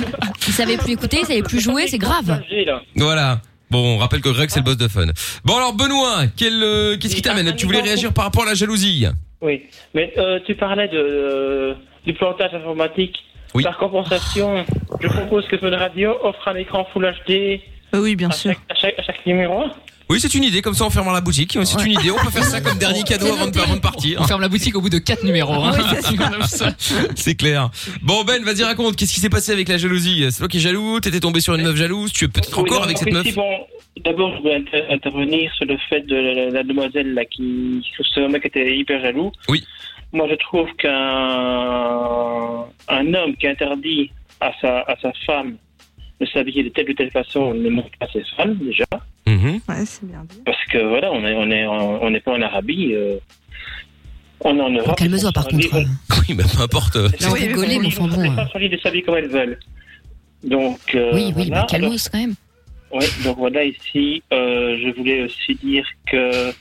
Il 0.48 0.54
savait 0.54 0.78
plus 0.78 0.92
écouter, 0.94 1.20
il 1.22 1.26
savait 1.28 1.44
plus 1.44 1.62
jouer, 1.62 1.88
c'est 1.88 1.98
grave. 1.98 2.42
Voilà. 2.96 3.42
Bon, 3.72 3.96
on 3.96 3.98
rappelle 4.00 4.22
que 4.22 4.30
Greg 4.30 4.50
c'est 4.50 4.60
le 4.60 4.66
boss 4.66 4.78
de 4.78 4.88
fun. 4.88 5.06
Bon 5.46 5.56
alors 5.56 5.74
Benoît, 5.74 6.24
euh, 6.42 6.98
qu'est-ce 6.98 7.16
qui 7.16 7.22
t'amène 7.22 7.56
Tu 7.56 7.68
voulais 7.68 7.82
réagir 7.82 8.14
par 8.14 8.26
rapport 8.26 8.44
à 8.44 8.48
la 8.48 8.54
jalousie 8.56 9.06
Oui, 9.42 9.68
mais 9.94 10.14
euh, 10.18 10.40
tu 10.46 10.56
parlais 10.56 10.88
de, 10.88 10.98
euh, 10.98 11.74
du 12.06 12.14
plantage 12.14 12.54
informatique. 12.54 13.24
Oui. 13.56 13.64
Par 13.64 13.78
compensation, 13.78 14.64
je 15.02 15.08
propose 15.08 15.48
que 15.48 15.58
Fun 15.58 15.76
Radio 15.76 16.16
offre 16.24 16.48
un 16.50 16.56
écran 16.56 16.86
Full 16.94 17.12
HD 17.26 17.62
Euh, 17.96 18.00
oui, 18.02 18.16
bien 18.16 18.30
à 18.30 18.32
sûr. 18.32 18.52
chaque, 18.52 18.60
à 18.70 18.76
chaque, 18.76 19.00
à 19.00 19.04
chaque 19.04 19.26
numéro. 19.26 19.64
Oui, 20.12 20.20
c'est 20.20 20.34
une 20.34 20.44
idée, 20.44 20.64
comme 20.64 20.74
ça 20.74 20.86
en 20.86 20.90
fermant 20.90 21.12
la 21.12 21.22
boutique. 21.22 21.56
C'est 21.64 21.86
une 21.86 21.92
idée, 21.92 22.10
on 22.10 22.16
peut 22.18 22.32
faire 22.32 22.44
ça 22.44 22.62
comme 22.62 22.78
dernier 22.80 23.04
cadeau 23.04 23.28
avant 23.28 23.46
de, 23.48 23.60
avant 23.60 23.76
de 23.76 23.80
partir. 23.80 24.20
On 24.20 24.24
ferme 24.24 24.42
la 24.42 24.50
boutique 24.50 24.76
au 24.76 24.82
bout 24.82 24.90
de 24.90 24.98
4 24.98 25.24
numéros. 25.24 25.54
hein. 25.54 25.72
C'est 27.16 27.36
clair. 27.36 27.70
Bon 28.02 28.24
Ben, 28.24 28.44
vas-y 28.44 28.64
raconte, 28.64 28.96
qu'est-ce 28.96 29.14
qui 29.14 29.20
s'est 29.20 29.30
passé 29.30 29.52
avec 29.52 29.68
la 29.70 29.78
jalousie? 29.78 30.26
C'est 30.32 30.40
toi 30.40 30.48
qui 30.48 30.58
es 30.58 30.62
jaloux, 30.62 31.00
t'étais 31.00 31.20
tombé 31.20 31.42
sur 31.42 31.54
une 31.54 31.62
meuf 31.64 31.76
jalouse, 31.76 32.12
tu 32.12 32.26
es 32.26 32.28
peut-être 32.28 32.58
Oui, 32.58 32.64
encore 32.70 32.80
non, 32.80 32.86
avec 32.86 32.98
en 32.98 33.00
cette 33.02 33.14
meuf? 33.14 33.36
bon, 33.36 33.68
D'abord, 34.04 34.36
je 34.36 34.42
voulais 34.42 34.56
inter- 34.56 34.86
intervenir 34.90 35.52
sur 35.56 35.66
le 35.66 35.78
fait 35.90 36.02
de 36.02 36.16
la, 36.16 36.50
la 36.50 36.64
demoiselle 36.64 37.14
là, 37.14 37.26
qui, 37.26 37.82
sur 37.96 38.06
ce 38.08 38.22
mec 38.32 38.46
était 38.46 38.76
hyper 38.78 39.02
jaloux. 39.02 39.32
Oui. 39.48 39.64
Moi, 40.12 40.26
je 40.30 40.36
trouve 40.36 40.68
qu'un 40.78 42.66
un 42.88 43.14
homme 43.14 43.36
qui 43.38 43.48
interdit 43.48 44.10
à 44.42 44.52
sa, 44.62 44.80
à 44.82 44.96
sa 45.02 45.12
femme 45.28 45.56
de 46.20 46.26
s'habiller 46.26 46.64
de 46.64 46.70
telle 46.70 46.90
ou 46.90 46.94
telle 46.94 47.12
façon 47.12 47.54
ne 47.54 47.70
montre 47.70 47.90
pas 48.00 48.08
ses 48.12 48.24
femmes, 48.36 48.56
déjà. 48.56 48.86
Mhm. 49.28 49.60
Ouais, 49.70 49.86
c'est 49.86 50.06
bien 50.06 50.24
dit. 50.30 50.42
Parce 50.46 50.64
que 50.66 50.78
voilà, 50.80 51.12
on 51.12 51.24
est, 51.26 51.34
on 51.36 51.50
est, 51.52 51.66
en- 51.66 52.02
on 52.02 52.10
n'est 52.10 52.20
pas 52.20 52.34
en 52.34 52.42
Arabie. 52.42 52.94
euh, 52.94 53.18
on 54.42 54.58
est 54.58 54.62
en 54.62 54.70
Europe. 54.70 54.98
Calme-toi 54.98 55.32
par 55.32 55.48
contre. 55.48 55.68
Oui, 56.30 56.36
mais 56.36 56.44
peu 56.44 56.62
importe. 56.62 56.96
euh, 56.96 57.10
Non, 57.22 57.32
rigoler, 57.32 57.80
mais 57.80 57.88
enfin 57.88 58.08
bon. 58.08 58.22
Les 58.22 58.30
femmes 58.32 58.48
sont 58.52 58.60
libres 58.60 58.76
de 58.76 58.82
s'habiller 58.82 59.04
comme 59.04 59.16
elles 59.18 59.30
veulent. 59.30 59.60
Donc, 60.44 60.80
euh, 60.96 61.12
Oui, 61.14 61.34
oui, 61.36 61.48
voilà. 61.48 61.62
mais 61.62 61.68
calmos 61.68 62.10
quand 62.10 62.20
même. 62.20 62.36
Oui, 62.92 63.06
donc 63.24 63.38
voilà, 63.38 63.64
ici, 63.64 64.24
euh, 64.34 64.78
je 64.84 64.90
voulais 64.98 65.24
aussi 65.24 65.56
dire 65.56 65.86
que 66.08 66.52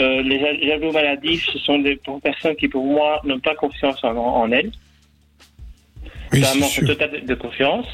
euh, 0.00 0.22
les 0.22 0.38
ja- 0.40 0.66
jaloux 0.68 0.92
maladifs, 0.92 1.48
ce 1.52 1.58
sont 1.60 1.78
des 1.80 1.96
pour 1.96 2.20
personnes 2.20 2.54
qui, 2.56 2.68
pour 2.68 2.84
moi, 2.84 3.20
n'ont 3.24 3.40
pas 3.40 3.54
confiance 3.54 4.02
en, 4.04 4.16
en 4.16 4.50
elles. 4.52 4.70
Oui, 6.32 6.42
C'est 6.44 6.56
un 6.56 6.60
manque 6.60 6.70
sûr. 6.70 6.86
total 6.86 7.10
de, 7.10 7.26
de 7.26 7.34
confiance. 7.34 7.86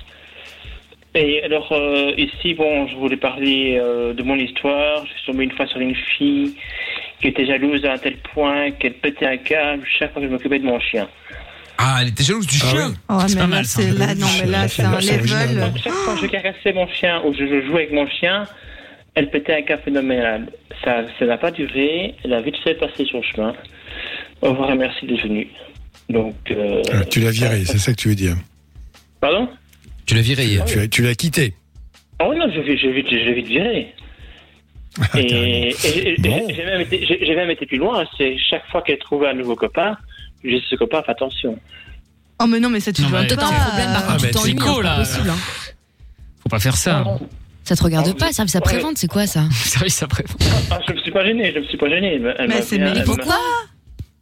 Et 1.18 1.42
alors, 1.42 1.72
euh, 1.72 2.12
ici, 2.18 2.52
bon, 2.54 2.86
je 2.88 2.94
voulais 2.96 3.16
parler 3.16 3.80
euh, 3.82 4.12
de 4.12 4.22
mon 4.22 4.36
histoire. 4.36 5.04
Je 5.06 5.12
suis 5.12 5.26
tombé 5.32 5.44
une 5.44 5.52
fois 5.52 5.66
sur 5.66 5.80
une 5.80 5.94
fille 6.16 6.54
qui 7.22 7.28
était 7.28 7.46
jalouse 7.46 7.82
à 7.86 7.92
un 7.94 7.98
tel 7.98 8.16
point 8.18 8.70
qu'elle 8.72 8.92
pétait 8.94 9.26
un 9.26 9.38
câble 9.38 9.82
chaque 9.98 10.12
fois 10.12 10.20
que 10.20 10.28
je 10.28 10.32
m'occupais 10.32 10.58
de 10.58 10.64
mon 10.66 10.78
chien. 10.78 11.08
Ah, 11.78 11.98
elle 12.02 12.08
était 12.08 12.22
jalouse 12.22 12.46
du 12.46 12.56
chien. 12.56 12.92
Oh, 13.08 13.18
C'est 13.26 13.34
mais 13.36 13.40
pas 13.40 13.46
là, 13.46 13.46
mal, 13.56 13.64
ça. 13.64 13.80
c'est 13.82 13.90
là, 13.98 14.14
non, 14.14 14.26
mais 14.40 14.46
là, 14.50 14.68
c'est 14.68 14.82
un 14.82 14.98
level. 15.00 15.72
Chaque 15.82 15.92
fois 15.92 16.14
que 16.14 16.20
je 16.20 16.26
caressais 16.26 16.72
mon 16.74 16.86
chien 16.88 17.22
ou 17.24 17.32
je, 17.32 17.46
je 17.46 17.66
jouais 17.66 17.82
avec 17.84 17.92
mon 17.92 18.06
chien, 18.08 18.44
elle 19.14 19.30
pétait 19.30 19.54
un 19.54 19.62
câble 19.62 19.82
phénoménal. 19.84 20.50
Ça 20.84 21.04
ça 21.18 21.24
n'a 21.24 21.38
pas 21.38 21.50
duré. 21.50 22.14
Elle 22.24 22.34
a 22.34 22.42
vite 22.42 22.56
fait 22.62 22.74
passer 22.74 23.06
son 23.10 23.22
chemin. 23.22 23.54
Au 24.42 24.50
revoir 24.50 24.70
et 24.72 24.76
merci 24.76 25.06
d'être 25.06 25.22
venu. 25.22 25.48
Donc. 26.10 26.34
euh, 26.50 26.82
Ah, 26.92 27.04
tu 27.06 27.20
l'as 27.20 27.30
viré, 27.30 27.64
c'est 27.64 27.78
ça 27.78 27.92
que 27.92 27.96
tu 27.96 28.08
veux 28.08 28.14
dire. 28.14 28.36
Pardon? 29.20 29.48
Tu 30.06 30.14
l'as 30.14 30.20
viré. 30.22 30.60
Tu 30.66 30.78
l'as- 30.78 30.88
tu 30.88 31.02
l'as 31.02 31.14
quitté. 31.14 31.54
Oh 32.22 32.32
non, 32.34 32.46
je 32.54 32.60
vais, 32.60 32.76
je 32.76 32.82
je 32.82 32.88
vais 32.88 33.34
vite 33.34 33.46
virer. 33.48 33.94
Ah, 35.12 35.20
Et, 35.20 35.74
et- 35.84 36.08
et- 36.08 36.16
Bon. 36.22 36.48
j'ai 36.48 36.64
même, 36.64 36.80
été- 36.80 37.04
j'ai- 37.06 37.18
j'ai 37.26 37.34
même 37.36 37.50
été 37.50 37.66
plus 37.66 37.76
loin. 37.76 38.06
C'est 38.16 38.38
chaque 38.38 38.66
fois 38.70 38.80
qu'elle 38.80 38.98
trouvait 38.98 39.28
un 39.28 39.34
nouveau 39.34 39.54
copain, 39.54 39.94
je 40.42 40.48
dis 40.48 40.64
ce 40.70 40.74
copain, 40.74 41.02
fais 41.04 41.12
attention. 41.12 41.58
Oh, 42.40 42.46
mais 42.46 42.60
non, 42.60 42.70
mais 42.70 42.80
ça, 42.80 42.92
tu 42.94 43.02
Non, 43.02 43.10
dois 43.10 43.18
un 43.20 43.24
problème 43.26 43.46
par 43.92 44.04
Ah, 44.08 44.12
contre, 44.12 44.22
mais 44.24 44.28
tu 44.30 44.34
t'ennuies, 44.34 44.56
c'est 44.58 44.62
hein, 44.68 44.72
cool, 44.74 44.82
pas 44.84 44.88
là. 44.90 44.96
possible. 45.04 45.28
hein. 45.30 45.36
Faut 46.42 46.48
pas 46.48 46.60
faire 46.60 46.76
ça. 46.78 47.04
Ça 47.64 47.76
te 47.76 47.82
regarde 47.82 48.16
pas, 48.18 48.32
service 48.32 48.56
après-vente, 48.56 48.96
c'est 48.96 49.06
quoi 49.08 49.26
ça 49.26 49.42
Service 49.52 50.02
après. 50.02 50.24
Ah, 50.70 50.80
je 50.88 50.92
me 50.94 50.98
suis 51.00 51.10
pas 51.10 51.26
gêné, 51.26 51.52
je 51.54 51.58
me 51.60 51.64
suis 51.64 51.76
pas 51.76 51.90
gêné. 51.90 52.18
Mais 52.18 52.46
m'a 52.46 52.62
c'est 52.62 52.78
Pourquoi 53.04 53.38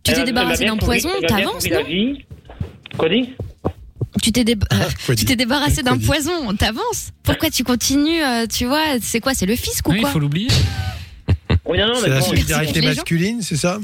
Tu 0.03 0.12
t'es 0.12 0.24
débarrassé 0.24 0.64
d'un 0.64 0.76
poison, 0.76 1.11
t'avances, 1.28 1.68
la 1.68 1.82
non 1.82 1.85
vie. 1.85 2.24
Quoi 2.99 3.09
dit 3.11 3.32
Tu 4.25 4.33
t'es 4.33 4.43
dé- 4.45 4.57
Quoi 5.07 5.14
tu 5.14 5.14
dit 5.16 5.25
t'es 5.27 5.37
débarrassé 5.37 5.83
d'un 5.83 5.99
Quoi 5.99 6.07
poison, 6.07 6.55
t'avances. 6.57 7.11
Pourquoi 7.22 7.51
tu 7.51 7.62
continues, 7.62 8.22
euh, 8.22 8.47
tu 8.47 8.64
vois 8.64 8.99
C'est 9.03 9.20
quoi 9.20 9.35
C'est 9.35 9.45
le 9.45 9.55
fisc 9.55 9.87
ou 9.87 9.91
Oui, 9.91 9.99
il 9.99 10.01
quoi 10.01 10.11
faut 10.12 10.18
l'oublier. 10.18 10.49
Oui, 11.66 11.79
non, 11.79 11.89
non, 11.89 11.95
C'est 12.03 12.09
la 12.09 12.22
solidarité 12.22 12.81
masculine, 12.81 13.43
c'est 13.43 13.57
ça 13.57 13.79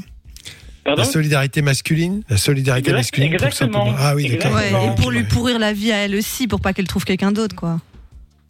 Pardon 0.83 1.03
La 1.03 1.07
solidarité 1.07 1.61
masculine 1.61 2.23
La 2.27 2.37
solidarité 2.37 2.89
Exact- 2.89 2.97
masculine 2.97 3.33
exactement. 3.33 3.85
simplement. 3.85 3.95
Ah 3.99 4.15
oui, 4.15 4.29
d'accord. 4.29 4.57
Exactement. 4.57 4.83
Ouais, 4.87 4.93
et 4.93 4.95
pour 4.95 5.11
lui 5.11 5.23
pourrir 5.25 5.59
la 5.59 5.73
vie 5.73 5.91
à 5.91 5.97
elle 5.97 6.15
aussi, 6.15 6.47
pour 6.47 6.59
pas 6.59 6.73
qu'elle 6.73 6.87
trouve 6.87 7.05
quelqu'un 7.05 7.31
d'autre, 7.31 7.55
quoi. 7.55 7.79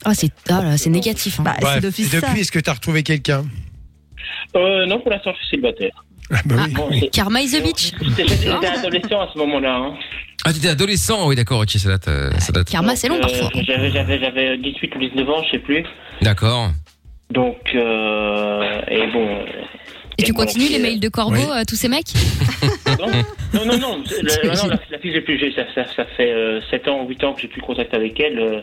Ah, 0.06 0.14
c'est 0.16 0.32
ah 0.50 0.78
c'est 0.78 0.90
négatif. 0.90 1.42
hein. 1.42 1.44
Bah, 1.44 1.58
Bref. 1.60 1.78
Et 1.78 1.82
depuis, 1.82 2.40
est-ce 2.42 2.52
que 2.54 2.60
tu 2.60 2.70
as 2.70 2.74
retrouvé 2.74 3.04
quelqu'un? 3.04 3.44
Euh, 4.56 4.86
non, 4.86 5.00
pour 5.02 5.12
l'instant, 5.12 5.32
je 5.34 5.40
suis 5.40 5.50
célibataire. 5.52 6.06
Ah, 6.34 6.38
bah 6.46 6.56
oui. 6.68 6.74
Bon, 6.74 6.90
c'est- 6.92 7.10
Karma 7.10 7.42
is 7.42 7.56
a 7.56 7.60
bitch. 7.60 7.92
J'étais 8.18 8.48
adolescent 8.68 9.22
à 9.22 9.30
ce 9.34 9.38
moment-là. 9.40 9.76
Hein. 9.76 9.94
Ah, 10.46 10.54
t'étais 10.54 10.70
adolescent, 10.70 11.28
oui 11.28 11.36
d'accord, 11.36 11.60
ok, 11.62 11.70
ça 11.72 11.90
date. 11.90 12.08
euh, 12.08 12.32
Ça 12.40 12.52
date. 12.52 12.70
Karma, 12.70 12.96
c'est 12.96 13.08
long 13.10 13.16
Euh, 13.18 13.22
parfois. 13.22 13.50
J'avais, 13.64 13.92
j'avais, 13.92 14.20
j'avais 14.20 14.58
18 14.58 14.96
ou 14.96 15.00
19 15.00 15.30
ans, 15.30 15.44
je 15.46 15.52
sais 15.52 15.60
plus. 15.60 15.84
D'accord. 16.22 16.72
Donc, 17.32 17.58
euh, 17.76 18.82
et 18.90 19.08
bon. 19.12 19.28
Et 20.18 20.24
tu 20.24 20.34
continues 20.34 20.68
les 20.70 20.80
euh, 20.80 20.82
mails 20.82 21.00
de 21.00 21.10
Corbeau 21.10 21.36
Oui. 21.36 21.46
à 21.54 21.64
tous 21.66 21.76
ces 21.76 21.88
mecs 21.88 22.08
Non, 23.00 23.08
non, 23.54 23.66
non, 23.66 23.78
non, 23.78 23.98
le- 24.22 24.42
T'imagines 24.42 24.64
non, 24.64 24.70
la, 24.70 24.80
la 24.92 25.00
fille 25.00 25.12
que 25.12 25.16
j'ai 25.18 25.22
plus, 25.22 25.40
j'ai- 25.40 25.54
ça, 25.54 25.64
ça, 25.74 25.86
ça 25.96 26.06
fait 26.18 26.32
euh, 26.32 26.60
7 26.70 26.88
ans 26.88 27.04
ou 27.04 27.08
8 27.10 27.24
ans 27.24 27.34
que 27.34 27.42
j'ai 27.42 27.48
plus 27.48 27.62
contact 27.62 27.94
avec 27.94 28.20
elle. 28.20 28.40
euh, 28.40 28.62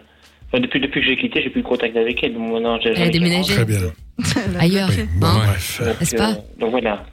Enfin, 0.51 0.61
depuis, 0.63 0.81
depuis 0.81 1.01
que 1.03 1.07
j'ai 1.07 1.17
quitté, 1.19 1.43
j'ai 1.43 1.51
plus 1.51 1.61
de 1.63 1.67
contact 1.67 1.95
avec 1.97 2.23
elle. 2.25 2.33
Donc, 2.35 2.53
maintenant, 2.53 2.79
j'ai- 2.81 2.91
Elle 2.97 3.03
a 3.03 3.09
déménagé. 3.11 3.55
Très 3.55 3.65
bien. 3.67 3.79
Ailleurs. 4.59 4.89
Bon, 5.17 5.27
hein. 5.27 5.41
bref. 5.47 5.83
Donc, 5.85 6.01
N'est-ce 6.01 6.17
pas 6.17 6.31
euh, 6.31 6.35
Donc 6.59 6.71
voilà. 6.71 7.05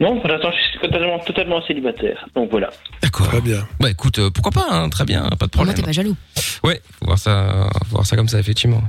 Non, 0.00 0.20
pour 0.20 0.28
l'instant, 0.28 0.50
je 0.50 0.62
suis 0.70 0.78
totalement, 0.80 1.18
totalement 1.20 1.62
célibataire. 1.66 2.26
Donc 2.34 2.50
voilà. 2.50 2.70
D'accord. 3.02 3.28
Très 3.28 3.40
bien. 3.40 3.66
Bah 3.80 3.90
écoute, 3.90 4.18
euh, 4.18 4.30
pourquoi 4.30 4.52
pas, 4.52 4.66
hein, 4.70 4.88
très 4.90 5.04
bien, 5.04 5.22
pas 5.22 5.28
de 5.30 5.38
Moi, 5.40 5.48
problème. 5.48 5.74
t'es 5.74 5.82
pas 5.82 5.92
jaloux. 5.92 6.16
Ouais, 6.64 6.80
faut 6.98 7.06
voir 7.06 7.18
ça, 7.18 7.68
faut 7.86 7.92
voir 7.96 8.06
ça 8.06 8.16
comme 8.16 8.28
ça, 8.28 8.38
effectivement. 8.38 8.82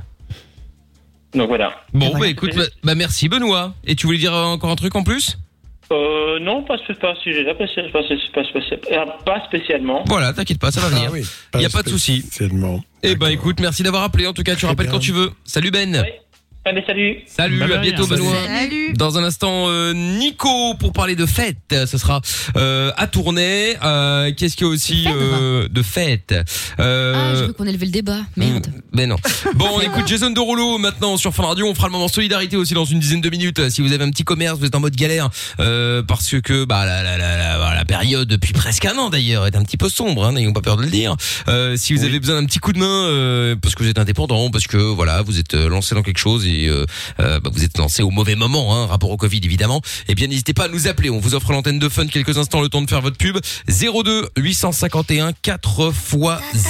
Donc 1.33 1.47
voilà. 1.49 1.71
Bon, 1.93 2.07
voilà. 2.07 2.19
bah 2.19 2.27
écoute, 2.27 2.55
bah, 2.55 2.63
bah, 2.83 2.95
merci 2.95 3.29
Benoît. 3.29 3.73
Et 3.85 3.95
tu 3.95 4.05
voulais 4.07 4.17
dire 4.17 4.33
encore 4.33 4.69
un 4.71 4.75
truc 4.75 4.95
en 4.95 5.03
plus? 5.03 5.37
Euh, 5.91 6.39
non, 6.39 6.63
pas, 6.63 6.77
pas, 6.85 6.93
pas 6.95 7.11
à 7.11 7.15
ce 7.15 7.21
sujet-là, 7.21 7.53
pas, 7.55 7.65
pas, 7.65 8.03
pas, 8.33 8.43
pas, 8.43 9.05
pas, 9.05 9.17
pas 9.25 9.45
spécialement. 9.45 10.03
Voilà, 10.07 10.33
t'inquiète 10.33 10.59
pas, 10.59 10.71
ça 10.71 10.81
va 10.81 10.89
venir. 10.89 11.05
Ah 11.09 11.13
oui, 11.13 11.25
Y 11.61 11.65
a 11.65 11.69
pas 11.69 11.83
de 11.83 11.89
souci. 11.89 12.21
Spécialement. 12.21 12.81
Eh 13.03 13.15
ben 13.15 13.27
écoute, 13.29 13.59
merci 13.61 13.83
d'avoir 13.83 14.03
appelé. 14.03 14.27
En 14.27 14.33
tout 14.33 14.43
cas, 14.43 14.53
tu 14.53 14.59
Très 14.61 14.67
rappelles 14.67 14.87
bien. 14.87 14.93
quand 14.93 14.99
tu 14.99 15.11
veux. 15.13 15.31
Salut 15.45 15.71
Ben. 15.71 16.03
Allez, 16.67 16.83
salut. 16.85 17.19
Salut, 17.27 17.59
Bah, 17.59 17.65
à 17.75 17.77
bientôt 17.77 18.03
rien. 18.05 18.17
Benoît. 18.17 18.33
Salut. 18.45 18.93
Dans 18.93 19.17
un 19.17 19.23
instant, 19.23 19.65
euh, 19.69 19.93
Nico 19.93 20.73
pour 20.75 20.91
parler 20.91 21.15
de 21.15 21.25
fête. 21.25 21.57
Ce 21.71 21.97
sera 21.97 22.19
euh, 22.57 22.91
à 22.97 23.07
Tournai. 23.07 23.77
Euh, 23.83 24.31
Qu'est-ce 24.35 24.57
qu'il 24.57 24.67
y 24.67 24.69
a 24.69 24.73
aussi 24.73 25.03
De 25.05 25.09
fête, 25.09 25.13
euh, 25.15 25.67
de 25.69 25.81
fête 25.81 26.35
euh, 26.79 27.13
Ah, 27.15 27.35
je 27.35 27.43
veux 27.45 27.53
qu'on 27.53 27.65
élevé 27.65 27.85
le 27.85 27.91
débat. 27.93 28.19
Merde. 28.35 28.67
Mais 28.93 29.07
non. 29.07 29.15
Bon, 29.55 29.67
on 29.75 29.79
écoute 29.81 30.07
Jason 30.07 30.29
Derulo 30.31 30.77
maintenant 30.77 31.15
sur 31.15 31.33
Fun 31.33 31.43
Radio. 31.43 31.67
On 31.67 31.73
fera 31.73 31.87
le 31.87 31.93
moment 31.93 32.09
solidarité 32.09 32.57
aussi 32.57 32.73
dans 32.73 32.83
une 32.85 32.99
dizaine 32.99 33.21
de 33.21 33.29
minutes. 33.29 33.69
Si 33.69 33.81
vous 33.81 33.93
avez 33.93 34.03
un 34.03 34.09
petit 34.11 34.23
commerce, 34.25 34.59
vous 34.59 34.65
êtes 34.65 34.75
en 34.75 34.79
mode 34.81 34.95
galère 34.95 35.29
euh, 35.59 36.03
parce 36.03 36.35
que 36.41 36.65
bah 36.65 36.85
la, 36.85 37.01
la, 37.01 37.17
la, 37.17 37.37
la, 37.57 37.75
la 37.75 37.85
période 37.85 38.27
depuis 38.27 38.51
presque 38.53 38.83
un 38.85 38.97
an 38.97 39.09
d'ailleurs 39.09 39.47
est 39.47 39.55
un 39.55 39.63
petit 39.63 39.77
peu 39.77 39.87
sombre. 39.89 40.25
Hein, 40.25 40.33
N'ayons 40.33 40.53
pas 40.53 40.61
peur 40.61 40.75
de 40.77 40.83
le 40.83 40.89
dire. 40.89 41.15
Euh, 41.47 41.75
si 41.77 41.93
vous 41.93 42.03
avez 42.03 42.19
besoin 42.19 42.41
d'un 42.41 42.45
petit 42.45 42.59
coup 42.59 42.73
de 42.73 42.79
main 42.79 42.85
euh, 43.07 43.55
parce 43.55 43.73
que 43.73 43.83
vous 43.83 43.89
êtes 43.89 43.99
indépendant, 43.99 44.49
parce 44.51 44.67
que 44.67 44.77
voilà 44.77 45.21
vous 45.21 45.39
êtes 45.39 45.53
lancé 45.53 45.95
dans 45.95 46.03
quelque 46.03 46.19
chose 46.19 46.45
et 46.45 46.56
euh, 46.65 46.85
euh, 47.19 47.39
bah, 47.39 47.49
vous 47.53 47.63
êtes 47.63 47.77
lancé 47.77 48.03
au 48.03 48.09
mauvais 48.09 48.35
moment, 48.35 48.75
hein, 48.75 48.87
rapport 48.87 49.11
au 49.11 49.17
Covid 49.17 49.41
évidemment. 49.43 49.81
Eh 50.07 50.15
bien 50.15 50.27
n'hésitez 50.27 50.53
pas 50.53 50.65
à 50.65 50.67
nous 50.67 50.87
appeler. 50.87 51.09
On 51.09 51.19
vous 51.19 51.35
offre 51.35 51.51
l'antenne 51.51 51.79
de 51.79 51.89
Fun 51.89 52.07
quelques 52.07 52.37
instants 52.37 52.61
le 52.61 52.69
temps 52.69 52.81
de 52.81 52.89
faire 52.89 53.01
votre 53.01 53.17
pub. 53.17 53.37
02 53.67 54.29
851 54.37 55.33
4 55.41 55.93
x 55.93 56.17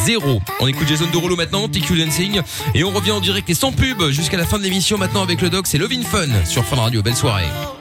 0. 0.06 0.42
On 0.60 0.68
écoute 0.68 0.88
Jason 0.88 1.08
Derulo 1.14 1.36
maintenant, 1.36 1.68
TQ 1.68 2.04
Dancing 2.04 2.42
et 2.76 2.84
on 2.84 2.92
revient 2.92 3.12
en 3.12 3.22
direct 3.22 3.50
et 3.50 3.54
sans 3.54 3.72
pub 3.72 4.10
jusqu'à 4.10 4.38
la 4.38 4.46
fin 4.46 4.58
de 4.58 4.64
l'émission 4.64 4.98
maintenant 4.98 5.24
avec 5.24 5.42
le 5.42 5.50
doc. 5.50 5.68
C'est 5.68 5.78
Lovin 5.78 6.04
Fun 6.04 6.28
sur 6.46 6.66
Fun 6.66 6.78
Radio. 6.78 7.02
Belle 7.02 7.16
soirée. 7.16 7.77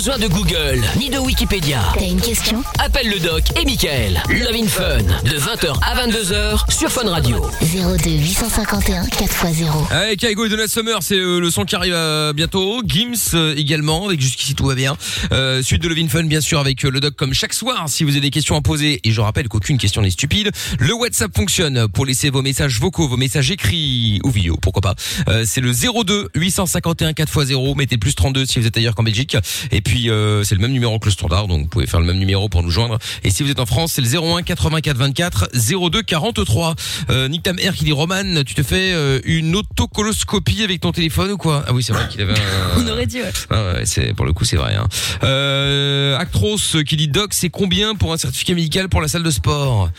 Besoin 0.00 0.18
de 0.18 0.28
Google 0.28 0.82
ni 0.98 1.10
de 1.10 1.18
Wikipédia. 1.18 1.82
T'as 1.92 2.06
une 2.06 2.22
question 2.22 2.64
Appelle 2.78 3.10
le 3.10 3.18
doc 3.18 3.42
et 3.60 3.66
Michael. 3.66 4.22
Love 4.30 4.54
in 4.54 4.66
Fun 4.66 5.02
de 5.24 5.38
20h 5.38 5.78
à 5.82 6.06
22h 6.06 6.72
sur 6.72 6.90
Fun 6.90 7.06
Radio. 7.06 7.46
02 7.60 8.08
851 8.08 9.02
4x0. 9.08 9.92
Avec 9.92 10.20
Kaigo 10.20 10.46
et 10.46 10.48
Donald 10.48 10.70
Summer, 10.70 11.02
c'est 11.02 11.18
euh, 11.18 11.38
le 11.38 11.50
son 11.50 11.66
qui 11.66 11.76
arrive 11.76 11.92
euh, 11.94 12.32
bientôt. 12.32 12.80
Gims 12.86 13.34
euh, 13.34 13.54
également, 13.54 14.06
avec 14.06 14.22
jusqu'ici 14.22 14.54
tout 14.54 14.64
va 14.64 14.74
bien. 14.74 14.96
Euh, 15.32 15.62
suite 15.62 15.82
de 15.82 15.88
Levin 15.88 16.08
Fun, 16.08 16.22
bien 16.22 16.40
sûr, 16.40 16.60
avec 16.60 16.82
le 16.82 16.98
doc 16.98 17.14
comme 17.14 17.34
chaque 17.34 17.52
soir. 17.52 17.84
Si 17.90 18.02
vous 18.02 18.12
avez 18.12 18.20
des 18.20 18.30
questions 18.30 18.56
à 18.56 18.62
poser, 18.62 19.00
et 19.04 19.10
je 19.10 19.20
rappelle 19.20 19.48
qu'aucune 19.48 19.76
question 19.76 20.00
n'est 20.00 20.08
stupide, 20.08 20.50
le 20.78 20.94
WhatsApp 20.94 21.36
fonctionne 21.36 21.88
pour 21.88 22.06
laisser 22.06 22.30
vos 22.30 22.40
messages 22.40 22.80
vocaux, 22.80 23.06
vos 23.06 23.18
messages 23.18 23.50
écrits 23.50 24.18
ou 24.24 24.30
vidéo, 24.30 24.56
pourquoi 24.62 24.80
pas. 24.80 24.94
Euh, 25.28 25.44
c'est 25.46 25.60
le 25.60 25.72
02 25.72 26.30
851 26.34 27.10
4x0. 27.10 27.76
Mettez 27.76 27.98
plus 27.98 28.14
32 28.14 28.46
si 28.46 28.58
vous 28.60 28.66
êtes 28.66 28.78
ailleurs 28.78 28.94
qu'en 28.94 29.02
Belgique. 29.02 29.36
Et 29.70 29.82
puis 29.82 29.89
euh, 30.08 30.44
c'est 30.44 30.54
le 30.54 30.60
même 30.60 30.72
numéro 30.72 30.98
que 30.98 31.06
le 31.06 31.10
standard, 31.10 31.46
donc 31.46 31.62
vous 31.62 31.68
pouvez 31.68 31.86
faire 31.86 32.00
le 32.00 32.06
même 32.06 32.18
numéro 32.18 32.48
pour 32.48 32.62
nous 32.62 32.70
joindre. 32.70 32.98
Et 33.24 33.30
si 33.30 33.42
vous 33.42 33.50
êtes 33.50 33.60
en 33.60 33.66
France, 33.66 33.92
c'est 33.92 34.02
le 34.02 34.08
01 34.08 34.42
84 34.42 34.96
24 34.96 35.48
02 35.90 36.02
43. 36.02 36.74
Euh, 37.10 37.28
Nick 37.28 37.42
Tam 37.42 37.58
Air 37.58 37.74
qui 37.74 37.84
dit 37.84 37.92
Roman, 37.92 38.42
tu 38.44 38.54
te 38.54 38.62
fais 38.62 38.92
euh, 38.92 39.20
une 39.24 39.56
autocoloscopie 39.56 40.62
avec 40.62 40.80
ton 40.80 40.92
téléphone 40.92 41.32
ou 41.32 41.36
quoi? 41.36 41.64
Ah 41.66 41.72
oui, 41.72 41.82
c'est 41.82 41.92
vrai 41.92 42.08
qu'il 42.08 42.20
avait 42.20 42.34
un... 42.34 42.36
On 42.78 42.88
aurait 42.88 43.06
dit, 43.06 43.20
ouais. 43.20 43.32
Ah 43.50 43.72
ouais, 43.74 43.86
c'est 43.86 44.14
pour 44.14 44.26
le 44.26 44.32
coup 44.32 44.44
c'est 44.44 44.56
vrai. 44.56 44.74
Hein. 44.74 44.86
Euh, 45.24 46.18
Actros 46.18 46.82
qui 46.86 46.96
dit 46.96 47.08
Doc, 47.08 47.34
c'est 47.34 47.50
combien 47.50 47.94
pour 47.94 48.12
un 48.12 48.16
certificat 48.16 48.54
médical 48.54 48.88
pour 48.88 49.00
la 49.00 49.08
salle 49.08 49.22
de 49.22 49.30
sport? 49.30 49.90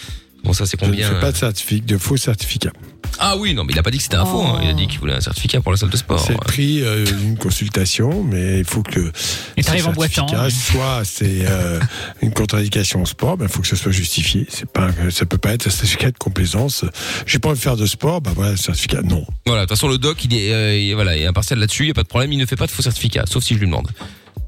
Bon 0.44 0.54
ça 0.54 0.66
c'est 0.66 0.80
Je 0.80 0.86
ne 0.86 0.90
combien 0.92 1.08
fais 1.10 1.20
pas 1.20 1.32
de 1.32 1.38
certificat, 1.38 1.86
de 1.86 1.98
faux 1.98 2.18
certificats. 2.18 2.72
Ah 3.20 3.36
oui, 3.38 3.54
non 3.54 3.64
mais 3.64 3.74
il 3.74 3.80
a 3.80 3.84
pas 3.84 3.92
dit 3.92 3.98
que 3.98 4.04
c'était 4.04 4.16
un 4.16 4.26
faux. 4.26 4.42
hein. 4.42 4.60
Il 4.64 4.70
a 4.70 4.74
dit 4.74 4.88
qu'il 4.88 5.00
voulait 5.00 5.14
un 5.14 5.22
certificat 5.22 5.62
pour 5.62 5.72
la 5.72 5.78
salle 5.78 5.90
de 5.90 5.98
sport. 5.98 6.20
C'est 6.20 6.34
le 6.34 6.40
prix 6.40 6.82
euh, 6.82 7.06
d'une 7.06 7.38
consultation, 7.38 8.24
mais 8.24 8.60
il 8.60 8.66
faut 8.66 8.82
que 8.82 9.12
Et 9.58 9.62
ce 9.62 9.68
t'arrives 9.68 9.88
en 9.88 9.92
boitant. 9.94 10.28
certificat, 10.28 10.50
soit 10.50 11.02
c'est 11.06 11.46
euh, 11.46 11.80
une 12.22 12.34
contre-indication 12.34 13.04
au 13.04 13.06
sport, 13.06 13.38
ben 13.38 13.46
il 13.46 13.52
faut 13.52 13.62
que 13.62 13.68
ça 13.68 13.76
soit 13.76 13.92
justifié. 13.92 14.48
C'est 14.50 14.68
pas, 14.70 14.90
ça 15.12 15.26
peut 15.26 15.38
pas 15.38 15.54
être 15.54 15.68
un 15.68 15.70
certificat 15.72 16.10
de 16.12 16.18
complaisance. 16.18 16.86
J'ai 17.28 17.38
pas 17.38 17.50
envie 17.50 17.60
de 17.60 17.64
faire 17.64 17.78
de 17.78 17.86
sport, 17.86 18.22
ben 18.22 18.32
voilà, 18.36 18.58
certificat, 18.58 19.02
non. 19.04 19.26
Voilà, 19.46 19.64
de 19.64 19.68
toute 19.68 19.78
façon 19.78 19.88
le 19.90 19.98
doc 20.00 20.24
il 20.26 20.34
est, 20.34 20.52
euh, 20.54 20.76
il- 20.76 20.96
voilà, 20.96 21.16
il 21.16 21.22
est 21.22 21.28
impartial 21.28 21.60
là-dessus, 21.60 21.84
il 21.84 21.88
y 21.90 21.92
a 21.92 21.94
pas 21.94 22.04
de 22.04 22.08
problème, 22.08 22.32
il 22.32 22.40
ne 22.40 22.46
fait 22.48 22.56
pas 22.56 22.66
de 22.66 22.72
faux 22.72 22.82
certificat, 22.82 23.26
sauf 23.28 23.44
si 23.44 23.54
je 23.54 23.60
lui 23.60 23.68
demande. 23.68 23.88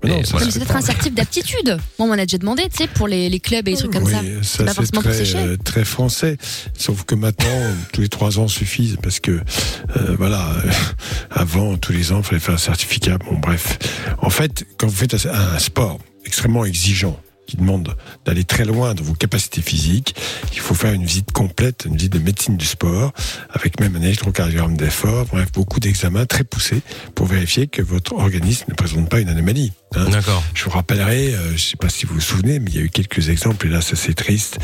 Mais 0.03 0.21
voilà. 0.29 0.51
C'est 0.51 0.59
peut-être 0.59 0.75
un 0.75 0.81
certif 0.81 1.13
d'aptitude. 1.13 1.77
Moi, 1.97 2.07
on 2.07 2.07
m'en 2.07 2.13
a 2.13 2.25
déjà 2.25 2.37
demandé, 2.37 2.63
tu 2.63 2.83
sais, 2.83 2.87
pour 2.87 3.07
les, 3.07 3.29
les 3.29 3.39
clubs 3.39 3.67
et 3.67 3.71
les 3.71 3.77
trucs 3.77 3.93
comme 3.93 4.03
oui, 4.03 4.11
ça. 4.41 4.65
ça 4.67 4.73
pas 4.73 4.83
c'est 4.83 4.91
très, 4.91 5.35
euh, 5.35 5.57
très 5.57 5.85
français. 5.85 6.37
Sauf 6.77 7.03
que 7.03 7.15
maintenant, 7.15 7.61
tous 7.93 8.01
les 8.01 8.09
trois 8.09 8.39
ans 8.39 8.47
suffisent 8.47 8.97
parce 9.01 9.19
que 9.19 9.31
euh, 9.31 10.15
voilà, 10.17 10.49
euh, 10.65 10.71
avant 11.31 11.77
tous 11.77 11.93
les 11.93 12.11
ans, 12.11 12.17
il 12.19 12.23
fallait 12.23 12.39
faire 12.39 12.55
un 12.55 12.57
certificat. 12.57 13.17
Bon, 13.17 13.37
bref. 13.37 13.77
En 14.21 14.29
fait, 14.29 14.65
quand 14.77 14.87
vous 14.87 14.95
faites 14.95 15.13
un, 15.25 15.55
un 15.55 15.59
sport 15.59 15.99
extrêmement 16.25 16.65
exigeant 16.65 17.19
qui 17.45 17.57
demande 17.57 17.95
d'aller 18.25 18.43
très 18.43 18.65
loin 18.65 18.93
dans 18.93 19.03
vos 19.03 19.13
capacités 19.13 19.61
physiques, 19.61 20.15
il 20.53 20.59
faut 20.59 20.73
faire 20.75 20.93
une 20.93 21.03
visite 21.05 21.31
complète, 21.31 21.83
une 21.85 21.95
visite 21.97 22.13
de 22.13 22.19
médecine 22.19 22.57
du 22.57 22.65
sport, 22.65 23.11
avec 23.49 23.79
même 23.79 23.95
un 23.95 24.01
électrocardiogramme 24.01 24.77
d'effort, 24.77 25.25
bref, 25.25 25.51
beaucoup 25.51 25.79
d'examens 25.79 26.25
très 26.25 26.43
poussés 26.43 26.81
pour 27.15 27.25
vérifier 27.27 27.67
que 27.67 27.81
votre 27.81 28.13
organisme 28.13 28.65
ne 28.69 28.73
présente 28.75 29.09
pas 29.09 29.19
une 29.19 29.29
anomalie. 29.29 29.73
hein. 29.95 30.09
D'accord. 30.09 30.41
Je 30.53 30.63
vous 30.63 30.69
rappellerai, 30.71 31.33
euh, 31.35 31.47
je 31.49 31.53
ne 31.53 31.57
sais 31.57 31.77
pas 31.77 31.89
si 31.89 32.05
vous 32.05 32.15
vous 32.15 32.21
souvenez, 32.21 32.59
mais 32.59 32.71
il 32.71 32.75
y 32.77 32.79
a 32.79 32.83
eu 32.83 32.89
quelques 32.89 33.29
exemples, 33.29 33.67
et 33.67 33.69
là 33.69 33.81
c'est 33.81 33.93
assez 33.93 34.13
triste, 34.13 34.59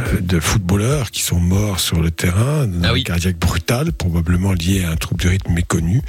euh, 0.00 0.20
de 0.20 0.38
footballeurs 0.38 1.10
qui 1.10 1.22
sont 1.22 1.40
morts 1.40 1.80
sur 1.80 2.00
le 2.00 2.10
terrain 2.10 2.66
d'un 2.66 2.88
Ah 2.88 2.92
oui. 2.92 3.04
cardiaque 3.04 3.38
brutal, 3.38 3.92
probablement 3.92 4.52
lié 4.52 4.84
à 4.84 4.90
un 4.90 4.96
trouble 4.96 5.22
de 5.22 5.28
rythme 5.30 5.52
méconnu, 5.52 6.02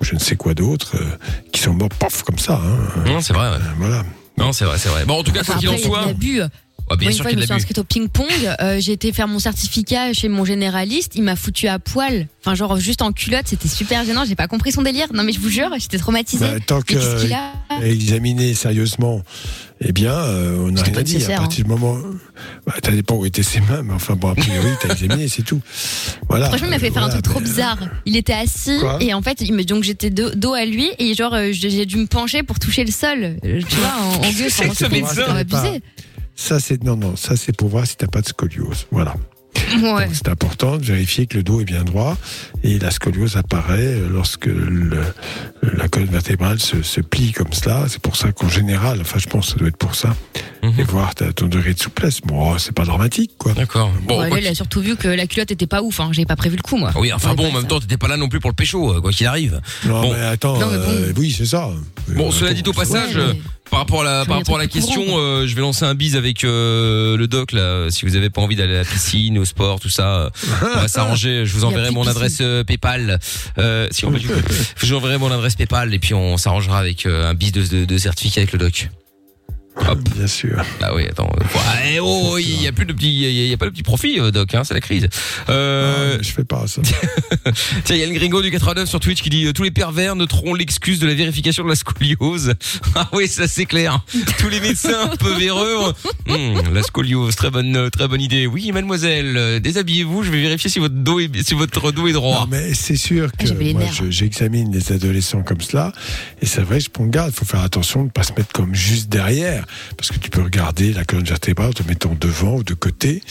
ou 0.00 0.04
je 0.04 0.14
ne 0.14 0.20
sais 0.20 0.36
quoi 0.36 0.54
d'autre, 0.54 0.96
euh, 0.96 1.04
qui 1.52 1.60
sont 1.60 1.74
morts, 1.74 1.88
pof, 1.88 2.22
comme 2.22 2.38
ça. 2.38 2.60
Hein. 2.64 3.02
Non, 3.06 3.20
c'est 3.20 3.32
vrai. 3.32 3.50
ouais. 3.50 3.58
Voilà. 3.78 4.04
Non, 4.38 4.52
c'est 4.52 4.64
vrai, 4.64 4.78
c'est 4.78 4.88
vrai. 4.88 5.04
Bon, 5.04 5.18
en 5.18 5.22
tout 5.22 5.32
cas, 5.32 5.42
quoi 5.44 5.54
qu'il 5.56 5.68
en 5.68 5.78
soit. 5.78 6.12
Ouais, 6.90 6.96
bien 6.96 7.06
Moi, 7.06 7.10
une 7.10 7.12
sûr 7.12 7.22
fois, 7.24 7.30
qu'il 7.30 7.38
je 7.38 7.40
me 7.40 7.42
a 7.42 7.46
suis 7.46 7.54
inscrite 7.54 7.78
au 7.78 7.84
ping-pong. 7.84 8.26
euh, 8.60 8.78
j'ai 8.80 8.92
été 8.92 9.12
faire 9.12 9.28
mon 9.28 9.38
certificat 9.38 10.12
chez 10.12 10.28
mon 10.28 10.44
généraliste. 10.44 11.12
Il 11.16 11.22
m'a 11.22 11.36
foutu 11.36 11.68
à 11.68 11.78
poil. 11.78 12.26
Enfin, 12.40 12.54
genre 12.54 12.76
juste 12.78 13.02
en 13.02 13.12
culotte. 13.12 13.46
C'était 13.46 13.68
super 13.68 14.04
gênant. 14.04 14.24
J'ai 14.24 14.36
pas 14.36 14.48
compris 14.48 14.72
son 14.72 14.82
délire. 14.82 15.06
Non, 15.12 15.22
mais 15.24 15.32
je 15.32 15.40
vous 15.40 15.48
jure, 15.50 15.70
j'étais 15.78 15.98
traumatisée. 15.98 16.46
Bah, 16.46 16.60
tant 16.64 16.76
Mais 16.78 16.82
qu'est-ce 16.84 17.14
que 17.16 17.20
qu'il 17.22 17.32
a 17.34 17.52
examiner 17.82 18.54
sérieusement, 18.54 19.20
eh 19.80 19.92
bien, 19.92 20.12
euh, 20.14 20.56
on 20.58 20.70
n'a 20.70 20.78
C'était 20.78 20.82
rien 20.84 20.94
pas 20.94 21.00
à 21.00 21.02
dire. 21.02 21.14
À 21.16 21.18
nécessaire, 21.18 21.38
partir 21.40 21.64
du 21.64 21.70
moment, 21.70 21.98
bah, 22.66 22.72
ça 22.82 22.90
dépend 22.92 23.16
où 23.16 23.26
étaient 23.26 23.42
ses 23.42 23.60
mains, 23.60 23.82
mais 23.82 23.92
enfin 23.92 24.14
bon, 24.14 24.30
a 24.30 24.34
priori, 24.34 24.68
t'as 24.80 24.94
examiné, 24.94 25.28
c'est 25.28 25.42
tout. 25.42 25.60
Voilà. 26.28 26.46
Franchement, 26.48 26.68
il 26.68 26.70
m'a 26.70 26.78
fait 26.78 26.90
faire 26.90 27.02
un 27.04 27.08
Voilà, 27.08 27.20
truc 27.22 27.24
trop 27.24 27.40
mais, 27.40 27.46
euh, 27.46 27.50
bizarre. 27.50 27.78
Il 28.06 28.16
était 28.16 28.32
assis 28.32 28.78
Quoi 28.80 28.98
et 29.00 29.12
en 29.12 29.20
fait, 29.20 29.40
il 29.42 29.52
me, 29.52 29.64
donc 29.64 29.82
j'étais 29.84 30.08
dos, 30.10 30.30
dos 30.34 30.54
à 30.54 30.64
lui 30.64 30.88
et 30.98 31.14
genre 31.14 31.34
euh, 31.34 31.48
j'ai 31.52 31.68
j'ai 31.70 31.84
dû 31.84 31.96
me 31.96 32.06
pencher 32.06 32.42
pour 32.42 32.58
toucher 32.58 32.84
le 32.84 32.92
sol. 32.92 33.36
Euh, 33.44 33.60
Tu 33.68 33.76
vois, 33.76 33.94
en, 34.00 34.14
en 34.14 34.20
gueule. 34.30 34.50
C'est 34.50 34.90
médecin. 34.90 35.14
c'était 35.14 35.30
abusé. 35.30 35.82
Ça, 36.36 36.60
c'est 36.60 36.82
non, 36.84 36.96
non, 36.96 37.16
ça 37.16 37.34
c'est 37.36 37.56
pour 37.56 37.68
voir 37.68 37.86
si 37.86 37.96
t'as 37.96 38.06
pas 38.08 38.20
de 38.20 38.28
scoliose. 38.28 38.86
Voilà. 38.90 39.14
Ouais. 39.82 40.08
C'est 40.12 40.28
important 40.28 40.76
de 40.76 40.84
vérifier 40.84 41.26
que 41.26 41.38
le 41.38 41.42
dos 41.42 41.60
est 41.60 41.64
bien 41.64 41.82
droit 41.82 42.16
et 42.62 42.78
la 42.78 42.90
scoliose 42.90 43.36
apparaît 43.36 43.96
lorsque 44.10 44.46
le, 44.46 45.00
la 45.62 45.88
colonne 45.88 46.10
vertébrale 46.10 46.60
se, 46.60 46.82
se 46.82 47.00
plie 47.00 47.32
comme 47.32 47.52
cela. 47.52 47.86
C'est 47.88 47.98
pour 48.00 48.16
ça 48.16 48.30
qu'en 48.32 48.48
général, 48.50 49.00
enfin 49.00 49.18
je 49.18 49.26
pense 49.26 49.46
que 49.46 49.52
ça 49.52 49.58
doit 49.58 49.68
être 49.68 49.78
pour 49.78 49.94
ça, 49.94 50.14
Mhm. 50.62 50.72
et 50.78 50.82
voir 50.84 51.14
ta- 51.14 51.32
ton 51.32 51.46
degré 51.46 51.72
de 51.74 51.78
souplesse. 51.80 52.20
Bon, 52.20 52.52
oh, 52.52 52.58
c'est 52.58 52.72
pas 52.74 52.84
dramatique 52.84 53.32
quoi. 53.38 53.54
D'accord. 53.54 53.90
Bon, 54.06 54.20
Ouais, 54.20 54.28
quoi 54.28 54.36
là, 54.38 54.42
il 54.44 54.48
a 54.48 54.54
surtout 54.54 54.80
vu 54.82 54.94
que 54.94 55.08
la 55.08 55.26
culotte 55.26 55.50
était 55.50 55.66
pas 55.66 55.82
ouf. 55.82 56.00
Hein. 56.00 56.10
J'avais 56.12 56.26
pas 56.26 56.36
prévu 56.36 56.56
le 56.56 56.62
coup, 56.62 56.76
moi. 56.76 56.92
oui, 56.96 57.12
enfin 57.12 57.30
Ouais, 57.30 57.36
bon, 57.36 57.48
en 57.48 57.52
même 57.52 57.62
ça. 57.62 57.68
temps, 57.68 57.80
t'étais 57.80 57.96
pas 57.96 58.08
là 58.08 58.16
non 58.18 58.28
plus 58.28 58.40
pour 58.40 58.50
le 58.50 58.54
pécho, 58.56 58.94
euh, 58.94 59.00
quoi 59.00 59.10
qu'il 59.10 59.26
arrive. 59.26 59.60
Non 59.86 60.02
Bon. 60.02 60.12
mais 60.12 60.20
attends, 60.20 60.58
Non, 60.58 60.66
mais 60.70 60.76
bon. 60.78 60.84
euh, 60.88 61.12
oui 61.16 61.34
c'est 61.36 61.46
ça. 61.46 61.70
Bon, 62.08 62.28
Euh, 62.28 62.30
cela 62.30 62.50
attends, 62.50 62.60
dit 62.62 62.68
au 62.68 62.72
passage, 62.72 63.16
Ouais, 63.16 63.20
euh, 63.22 63.32
mais- 63.34 63.40
par 63.70 63.80
rapport 63.80 64.02
à 64.02 64.04
la, 64.04 64.24
par 64.24 64.38
rapport 64.38 64.58
à 64.58 64.66
question, 64.66 65.02
euh, 65.18 65.46
je 65.46 65.54
vais 65.54 65.60
lancer 65.60 65.84
un 65.84 65.94
bise 65.94 66.16
avec 66.16 66.44
euh, 66.44 67.16
le 67.16 67.26
doc 67.26 67.52
là. 67.52 67.88
Si 67.90 68.04
vous 68.04 68.16
avez 68.16 68.30
pas 68.30 68.40
envie 68.40 68.56
d'aller 68.56 68.74
à 68.74 68.78
la 68.78 68.84
piscine, 68.84 69.38
au 69.38 69.44
sport, 69.44 69.80
tout 69.80 69.88
ça, 69.88 70.16
euh, 70.16 70.30
on 70.62 70.80
va 70.80 70.88
s'arranger. 70.88 71.46
Je 71.46 71.52
vous 71.54 71.64
enverrai 71.64 71.90
mon 71.90 72.06
adresse 72.06 72.42
PayPal. 72.66 73.18
Euh, 73.58 73.88
si 73.90 74.04
on 74.04 74.12
peut, 74.12 74.18
je 74.76 74.86
vous 74.86 74.94
enverrai 74.94 75.18
mon 75.18 75.30
adresse 75.30 75.56
PayPal 75.56 75.92
et 75.94 75.98
puis 75.98 76.14
on 76.14 76.36
s'arrangera 76.36 76.78
avec 76.78 77.06
un 77.06 77.34
bis 77.34 77.52
de, 77.52 77.62
de, 77.66 77.84
de 77.84 77.98
certificat 77.98 78.40
avec 78.42 78.52
le 78.52 78.58
doc. 78.58 78.88
Bien 80.16 80.26
sûr. 80.26 80.62
Ah 80.82 80.94
oui, 80.94 81.04
attends. 81.08 81.30
Ouais, 81.54 81.98
oh, 82.00 82.38
il 82.38 82.62
y 82.62 82.66
a 82.66 82.72
plus 82.72 82.86
de 82.86 82.92
petits, 82.92 83.08
il 83.08 83.20
y 83.20 83.26
a- 83.26 83.30
il 83.44 83.48
y 83.50 83.52
a 83.52 83.56
pas 83.56 83.66
de 83.66 83.70
petit 83.70 83.82
profit, 83.82 84.18
euh, 84.18 84.30
Doc. 84.30 84.54
Hein, 84.54 84.62
c'est 84.64 84.74
la 84.74 84.80
crise. 84.80 85.08
Euh... 85.48 86.18
je 86.20 86.30
fais 86.32 86.44
pas 86.44 86.66
ça. 86.66 86.82
Tiens, 87.84 87.96
il 87.96 88.00
y 88.00 88.02
a 88.02 88.06
le 88.06 88.12
gringo 88.14 88.42
du 88.42 88.50
89 88.50 88.88
sur 88.88 89.00
Twitch 89.00 89.22
qui 89.22 89.30
dit 89.30 89.46
euh, 89.46 89.52
tous 89.52 89.62
les 89.62 89.70
pervers 89.70 90.16
noteront 90.16 90.54
l'excuse 90.54 90.98
de 90.98 91.06
la 91.06 91.14
vérification 91.14 91.62
de 91.64 91.68
la 91.68 91.74
scoliose. 91.76 92.54
Ah 92.94 93.08
oui, 93.12 93.28
ça 93.28 93.46
c'est 93.46 93.66
clair. 93.66 94.00
Tous 94.38 94.48
les 94.48 94.58
médecins 94.60 95.10
un 95.12 95.16
peu 95.16 95.34
véreux. 95.34 95.92
Hum, 96.28 96.62
la 96.72 96.82
scoliose, 96.82 97.36
très 97.36 97.50
bonne, 97.50 97.76
euh, 97.76 97.90
très 97.90 98.08
bonne 98.08 98.22
idée. 98.22 98.46
Oui, 98.46 98.72
mademoiselle, 98.72 99.36
euh, 99.36 99.60
déshabillez-vous. 99.60 100.22
Je 100.22 100.30
vais 100.30 100.40
vérifier 100.40 100.70
si 100.70 100.78
votre 100.78 100.94
dos 100.94 101.20
est, 101.20 101.46
si 101.46 101.52
votre 101.54 101.92
dos 101.92 102.06
est 102.08 102.12
droit. 102.12 102.40
Non, 102.40 102.46
mais 102.50 102.72
c'est 102.74 102.96
sûr 102.96 103.30
que 103.32 103.46
j'avais 103.46 103.64
les 103.64 103.74
moi, 103.74 103.82
je- 103.92 104.10
j'examine 104.10 104.72
les 104.72 104.92
adolescents 104.92 105.42
comme 105.42 105.60
cela, 105.60 105.92
et 106.40 106.46
c'est 106.46 106.62
vrai, 106.62 106.80
je 106.80 106.88
prends 106.88 107.04
garde. 107.06 107.30
Il 107.34 107.38
faut 107.38 107.44
faire 107.44 107.60
attention 107.60 108.00
de 108.00 108.06
ne 108.06 108.10
pas 108.10 108.22
se 108.22 108.32
mettre 108.32 108.52
comme 108.52 108.74
juste 108.74 109.08
derrière, 109.10 109.65
parce 109.96 110.10
que 110.10 110.18
tu 110.18 110.30
peux 110.30 110.42
regarder 110.42 110.92
la 110.92 111.04
colonne 111.04 111.24
vertébrale 111.24 111.70
en 111.70 111.72
te 111.72 111.82
mettant 111.84 112.14
devant 112.20 112.56
ou 112.56 112.62
de 112.64 112.74
côté. 112.74 113.22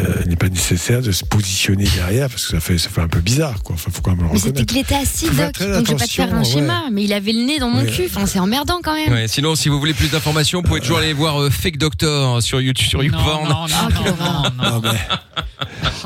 Euh, 0.00 0.04
il 0.24 0.30
n'est 0.30 0.36
pas 0.36 0.48
nécessaire 0.48 1.02
de 1.02 1.12
se 1.12 1.24
positionner 1.24 1.84
derrière, 1.96 2.28
parce 2.28 2.46
que 2.46 2.52
ça 2.52 2.60
fait, 2.60 2.78
ça 2.78 2.88
fait 2.90 3.00
un 3.00 3.08
peu 3.08 3.20
bizarre, 3.20 3.62
quoi. 3.62 3.74
Enfin, 3.74 3.90
faut 3.92 4.02
quand 4.02 4.12
même 4.16 4.26
le 4.26 4.32
Mais 4.32 4.38
c'était 4.38 4.64
qu'il 4.64 4.78
était 4.78 4.94
assis, 4.94 5.26
Doc. 5.30 5.58
Donc 5.58 5.86
je 5.86 5.92
vais 5.92 5.96
pas 5.98 6.06
te 6.06 6.10
faire 6.12 6.28
un 6.28 6.36
attention, 6.38 6.58
schéma. 6.60 6.82
Mais 6.92 7.04
il 7.04 7.12
avait 7.12 7.32
le 7.32 7.44
nez 7.46 7.58
dans 7.58 7.70
mon 7.70 7.82
Ouais. 7.82 7.90
cul. 7.90 8.04
Enfin, 8.06 8.26
c'est 8.26 8.38
emmerdant 8.38 8.80
quand 8.82 8.94
même. 8.94 9.12
Ouais, 9.12 9.28
sinon, 9.28 9.54
si 9.54 9.68
vous 9.68 9.78
voulez 9.78 9.94
plus 9.94 10.10
d'informations, 10.10 10.60
vous 10.60 10.68
pouvez 10.68 10.80
toujours 10.80 10.98
aller 10.98 11.12
voir 11.12 11.40
euh, 11.40 11.50
Fake 11.50 11.78
Doctor 11.78 12.42
sur 12.42 12.60
YouTube, 12.60 12.86
sur 12.88 13.02
YouPorn. 13.02 13.48
non, 13.48 13.66
non, 13.66 14.50
Non, 14.62 14.80
mais 14.82 14.98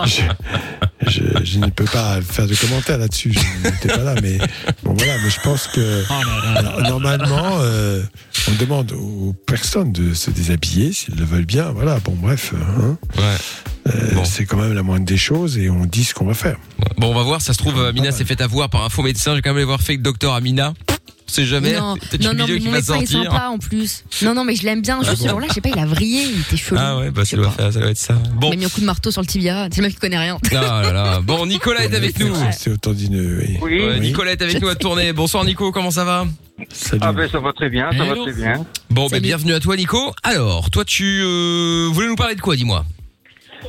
je, 0.07 0.22
je, 1.07 1.22
je 1.45 1.59
ne 1.59 1.66
peux 1.70 1.84
pas 1.84 2.20
faire 2.22 2.47
de 2.47 2.55
commentaires 2.55 2.99
là-dessus. 2.99 3.32
Je 3.34 3.68
n'étais 3.68 3.89
pas 3.89 4.03
là, 4.03 4.14
mais 4.22 4.39
bon 4.82 4.95
voilà. 4.95 5.14
Mais 5.22 5.30
je 5.30 5.41
pense 5.41 5.66
que 5.68 6.05
alors, 6.57 6.80
normalement, 6.82 7.59
euh, 7.61 8.03
on 8.49 8.53
demande 8.61 8.93
aux 8.93 9.34
personnes 9.47 9.76
de 9.85 10.14
se 10.14 10.31
déshabiller 10.31 10.93
s'ils 10.93 11.16
le 11.16 11.24
veulent 11.24 11.45
bien. 11.47 11.70
Voilà. 11.70 11.99
Bon, 12.01 12.14
bref. 12.16 12.53
hein. 12.55 12.97
Euh, 13.89 14.24
C'est 14.24 14.45
quand 14.47 14.57
même 14.57 14.72
la 14.72 14.83
moindre 14.83 15.05
des 15.07 15.16
choses 15.16 15.59
et 15.59 15.70
on 15.70 15.85
dit 15.87 16.05
ce 16.05 16.14
qu'on 16.14 16.27
va 16.27 16.35
faire. 16.35 16.57
Bon, 16.99 17.11
on 17.11 17.14
va 17.14 17.22
voir. 17.22 17.41
Ça 17.41 17.53
se 17.53 17.59
trouve, 17.59 17.81
Amina 17.81 18.11
s'est 18.12 18.24
fait 18.24 18.41
avoir 18.41 18.68
par 18.68 18.85
un 18.85 18.89
faux 18.89 19.03
médecin. 19.03 19.33
Je 19.33 19.37
vais 19.37 19.43
quand 19.43 19.51
même 19.51 19.57
aller 19.59 19.64
voir 19.64 19.81
Fake 19.81 20.03
Doctor 20.03 20.35
Amina. 20.35 20.74
On 21.29 21.33
sait 21.33 21.45
jamais. 21.45 21.72
Non, 21.72 21.97
non, 22.35 22.47
mais 22.47 22.59
mon 22.61 22.70
médecin 22.70 23.01
est 23.01 23.07
sympa 23.07 23.49
en 23.49 23.59
plus. 23.59 24.05
Non, 24.22 24.35
non, 24.35 24.45
mais 24.45 24.55
je 24.55 24.64
l'aime 24.64 24.81
bien. 24.81 24.99
Ah 25.01 25.05
Juste 25.05 25.22
ce 25.22 25.29
jour-là, 25.29 25.47
je 25.49 25.55
sais 25.55 25.61
pas, 25.61 25.70
il 25.70 25.79
a 25.79 25.87
vrillé, 25.87 26.22
il 26.22 26.41
était 26.41 26.57
chelou. 26.57 26.81
Ah 26.81 26.99
ouais, 26.99 27.11
bah 27.11 27.24
ça 27.24 27.37
doit, 27.37 27.51
faire, 27.51 27.72
ça 27.72 27.81
doit 27.81 27.91
être 27.91 27.97
ça. 27.97 28.14
Bon. 28.35 28.49
Il 28.49 28.51
m'a 28.51 28.57
mis 28.57 28.64
un 28.66 28.68
coup 28.68 28.81
de 28.81 28.87
marteau 28.87 29.11
sur 29.11 29.20
le 29.22 29.27
tibia. 29.27 29.66
C'est 29.70 29.81
le 29.81 29.87
mec 29.87 29.95
qui 29.95 30.01
connaît 30.01 30.18
rien. 30.18 30.39
Ah 30.53 30.83
là 30.83 30.93
là. 30.93 31.20
Bon, 31.20 31.45
Nicolas 31.47 31.85
est 31.85 31.95
avec 31.95 32.18
nous. 32.20 32.33
C'est 32.53 32.70
au 32.70 32.77
tendineux. 32.77 33.43
Oui. 33.62 33.81
Ouais, 33.81 33.99
Nicolas 34.01 34.33
est 34.33 34.43
avec 34.43 34.61
nous 34.61 34.68
à 34.68 34.74
tourner. 34.77 35.12
Bonsoir 35.12 35.45
Nico, 35.45 35.72
comment 35.72 35.91
ça 35.91 36.05
va 36.05 36.27
Ah 37.01 37.12
ben 37.12 37.29
ça 37.29 37.41
va 37.41 37.53
très 37.53 37.70
bien, 37.70 37.91
ça 37.93 38.05
va 38.05 38.14
très 38.14 38.33
bien. 38.33 38.66
Bon, 38.91 39.09
ben 39.09 39.20
bienvenue 39.20 39.53
à 39.55 39.61
toi 39.61 39.77
Nico. 39.77 40.12
Alors, 40.22 40.70
toi 40.70 40.85
tu 40.85 41.20
euh, 41.22 41.89
voulais 41.93 42.09
nous 42.09 42.16
parler 42.16 42.35
de 42.37 42.41
quoi, 42.41 42.57
dis-moi? 42.57 42.85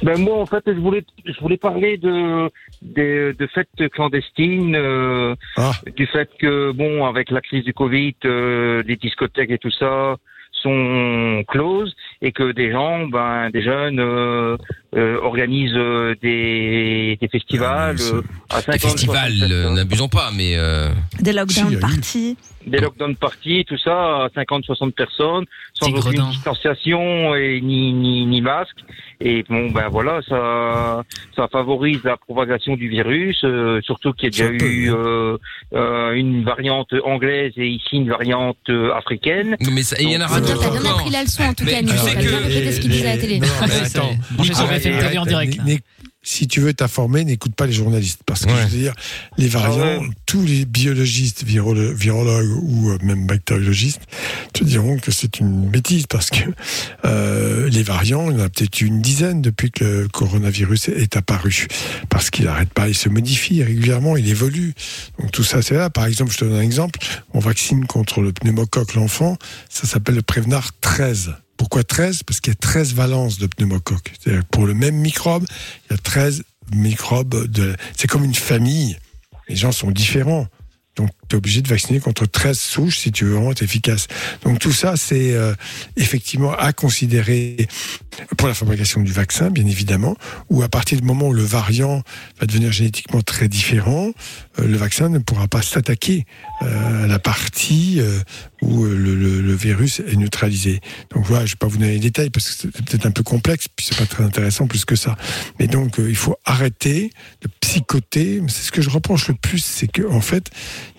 Ben 0.03 0.19
moi 0.19 0.39
en 0.39 0.45
fait 0.45 0.63
je 0.67 0.79
voulais 0.79 1.03
je 1.25 1.39
voulais 1.41 1.57
parler 1.57 1.97
de 1.97 2.49
de, 2.81 3.35
de 3.37 3.47
fêtes 3.47 3.89
clandestines, 3.91 4.75
euh, 4.75 5.35
Ah. 5.57 5.71
du 5.95 6.05
fait 6.07 6.29
que 6.39 6.71
bon 6.71 7.05
avec 7.05 7.31
la 7.31 7.41
crise 7.41 7.63
du 7.63 7.73
Covid, 7.73 8.15
euh, 8.25 8.83
les 8.85 8.95
discothèques 8.95 9.51
et 9.51 9.57
tout 9.57 9.71
ça 9.71 10.15
sont 10.63 11.43
closes 11.47 11.93
et 12.21 12.31
que 12.31 12.51
des 12.51 12.71
gens, 12.71 13.05
ben 13.07 13.49
des 13.51 13.61
jeunes 13.61 13.99
euh, 13.99 14.57
euh, 14.95 15.19
organisent 15.21 15.71
euh, 15.75 16.15
des, 16.21 17.17
des 17.21 17.27
festivals 17.27 17.97
euh, 18.01 18.21
à 18.49 18.61
50 18.61 18.73
Des 18.73 18.79
festivals, 18.79 19.33
60 19.33 19.51
euh, 19.51 19.69
n'abusons 19.71 20.07
pas, 20.07 20.31
mais 20.35 20.53
euh... 20.57 20.89
Des 21.19 21.33
lockdown 21.33 21.79
parties. 21.79 22.37
Des 22.67 22.79
lockdown 22.79 23.15
parties, 23.15 23.65
tout 23.65 23.77
ça, 23.77 24.25
à 24.25 24.27
50-60 24.35 24.91
personnes, 24.91 25.45
sans 25.73 25.87
aucune 25.89 26.29
distanciation 26.29 27.33
et 27.35 27.61
ni, 27.61 27.93
ni, 27.93 28.25
ni 28.25 28.41
masque. 28.41 28.77
Et 29.19 29.43
bon, 29.49 29.71
ben 29.71 29.87
voilà, 29.89 30.19
ça, 30.27 31.03
ça 31.35 31.47
favorise 31.51 32.03
la 32.03 32.17
propagation 32.17 32.75
du 32.75 32.87
virus, 32.89 33.39
euh, 33.43 33.79
surtout 33.83 34.13
qu'il 34.13 34.25
y 34.25 34.41
a 34.43 34.49
déjà 34.49 34.65
eu 34.65 34.93
euh, 34.93 35.37
euh, 35.73 36.11
une 36.13 36.43
variante 36.43 36.93
anglaise 37.03 37.53
et 37.57 37.67
ici 37.67 37.95
une 37.97 38.09
variante 38.09 38.57
euh, 38.69 38.93
africaine. 38.93 39.55
mais 39.71 39.81
ça, 39.81 39.95
il 39.99 40.11
y 40.11 40.17
en 40.17 40.21
a 40.21 40.39
Donc, 40.39 40.59
T'as 40.59 40.69
bien 40.79 40.91
appris 40.91 41.09
la 41.09 41.23
leçon 41.23 41.43
en 41.43 41.53
tout 41.53 41.63
Mais 41.65 41.71
cas, 41.71 41.81
Nico. 41.81 41.97
sais 41.97 42.13
T'as 42.13 42.19
bien 42.21 42.29
que- 42.39 42.43
répété 42.43 42.71
ce 42.73 42.79
qu'il 42.81 42.91
disait 42.91 43.07
à 43.09 43.15
la 43.15 43.21
télé. 43.21 43.39
Non, 43.39 43.47
mais 43.67 43.73
attends. 43.85 44.43
Sur 44.43 44.59
Arrête, 44.61 44.83
BFM 44.83 44.99
TV 44.99 45.17
en 45.17 45.25
direct. 45.25 45.57
Si 46.23 46.47
tu 46.47 46.59
veux 46.59 46.73
t'informer, 46.73 47.23
n'écoute 47.23 47.55
pas 47.55 47.65
les 47.67 47.71
journalistes. 47.73 48.19
Parce 48.25 48.45
que 48.45 48.49
je 48.51 48.67
veux 48.67 48.77
dire, 48.79 48.93
les 49.37 49.47
variants, 49.47 50.01
tous 50.25 50.43
les 50.43 50.65
biologistes, 50.65 51.45
virolo- 51.45 51.93
virologues 51.93 52.51
ou 52.63 52.89
euh, 52.89 52.97
même 53.01 53.25
bactériologistes 53.25 54.01
te 54.51 54.65
diront 54.65 54.97
que 54.97 55.11
c'est 55.11 55.39
une 55.39 55.69
bêtise 55.69 56.05
parce 56.07 56.29
que 56.29 56.41
euh, 57.05 57.69
les 57.69 57.81
variants, 57.83 58.29
il 58.29 58.37
y 58.37 58.41
en 58.41 58.43
a 58.45 58.49
peut-être 58.49 58.81
une 58.81 59.01
dizaine 59.01 59.41
depuis 59.41 59.71
que 59.71 59.85
le 59.85 60.07
coronavirus 60.09 60.89
est 60.89 61.15
apparu. 61.15 61.67
Parce 62.09 62.29
qu'il 62.29 62.43
n'arrête 62.45 62.73
pas, 62.73 62.89
il 62.89 62.95
se 62.95 63.07
modifie 63.07 63.63
régulièrement, 63.63 64.17
il 64.17 64.27
évolue. 64.27 64.73
Donc 65.19 65.31
tout 65.31 65.43
ça, 65.45 65.61
c'est 65.61 65.75
là. 65.75 65.89
Par 65.89 66.07
exemple, 66.07 66.33
je 66.33 66.39
te 66.39 66.45
donne 66.45 66.55
un 66.57 66.61
exemple. 66.61 66.99
On 67.33 67.39
vaccine 67.39 67.85
contre 67.85 68.19
le 68.21 68.33
pneumocoque 68.33 68.95
l'enfant, 68.95 69.37
ça 69.69 69.87
s'appelle 69.87 70.15
le 70.15 70.23
Prévenard 70.23 70.71
13. 70.81 71.35
Pourquoi 71.57 71.83
13 71.83 72.23
Parce 72.23 72.39
qu'il 72.39 72.51
y 72.51 72.55
a 72.55 72.59
13 72.59 72.93
valences 72.93 73.39
de 73.39 73.47
pneumocoque. 73.47 74.13
C'est-à-dire 74.19 74.43
que 74.43 74.47
pour 74.47 74.65
le 74.65 74.73
même 74.73 74.95
microbe, 74.95 75.45
il 75.89 75.93
y 75.93 75.95
a 75.95 75.97
13 75.97 76.43
microbes. 76.73 77.47
De... 77.47 77.75
C'est 77.95 78.07
comme 78.07 78.23
une 78.23 78.35
famille. 78.35 78.97
Les 79.49 79.55
gens 79.55 79.71
sont 79.71 79.91
différents. 79.91 80.47
Donc, 80.95 81.09
tu 81.27 81.35
es 81.35 81.37
obligé 81.37 81.61
de 81.61 81.67
vacciner 81.67 81.99
contre 81.99 82.25
13 82.25 82.57
souches 82.57 82.99
si 82.99 83.11
tu 83.11 83.25
veux 83.25 83.33
vraiment 83.33 83.51
être 83.51 83.61
efficace. 83.61 84.07
Donc, 84.43 84.59
tout 84.59 84.71
ça, 84.71 84.95
c'est 84.95 85.33
euh, 85.33 85.53
effectivement 85.95 86.53
à 86.53 86.73
considérer 86.73 87.67
pour 88.37 88.47
la 88.47 88.53
fabrication 88.53 89.01
du 89.01 89.11
vaccin, 89.11 89.49
bien 89.49 89.65
évidemment, 89.65 90.15
ou 90.49 90.63
à 90.63 90.69
partir 90.69 90.99
du 90.99 91.05
moment 91.05 91.27
où 91.27 91.33
le 91.33 91.43
variant 91.43 92.03
va 92.39 92.47
devenir 92.47 92.71
génétiquement 92.71 93.21
très 93.21 93.47
différent, 93.47 94.11
euh, 94.59 94.67
le 94.67 94.77
vaccin 94.77 95.09
ne 95.09 95.19
pourra 95.19 95.47
pas 95.47 95.61
s'attaquer 95.61 96.25
euh, 96.63 97.03
à 97.03 97.07
la 97.07 97.19
partie 97.19 98.01
où 98.61 98.85
le, 98.85 99.55
virus 99.55 99.99
est 99.99 100.15
neutralisé. 100.15 100.81
Donc 101.13 101.25
voilà, 101.25 101.45
je 101.45 101.51
ne 101.51 101.55
vais 101.55 101.59
pas 101.59 101.67
vous 101.67 101.77
donner 101.77 101.93
les 101.93 101.99
détails 101.99 102.29
parce 102.29 102.49
que 102.49 102.53
c'est 102.61 102.85
peut-être 102.85 103.05
un 103.05 103.11
peu 103.11 103.23
complexe, 103.23 103.67
puis 103.75 103.85
c'est 103.87 103.97
pas 103.97 104.05
très 104.05 104.23
intéressant 104.23 104.67
plus 104.67 104.85
que 104.85 104.95
ça. 104.95 105.15
Mais 105.59 105.67
donc, 105.67 105.95
il 105.97 106.15
faut 106.15 106.37
arrêter 106.45 107.11
de 107.41 107.49
psychoter. 107.59 108.41
C'est 108.47 108.63
ce 108.63 108.71
que 108.71 108.81
je 108.81 108.89
reproche 108.89 109.27
le 109.27 109.33
plus, 109.33 109.63
c'est 109.63 109.87
qu'en 109.87 110.15
en 110.15 110.21
fait, 110.21 110.49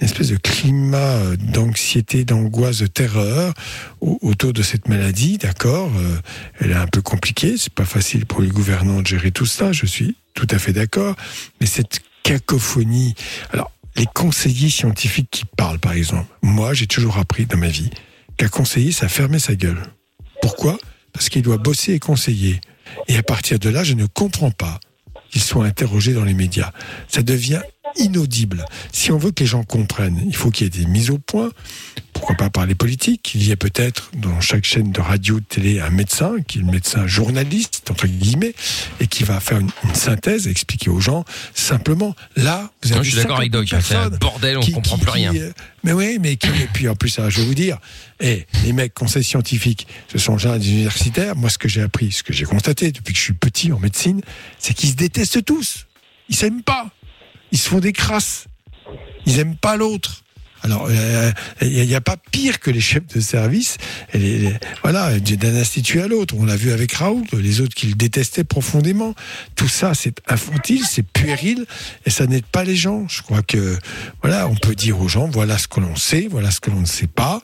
il 0.01 0.07
y 0.07 0.11
a 0.11 0.14
espèce 0.20 0.36
de 0.36 0.42
climat 0.42 0.96
euh, 0.98 1.36
d'anxiété, 1.36 2.24
d'angoisse, 2.24 2.78
de 2.78 2.86
terreur 2.86 3.54
au- 4.00 4.18
autour 4.22 4.52
de 4.52 4.62
cette 4.62 4.88
maladie, 4.88 5.38
d'accord 5.38 5.90
euh, 5.96 6.16
Elle 6.60 6.72
est 6.72 6.74
un 6.74 6.86
peu 6.88 7.02
compliquée, 7.02 7.56
c'est 7.56 7.72
pas 7.72 7.84
facile 7.84 8.26
pour 8.26 8.42
les 8.42 8.48
gouvernants 8.48 9.00
de 9.02 9.06
gérer 9.06 9.30
tout 9.30 9.46
ça, 9.46 9.72
je 9.72 9.86
suis 9.86 10.16
tout 10.34 10.46
à 10.50 10.58
fait 10.58 10.72
d'accord, 10.72 11.14
mais 11.60 11.66
cette 11.66 12.00
cacophonie... 12.24 13.14
Alors, 13.52 13.70
les 13.96 14.06
conseillers 14.14 14.70
scientifiques 14.70 15.28
qui 15.30 15.44
parlent, 15.44 15.78
par 15.80 15.92
exemple, 15.92 16.26
moi, 16.42 16.74
j'ai 16.74 16.86
toujours 16.86 17.18
appris 17.18 17.46
dans 17.46 17.56
ma 17.56 17.68
vie 17.68 17.90
qu'un 18.36 18.48
conseiller, 18.48 18.92
ça 18.92 19.08
fermait 19.08 19.40
sa 19.40 19.54
gueule. 19.56 19.82
Pourquoi? 20.40 20.78
Parce 21.12 21.28
qu'il 21.28 21.42
doit 21.42 21.56
bosser 21.56 21.94
et 21.94 21.98
conseiller. 21.98 22.60
Et 23.08 23.16
à 23.16 23.22
partir 23.24 23.58
de 23.58 23.68
là, 23.68 23.82
je 23.82 23.94
ne 23.94 24.06
comprends 24.06 24.52
pas 24.52 24.78
qu'il 25.30 25.42
soit 25.42 25.64
interrogé 25.64 26.12
dans 26.14 26.24
les 26.24 26.34
médias. 26.34 26.70
Ça 27.08 27.22
devient 27.22 27.60
inaudible. 27.99 28.64
Si 28.92 29.12
on 29.12 29.18
veut 29.18 29.30
que 29.32 29.42
les 29.42 29.49
gens 29.49 29.62
comprennent, 29.64 30.20
il 30.26 30.34
faut 30.36 30.51
qu'il 30.51 30.64
y 30.64 30.66
ait 30.66 30.84
des 30.84 30.86
mises 30.90 31.11
au 31.11 31.18
point. 31.18 31.51
Pourquoi 32.12 32.34
pas 32.36 32.51
par 32.51 32.66
les 32.66 32.74
politiques 32.74 33.22
Qu'il 33.22 33.42
y 33.44 33.51
ait 33.53 33.57
peut-être 33.57 34.11
dans 34.16 34.40
chaque 34.40 34.64
chaîne 34.64 34.90
de 34.90 35.01
radio, 35.01 35.38
de 35.38 35.44
télé, 35.44 35.78
un 35.80 35.90
médecin, 35.90 36.36
qui 36.46 36.59
est 36.59 36.62
le 36.62 36.70
médecin 36.70 37.07
journaliste, 37.07 37.88
entre 37.90 38.07
guillemets, 38.09 38.55
et 39.01 39.07
qui 39.07 39.22
va 39.22 39.38
faire 39.38 39.61
une, 39.61 39.70
une 39.84 39.94
synthèse, 39.94 40.49
expliquer 40.49 40.90
aux 40.90 41.01
gens 41.01 41.24
simplement. 41.55 42.16
Là, 42.34 42.70
vous 42.82 42.88
avez 42.90 42.99
Non, 42.99 43.03
je 43.05 43.11
suis 43.11 43.18
d'accord 43.18 43.38
avec 43.38 43.53
Doc, 43.53 43.68
c'est 43.68 43.94
un 43.94 44.09
bordel, 44.11 44.59
on 44.59 44.61
qui- 44.61 44.72
comprend 44.72 44.96
qui- 44.96 45.03
plus 45.03 45.11
rien. 45.12 45.32
qui, 45.32 45.38
euh, 45.40 45.51
mais 45.84 45.92
oui, 45.92 46.18
mais 46.20 46.36
qui, 46.36 46.49
et 46.49 46.68
puis 46.72 46.88
en 46.88 46.96
plus, 46.96 47.20
je 47.28 47.40
vais 47.40 47.46
vous 47.46 47.55
dire, 47.55 47.78
eh, 48.20 48.46
les 48.64 48.72
mecs 48.72 48.94
conseils 48.94 49.22
scientifiques, 49.24 49.86
ce 50.11 50.18
sont 50.18 50.36
des 50.36 50.70
universitaires. 50.70 51.36
Moi, 51.36 51.51
ce 51.51 51.59
que 51.59 51.68
j'ai 51.68 51.82
appris, 51.82 52.11
ce 52.11 52.22
que 52.24 52.32
j'ai 52.32 52.44
constaté 52.44 52.90
depuis 52.90 53.12
que 53.12 53.18
je 53.18 53.24
suis 53.24 53.32
petit 53.32 53.70
en 53.72 53.78
médecine, 53.78 54.22
c'est 54.59 54.74
qu'ils 54.74 54.90
se 54.90 54.96
détestent 54.96 55.44
tous. 55.44 55.86
Ils 56.28 56.36
s'aiment 56.36 56.62
pas. 56.62 56.90
Ils 57.53 57.59
se 57.59 57.68
font 57.68 57.80
des 57.80 57.92
crasses. 57.92 58.46
Ils 59.26 59.38
aiment 59.38 59.57
pas 59.57 59.76
l'autre. 59.76 60.22
Alors, 60.62 60.88
euh, 60.90 61.30
il 61.62 61.86
n'y 61.86 61.94
a, 61.94 62.00
pas 62.00 62.16
pire 62.30 62.61
que 62.61 62.70
les 62.70 62.80
chefs 62.80 63.06
de 63.14 63.20
service, 63.20 63.76
et 64.12 64.18
les- 64.18 64.38
les- 64.38 64.54
voilà, 64.82 65.18
d'un 65.20 65.54
institut 65.56 66.00
à 66.00 66.09
l'autre. 66.09 66.34
On 66.38 66.44
l'a 66.44 66.56
vu 66.56 66.72
avec 66.72 66.92
Raoult, 66.92 67.24
les 67.32 67.61
autres 67.61 67.74
qui 67.74 67.86
le 67.86 67.94
détestaient 67.94 68.44
profondément. 68.44 69.14
Tout 69.56 69.68
ça, 69.68 69.94
c'est 69.94 70.14
infantile, 70.28 70.82
c'est 70.88 71.02
puéril, 71.04 71.64
et 72.06 72.11
ça 72.11 72.26
n'aide 72.26 72.44
pas 72.46 72.64
les 72.64 72.76
gens. 72.76 73.06
Je 73.09 73.22
crois 73.22 73.42
que, 73.42 73.78
voilà, 74.22 74.48
on 74.48 74.54
peut 74.54 74.74
dire 74.74 75.00
aux 75.00 75.09
gens, 75.09 75.28
voilà 75.28 75.59
ce 75.59 75.68
que 75.68 75.80
l'on 75.80 75.96
sait, 75.96 76.28
voilà 76.30 76.50
ce 76.50 76.61
que 76.61 76.70
l'on 76.70 76.80
ne 76.80 76.86
sait 76.86 77.06
pas, 77.06 77.40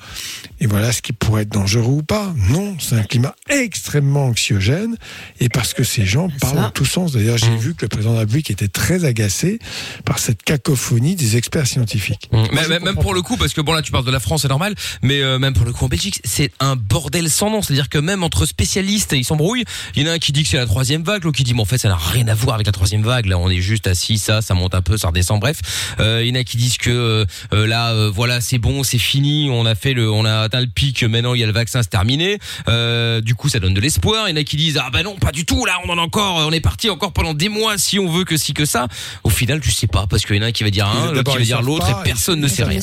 et 0.60 0.66
voilà 0.66 0.92
ce 0.92 1.02
qui 1.02 1.12
pourrait 1.12 1.42
être 1.42 1.52
dangereux 1.52 1.92
ou 1.92 2.02
pas. 2.02 2.32
Non, 2.50 2.76
c'est 2.80 2.96
un 2.96 3.02
climat 3.04 3.34
extrêmement 3.48 4.26
anxiogène, 4.26 4.96
et 5.40 5.48
parce 5.48 5.74
que 5.74 5.84
ces 5.84 6.04
gens 6.06 6.28
parlent 6.40 6.58
en 6.58 6.70
tous 6.70 6.84
sens. 6.84 7.12
D'ailleurs, 7.12 7.38
j'ai 7.38 7.56
vu 7.56 7.74
que 7.74 7.82
le 7.84 7.88
président 7.88 8.10
de 8.10 8.16
la 8.16 8.20
République 8.20 8.50
était 8.50 8.68
très 8.68 9.04
agacé 9.04 9.58
par 10.04 10.18
cette 10.18 10.42
cacophonie 10.42 11.14
des 11.16 11.36
experts 11.36 11.66
scientifiques. 11.66 12.28
Mmh. 12.32 12.36
Moi, 12.36 12.48
Mais- 12.68 13.02
pour 13.04 13.12
le 13.12 13.20
coup, 13.20 13.36
parce 13.36 13.52
que 13.52 13.60
bon 13.60 13.74
là 13.74 13.82
tu 13.82 13.92
parles 13.92 14.06
de 14.06 14.10
la 14.10 14.18
France, 14.18 14.40
c'est 14.42 14.48
normal, 14.48 14.74
mais 15.02 15.20
euh, 15.20 15.38
même 15.38 15.52
pour 15.52 15.66
le 15.66 15.74
coup 15.74 15.84
en 15.84 15.88
Belgique, 15.88 16.22
c'est 16.24 16.50
un 16.58 16.74
bordel 16.74 17.28
sans 17.28 17.50
nom. 17.50 17.60
C'est-à-dire 17.60 17.90
que 17.90 17.98
même 17.98 18.22
entre 18.22 18.46
spécialistes, 18.46 19.12
ils 19.12 19.26
s'embrouillent. 19.26 19.66
Il 19.94 20.02
y 20.02 20.08
en 20.08 20.10
a 20.10 20.14
un 20.14 20.18
qui 20.18 20.32
dit 20.32 20.42
que 20.42 20.48
c'est 20.48 20.56
la 20.56 20.64
troisième 20.64 21.02
vague, 21.02 21.24
l'autre 21.24 21.36
qui 21.36 21.44
dit, 21.44 21.52
mais 21.52 21.60
en 21.60 21.66
fait 21.66 21.76
ça 21.76 21.90
n'a 21.90 21.96
rien 21.96 22.26
à 22.28 22.34
voir 22.34 22.54
avec 22.54 22.66
la 22.66 22.72
troisième 22.72 23.02
vague. 23.02 23.26
Là, 23.26 23.36
on 23.36 23.50
est 23.50 23.60
juste 23.60 23.88
assis, 23.88 24.16
ça, 24.16 24.40
ça 24.40 24.54
monte 24.54 24.74
un 24.74 24.80
peu, 24.80 24.96
ça 24.96 25.08
redescend. 25.08 25.38
Bref, 25.38 25.60
euh, 26.00 26.22
il 26.24 26.34
y 26.34 26.38
en 26.38 26.40
a 26.40 26.44
qui 26.44 26.56
disent 26.56 26.78
que 26.78 27.26
euh, 27.52 27.66
là, 27.66 27.90
euh, 27.90 28.10
voilà, 28.10 28.40
c'est 28.40 28.56
bon, 28.56 28.82
c'est 28.84 28.96
fini, 28.96 29.50
on 29.50 29.66
a 29.66 29.74
fait 29.74 29.92
le, 29.92 30.10
on 30.10 30.24
a 30.24 30.38
atteint 30.38 30.62
le 30.62 30.66
pic. 30.66 31.02
Maintenant, 31.02 31.34
il 31.34 31.40
y 31.40 31.44
a 31.44 31.46
le 31.46 31.52
vaccin, 31.52 31.82
c'est 31.82 31.90
terminé. 31.90 32.38
Euh, 32.68 33.20
du 33.20 33.34
coup, 33.34 33.50
ça 33.50 33.60
donne 33.60 33.74
de 33.74 33.82
l'espoir. 33.82 34.30
Il 34.30 34.30
y 34.30 34.38
en 34.38 34.40
a 34.40 34.44
qui 34.44 34.56
disent, 34.56 34.80
ah 34.82 34.88
ben 34.90 35.02
non, 35.02 35.16
pas 35.16 35.30
du 35.30 35.44
tout. 35.44 35.66
Là, 35.66 35.74
on 35.84 35.90
en 35.90 35.98
a 35.98 36.00
encore, 36.00 36.36
on 36.36 36.52
est 36.52 36.60
parti 36.60 36.88
encore 36.88 37.12
pendant 37.12 37.34
des 37.34 37.50
mois 37.50 37.76
si 37.76 37.98
on 37.98 38.10
veut 38.10 38.24
que 38.24 38.38
si 38.38 38.54
que 38.54 38.64
ça. 38.64 38.88
Au 39.24 39.28
final, 39.28 39.60
tu 39.60 39.72
sais 39.72 39.88
pas 39.88 40.06
parce 40.06 40.24
qu'il 40.24 40.36
y 40.36 40.38
en 40.38 40.42
a 40.42 40.46
un 40.46 40.52
qui 40.52 40.64
va 40.64 40.70
dire 40.70 40.86
un, 40.86 41.12
l'autre 41.12 41.32
qui 41.32 41.38
va 41.38 41.44
dire 41.44 41.60
l'autre 41.60 41.90
et 41.90 42.02
personne 42.02 42.40
ne 42.40 42.48
sait 42.48 42.64
rien. 42.64 42.80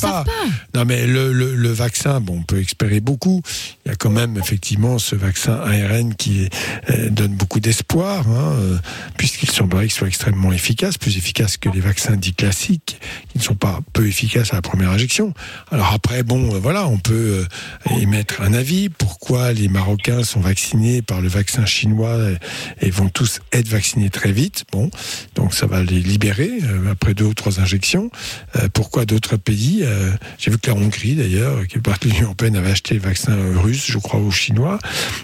Non, 0.74 0.86
mais 0.86 1.05
le, 1.05 1.72
vaccin, 1.72 2.20
bon, 2.20 2.38
on 2.39 2.43
peut 2.43 2.59
espérer 2.59 2.99
beaucoup. 2.99 3.41
Il 3.86 3.89
y 3.89 3.91
a 3.91 3.95
quand 3.95 4.09
même 4.09 4.38
effectivement 4.38 4.99
ce 4.99 5.16
vaccin 5.16 5.53
ARN 5.53 6.16
qui 6.16 6.49
euh, 6.89 7.09
donne 7.09 7.36
beaucoup 7.36 7.59
d'espoir, 7.59 8.28
hein, 8.28 8.53
euh, 8.59 8.78
puisqu'il 9.18 9.49
semblerait 9.49 9.86
qu'il 9.86 9.93
soit 9.93 10.07
extrêmement 10.07 10.51
efficace, 10.51 10.97
plus 10.97 11.18
efficace 11.18 11.57
que 11.57 11.70
les 11.70 11.80
vaccins 11.80 12.16
dits 12.16 12.34
classiques, 12.34 12.99
qui 13.30 13.38
ne 13.38 13.43
sont 13.43 13.55
pas 13.55 13.80
peu 13.93 14.07
efficaces 14.07 14.53
à 14.53 14.57
la 14.57 14.62
première 14.62 14.91
injection. 14.91 15.34
Alors 15.72 15.93
après, 15.93 16.24
bon, 16.24 16.55
euh, 16.55 16.59
voilà, 16.59 16.88
on 16.88 16.97
peut 16.97 17.45
émettre 17.99 18.41
un 18.41 18.53
avis. 18.53 18.89
Pourquoi 18.89 19.53
les 19.53 19.68
Marocains 19.68 20.24
sont 20.24 20.39
vaccinés 20.39 21.01
par 21.01 21.22
le 21.22 21.28
vaccin 21.28 21.66
chinois 21.66 22.18
et, 22.82 22.88
et 22.88 22.91
vont 22.91 23.09
tous 23.09 23.41
être 23.51 23.68
vaccinés 23.68 24.09
très 24.09 24.32
vite? 24.32 24.66
Bon, 24.72 24.89
donc 25.36 25.53
ça 25.53 25.66
va 25.66 25.84
les 25.84 25.99
libérer 25.99 26.51
après 26.89 27.14
deux 27.14 27.26
ou 27.26 27.34
trois 27.34 27.59
injections. 27.59 28.09
Pourquoi 28.74 29.05
d'autres 29.05 29.38
pays 29.38 29.84
euh, 30.02 30.12
J'ai 30.38 30.52
vu 30.52 30.58
que 30.58 30.70
la 30.70 30.76
Hongrie, 30.76 31.16
d'ailleurs, 31.16 31.68
qui 31.68 31.78
est 31.78 31.82
partie 31.82 32.08
de 32.08 32.14
l'Union 32.14 32.26
européenne, 32.26 32.56
avait 32.56 32.72
acheté 32.72 32.95
le 32.95 33.02
vaccin 33.02 33.36
russe, 33.56 33.86
je 33.88 33.97
crois, 33.97 34.20
ou 34.20 34.32
chinois. 34.32 34.80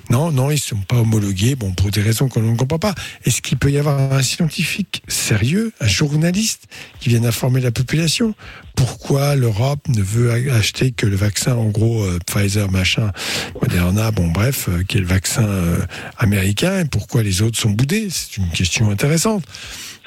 Non, 0.09 0.31
non, 0.31 0.49
ils 0.49 0.55
ne 0.55 0.59
sont 0.59 0.77
pas 0.77 0.97
homologués, 0.97 1.55
bon, 1.55 1.71
pour 1.71 1.91
des 1.91 2.01
raisons 2.01 2.29
qu'on 2.29 2.41
ne 2.41 2.55
comprend 2.55 2.79
pas. 2.79 2.95
Est-ce 3.25 3.41
qu'il 3.41 3.57
peut 3.57 3.71
y 3.71 3.77
avoir 3.77 4.13
un 4.13 4.21
scientifique 4.21 5.03
sérieux, 5.07 5.73
un 5.81 5.87
journaliste, 5.87 6.67
qui 6.99 7.09
vienne 7.09 7.25
informer 7.25 7.61
la 7.61 7.71
population? 7.71 8.35
Pourquoi 8.77 9.35
l'Europe 9.35 9.85
ne 9.89 10.01
veut 10.01 10.31
acheter 10.51 10.91
que 10.91 11.05
le 11.05 11.15
vaccin, 11.15 11.55
en 11.55 11.65
gros, 11.65 12.03
euh, 12.03 12.19
Pfizer, 12.25 12.71
machin, 12.71 13.11
Moderna, 13.61 14.11
bon 14.11 14.27
bref, 14.27 14.69
euh, 14.69 14.83
qui 14.83 14.97
est 14.97 15.01
le 15.01 15.07
vaccin 15.07 15.43
euh, 15.43 15.79
américain, 16.17 16.81
et 16.81 16.85
pourquoi 16.85 17.23
les 17.23 17.41
autres 17.41 17.57
sont 17.59 17.71
boudés? 17.71 18.07
C'est 18.11 18.37
une 18.37 18.49
question 18.51 18.89
intéressante. 18.89 19.43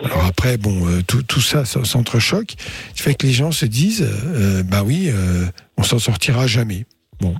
Alors 0.02 0.24
après, 0.24 0.56
bon, 0.56 1.02
tout, 1.06 1.22
tout 1.22 1.42
ça, 1.42 1.66
s'entrechoque, 1.66 2.54
ce 2.94 3.02
fait 3.02 3.14
que 3.14 3.26
les 3.26 3.34
gens 3.34 3.52
se 3.52 3.66
disent, 3.66 4.08
bah 4.64 4.82
oui, 4.82 5.10
on 5.76 5.82
s'en 5.82 5.98
sortira 5.98 6.46
jamais. 6.46 6.86
Bon. 7.20 7.34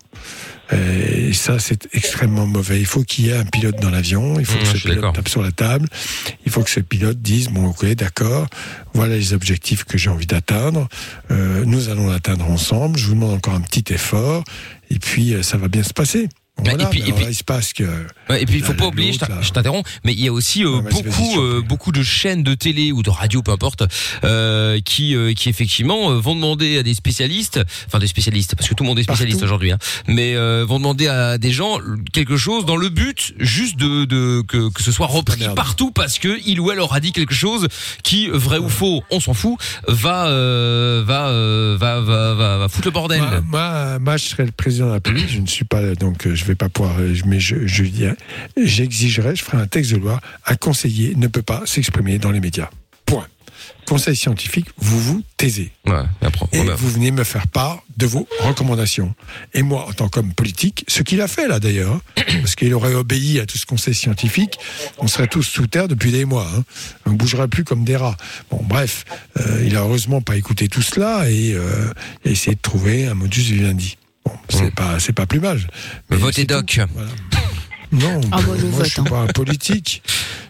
Euh, 0.72 1.28
Et 1.28 1.32
ça, 1.32 1.58
c'est 1.58 1.88
extrêmement 1.92 2.46
mauvais. 2.46 2.78
Il 2.80 2.86
faut 2.86 3.02
qu'il 3.04 3.26
y 3.26 3.30
ait 3.30 3.36
un 3.36 3.44
pilote 3.44 3.76
dans 3.80 3.90
l'avion. 3.90 4.38
Il 4.38 4.44
faut 4.46 4.56
Mmh, 4.58 4.62
que 4.62 4.66
ce 4.66 4.88
pilote 4.88 5.14
tape 5.14 5.28
sur 5.28 5.42
la 5.42 5.52
table. 5.52 5.88
Il 6.46 6.50
faut 6.52 6.62
que 6.62 6.70
ce 6.70 6.80
pilote 6.80 7.20
dise 7.20 7.48
bon, 7.48 7.66
ok, 7.66 7.86
d'accord. 7.94 8.46
Voilà 8.94 9.16
les 9.16 9.32
objectifs 9.32 9.84
que 9.84 9.96
j'ai 9.98 10.10
envie 10.10 10.26
d'atteindre. 10.26 10.88
Euh, 11.30 11.64
nous 11.66 11.88
allons 11.88 12.08
l'atteindre 12.08 12.50
ensemble. 12.50 12.98
Je 12.98 13.06
vous 13.06 13.14
demande 13.14 13.34
encore 13.34 13.54
un 13.54 13.60
petit 13.60 13.92
effort. 13.92 14.42
Et 14.90 14.98
puis, 14.98 15.34
euh, 15.34 15.42
ça 15.42 15.56
va 15.56 15.68
bien 15.68 15.82
se 15.84 15.92
passer. 15.92 16.28
Voilà, 16.64 16.84
et 16.84 16.86
puis- 16.90 17.00
et 17.00 17.12
puis- 17.12 17.24
là, 17.24 17.30
il 17.30 17.34
se 17.34 17.44
passe 17.44 17.72
que. 17.72 17.84
Ouais, 18.28 18.42
et 18.42 18.46
puis 18.46 18.56
il 18.58 18.62
faut 18.64 18.74
pas 18.74 18.86
oublier, 18.86 19.12
je 19.12 19.50
t'interromps, 19.50 19.88
mais 20.04 20.12
il 20.12 20.20
y 20.24 20.28
a 20.28 20.32
aussi 20.32 20.64
euh, 20.64 20.80
beaucoup, 20.80 21.40
euh, 21.40 21.61
beaucoup 21.62 21.92
de 21.92 22.02
chaînes 22.02 22.42
de 22.42 22.54
télé 22.54 22.92
ou 22.92 23.02
de 23.02 23.11
radio, 23.11 23.42
peu 23.42 23.52
importe, 23.52 23.82
euh, 24.24 24.80
qui, 24.84 25.14
euh, 25.16 25.32
qui 25.34 25.48
effectivement 25.48 26.14
vont 26.18 26.34
demander 26.34 26.78
à 26.78 26.82
des 26.82 26.94
spécialistes, 26.94 27.61
enfin 27.86 27.98
des 27.98 28.06
spécialistes, 28.06 28.54
parce 28.56 28.68
que 28.68 28.74
tout 28.74 28.84
le 28.84 28.88
monde 28.88 28.98
est 28.98 29.02
spécialiste 29.04 29.42
aujourd'hui, 29.42 29.72
hein, 29.72 29.78
mais 30.06 30.34
euh, 30.36 30.64
vont 30.66 30.78
demander 30.78 31.08
à 31.08 31.38
des 31.38 31.50
gens 31.52 31.78
quelque 32.12 32.36
chose 32.36 32.64
dans 32.66 32.76
le 32.76 32.88
but 32.88 33.34
juste 33.38 33.76
de, 33.78 34.04
de 34.04 34.42
que, 34.46 34.70
que 34.70 34.82
ce 34.82 34.92
soit 34.92 35.06
repris 35.06 35.40
merde. 35.40 35.54
partout 35.56 35.90
parce 35.90 36.18
que 36.18 36.38
il 36.46 36.61
ou 36.61 36.70
elle 36.70 36.80
aura 36.80 37.00
dit 37.00 37.12
quelque 37.12 37.34
chose 37.34 37.66
qui, 38.02 38.28
vrai 38.28 38.58
ou 38.58 38.68
faux, 38.68 39.02
on 39.11 39.20
s'en 39.20 39.34
fout, 39.34 39.58
va, 39.88 40.26
euh, 40.28 41.02
va, 41.06 41.30
va, 41.76 42.00
va, 42.00 42.34
va, 42.34 42.58
va 42.58 42.68
foutre 42.68 42.86
le 42.88 42.92
bordel. 42.92 43.20
Moi, 43.20 43.40
moi, 43.48 43.98
moi, 43.98 44.16
je 44.16 44.24
serais 44.26 44.44
le 44.44 44.52
président 44.52 44.84
de 44.86 44.90
la 44.90 44.94
République. 44.94 45.28
Je 45.28 45.38
ne 45.40 45.46
suis 45.46 45.64
pas 45.64 45.80
là, 45.80 45.94
donc 45.94 46.28
je 46.32 46.44
vais 46.44 46.49
pas 46.55 46.68
pouvoir. 46.68 46.96
euh, 47.01 47.14
Mais 47.26 47.40
je, 47.40 47.66
je 47.66 47.84
dirais, 47.84 48.16
j'exigerais, 48.57 49.36
je 49.36 49.44
ferai 49.44 49.59
un 49.59 49.66
texte 49.66 49.92
de 49.92 49.96
loi. 49.98 50.20
Un 50.46 50.57
conseiller 50.57 51.14
ne 51.16 51.26
peut 51.26 51.42
pas 51.42 51.62
s'exprimer 51.66 52.18
dans 52.18 52.30
les 52.30 52.40
médias. 52.40 52.70
Point. 53.07 53.26
Conseil 53.86 54.14
scientifique, 54.14 54.66
vous 54.78 55.01
vous 55.01 55.22
taisez. 55.36 55.72
Ouais, 55.86 56.03
et 56.53 56.59
vous 56.61 56.90
venez 56.90 57.11
me 57.11 57.24
faire 57.24 57.48
part 57.48 57.82
de 57.96 58.07
vos 58.07 58.28
recommandations. 58.40 59.14
Et 59.53 59.62
moi, 59.62 59.86
en 59.88 59.92
tant 59.92 60.09
qu'homme 60.09 60.32
politique, 60.32 60.84
ce 60.86 61.03
qu'il 61.03 61.20
a 61.20 61.26
fait 61.28 61.48
là 61.48 61.59
d'ailleurs, 61.59 61.94
hein, 62.16 62.22
parce 62.40 62.55
qu'il 62.55 62.72
aurait 62.72 62.94
obéi 62.94 63.40
à 63.40 63.46
tout 63.46 63.59
ce 63.59 63.66
conseil 63.66 63.94
scientifique, 63.94 64.59
on 64.98 65.09
serait 65.09 65.26
tous 65.26 65.42
sous 65.42 65.66
terre 65.66 65.88
depuis 65.88 66.12
des 66.12 66.24
mois. 66.24 66.48
Hein. 66.57 66.62
On 67.05 67.11
ne 67.11 67.16
bougerait 67.16 67.48
plus 67.48 67.64
comme 67.64 67.84
des 67.84 67.96
rats. 67.96 68.16
Bon, 68.51 68.61
bref, 68.62 69.05
euh, 69.40 69.64
il 69.66 69.76
a 69.76 69.80
heureusement 69.80 70.20
pas 70.20 70.36
écouté 70.36 70.68
tout 70.68 70.82
cela 70.82 71.28
et 71.28 71.53
euh, 71.55 71.90
a 72.24 72.28
essayé 72.28 72.55
de 72.55 72.61
trouver 72.61 73.07
un 73.07 73.14
modus 73.14 73.40
vivendi. 73.42 73.96
Bon, 74.24 74.32
c'est 74.48 74.64
Mm. 74.66 74.70
pas 74.72 75.00
c'est 75.00 75.12
pas 75.12 75.26
plus 75.26 75.40
mal. 75.40 75.60
Mais 76.10 76.16
Votez 76.16 76.44
doc. 76.44 76.78
Voilà. 76.94 77.10
Non, 77.92 78.20
Ah 78.30 78.36
bah, 78.36 78.42
moi 78.46 78.56
vote, 78.56 78.84
je 78.84 78.90
suis 78.90 79.00
hein. 79.00 79.04
pas 79.04 79.18
un 79.22 79.26
politique. 79.26 80.02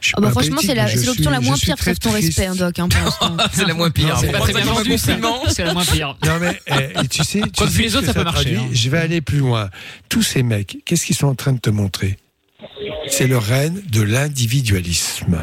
Je 0.02 0.06
suis 0.08 0.14
Ah 0.16 0.20
bah 0.20 0.26
pas 0.26 0.32
franchement, 0.32 0.58
c'est 0.60 0.74
la- 0.74 0.84
mais 0.84 0.90
je 0.92 0.98
c'est 0.98 1.06
l'option 1.06 1.30
la 1.30 1.40
moins 1.40 1.56
pire, 1.56 1.76
sauf 1.82 1.98
ton 1.98 2.10
triste. 2.10 2.26
respect, 2.26 2.46
hein, 2.46 2.54
Doc, 2.54 2.78
hein, 2.78 2.88
c'est 3.52 3.64
la 3.64 3.72
moins 3.72 3.90
pire. 3.90 4.08
Non, 4.08 4.14
c'est 4.20 4.30
pas 4.32 4.40
très 4.40 4.52
bien 4.52 4.64
vendu. 4.66 4.98
C'est 4.98 5.64
la 5.64 5.72
moins 5.72 5.84
pire. 5.86 6.16
Non 6.26 6.38
mais 6.38 6.60
eh, 6.66 7.08
tu 7.08 7.24
sais, 7.24 7.40
tu 7.40 7.66
sais 7.66 7.82
les 7.82 7.96
autres, 7.96 8.06
ça 8.06 8.12
peut 8.14 8.24
marcher, 8.24 8.52
traduit 8.52 8.56
hein. 8.56 8.68
Je 8.72 8.90
vais 8.90 8.98
aller 8.98 9.20
plus 9.22 9.38
loin. 9.38 9.70
Tous 10.10 10.22
ces 10.22 10.42
mecs, 10.42 10.78
qu'est-ce 10.84 11.06
qu'ils 11.06 11.16
sont 11.16 11.28
en 11.28 11.34
train 11.34 11.52
de 11.54 11.60
te 11.60 11.70
montrer? 11.70 12.18
C'est 13.08 13.26
le 13.26 13.38
règne 13.38 13.80
de 13.90 14.02
l'individualisme. 14.02 15.38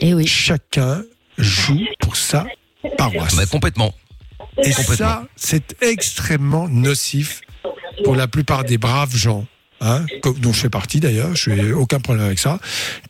Et 0.00 0.08
Eh 0.08 0.14
oui. 0.14 0.26
Chacun 0.26 1.02
joue 1.38 1.78
pour 2.00 2.16
sa 2.16 2.44
paroisse. 2.96 3.36
Bah, 3.36 3.46
complètement. 3.46 3.94
Et 4.62 4.72
ça, 4.72 5.26
c'est 5.36 5.76
extrêmement 5.82 6.68
nocif 6.68 7.42
pour 8.04 8.16
la 8.16 8.28
plupart 8.28 8.64
des 8.64 8.78
braves 8.78 9.14
gens. 9.14 9.46
Hein, 9.80 10.06
dont 10.40 10.52
je 10.52 10.58
fais 10.58 10.70
partie 10.70 10.98
d'ailleurs, 10.98 11.36
je 11.36 11.50
n'ai 11.50 11.72
aucun 11.72 12.00
problème 12.00 12.26
avec 12.26 12.40
ça, 12.40 12.58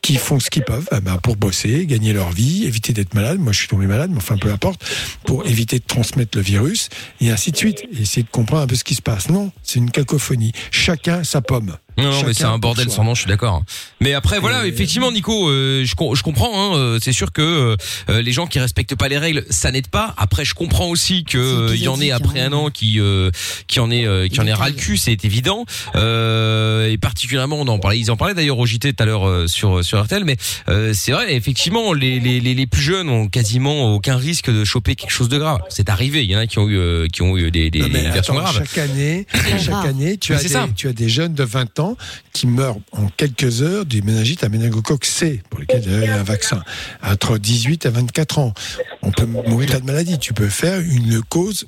qui 0.02 0.16
font 0.16 0.38
ce 0.38 0.50
qu'ils 0.50 0.64
peuvent 0.64 0.86
eh 0.94 1.00
ben, 1.00 1.16
pour 1.16 1.36
bosser, 1.36 1.86
gagner 1.86 2.12
leur 2.12 2.30
vie, 2.30 2.66
éviter 2.66 2.92
d'être 2.92 3.14
malade. 3.14 3.38
Moi, 3.38 3.52
je 3.52 3.60
suis 3.60 3.68
tombé 3.68 3.86
malade, 3.86 4.10
mais 4.10 4.18
enfin, 4.18 4.36
peu 4.36 4.52
importe, 4.52 4.84
pour 5.24 5.46
éviter 5.46 5.78
de 5.78 5.84
transmettre 5.84 6.36
le 6.36 6.44
virus, 6.44 6.90
et 7.22 7.30
ainsi 7.30 7.52
de 7.52 7.56
suite. 7.56 7.84
Et 7.90 8.02
essayer 8.02 8.22
de 8.22 8.28
comprendre 8.28 8.64
un 8.64 8.66
peu 8.66 8.74
ce 8.74 8.84
qui 8.84 8.94
se 8.94 9.00
passe. 9.00 9.30
Non, 9.30 9.50
c'est 9.62 9.78
une 9.78 9.90
cacophonie. 9.90 10.52
Chacun 10.70 11.24
sa 11.24 11.40
pomme. 11.40 11.74
Non, 11.98 12.10
non, 12.10 12.22
mais 12.26 12.32
c'est 12.34 12.44
un 12.44 12.58
bordel 12.58 12.90
sans 12.90 13.04
nom, 13.04 13.14
je 13.14 13.20
suis 13.22 13.28
d'accord. 13.28 13.62
Mais 14.00 14.14
après, 14.14 14.38
voilà, 14.38 14.64
Et- 14.66 14.68
effectivement, 14.70 15.10
Nico, 15.12 15.48
euh, 15.48 15.84
je, 15.84 15.94
je 16.14 16.22
comprends. 16.22 16.72
Hein, 16.72 16.76
euh, 16.76 16.98
c'est 17.02 17.12
sûr 17.12 17.32
que 17.32 17.76
euh, 18.08 18.22
les 18.22 18.32
gens 18.32 18.46
qui 18.46 18.58
respectent 18.60 18.94
pas 18.94 19.08
les 19.08 19.18
règles, 19.18 19.44
ça 19.50 19.70
n'aide 19.70 19.88
pas. 19.88 20.14
Après, 20.16 20.44
je 20.44 20.54
comprends 20.54 20.88
aussi 20.88 21.24
que 21.24 21.38
euh, 21.38 21.74
il 21.74 21.82
y 21.82 21.88
en 21.88 22.00
ait 22.00 22.10
après 22.12 22.40
un 22.40 22.52
an 22.52 22.70
qui 22.70 23.00
euh, 23.00 23.30
qui 23.66 23.80
en 23.80 23.90
est 23.90 24.06
euh, 24.06 24.28
qui 24.28 24.40
en 24.40 24.46
est 24.46 24.52
ras 24.52 24.68
le 24.68 24.74
cul, 24.74 24.96
c'est 24.96 25.24
évident. 25.24 25.64
Euh, 25.96 26.90
et 26.90 26.98
particulièrement, 26.98 27.56
on 27.60 27.68
en 27.68 27.78
parlait, 27.78 27.98
ils 27.98 28.10
en 28.10 28.16
parlaient 28.16 28.34
d'ailleurs 28.34 28.58
au 28.58 28.66
JT 28.66 28.92
tout 28.92 29.02
à 29.02 29.06
l'heure 29.06 29.26
euh, 29.28 29.46
sur 29.46 29.84
sur 29.84 30.02
RTL. 30.02 30.24
Mais 30.24 30.36
euh, 30.68 30.92
c'est 30.94 31.12
vrai, 31.12 31.34
effectivement, 31.34 31.92
les, 31.92 32.20
les 32.20 32.40
les 32.40 32.54
les 32.54 32.66
plus 32.66 32.82
jeunes 32.82 33.08
ont 33.08 33.28
quasiment 33.28 33.94
aucun 33.94 34.16
risque 34.16 34.50
de 34.50 34.64
choper 34.64 34.94
quelque 34.94 35.10
chose 35.10 35.28
de 35.28 35.38
grave. 35.38 35.60
C'est 35.68 35.88
arrivé. 35.90 36.24
Il 36.24 36.30
y 36.30 36.36
en 36.36 36.40
a 36.40 36.46
qui 36.46 36.58
ont 36.58 36.68
eu 36.68 36.78
euh, 36.78 37.06
qui 37.12 37.22
ont 37.22 37.36
eu 37.36 37.50
des 37.50 37.70
des, 37.70 37.80
Non, 37.80 37.88
mais 37.92 38.02
des 38.02 38.10
versions 38.10 38.34
graves. 38.34 38.54
Chaque 38.56 38.78
année, 38.78 39.26
chaque 39.58 39.74
rare. 39.74 39.84
année, 39.86 40.16
tu 40.18 40.32
Mais 40.32 40.38
as, 40.38 40.42
des, 40.42 40.48
ça. 40.48 40.68
tu 40.76 40.88
as 40.88 40.92
des 40.92 41.08
jeunes 41.08 41.34
de 41.34 41.44
20 41.44 41.78
ans 41.80 41.87
qui 42.32 42.46
meurent 42.46 42.76
en 42.92 43.08
quelques 43.16 43.62
heures 43.62 43.84
du 43.84 44.02
méningite 44.02 44.44
à 44.44 44.48
méningocoque 44.48 45.04
C, 45.04 45.42
pour 45.50 45.60
lequel 45.60 45.82
il 45.86 46.04
y 46.04 46.06
a 46.08 46.18
un 46.20 46.22
vaccin, 46.22 46.62
entre 47.02 47.38
18 47.38 47.86
et 47.86 47.88
24 47.90 48.38
ans. 48.38 48.54
On 49.02 49.10
peut 49.10 49.26
mourir 49.26 49.80
de 49.80 49.84
maladie. 49.86 50.18
Tu 50.18 50.32
peux 50.34 50.48
faire 50.48 50.80
une 50.80 51.22
cause 51.22 51.66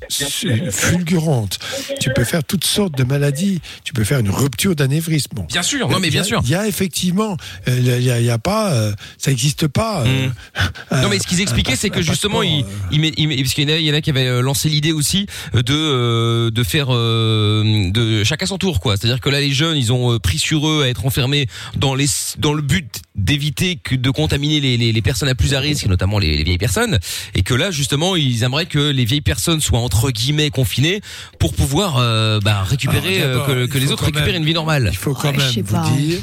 fulgurante. 0.70 1.58
Tu 2.00 2.10
peux 2.14 2.24
faire 2.24 2.44
toutes 2.44 2.64
sortes 2.64 2.96
de 2.96 3.04
maladies. 3.04 3.60
Tu 3.84 3.92
peux 3.92 4.04
faire 4.04 4.18
une 4.18 4.30
rupture 4.30 4.74
d'anévrisme. 4.74 5.30
Bon. 5.34 5.42
Bien 5.44 5.62
sûr, 5.62 5.88
non 5.88 5.98
mais 6.00 6.10
bien 6.10 6.22
Il 6.22 6.24
y 6.24 6.26
a- 6.26 6.28
sûr. 6.28 6.40
Il 6.44 6.50
y 6.50 6.54
a 6.54 6.66
effectivement, 6.66 7.36
euh, 7.68 7.76
il 7.78 7.86
y 8.04 8.10
a, 8.10 8.18
il 8.20 8.26
y 8.26 8.30
a 8.30 8.38
pas, 8.38 8.72
euh, 8.72 8.92
ça 9.18 9.30
n'existe 9.30 9.66
pas. 9.68 10.04
euh, 10.06 10.28
un- 10.90 11.02
Non 11.02 11.08
mais 11.08 11.18
ce 11.18 11.26
qu'ils 11.26 11.40
expliquaient 11.40 11.76
c'est 11.76 11.90
que 11.90 12.02
justement 12.02 12.40
euh, 12.42 12.62
met- 12.92 13.12
parce 13.12 13.54
qu'il 13.54 13.68
y 13.68 13.72
en 13.72 13.74
a, 13.76 13.78
il 13.78 13.86
y 13.86 13.90
en 13.90 13.94
a 13.94 14.00
qui 14.00 14.10
avaient 14.10 14.26
euh, 14.26 14.42
lancé 14.42 14.68
l'idée 14.68 14.92
aussi 14.92 15.26
euh, 15.54 15.62
de 15.62 15.74
euh, 15.74 16.50
de 16.50 16.62
faire 16.62 16.86
euh, 16.90 17.90
de 17.90 18.24
chacun 18.24 18.46
son 18.46 18.58
tour 18.58 18.80
quoi. 18.80 18.96
C'est-à-dire 18.96 19.20
que 19.20 19.28
là 19.30 19.40
les 19.40 19.52
jeunes 19.52 19.76
ils 19.76 19.92
ont 19.92 20.09
euh, 20.12 20.18
pris 20.18 20.38
sur 20.38 20.68
eux 20.68 20.82
à 20.84 20.88
être 20.88 21.06
enfermés 21.06 21.46
dans 21.76 21.94
les 21.94 22.06
dans 22.38 22.52
le 22.52 22.62
but 22.62 23.02
d'éviter 23.14 23.76
que 23.76 23.94
de 23.94 24.10
contaminer 24.10 24.60
les, 24.60 24.76
les, 24.76 24.92
les 24.92 25.02
personnes 25.02 25.28
à 25.28 25.34
plus 25.34 25.54
à 25.54 25.60
risque, 25.60 25.86
notamment 25.86 26.18
les, 26.18 26.36
les 26.36 26.44
vieilles 26.44 26.58
personnes, 26.58 26.98
et 27.34 27.42
que 27.42 27.54
là 27.54 27.70
justement 27.70 28.16
ils 28.16 28.42
aimeraient 28.42 28.66
que 28.66 28.90
les 28.90 29.04
vieilles 29.04 29.20
personnes 29.20 29.60
soient 29.60 29.80
entre 29.80 30.10
guillemets 30.10 30.50
confinées 30.50 31.00
pour 31.38 31.52
pouvoir 31.54 31.96
euh, 31.98 32.40
bah, 32.40 32.62
récupérer 32.62 33.22
Alors, 33.22 33.48
euh, 33.50 33.66
que, 33.66 33.78
les 33.78 33.90
autres 33.92 34.04
récupèrent 34.04 34.26
même- 34.26 34.36
une 34.36 34.44
vie 34.44 34.54
normale. 34.54 34.88
Il 34.92 34.96
faut 34.96 35.14
quand 35.14 35.32
même 35.36 35.50
vous 35.56 35.62
pas. 35.74 35.88
dire 35.90 36.18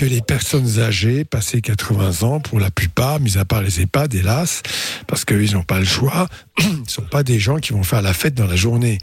que 0.00 0.06
les 0.06 0.22
personnes 0.22 0.78
âgées, 0.78 1.26
passées 1.26 1.60
80 1.60 2.26
ans, 2.26 2.40
pour 2.40 2.58
la 2.58 2.70
plupart, 2.70 3.20
mis 3.20 3.36
à 3.36 3.44
part 3.44 3.60
les 3.60 3.82
EHPAD, 3.82 4.14
hélas, 4.14 4.62
parce 5.06 5.26
qu'ils 5.26 5.52
n'ont 5.52 5.62
pas 5.62 5.78
le 5.78 5.84
choix, 5.84 6.26
ne 6.58 6.88
sont 6.88 7.02
pas 7.02 7.22
des 7.22 7.38
gens 7.38 7.56
qui 7.56 7.74
vont 7.74 7.82
faire 7.82 8.00
la 8.00 8.14
fête 8.14 8.32
dans 8.32 8.46
la 8.46 8.56
journée. 8.56 8.96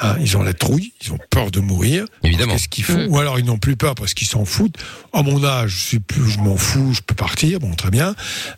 Hein, 0.00 0.16
ils 0.20 0.36
ont 0.36 0.42
la 0.42 0.52
trouille, 0.52 0.92
ils 1.04 1.12
ont 1.12 1.20
peur 1.30 1.52
de 1.52 1.60
mourir. 1.60 2.04
Évidemment. 2.24 2.54
Qu'est-ce 2.54 2.66
qu'ils 2.66 2.82
font 2.82 3.06
Ou 3.06 3.20
alors 3.20 3.38
ils 3.38 3.44
n'ont 3.44 3.58
plus 3.58 3.76
peur 3.76 3.94
parce 3.94 4.12
qu'ils 4.12 4.26
s'en 4.26 4.44
foutent. 4.44 4.74
À 5.12 5.22
mon 5.22 5.44
âge, 5.44 5.70
je, 5.70 5.84
suis 5.84 6.00
plus, 6.00 6.28
je 6.28 6.40
m'en 6.40 6.56
fous, 6.56 6.94
je 6.94 7.00
peux 7.02 7.14
partir, 7.14 7.60
bon, 7.60 7.72
très 7.74 7.90
bien. 7.90 8.16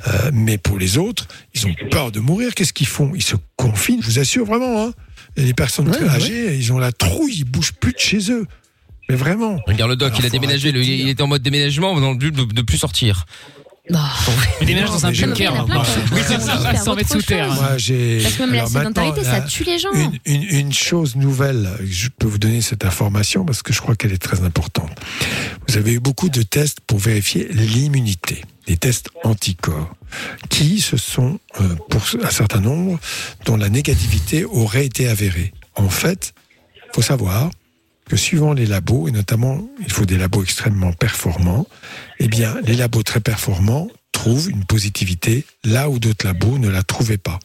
Euh, 0.08 0.30
mais 0.32 0.56
pour 0.56 0.78
les 0.78 0.96
autres, 0.96 1.28
ils 1.52 1.66
ont 1.66 1.74
peur 1.90 2.10
de 2.10 2.20
mourir. 2.20 2.54
Qu'est-ce 2.54 2.72
qu'ils 2.72 2.86
font? 2.86 3.12
Ils 3.14 3.22
se 3.22 3.36
confinent, 3.56 4.00
je 4.00 4.06
vous 4.06 4.18
assure 4.18 4.46
vraiment. 4.46 4.86
Hein. 4.86 4.92
Et 5.36 5.42
les 5.42 5.54
personnes 5.54 5.90
Ouais, 5.90 5.96
très 5.96 6.06
ouais. 6.06 6.10
âgées, 6.10 6.56
ils 6.56 6.72
ont 6.72 6.78
la 6.78 6.92
trouille, 6.92 7.34
ils 7.36 7.44
bougent 7.44 7.74
plus 7.74 7.92
de 7.92 7.98
chez 7.98 8.32
eux. 8.32 8.46
Mais 9.12 9.18
vraiment. 9.18 9.58
Regarde 9.66 9.90
le 9.90 9.96
doc, 9.96 10.08
Alors, 10.08 10.20
il 10.20 10.26
a 10.26 10.30
déménagé, 10.30 10.72
le- 10.72 10.82
il 10.82 11.06
était 11.10 11.22
en 11.22 11.26
mode 11.26 11.42
déménagement 11.42 12.00
dans 12.00 12.12
le 12.12 12.16
but 12.16 12.34
de, 12.34 12.44
de 12.44 12.62
plus 12.62 12.78
sortir. 12.78 13.26
Il 13.90 14.66
déménage 14.66 14.88
dans 14.90 15.04
un 15.04 15.12
bunker. 15.12 15.66
Plein 15.66 15.82
Oui, 16.12 16.20
c'est 16.26 16.40
ça, 16.40 16.74
100 16.76 16.94
mètres 16.94 17.10
sous 17.12 17.20
terre. 17.20 17.52
Moi, 17.52 17.76
j'ai. 17.76 18.20
Parce 18.22 18.34
que 18.36 18.42
même 18.44 18.52
la 18.52 18.58
alors 18.60 18.70
maintenant, 18.70 18.88
sédentarité, 19.02 19.24
ça 19.24 19.40
la- 19.40 19.40
tue 19.42 19.64
les 19.64 19.78
gens. 19.78 19.92
Une, 19.92 20.18
une- 20.24 20.42
une 20.44 20.72
chose 20.72 21.14
nouvelle, 21.16 21.68
je 21.84 22.08
peux 22.08 22.26
vous 22.26 22.38
donner 22.38 22.62
cette 22.62 22.86
information 22.86 23.44
parce 23.44 23.62
que 23.62 23.74
je 23.74 23.80
crois 23.82 23.94
qu'elle 23.94 24.12
est 24.12 24.22
très 24.22 24.42
importante. 24.44 24.90
Vous 25.68 25.76
avez 25.76 25.92
eu 25.92 26.00
beaucoup 26.00 26.30
de 26.30 26.40
tests 26.42 26.78
pour 26.80 27.00
vérifier 27.00 27.48
l'immunité, 27.52 28.42
des 28.66 28.78
tests 28.78 29.10
anticorps, 29.24 29.94
qui 30.48 30.80
se 30.80 30.96
sont, 30.96 31.38
euh, 31.60 31.74
pour 31.90 32.00
un 32.24 32.30
certain 32.30 32.60
nombre, 32.60 32.98
dont 33.44 33.56
la 33.58 33.68
négativité 33.68 34.46
aurait 34.46 34.86
été 34.86 35.06
avérée. 35.08 35.52
En 35.74 35.90
fait, 35.90 36.32
il 36.76 36.94
faut 36.94 37.02
savoir 37.02 37.50
que 38.12 38.18
suivant 38.18 38.52
les 38.52 38.66
labos, 38.66 39.08
et 39.08 39.10
notamment 39.10 39.66
il 39.80 39.90
faut 39.90 40.04
des 40.04 40.18
labos 40.18 40.42
extrêmement 40.42 40.92
performants, 40.92 41.66
eh 42.18 42.28
bien 42.28 42.54
les 42.66 42.74
labos 42.74 43.02
très 43.02 43.20
performants 43.20 43.88
trouvent 44.12 44.50
une 44.50 44.66
positivité 44.66 45.46
là 45.64 45.88
où 45.88 45.98
d'autres 45.98 46.26
labos 46.26 46.58
ne 46.58 46.68
la 46.68 46.82
trouvaient 46.82 47.16
pas. 47.16 47.38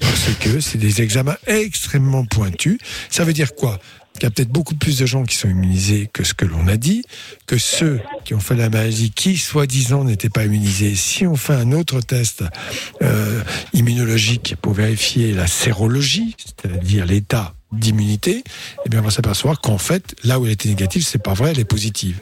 Parce 0.00 0.30
que 0.40 0.60
c'est 0.60 0.78
des 0.78 1.02
examens 1.02 1.36
extrêmement 1.46 2.24
pointus. 2.24 2.78
Ça 3.10 3.24
veut 3.24 3.34
dire 3.34 3.54
quoi? 3.54 3.78
Qu'il 4.14 4.22
y 4.22 4.26
a 4.28 4.30
peut-être 4.30 4.48
beaucoup 4.48 4.76
plus 4.76 4.96
de 4.96 5.04
gens 5.04 5.24
qui 5.24 5.36
sont 5.36 5.50
immunisés 5.50 6.08
que 6.10 6.24
ce 6.24 6.32
que 6.32 6.46
l'on 6.46 6.68
a 6.68 6.78
dit, 6.78 7.04
que 7.46 7.58
ceux 7.58 8.00
qui 8.24 8.32
ont 8.32 8.40
fait 8.40 8.56
la 8.56 8.70
maladie, 8.70 9.10
qui 9.10 9.36
soi-disant 9.36 10.04
n'étaient 10.04 10.30
pas 10.30 10.46
immunisés. 10.46 10.94
Si 10.94 11.26
on 11.26 11.36
fait 11.36 11.52
un 11.52 11.72
autre 11.72 12.00
test 12.00 12.44
euh, 13.02 13.42
immunologique 13.74 14.56
pour 14.62 14.72
vérifier 14.72 15.34
la 15.34 15.46
sérologie, 15.46 16.34
c'est-à-dire 16.38 17.04
l'état 17.04 17.52
d'immunité, 17.72 18.44
eh 18.84 18.88
bien 18.88 19.00
on 19.00 19.04
va 19.04 19.10
s'apercevoir 19.10 19.60
qu'en 19.60 19.78
fait, 19.78 20.14
là 20.24 20.38
où 20.38 20.46
elle 20.46 20.52
était 20.52 20.68
négative, 20.68 21.04
c'est 21.06 21.22
pas 21.22 21.34
vrai, 21.34 21.50
elle 21.50 21.60
est 21.60 21.64
positive. 21.64 22.20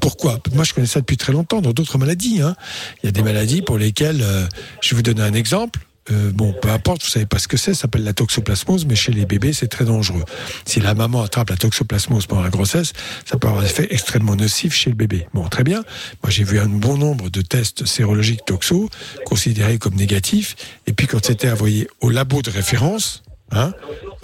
Pourquoi? 0.00 0.40
Moi, 0.54 0.64
je 0.64 0.72
connais 0.72 0.86
ça 0.86 1.00
depuis 1.00 1.16
très 1.16 1.32
longtemps 1.32 1.60
dans 1.60 1.72
d'autres 1.72 1.98
maladies. 1.98 2.40
hein. 2.40 2.54
Il 3.02 3.06
y 3.06 3.08
a 3.08 3.12
des 3.12 3.22
maladies 3.22 3.60
pour 3.60 3.76
lesquelles, 3.76 4.22
euh, 4.22 4.46
je 4.80 4.90
vais 4.90 4.96
vous 4.96 5.02
donner 5.02 5.22
un 5.22 5.34
exemple. 5.34 5.80
Euh, 6.10 6.30
bon, 6.32 6.52
peu 6.52 6.68
importe, 6.68 7.02
vous 7.02 7.08
savez 7.08 7.24
pas 7.26 7.38
ce 7.38 7.48
que 7.48 7.56
c'est, 7.56 7.72
ça 7.72 7.82
s'appelle 7.82 8.04
la 8.04 8.12
toxoplasmose, 8.12 8.84
mais 8.84 8.94
chez 8.94 9.10
les 9.10 9.24
bébés, 9.24 9.52
c'est 9.52 9.68
très 9.68 9.86
dangereux. 9.86 10.24
Si 10.66 10.78
la 10.78 10.94
maman 10.94 11.22
attrape 11.22 11.48
la 11.50 11.56
toxoplasmose 11.56 12.26
pendant 12.26 12.42
la 12.42 12.50
grossesse, 12.50 12.92
ça 13.24 13.38
peut 13.38 13.48
avoir 13.48 13.62
un 13.62 13.66
effet 13.66 13.88
extrêmement 13.90 14.36
nocif 14.36 14.74
chez 14.74 14.90
le 14.90 14.96
bébé. 14.96 15.26
Bon, 15.32 15.48
très 15.48 15.64
bien. 15.64 15.82
Moi, 16.22 16.30
j'ai 16.30 16.44
vu 16.44 16.60
un 16.60 16.68
bon 16.68 16.98
nombre 16.98 17.30
de 17.30 17.40
tests 17.40 17.86
sérologiques 17.86 18.44
toxo 18.44 18.90
considérés 19.24 19.78
comme 19.78 19.94
négatifs, 19.94 20.56
et 20.86 20.92
puis 20.92 21.06
quand 21.06 21.24
c'était 21.24 21.50
envoyé 21.50 21.88
au 22.00 22.10
labo 22.10 22.42
de 22.42 22.50
référence, 22.50 23.22
hein, 23.50 23.72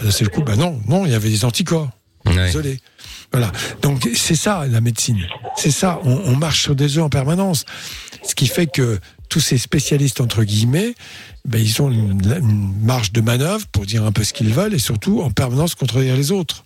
là, 0.02 0.10
c'est 0.10 0.24
le 0.24 0.30
coup, 0.30 0.42
bah 0.42 0.56
non, 0.56 0.80
non, 0.86 1.06
il 1.06 1.12
y 1.12 1.14
avait 1.14 1.30
des 1.30 1.44
anticorps. 1.44 1.90
Désolé. 2.24 2.80
Voilà. 3.32 3.50
Donc 3.82 4.08
c'est 4.14 4.34
ça 4.34 4.66
la 4.66 4.80
médecine. 4.80 5.26
C'est 5.56 5.70
ça. 5.70 6.00
On, 6.04 6.16
on 6.16 6.36
marche 6.36 6.62
sur 6.62 6.74
des 6.74 6.98
œufs 6.98 7.04
en 7.04 7.08
permanence. 7.08 7.64
Ce 8.22 8.34
qui 8.34 8.46
fait 8.46 8.66
que 8.66 8.98
tous 9.28 9.40
ces 9.40 9.56
spécialistes 9.56 10.20
entre 10.20 10.42
guillemets, 10.44 10.94
ben, 11.46 11.60
ils 11.60 11.80
ont 11.80 11.90
une, 11.90 12.20
une 12.24 12.84
marge 12.84 13.12
de 13.12 13.20
manœuvre 13.20 13.66
pour 13.68 13.86
dire 13.86 14.04
un 14.04 14.12
peu 14.12 14.24
ce 14.24 14.32
qu'ils 14.32 14.52
veulent 14.52 14.74
et 14.74 14.78
surtout 14.78 15.22
en 15.22 15.30
permanence 15.30 15.74
contredire 15.74 16.16
les 16.16 16.32
autres. 16.32 16.64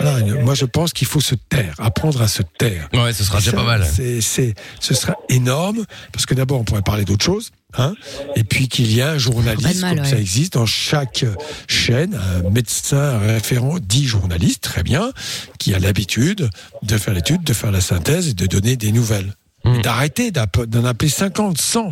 Voilà, 0.00 0.24
moi 0.42 0.54
je 0.54 0.66
pense 0.66 0.92
qu'il 0.92 1.06
faut 1.06 1.20
se 1.20 1.34
taire, 1.34 1.74
apprendre 1.78 2.20
à 2.20 2.28
se 2.28 2.42
taire. 2.42 2.88
Ouais, 2.92 3.12
ce 3.12 3.24
sera 3.24 3.38
déjà 3.38 3.52
pas 3.52 3.64
mal. 3.64 3.86
C'est, 3.86 4.54
ce 4.80 4.94
sera 4.94 5.16
énorme 5.28 5.84
parce 6.12 6.26
que 6.26 6.34
d'abord 6.34 6.60
on 6.60 6.64
pourrait 6.64 6.82
parler 6.82 7.04
d'autre 7.04 7.24
chose, 7.24 7.50
hein, 7.76 7.94
et 8.36 8.44
puis 8.44 8.68
qu'il 8.68 8.92
y 8.92 9.02
a 9.02 9.12
un 9.12 9.18
journaliste, 9.18 9.80
mal, 9.80 9.96
comme 9.96 10.04
ouais. 10.04 10.10
ça 10.10 10.18
existe 10.18 10.54
dans 10.54 10.66
chaque 10.66 11.24
chaîne, 11.68 12.14
un 12.14 12.50
médecin 12.50 12.98
un 12.98 13.18
référent, 13.18 13.78
dit 13.80 14.06
journaliste, 14.06 14.62
très 14.62 14.82
bien, 14.82 15.12
qui 15.58 15.74
a 15.74 15.78
l'habitude 15.78 16.50
de 16.82 16.98
faire 16.98 17.14
l'étude, 17.14 17.44
de 17.44 17.52
faire 17.52 17.70
la 17.70 17.80
synthèse 17.80 18.28
et 18.28 18.34
de 18.34 18.46
donner 18.46 18.76
des 18.76 18.92
nouvelles. 18.92 19.34
Et 19.64 19.80
D'arrêter 19.82 20.30
d'en 20.30 20.84
appeler 20.84 21.10
50, 21.10 21.58
100. 21.58 21.90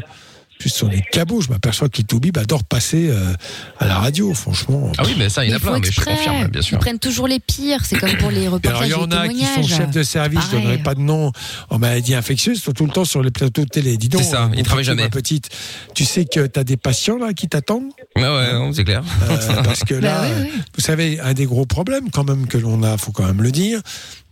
Plus 0.58 0.70
sont 0.70 0.88
des 0.88 1.02
cabots. 1.12 1.40
Je 1.40 1.48
m'aperçois 1.50 1.88
qu'Itoubib 1.88 2.36
adore 2.38 2.64
passer 2.64 3.08
euh, 3.10 3.32
à 3.78 3.86
la 3.86 3.98
radio, 3.98 4.34
franchement. 4.34 4.90
Ah 4.98 5.02
oui, 5.06 5.14
mais 5.16 5.28
ça, 5.28 5.44
il 5.44 5.50
y 5.50 5.52
en 5.52 5.56
a 5.56 5.60
plein, 5.60 5.78
mais 5.78 5.90
je 5.90 6.00
confirme, 6.00 6.48
bien 6.48 6.62
sûr. 6.62 6.76
Ils 6.76 6.80
prennent 6.80 6.98
toujours 6.98 7.28
les 7.28 7.38
pires. 7.38 7.84
C'est 7.84 7.96
comme 7.98 8.16
pour 8.16 8.30
les 8.30 8.38
Et 8.42 8.46
alors, 8.46 8.54
reportages 8.54 8.86
il 8.86 8.90
y 8.90 8.94
en 8.94 9.06
les 9.06 9.16
a 9.16 9.28
qui 9.28 9.44
sont 9.44 9.62
chefs 9.66 9.90
de 9.90 10.02
service, 10.02 10.40
je 10.40 10.46
Pareil. 10.46 10.62
donnerai 10.64 10.78
pas 10.82 10.94
de 10.94 11.00
nom, 11.00 11.32
en 11.70 11.78
maladie 11.78 12.14
infectieuse, 12.14 12.58
ils 12.58 12.62
sont 12.62 12.72
tout 12.72 12.86
le 12.86 12.92
temps 12.92 13.04
sur 13.04 13.22
les 13.22 13.30
plateaux 13.30 13.62
de 13.62 13.68
télé. 13.68 13.96
Dis 13.96 14.08
donc, 14.08 14.22
C'est 14.22 14.30
ça, 14.30 14.48
ils 14.52 14.58
mon 14.58 14.62
travaillent 14.64 14.84
jamais. 14.84 15.02
Ma 15.04 15.08
petite, 15.10 15.48
tu 15.94 16.04
sais 16.04 16.24
que 16.24 16.46
tu 16.46 16.58
as 16.58 16.64
des 16.64 16.76
patients 16.76 17.18
là 17.18 17.32
qui 17.32 17.48
t'attendent? 17.48 17.90
Ouais, 18.16 18.22
ouais, 18.22 18.52
non, 18.54 18.72
c'est 18.72 18.84
clair. 18.84 19.02
Euh, 19.30 19.62
parce 19.62 19.84
que 19.84 19.94
là, 19.94 20.22
Bah 20.22 20.28
ouais, 20.28 20.42
ouais. 20.42 20.50
vous 20.76 20.80
savez, 20.82 21.20
un 21.20 21.34
des 21.34 21.46
gros 21.46 21.66
problèmes 21.66 22.10
quand 22.10 22.24
même 22.24 22.46
que 22.48 22.58
l'on 22.58 22.82
a, 22.82 22.96
faut 22.98 23.12
quand 23.12 23.26
même 23.26 23.42
le 23.42 23.52
dire, 23.52 23.80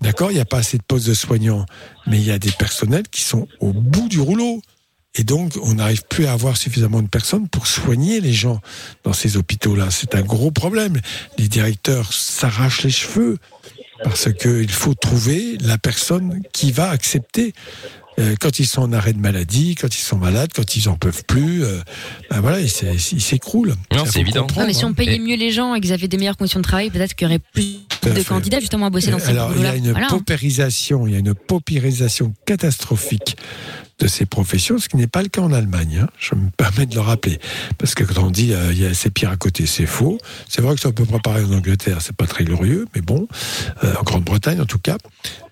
d'accord, 0.01 0.32
il 0.32 0.35
n'y 0.35 0.40
a 0.40 0.44
pas 0.44 0.59
assez 0.59 0.77
de 0.78 0.82
postes 0.82 1.07
de 1.07 1.15
soignants, 1.15 1.66
mais 2.07 2.19
il 2.19 2.24
y 2.24 2.32
a 2.32 2.39
des 2.40 2.51
personnels 2.51 3.05
qui 3.11 3.23
sont 3.23 3.47
au 3.61 3.73
bout 3.73 4.09
du 4.09 4.20
rouleau. 4.20 4.61
Et 5.16 5.24
donc, 5.24 5.52
on 5.62 5.74
n'arrive 5.74 6.02
plus 6.09 6.26
à 6.26 6.32
avoir 6.32 6.56
suffisamment 6.56 7.02
de 7.02 7.09
personnes 7.09 7.48
pour 7.48 7.66
soigner 7.66 8.20
les 8.20 8.32
gens 8.32 8.60
dans 9.05 9.12
ces 9.14 9.36
hôpitaux-là. 9.36 9.88
C'est 9.90 10.14
un 10.14 10.22
gros 10.22 10.51
problème. 10.51 11.01
Les 11.38 11.48
directeurs 11.48 12.12
s'arrachent 12.12 12.82
les 12.84 12.90
cheveux 12.90 13.38
parce 14.05 14.30
qu'il 14.34 14.70
faut 14.70 14.94
trouver 14.94 15.56
la 15.60 15.78
personne 15.78 16.43
qui 16.52 16.70
va 16.72 16.90
accepter. 16.90 17.52
euh, 18.18 18.34
quand 18.40 18.59
ils 18.59 18.66
sont 18.66 18.80
en 18.80 18.94
arrêt 18.94 19.12
de 19.12 19.18
maladie, 19.18 19.74
quand 19.74 19.94
ils 19.94 20.01
sont 20.01 20.16
malades, 20.16 20.48
quand 20.56 20.74
ils 20.74 20.88
en 20.88 20.97
peuvent 20.97 21.22
plus, 21.26 21.62
euh, 21.64 21.82
ben 22.30 22.40
voilà, 22.40 22.60
ils 22.60 22.70
s'é- 22.70 22.97
ils 23.12 23.20
s'écroulent. 23.20 23.74
Non, 23.94 24.05
c'est 24.06 24.20
évident. 24.20 24.47
Non, 24.56 24.66
mais 24.66 24.72
si 24.72 24.86
on 24.86 24.94
payait 24.94 25.18
mieux 25.18 25.36
les 25.36 25.51
gens 25.51 25.74
et 25.74 25.82
qu'ils 25.82 25.93
avaient 25.93 26.09
des 26.09 26.16
meilleures 26.16 26.38
conditions 26.38 26.60
de 26.60 26.64
travail, 26.64 26.88
peut-être 26.88 27.14
qu'il 27.14 27.26
y 27.26 27.28
aurait 27.28 27.38
plus 27.52 27.76
de 28.05 28.14
fait. 28.14 28.24
candidats 28.24 28.59
justement 28.59 28.86
à 28.86 28.90
bosser 28.90 29.10
dans 29.10 29.18
ces 29.18 29.28
Alors, 29.28 29.52
il 29.55 29.60
y 29.62 29.66
a 29.66 29.74
une 29.76 29.90
Voilà. 29.90 30.06
paupérisation, 30.06 31.06
il 31.06 31.12
y 31.12 31.16
a 31.16 31.18
une 31.18 31.34
paupérisation 31.34 32.32
catastrophique 32.47 33.36
de 33.98 34.06
ces 34.09 34.27
professions, 34.27 34.78
ce 34.78 34.89
qui 34.89 34.97
n'est 34.97 35.06
pas 35.06 35.23
le 35.23 35.28
cas 35.28 35.40
en 35.40 35.52
Allemagne. 35.52 36.01
hein. 36.02 36.09
Je 36.18 36.35
me 36.35 36.51
permets 36.51 36.86
de 36.86 36.94
le 36.94 37.01
rappeler. 37.01 37.39
Parce 37.78 37.94
que 37.94 38.05
quand 38.05 38.23
on 38.23 38.31
dit 38.31 38.52
euh, 38.52 38.73
il 38.73 38.81
y 38.81 38.86
a 38.86 38.93
c'est 38.93 39.10
pire 39.10 39.31
à 39.31 39.36
côté, 39.36 39.66
c'est 39.66 39.86
faux. 39.86 40.18
C'est 40.48 40.60
vrai 40.60 40.74
que 40.74 40.81
c'est 40.81 40.89
un 40.89 40.93
peu 40.93 41.05
préparé 41.05 41.43
en 41.44 41.52
Angleterre, 41.52 41.98
c'est 42.01 42.14
pas 42.14 42.27
très 42.27 42.44
glorieux, 42.44 42.86
mais 42.94 43.01
bon, 43.01 43.27
euh, 43.85 43.94
en 43.98 44.02
Grande-Bretagne 44.02 44.60
en 44.60 44.66
tout 44.66 44.78
cas. 44.78 44.98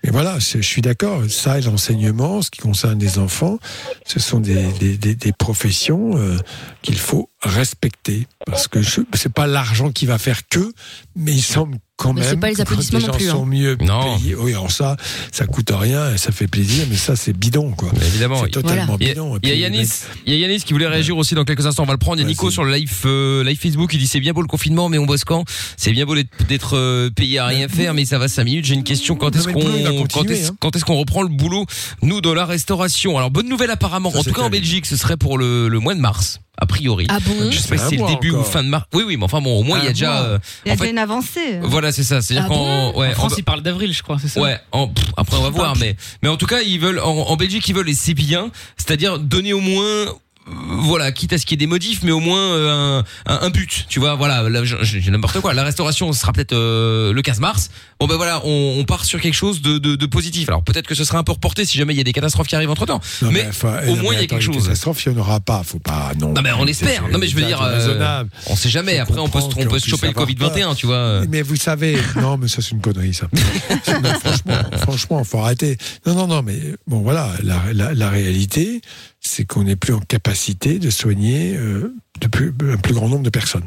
Mais 0.03 0.11
voilà, 0.11 0.37
je 0.39 0.61
suis 0.61 0.81
d'accord. 0.81 1.23
Ça 1.29 1.57
et 1.57 1.61
l'enseignement, 1.61 2.41
ce 2.41 2.51
qui 2.51 2.61
concerne 2.61 2.99
les 2.99 3.17
enfants, 3.17 3.57
ce 4.05 4.19
sont 4.19 4.39
des, 4.39 5.33
professions 5.37 6.17
euh, 6.17 6.37
qu'il 6.83 6.97
faut 6.97 7.29
respecter. 7.41 8.27
Parce 8.45 8.67
que 8.67 8.79
c'est 8.83 9.33
pas 9.33 9.47
l'argent 9.47 9.91
qui 9.91 10.05
va 10.05 10.19
faire 10.19 10.47
que, 10.47 10.71
mais 11.15 11.33
il 11.33 11.41
semble 11.41 11.77
quand 11.97 12.13
Mais 12.13 12.21
même 12.21 12.29
c'est 12.29 12.37
pas 12.39 12.49
les 12.49 12.59
applaudissements 12.59 12.99
les 12.99 13.05
non 13.05 13.11
gens 13.13 13.17
plus, 13.17 13.29
hein. 13.29 13.33
sont 13.33 13.45
mieux 13.45 13.77
Non. 13.81 14.17
payés. 14.17 14.35
Oui, 14.35 14.51
alors 14.51 14.69
ça, 14.69 14.97
ça 15.31 15.45
coûte 15.47 15.71
rien 15.73 16.13
et 16.13 16.17
ça 16.17 16.31
fait 16.33 16.47
plaisir, 16.47 16.85
mais 16.89 16.97
ça, 16.97 17.15
c'est 17.15 17.31
bidon, 17.31 17.71
quoi. 17.71 17.89
Mais 17.97 18.05
évidemment. 18.05 18.41
C'est 18.43 18.49
totalement 18.51 18.97
Il 18.99 19.07
y 19.07 19.11
a, 19.11 19.13
bidon. 19.13 19.39
Il 19.43 19.49
y 19.49 19.51
a 19.53 19.55
Yanis, 19.55 19.89
il 20.25 20.33
y 20.33 20.35
a 20.35 20.39
Yanis 20.47 20.59
qui 20.63 20.73
voulait 20.73 20.87
réagir 20.87 21.15
aussi 21.17 21.35
dans 21.35 21.45
quelques 21.45 21.65
instants. 21.65 21.83
On 21.83 21.85
va 21.85 21.93
le 21.93 21.97
prendre. 21.97 22.17
Il 22.19 22.23
y 22.23 22.25
a 22.25 22.27
Nico 22.27 22.51
sur 22.51 22.65
le 22.65 22.73
live, 22.73 22.91
euh, 23.05 23.43
live 23.45 23.57
Facebook. 23.59 23.93
Il 23.93 23.99
dit 23.99 24.07
c'est 24.07 24.19
bien 24.19 24.33
beau 24.33 24.41
le 24.41 24.47
confinement, 24.47 24.89
mais 24.89 24.97
on 24.97 25.05
bosse 25.05 25.23
quand? 25.23 25.45
C'est 25.77 25.91
bien 25.91 26.05
beau 26.05 26.15
d'être- 26.15 26.75
euh, 26.75 27.09
payé 27.09 27.39
à 27.39 27.45
rien 27.47 27.67
faire, 27.69 27.93
mais 27.93 28.03
ça 28.05 28.17
va 28.19 28.27
5 28.27 28.43
minutes. 28.43 28.65
J'ai 28.65 28.73
une 28.75 28.83
question. 28.83 29.15
Quand 29.15 29.33
est-ce 29.35 29.47
qu'on 29.47 29.53
quand 29.61 29.95
continuer, 30.07 30.37
est-ce 30.37 30.51
hein. 30.51 30.55
quand 30.59 30.75
est-ce 30.75 30.83
qu'on 30.85 30.97
reprend 30.97 31.21
le 31.23 31.29
boulot 31.29 31.65
Nous 32.01 32.19
dans 32.19 32.33
la 32.33 32.45
restauration? 32.45 33.17
Alors 33.17 33.31
bonne 33.31 33.47
nouvelle 33.47 33.71
apparemment. 33.71 34.11
Ça, 34.11 34.19
en 34.19 34.23
tout 34.23 34.33
cas 34.33 34.41
en. 34.41 34.49
Belgique, 34.49 34.85
ce 34.85 34.97
serait 34.97 35.17
pour 35.17 35.37
le, 35.37 35.69
le 35.69 35.79
mois 35.79 35.95
de 35.95 35.99
mars. 36.01 36.39
A 36.57 36.65
priori. 36.65 37.05
Ah 37.09 37.19
bon 37.19 37.51
Je 37.51 37.57
sais 37.59 37.67
pas 37.67 37.77
si 37.77 37.89
C'est 37.97 38.01
le 38.01 38.07
début 38.07 38.31
ou 38.31 38.43
fin 38.43 38.63
de 38.63 38.69
mars. 38.69 38.85
Oui, 38.93 39.03
oui, 39.05 39.17
mais 39.17 39.23
enfin 39.25 39.41
bon, 39.41 39.59
au 39.59 39.63
moins 39.63 39.79
il 39.79 39.85
y 39.85 39.87
a 39.87 39.91
déjà. 39.91 40.21
euh, 40.23 40.39
Il 40.65 40.69
y 40.69 40.71
a 40.71 40.73
en 40.73 40.75
déjà 40.75 40.85
fait, 40.85 40.91
une 40.91 40.97
avancée. 40.97 41.59
voilà, 41.61 41.91
c'est 41.91 42.03
ça. 42.03 42.21
C'est-à-dire 42.21 42.45
Ah 42.45 42.53
qu'en 42.53 42.93
ouais, 42.93 43.07
En 43.07 43.11
en- 43.11 43.13
France, 43.13 43.33
il 43.37 43.43
parle 43.43 43.61
d'avril, 43.61 43.91
je 43.93 44.01
crois, 44.03 44.17
c'est 44.21 44.27
ça 44.29 44.41
Ouais, 44.41 44.57
en- 44.71 44.87
pff, 44.87 45.05
après 45.17 45.37
on 45.37 45.41
va 45.41 45.49
voir, 45.49 45.75
mais 45.77 45.95
mais 46.23 46.29
en 46.29 46.37
tout 46.37 46.45
cas 46.47 46.61
ils 46.61 46.79
veulent 46.79 46.99
en, 46.99 47.11
en 47.13 47.35
Belgique 47.35 47.67
ils 47.67 47.75
veulent 47.75 47.89
et 47.89 47.93
c'est 47.93 48.13
bien, 48.13 48.51
c'est-à-dire 48.77 49.19
donner 49.19 49.53
au 49.53 49.59
moins 49.59 50.05
voilà, 50.47 51.11
quitte 51.11 51.33
à 51.33 51.37
ce 51.37 51.45
qu'il 51.45 51.53
y 51.53 51.63
ait 51.63 51.65
des 51.65 51.69
modifs, 51.69 52.03
mais 52.03 52.11
au 52.11 52.19
moins 52.19 52.39
euh, 52.39 53.01
un, 53.25 53.39
un, 53.41 53.49
but, 53.49 53.85
tu 53.89 53.99
vois. 53.99 54.15
Voilà, 54.15 54.47
là, 54.47 54.61
j'ai 54.63 55.09
n'importe 55.09 55.39
quoi. 55.41 55.53
La 55.53 55.63
restauration 55.63 56.13
ce 56.13 56.19
sera 56.19 56.33
peut-être 56.33 56.53
euh, 56.53 57.13
le 57.13 57.21
15 57.21 57.39
mars. 57.39 57.71
Bon 57.99 58.07
ben 58.07 58.15
voilà, 58.15 58.41
on, 58.43 58.75
on 58.77 58.83
part 58.83 59.05
sur 59.05 59.19
quelque 59.19 59.33
chose 59.33 59.61
de, 59.61 59.79
de, 59.79 59.95
de 59.95 60.05
positif. 60.05 60.47
Alors 60.49 60.63
peut-être 60.63 60.85
que 60.85 60.93
ce 60.93 61.03
sera 61.03 61.17
un 61.17 61.23
peu 61.23 61.31
reporté 61.31 61.65
si 61.65 61.77
jamais 61.77 61.93
il 61.93 61.97
y 61.97 62.01
a 62.01 62.03
des 62.03 62.13
catastrophes 62.13 62.47
qui 62.47 62.55
arrivent 62.55 62.69
entre 62.69 62.85
temps. 62.85 63.01
Non, 63.21 63.31
mais 63.31 63.45
enfin, 63.47 63.79
au 63.87 63.95
moins 63.95 64.13
il 64.13 64.19
y 64.21 64.23
a 64.23 64.27
quelque 64.27 64.41
chose. 64.41 64.63
catastrophe, 64.63 65.03
il 65.05 65.13
n'y 65.13 65.17
en 65.17 65.21
aura 65.21 65.39
pas. 65.39 65.63
Faut 65.63 65.79
pas. 65.79 66.11
Non, 66.19 66.33
Non 66.33 66.41
mais 66.41 66.51
on 66.51 66.67
espère. 66.67 67.07
Non 67.09 67.17
mais 67.17 67.27
je 67.27 67.35
veux 67.35 67.45
dire, 67.45 67.61
euh, 67.63 68.23
on 68.47 68.55
sait 68.55 68.69
jamais. 68.69 68.99
Après 68.99 69.19
on 69.19 69.29
peut, 69.29 69.39
on 69.39 69.65
peut 69.65 69.79
se 69.79 69.89
choper 69.89 70.07
le 70.07 70.13
Covid 70.13 70.35
avoir 70.35 70.51
21, 70.51 70.75
tu 70.75 70.85
vois. 70.85 71.21
Mais 71.27 71.41
vous 71.41 71.55
savez, 71.55 71.97
non, 72.21 72.37
mais 72.37 72.47
ça 72.47 72.61
c'est 72.61 72.71
une 72.71 72.81
connerie, 72.81 73.13
ça. 73.13 73.27
Non, 73.95 74.09
franchement, 74.19 74.77
franchement, 74.77 75.23
faut 75.23 75.39
arrêter. 75.39 75.77
Non, 76.05 76.15
non, 76.15 76.27
non, 76.27 76.41
mais 76.43 76.59
bon, 76.85 76.99
voilà, 76.99 77.31
la, 77.43 77.61
la, 77.73 77.93
la 77.93 78.09
réalité, 78.09 78.81
c'est 79.27 79.45
qu'on 79.45 79.63
n'est 79.63 79.75
plus 79.75 79.93
en 79.93 79.99
capacité 79.99 80.79
de 80.79 80.89
soigner 80.89 81.55
euh, 81.57 81.93
de 82.21 82.27
plus, 82.27 82.53
un 82.71 82.77
plus 82.77 82.93
grand 82.93 83.09
nombre 83.09 83.23
de 83.23 83.29
personnes. 83.29 83.65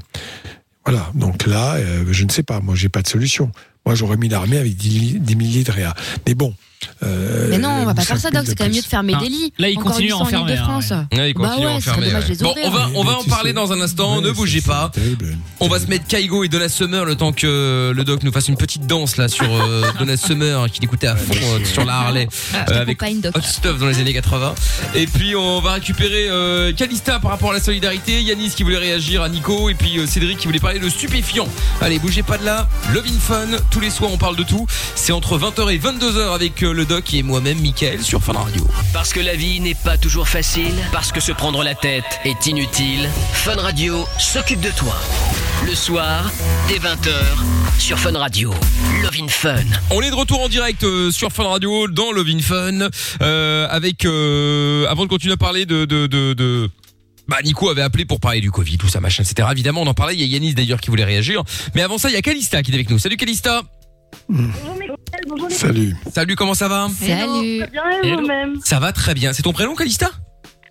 Voilà, 0.85 1.11
donc 1.15 1.47
là, 1.47 1.75
euh, 1.75 2.05
je 2.11 2.25
ne 2.25 2.31
sais 2.31 2.43
pas, 2.43 2.61
moi 2.61 2.75
j'ai 2.75 2.89
pas 2.89 3.03
de 3.03 3.09
solution. 3.09 3.51
Moi 3.85 3.95
j'aurais 3.95 4.17
mis 4.17 4.29
l'armée 4.29 4.59
avec 4.59 4.77
10, 4.77 5.21
10 5.21 5.37
000 5.37 5.41
lits 5.41 5.65
de 5.65 5.73
réa. 5.73 5.95
Mais 6.27 6.35
bon. 6.35 6.55
Euh, 7.03 7.47
Mais 7.51 7.59
non, 7.59 7.71
on 7.71 7.85
va 7.85 7.95
pas 7.95 8.03
faire 8.03 8.17
ça, 8.19 8.29
5 8.29 8.33
000 8.33 8.43
Doc. 8.43 8.49
C'est 8.49 8.55
quand 8.57 8.65
même 8.65 8.75
mieux 8.75 8.81
de 8.83 8.87
fermer 8.87 9.13
Ah, 9.17 9.21
des 9.21 9.29
lits. 9.29 9.53
là, 9.59 9.69
il 9.69 9.79
Encore 9.79 9.93
continue 9.93 10.09
à 10.13 10.17
800 10.17 10.19
en 10.19 10.27
enfermer, 10.27 10.57
Bah 11.35 11.57
Bon, 12.41 12.55
on 12.65 12.71
va, 12.71 12.89
on 12.95 13.05
va 13.05 13.19
en 13.19 13.25
parler 13.25 13.53
dans 13.53 13.73
un 13.73 13.81
instant. 13.81 14.17
Ouais, 14.17 14.23
ne 14.25 14.31
bougez 14.31 14.61
pas. 14.61 14.91
terrible. 14.93 15.37
On 15.61 15.69
va 15.69 15.79
se 15.79 15.87
mettre 15.87 16.07
Kaigo 16.07 16.45
et 16.45 16.49
Donna 16.49 16.69
Summer 16.69 17.05
le 17.05 17.15
temps 17.17 17.33
que 17.33 17.93
le 17.95 18.05
doc 18.05 18.23
nous 18.23 18.33
fasse 18.33 18.49
une 18.49 18.57
petite 18.57 18.87
danse 18.87 19.17
là 19.17 19.29
sur 19.29 19.47
euh, 19.53 19.85
Donna 19.99 20.17
Summer 20.17 20.71
qui 20.71 20.83
écoutait 20.85 21.07
à 21.09 21.17
fond 21.17 21.35
euh, 21.35 21.65
sur 21.65 21.85
la 21.85 21.95
Harley 21.97 22.29
euh, 22.55 22.81
avec. 22.83 23.03
Hot 23.03 23.41
Stuff 23.43 23.79
dans 23.79 23.87
les 23.87 23.99
années 24.01 24.13
80. 24.15 24.55
Et 24.95 25.07
puis 25.07 25.35
on 25.37 25.61
va 25.61 25.73
récupérer 25.75 26.29
euh, 26.29 26.73
Calista 26.73 27.19
par 27.19 27.31
rapport 27.33 27.51
à 27.51 27.55
la 27.55 27.61
solidarité, 27.61 28.23
Yanis 28.23 28.51
qui 28.51 28.63
voulait 28.63 28.79
réagir 28.79 29.23
à 29.23 29.29
Nico 29.29 29.69
et 29.71 29.75
puis 29.75 29.99
euh, 29.99 30.07
Cédric 30.07 30.39
qui 30.39 30.47
voulait 30.47 30.59
parler 30.61 30.79
de 30.79 30.89
stupéfiants. 30.89 31.49
Allez, 31.81 31.99
bougez 31.99 32.23
pas 32.23 32.39
de 32.39 32.45
là. 32.45 32.69
Love 32.93 33.05
in 33.07 33.19
Fun, 33.19 33.47
tous 33.71 33.81
les 33.81 33.91
soirs 33.91 34.11
on 34.13 34.19
parle 34.19 34.37
de 34.37 34.43
tout. 34.43 34.67
C'est 34.95 35.13
entre 35.13 35.39
20h 35.39 35.73
et 35.73 35.79
22h 35.79 36.35
avec 36.35 36.63
euh, 36.63 36.68
le 36.73 36.85
doc 36.85 37.13
et 37.15 37.23
moi-même 37.23 37.59
Mickaël 37.59 38.03
sur 38.03 38.23
Fun 38.23 38.33
Radio. 38.35 38.67
Parce 38.93 39.13
que 39.13 39.21
la 39.21 39.35
vie 39.35 39.61
n'est 39.61 39.75
pas 39.75 39.97
toujours 39.99 40.29
facile, 40.29 40.75
parce 40.93 41.13
que 41.13 41.21
se 41.21 41.33
prendre 41.33 41.63
la 41.65 41.75
tête 41.75 42.05
est 42.25 42.47
inutile, 42.47 43.09
Fun 43.33 43.57
Radio 43.57 44.07
s'occupe 44.19 44.61
de 44.61 44.71
toi. 44.71 44.95
Le 45.67 45.75
soir, 45.75 46.31
dès 46.69 46.79
20h, 46.79 47.11
sur 47.79 47.99
Fun 47.99 48.17
Radio. 48.19 48.53
Love 49.03 49.17
in 49.23 49.29
Fun. 49.29 49.57
On 49.91 50.01
est 50.03 50.11
de 50.11 50.15
retour 50.15 50.41
en 50.43 50.49
direct 50.49 50.83
euh, 50.85 51.11
sur 51.11 51.33
Fun 51.33 51.45
Radio 51.49 51.89
dans 51.89 52.13
Love 52.13 52.29
in 52.29 52.41
Fun 52.41 52.89
euh, 53.23 53.67
avec 53.71 54.05
euh, 54.05 54.87
avant 54.89 55.05
de 55.05 55.09
continuer 55.11 55.35
à 55.35 55.37
parler 55.37 55.67
de 55.67 55.85
de 55.85 56.07
de, 56.07 56.33
de- 56.35 56.71
bah 57.29 57.37
Nico 57.45 57.69
avait 57.69 57.83
appelé 57.83 58.05
pour 58.07 58.21
parler 58.21 58.41
du 58.41 58.51
Covid, 58.51 58.79
tout 58.79 58.89
ça 58.89 59.01
machin, 59.01 59.23
etc. 59.23 59.49
Évidemment, 59.53 59.83
on 59.83 59.87
en 59.87 59.93
parlait. 59.95 60.15
Il 60.15 60.21
y 60.21 60.25
a 60.25 60.27
Yanis 60.27 60.55
d'ailleurs 60.55 60.81
qui 60.81 60.89
voulait 60.89 61.05
réagir. 61.05 61.43
Mais 61.75 61.83
avant 61.83 61.99
ça, 61.99 62.09
il 62.09 62.15
y 62.15 62.17
a 62.17 62.23
Calista 62.23 62.63
qui 62.63 62.71
est 62.71 62.75
avec 62.75 62.89
nous. 62.89 62.99
Salut 62.99 63.17
Calista. 63.19 63.63
Salut. 65.51 65.97
Salut, 66.13 66.37
comment 66.37 66.55
ça 66.55 66.69
va 66.69 66.89
Salut. 66.89 67.65
Bien 67.71 67.83
et 68.03 68.13
vous-même 68.15 68.57
Ça 68.65 68.79
va 68.79 68.93
très 68.93 69.15
bien. 69.15 69.33
C'est 69.33 69.43
ton 69.43 69.53
prénom, 69.53 69.75
Calista? 69.75 70.11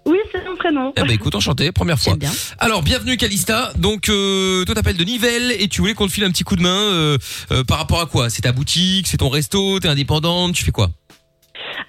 Oui, 0.05 0.17
c'est 0.31 0.43
mon 0.47 0.55
prénom. 0.55 0.93
Eh 0.95 1.01
ben 1.01 1.11
écoute, 1.11 1.35
enchanté, 1.35 1.71
première 1.73 1.99
fois. 1.99 2.15
Bien. 2.15 2.31
Alors, 2.59 2.81
bienvenue 2.81 3.17
Calista. 3.17 3.73
Donc, 3.77 4.07
euh, 4.07 4.63
toi 4.63 4.73
t'appelles 4.73 4.95
de 4.95 5.03
Nivelles 5.03 5.51
et 5.59 5.67
tu 5.67 5.81
voulais 5.81 5.93
qu'on 5.95 6.07
te 6.07 6.11
file 6.13 6.23
un 6.23 6.31
petit 6.31 6.45
coup 6.45 6.55
de 6.55 6.61
main 6.61 6.69
euh, 6.69 7.17
euh, 7.51 7.63
par 7.65 7.77
rapport 7.77 7.99
à 7.99 8.05
quoi? 8.05 8.29
C'est 8.29 8.43
ta 8.43 8.53
boutique, 8.53 9.07
c'est 9.07 9.17
ton 9.17 9.27
resto, 9.27 9.79
t'es 9.81 9.89
indépendante, 9.89 10.53
tu 10.53 10.63
fais 10.63 10.71
quoi? 10.71 10.89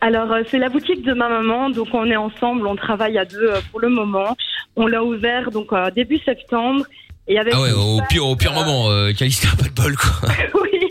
Alors, 0.01 0.32
euh, 0.32 0.43
c'est 0.51 0.59
la 0.59 0.69
boutique 0.69 1.03
de 1.05 1.12
ma 1.12 1.28
maman, 1.28 1.70
donc 1.70 1.89
on 1.93 2.07
est 2.07 2.16
ensemble, 2.16 2.66
on 2.66 2.74
travaille 2.77 3.19
à 3.19 3.24
deux 3.24 3.51
euh, 3.51 3.61
pour 3.70 3.81
le 3.81 3.89
moment. 3.89 4.36
On 4.74 4.86
l'a 4.89 5.05
ouvert 5.05 5.51
donc 5.53 5.73
euh, 5.73 5.90
début 5.93 6.19
septembre. 6.24 6.85
Et 7.28 7.39
avec 7.39 7.53
Ah 7.55 7.61
ouais, 7.61 7.73
au 7.73 8.01
pire, 8.09 8.27
au 8.27 8.35
pire 8.36 8.53
moment, 8.53 8.90
euh, 8.90 9.12
Calista, 9.12 9.49
pas 9.57 9.65
de 9.65 9.70
bol 9.70 9.97
quoi. 9.97 10.28
oui, 10.62 10.88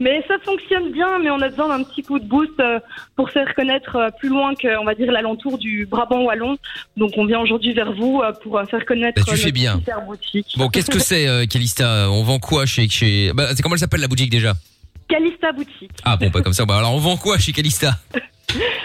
mais 0.00 0.24
ça 0.26 0.34
fonctionne 0.44 0.90
bien, 0.92 1.18
mais 1.18 1.30
on 1.30 1.40
a 1.40 1.48
besoin 1.48 1.68
d'un 1.68 1.84
petit 1.84 2.02
coup 2.02 2.18
de 2.18 2.24
boost 2.24 2.58
euh, 2.58 2.80
pour 3.16 3.28
se 3.28 3.34
faire 3.34 3.54
connaître 3.54 3.94
euh, 3.96 4.08
plus 4.18 4.28
loin 4.28 4.54
que, 4.54 4.78
on 4.80 4.84
va 4.84 4.94
dire, 4.94 5.12
l'alentour 5.12 5.58
du 5.58 5.86
Brabant 5.86 6.22
wallon. 6.22 6.56
Donc, 6.96 7.12
on 7.16 7.26
vient 7.26 7.40
aujourd'hui 7.40 7.72
vers 7.74 7.92
vous 7.92 8.20
euh, 8.24 8.32
pour 8.42 8.60
faire 8.68 8.84
connaître 8.86 9.22
Bah, 9.24 9.32
tu 9.32 9.36
fais 9.36 9.52
bien. 9.52 9.80
boutique. 10.06 10.54
Bon, 10.56 10.68
qu'est-ce 10.68 10.90
que 10.90 10.98
c'est, 10.98 11.46
Calista? 11.48 12.10
On 12.10 12.22
vend 12.22 12.38
quoi 12.38 12.66
chez, 12.66 12.88
chez... 12.88 13.32
Bah, 13.34 13.48
c'est 13.54 13.62
comment 13.62 13.74
elle 13.76 13.80
s'appelle 13.80 14.00
la 14.00 14.08
boutique 14.08 14.30
déjà? 14.30 14.54
Calista 15.08 15.52
Boutique. 15.52 15.90
Ah 16.04 16.16
bon, 16.16 16.30
pas 16.30 16.40
comme 16.40 16.52
ça. 16.52 16.64
Bah, 16.64 16.78
alors, 16.78 16.94
on 16.94 16.98
vend 16.98 17.16
quoi 17.16 17.38
chez 17.38 17.52
Calista? 17.52 17.96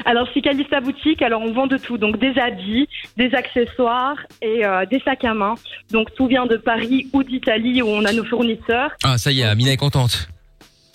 Alors, 0.06 0.28
chez 0.34 0.42
Calista 0.42 0.80
Boutique, 0.80 1.22
alors 1.24 1.42
on 1.42 1.52
vend 1.52 1.66
de 1.66 1.78
tout. 1.78 1.98
Donc, 1.98 2.20
des 2.20 2.38
habits, 2.40 2.88
des 3.18 3.34
accessoires 3.34 4.16
et 4.42 4.64
euh, 4.64 4.86
des 4.86 5.00
sacs 5.00 5.24
à 5.24 5.34
main. 5.34 5.56
Donc, 5.92 6.14
tout 6.16 6.28
vient 6.28 6.46
de 6.46 6.58
Paris 6.58 7.08
ou 7.14 7.24
d'Italie 7.24 7.82
où 7.82 7.88
on 7.88 8.06
a 8.06 8.14
nos 8.14 8.24
fournisseurs. 8.26 8.92
Ah, 9.04 9.18
ça 9.18 9.32
y 9.32 9.42
est, 9.42 9.44
Amina 9.46 9.72
est 9.72 9.78
contente. 9.78 10.30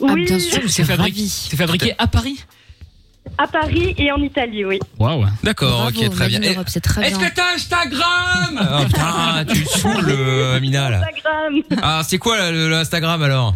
Ah, 0.03 0.13
Oui, 0.15 0.25
bien 0.25 0.39
sûr, 0.39 0.61
C'est 0.63 0.69
c'est 0.69 0.85
fabriqué, 0.85 1.27
c'est 1.27 1.57
fabriqué 1.57 1.95
à 1.99 2.07
Paris 2.07 2.45
à 3.37 3.47
Paris 3.47 3.95
et 3.99 4.11
en 4.11 4.17
Italie, 4.23 4.65
oui. 4.65 4.79
Waouh. 4.99 5.27
D'accord, 5.45 5.83
Bravo, 5.93 6.05
ok, 6.05 6.11
très 6.11 6.29
bien. 6.29 6.41
Europe, 6.41 6.67
c'est 6.69 6.81
très 6.81 7.07
Est-ce 7.07 7.19
bien. 7.19 7.29
que 7.29 7.35
t'as 7.35 7.55
Instagram 7.55 8.69
Oh 8.81 8.85
putain, 8.87 9.45
tu 9.47 9.65
saoules, 9.67 10.09
euh, 10.11 10.57
Amina, 10.57 10.89
là. 10.91 11.01
Instagram. 11.03 11.63
Ah, 11.83 12.01
c'est 12.03 12.19
quoi 12.19 12.39
là, 12.39 12.51
le- 12.51 12.69
l'Instagram 12.71 13.23
alors? 13.23 13.55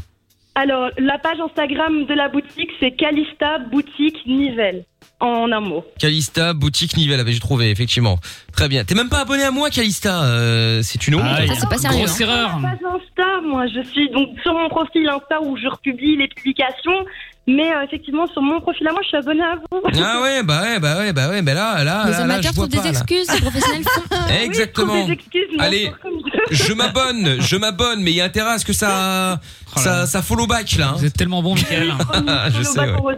Alors, 0.54 0.90
la 0.98 1.18
page 1.18 1.38
Instagram 1.40 2.04
de 2.06 2.14
la 2.14 2.28
boutique, 2.28 2.70
c'est 2.78 2.92
Calista 2.92 3.58
Boutique 3.72 4.18
Nivelle, 4.26 4.84
en 5.20 5.50
un 5.52 5.60
mot. 5.60 5.84
Calista, 5.98 6.52
boutique 6.52 6.96
Nivelle, 6.96 7.20
avait 7.20 7.32
j'ai 7.32 7.40
trouvé, 7.40 7.70
effectivement. 7.70 8.18
Très 8.52 8.68
bien. 8.68 8.84
T'es 8.84 8.94
même 8.94 9.08
pas 9.08 9.20
abonné 9.20 9.42
à 9.42 9.50
moi, 9.50 9.70
Calista. 9.70 10.24
Euh, 10.24 10.80
c'est 10.82 11.06
une 11.06 11.16
honte. 11.16 11.22
Ah, 11.24 11.46
Ça, 11.46 11.54
c'est 11.60 11.68
pas 11.68 11.78
sérieux. 11.78 11.98
Grosse 12.04 12.20
hein. 12.20 12.24
erreur. 12.24 12.58
Pas 12.60 12.68
Insta, 12.68 13.40
moi, 13.42 13.66
je 13.66 13.82
suis 13.88 14.10
donc 14.10 14.28
sur 14.42 14.52
mon 14.52 14.68
profil 14.68 15.08
Insta 15.08 15.40
où 15.42 15.56
je 15.56 15.68
republie 15.68 16.16
les 16.16 16.28
publications, 16.28 17.04
mais 17.46 17.70
euh, 17.74 17.82
effectivement, 17.84 18.26
sur 18.28 18.40
mon 18.42 18.60
profil 18.60 18.86
à 18.88 18.92
moi, 18.92 19.00
je 19.02 19.08
suis 19.08 19.16
abonnée 19.16 19.42
à 19.42 19.56
vous. 19.56 19.80
Ah 20.02 20.20
ouais, 20.22 20.42
bah 20.42 20.62
ouais, 20.62 20.78
bah 20.78 20.98
ouais, 20.98 21.12
bah 21.12 21.28
ouais, 21.28 21.42
mais 21.42 21.52
là, 21.54 21.84
là, 21.84 22.04
Les 22.06 22.10
là, 22.12 22.18
là, 22.18 22.24
amateurs 22.24 22.52
je 22.52 22.56
vois 22.56 22.68
trouvent 22.68 22.68
des 22.68 22.76
pas, 22.78 22.84
là. 22.84 22.90
excuses, 22.90 23.32
les 23.34 23.40
professionnels 23.40 23.82
font. 23.84 24.00
Oui, 24.10 24.10
je 24.10 24.24
trouve 24.26 24.44
Exactement. 24.44 25.06
des 25.06 25.12
excuses, 25.12 25.48
mais 25.58 25.62
Allez, 25.64 25.92
je- 26.50 26.72
m'abonne, 26.72 27.36
je 27.40 27.56
m'abonne, 27.56 28.00
mais 28.02 28.12
il 28.12 28.16
y 28.16 28.20
a 28.20 28.24
intérêt 28.24 28.52
à 28.52 28.58
ce 28.58 28.64
que 28.64 28.72
ça, 28.72 29.40
Oh 29.76 29.80
ça, 29.80 30.06
ça 30.06 30.22
follow 30.22 30.46
back 30.46 30.72
là. 30.76 30.88
hein. 30.90 30.94
Vous 30.96 31.04
êtes 31.04 31.14
tellement 31.16 31.42
bon, 31.42 31.54
Michael. 31.54 31.92
Je 32.56 32.62
sais, 32.62 32.80
ouais. 32.80 33.16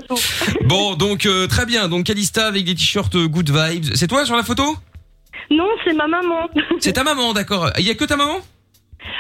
Bon, 0.65 0.95
donc 0.95 1.27
euh, 1.27 1.47
très 1.47 1.67
bien. 1.67 1.89
Donc 1.89 2.05
Calista 2.07 2.47
avec 2.47 2.65
des 2.65 2.75
t-shirts 2.75 3.17
good 3.17 3.51
vibes. 3.51 3.85
C'est 3.95 4.07
toi 4.09 4.25
sur 4.25 4.37
la 4.37 4.43
photo? 4.43 4.77
Non, 5.51 5.69
c'est 5.85 5.93
ma 5.93 6.07
maman. 6.09 6.49
C'est 6.81 6.95
ta 6.95 7.05
maman, 7.05 7.33
d'accord. 7.33 7.71
Il 7.79 7.85
y 7.85 7.91
a 7.91 7.95
que 7.95 8.05
ta 8.05 8.17
maman? 8.17 8.39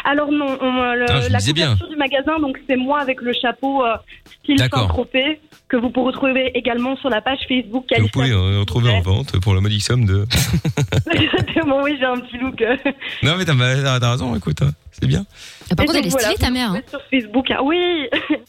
Alors 0.05 0.31
non, 0.33 0.57
on, 0.61 0.77
euh, 0.83 0.95
le- 0.95 1.07
Ah, 1.09 1.29
la 1.29 1.39
bien. 1.39 1.53
couverture 1.67 1.89
du 1.89 1.97
magasin, 1.97 2.39
donc 2.41 2.59
c'est 2.69 2.77
moi 2.77 3.01
avec 3.01 3.21
le 3.21 3.33
chapeau 3.33 3.85
euh, 3.85 3.95
style. 4.43 4.59
Saint-Tropez, 4.59 5.41
que 5.69 5.77
vous 5.77 5.91
pourrez 5.91 6.07
retrouver 6.13 6.51
également 6.55 6.97
sur 6.97 7.11
la 7.11 7.21
page 7.21 7.41
Facebook 7.49 7.85
Que 7.93 8.01
Vous 8.01 8.09
pouvez 8.09 8.31
euh, 8.31 8.61
retrouver 8.61 8.91
en 8.91 9.01
vente 9.01 9.41
pour 9.41 9.55
la 9.55 9.61
modique 9.61 9.83
somme 9.83 10.05
de. 10.07 10.25
Exactement, 11.13 11.83
oui, 11.83 11.97
j'ai 11.99 12.07
un 12.07 12.19
petit 12.19 12.39
look. 12.39 12.61
euh. 12.63 12.77
Non 13.23 13.37
mais 13.37 13.45
t'as 13.45 13.55
t'as- 13.55 14.01
t'as 14.01 14.11
raison, 14.13 14.35
écoute, 14.37 14.63
hein, 14.63 14.71
c'est 15.01 15.06
bien. 15.06 15.24
Ah, 15.70 15.74
Par 15.77 15.85
Et 15.85 15.86
contre, 15.86 15.98
elle 15.98 16.06
est 16.06 16.10
stylée, 16.10 16.24
voilà, 16.24 16.39
ta 16.39 16.51
mère. 16.51 16.70
hein. 16.73 16.81
Sur 16.89 17.01
Facebook, 17.10 17.47
ah 17.51 17.62
oui. 17.62 17.77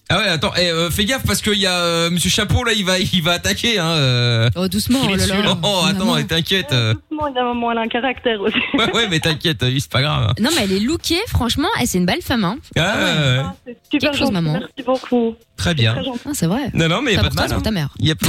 Ah 0.09 0.17
ouais, 0.19 0.27
attends, 0.27 0.51
eh, 0.57 0.69
euh, 0.69 0.89
fais 0.89 1.05
gaffe 1.05 1.23
parce 1.25 1.41
qu'il 1.41 1.57
y 1.57 1.65
a 1.65 1.73
euh, 1.79 2.09
Monsieur 2.09 2.29
Chapeau 2.29 2.63
là, 2.63 2.73
il 2.73 2.85
va, 2.85 2.99
il 2.99 3.21
va 3.23 3.33
attaquer. 3.33 3.79
Hein, 3.79 3.87
euh. 3.89 4.49
Oh, 4.55 4.67
doucement, 4.67 4.99
oh 5.03 5.15
là 5.15 5.25
là. 5.25 5.57
Oh, 5.63 5.81
attends, 5.87 6.05
Maman. 6.05 6.23
t'inquiète. 6.23 6.71
euh. 6.71 6.93
Doucement, 7.09 7.27
évidemment, 7.27 7.71
elle 7.71 7.77
a 7.79 7.81
un 7.81 7.87
caractère 7.87 8.39
aussi. 8.41 8.55
Ouais, 8.77 8.91
ouais, 8.93 9.07
mais 9.09 9.19
t'inquiète, 9.19 9.63
euh, 9.63 9.75
c'est 9.79 9.89
pas 9.91 10.01
grave. 10.01 10.33
Non, 10.39 10.49
mais 10.55 10.63
elle 10.63 10.73
est 10.73 10.79
lookée, 10.79 11.19
franchement, 11.27 11.67
elle, 11.79 11.87
c'est 11.87 11.97
une 11.97 12.05
belle 12.05 12.21
femme. 12.21 12.43
Hein. 12.45 12.57
Ah, 12.77 12.79
ouais, 12.79 13.03
ouais. 13.03 13.37
Ah, 13.43 13.55
c'est 13.65 13.71
super 13.71 13.89
Quelque 13.89 14.11
chose, 14.13 14.19
gentil, 14.27 14.33
maman. 14.33 14.53
Merci 14.53 14.83
beaucoup. 14.85 15.35
Très 15.57 15.73
bien. 15.73 15.95
Gentil. 16.03 16.19
Ah, 16.25 16.29
c'est 16.33 16.45
vrai. 16.45 16.69
Non, 16.73 16.87
non, 16.87 17.01
mais 17.01 17.13
y 17.13 17.17
a 17.17 17.23
C'est 17.23 17.23
pas 17.23 17.29
de 17.29 17.35
mal. 17.35 17.45
c'est 17.47 17.53
pour 17.55 17.59
hein. 17.59 17.63
ta 17.63 17.71
mère. 17.71 17.89
Y 17.99 18.11
a 18.11 18.15
pas- 18.15 18.27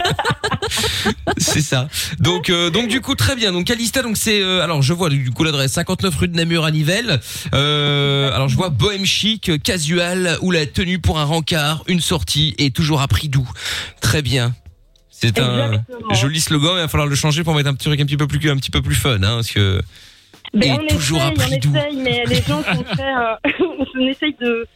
c'est 1.38 1.60
ça. 1.62 1.88
Donc, 2.18 2.48
euh, 2.50 2.70
donc 2.70 2.88
du 2.88 3.00
coup, 3.00 3.14
très 3.14 3.34
bien. 3.36 3.52
Donc, 3.52 3.66
Calista, 3.66 4.02
donc 4.02 4.16
c'est, 4.16 4.40
euh, 4.40 4.62
alors 4.62 4.82
je 4.82 4.92
vois 4.92 5.08
du 5.08 5.30
coup 5.30 5.42
l'adresse 5.44 5.72
59 5.72 6.14
rue 6.16 6.28
de 6.28 6.36
Namur 6.36 6.64
à 6.64 6.69
Nivelles. 6.70 7.20
Euh, 7.54 8.32
alors 8.34 8.48
je 8.48 8.56
vois 8.56 8.68
bohème 8.70 9.04
chic, 9.04 9.50
casual 9.62 10.36
ou 10.42 10.50
la 10.50 10.66
tenue 10.66 10.98
pour 10.98 11.18
un 11.18 11.24
rencard, 11.24 11.82
une 11.86 12.00
sortie 12.00 12.54
et 12.58 12.70
toujours 12.70 13.00
à 13.00 13.08
prix 13.08 13.28
doux. 13.28 13.48
Très 14.00 14.22
bien. 14.22 14.54
C'est 15.10 15.38
un 15.38 15.72
Exactement. 15.72 16.14
joli 16.14 16.40
slogan. 16.40 16.72
Il 16.76 16.80
va 16.80 16.88
falloir 16.88 17.08
le 17.08 17.14
changer 17.16 17.44
pour 17.44 17.54
mettre 17.54 17.68
un 17.68 17.74
petit 17.74 17.84
truc 17.88 18.00
un 18.00 18.06
petit 18.06 18.16
peu 18.16 18.26
plus, 18.26 18.50
un 18.50 18.56
petit 18.56 18.70
peu 18.70 18.80
plus 18.80 18.94
fun, 18.94 19.16
hein, 19.16 19.36
parce 19.36 19.50
que. 19.50 19.82
Ben, 20.54 20.62
Et 20.62 20.72
on 20.72 20.86
toujours 20.86 21.20
à 21.20 21.32
essaye, 21.32 21.34
prix 21.36 21.54
on 21.66 21.70
doux. 21.70 21.76
essaye, 21.76 21.96
mais 21.96 22.24
les 22.26 22.36
gens 22.42 22.62
sont 22.64 22.82
très. 22.90 23.02
euh, 23.02 23.34
on 23.94 24.06
essaye 24.06 24.34
de, 24.40 24.66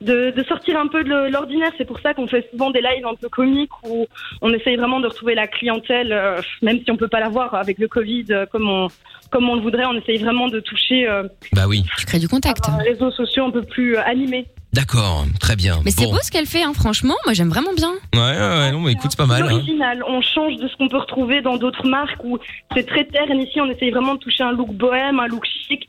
de, 0.00 0.30
de 0.30 0.44
sortir 0.44 0.78
un 0.78 0.86
peu 0.86 1.02
de 1.04 1.30
l'ordinaire. 1.30 1.70
C'est 1.78 1.84
pour 1.86 2.00
ça 2.00 2.14
qu'on 2.14 2.26
fait 2.26 2.48
souvent 2.50 2.70
des 2.70 2.80
lives 2.80 3.06
un 3.06 3.14
peu 3.14 3.28
comiques 3.28 3.70
où 3.84 4.06
on 4.42 4.52
essaye 4.52 4.76
vraiment 4.76 5.00
de 5.00 5.06
retrouver 5.08 5.34
la 5.34 5.46
clientèle, 5.46 6.12
euh, 6.12 6.40
même 6.62 6.78
si 6.84 6.90
on 6.90 6.96
peut 6.96 7.08
pas 7.08 7.20
la 7.20 7.28
voir 7.28 7.54
avec 7.54 7.78
le 7.78 7.88
Covid 7.88 8.26
euh, 8.30 8.46
comme 8.46 8.68
on, 8.68 8.88
comme 9.30 9.48
on 9.48 9.54
le 9.56 9.62
voudrait. 9.62 9.84
On 9.86 9.94
essaye 9.94 10.18
vraiment 10.18 10.48
de 10.48 10.60
toucher 10.60 11.08
euh, 11.08 11.24
Bah 11.52 11.66
oui. 11.68 11.84
Tu 11.98 12.06
crées 12.06 12.18
du 12.18 12.28
contact. 12.28 12.66
avoir 12.68 12.80
un 12.80 12.84
réseau 12.84 13.10
social 13.10 13.46
un 13.46 13.50
peu 13.50 13.62
plus 13.62 13.96
euh, 13.96 14.02
animé. 14.04 14.46
D'accord, 14.74 15.24
très 15.40 15.56
bien. 15.56 15.80
Mais 15.84 15.90
c'est 15.90 16.04
beau 16.04 16.18
ce 16.22 16.30
qu'elle 16.30 16.44
fait, 16.46 16.62
hein, 16.62 16.74
franchement. 16.74 17.14
Moi, 17.24 17.32
j'aime 17.32 17.48
vraiment 17.48 17.72
bien. 17.74 17.90
Ouais, 18.14 18.20
ouais, 18.20 18.38
ouais, 18.58 18.70
non, 18.72 18.80
mais 18.80 18.92
écoute, 18.92 19.10
c'est 19.10 19.16
pas 19.18 19.24
mal. 19.26 19.42
hein. 19.42 19.54
original. 19.54 20.04
On 20.06 20.20
change 20.20 20.56
de 20.56 20.68
ce 20.68 20.76
qu'on 20.76 20.88
peut 20.88 20.98
retrouver 20.98 21.40
dans 21.40 21.56
d'autres 21.56 21.86
marques 21.88 22.22
où 22.22 22.38
c'est 22.76 22.86
très 22.86 23.04
terne. 23.06 23.40
Ici, 23.40 23.62
on 23.62 23.70
essaye 23.70 23.90
vraiment 23.90 24.14
de 24.16 24.20
toucher 24.20 24.44
un 24.44 24.52
look 24.52 24.68
bohème, 24.74 25.20
un 25.20 25.26
look 25.26 25.44
chic, 25.46 25.88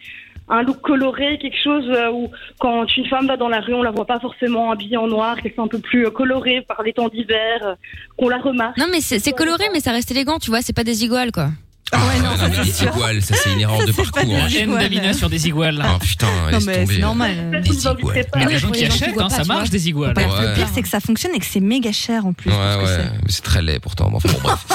un 0.49 0.63
look 0.63 0.81
coloré, 0.81 1.37
quelque 1.37 1.61
chose 1.63 1.85
euh, 1.89 2.11
où 2.11 2.29
quand 2.59 2.85
une 2.97 3.05
femme 3.07 3.27
va 3.27 3.37
dans 3.37 3.49
la 3.49 3.61
rue, 3.61 3.73
on 3.73 3.83
la 3.83 3.91
voit 3.91 4.05
pas 4.05 4.19
forcément 4.19 4.71
habillée 4.71 4.97
en 4.97 5.07
noir, 5.07 5.41
qu'elle 5.41 5.53
soit 5.53 5.63
un 5.63 5.67
peu 5.67 5.79
plus 5.79 6.07
euh, 6.07 6.09
colorée 6.09 6.61
par 6.61 6.81
les 6.83 6.93
temps 6.93 7.07
d'hiver, 7.07 7.59
euh, 7.63 7.75
qu'on 8.17 8.29
la 8.29 8.39
remarque. 8.39 8.77
Non, 8.77 8.87
mais 8.91 9.01
c'est 9.01 9.19
c'est 9.19 9.31
coloré, 9.31 9.65
mais 9.71 9.79
ça 9.79 9.91
reste 9.91 10.11
élégant, 10.11 10.39
tu 10.39 10.49
vois. 10.49 10.61
C'est 10.61 10.75
pas 10.75 10.83
des 10.83 11.03
iguales, 11.03 11.31
quoi. 11.31 11.49
Ah, 11.91 11.97
non, 12.21 12.29
mais 12.49 12.63
des 12.63 12.83
iguales, 12.83 13.21
ça 13.21 13.35
c'est 13.35 13.51
une 13.53 13.61
erreur 13.61 13.83
de 13.85 13.91
parcours. 13.91 14.21
hein. 14.35 14.47
Haine 14.55 14.71
d'Amina 14.77 15.13
sur 15.13 15.29
des 15.29 15.47
iguales. 15.47 15.83
Oh 15.83 15.97
putain, 15.99 16.27
laisse 16.51 16.65
tomber. 16.65 16.85
Des 16.87 16.95
iguales. 16.97 18.25
Mais 18.35 18.45
les 18.45 18.59
gens 18.59 18.69
qui 18.71 18.85
achètent, 18.85 19.19
hein, 19.19 19.29
ça 19.29 19.43
marche 19.43 19.69
des 19.69 19.89
iguales. 19.89 20.13
Ouais. 20.15 20.25
Le 20.25 20.53
pire, 20.55 20.67
c'est 20.73 20.81
que 20.81 20.87
ça 20.89 20.99
fonctionne 20.99 21.33
et 21.35 21.39
que 21.39 21.45
c'est 21.45 21.59
méga 21.59 21.91
cher 21.91 22.25
en 22.25 22.33
plus. 22.33 22.51
Ouais, 22.51 22.57
ouais, 22.57 22.97
mais 23.23 23.29
c'est 23.29 23.41
très 23.43 23.61
laid 23.61 23.79
pourtant. 23.79 24.09
Enfin, 24.13 24.29
bon, 24.31 24.39
bref. 24.43 24.65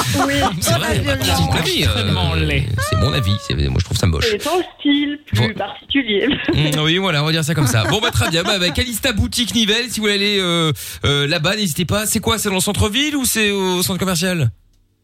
C'est 0.61 0.73
vrai, 0.75 1.03
c'est 1.23 1.41
mon 1.41 1.53
avis. 1.53 1.85
euh, 1.85 2.61
C'est 2.91 2.97
mon 2.97 3.13
avis. 3.13 3.37
c'est- 3.47 3.55
Moi, 3.55 3.79
je 3.79 3.85
trouve 3.85 3.97
ça 3.97 4.07
moche. 4.07 4.27
C'est 4.31 4.39
ton 4.39 4.61
style 4.81 5.19
plus 5.27 5.39
Bon. 5.49 5.55
particulier. 5.55 6.29
Mm, 6.55 6.79
oui, 6.83 6.99
voilà, 6.99 7.23
on 7.23 7.27
va 7.27 7.33
dire 7.33 7.45
ça 7.45 7.55
comme 7.55 7.67
ça. 7.67 7.85
Bon, 7.85 8.01
bah 8.01 8.11
très 8.11 8.31
bien. 8.31 8.43
Bah, 8.43 8.59
bah, 8.59 8.71
Calista 8.71 9.13
Boutique 9.13 9.55
Nivelles, 9.55 9.87
si 9.91 9.97
vous 10.01 10.03
voulez 10.05 10.15
aller 10.15 10.37
euh, 10.41 10.73
euh, 11.05 11.27
là-bas, 11.27 11.57
n'hésitez 11.57 11.85
pas. 11.85 12.07
C'est 12.07 12.21
quoi 12.21 12.39
C'est 12.39 12.49
dans 12.49 12.55
le 12.57 12.61
centre-ville 12.61 13.17
ou 13.17 13.25
c'est 13.25 13.51
au 13.51 13.83
centre 13.83 13.99
commercial? 13.99 14.51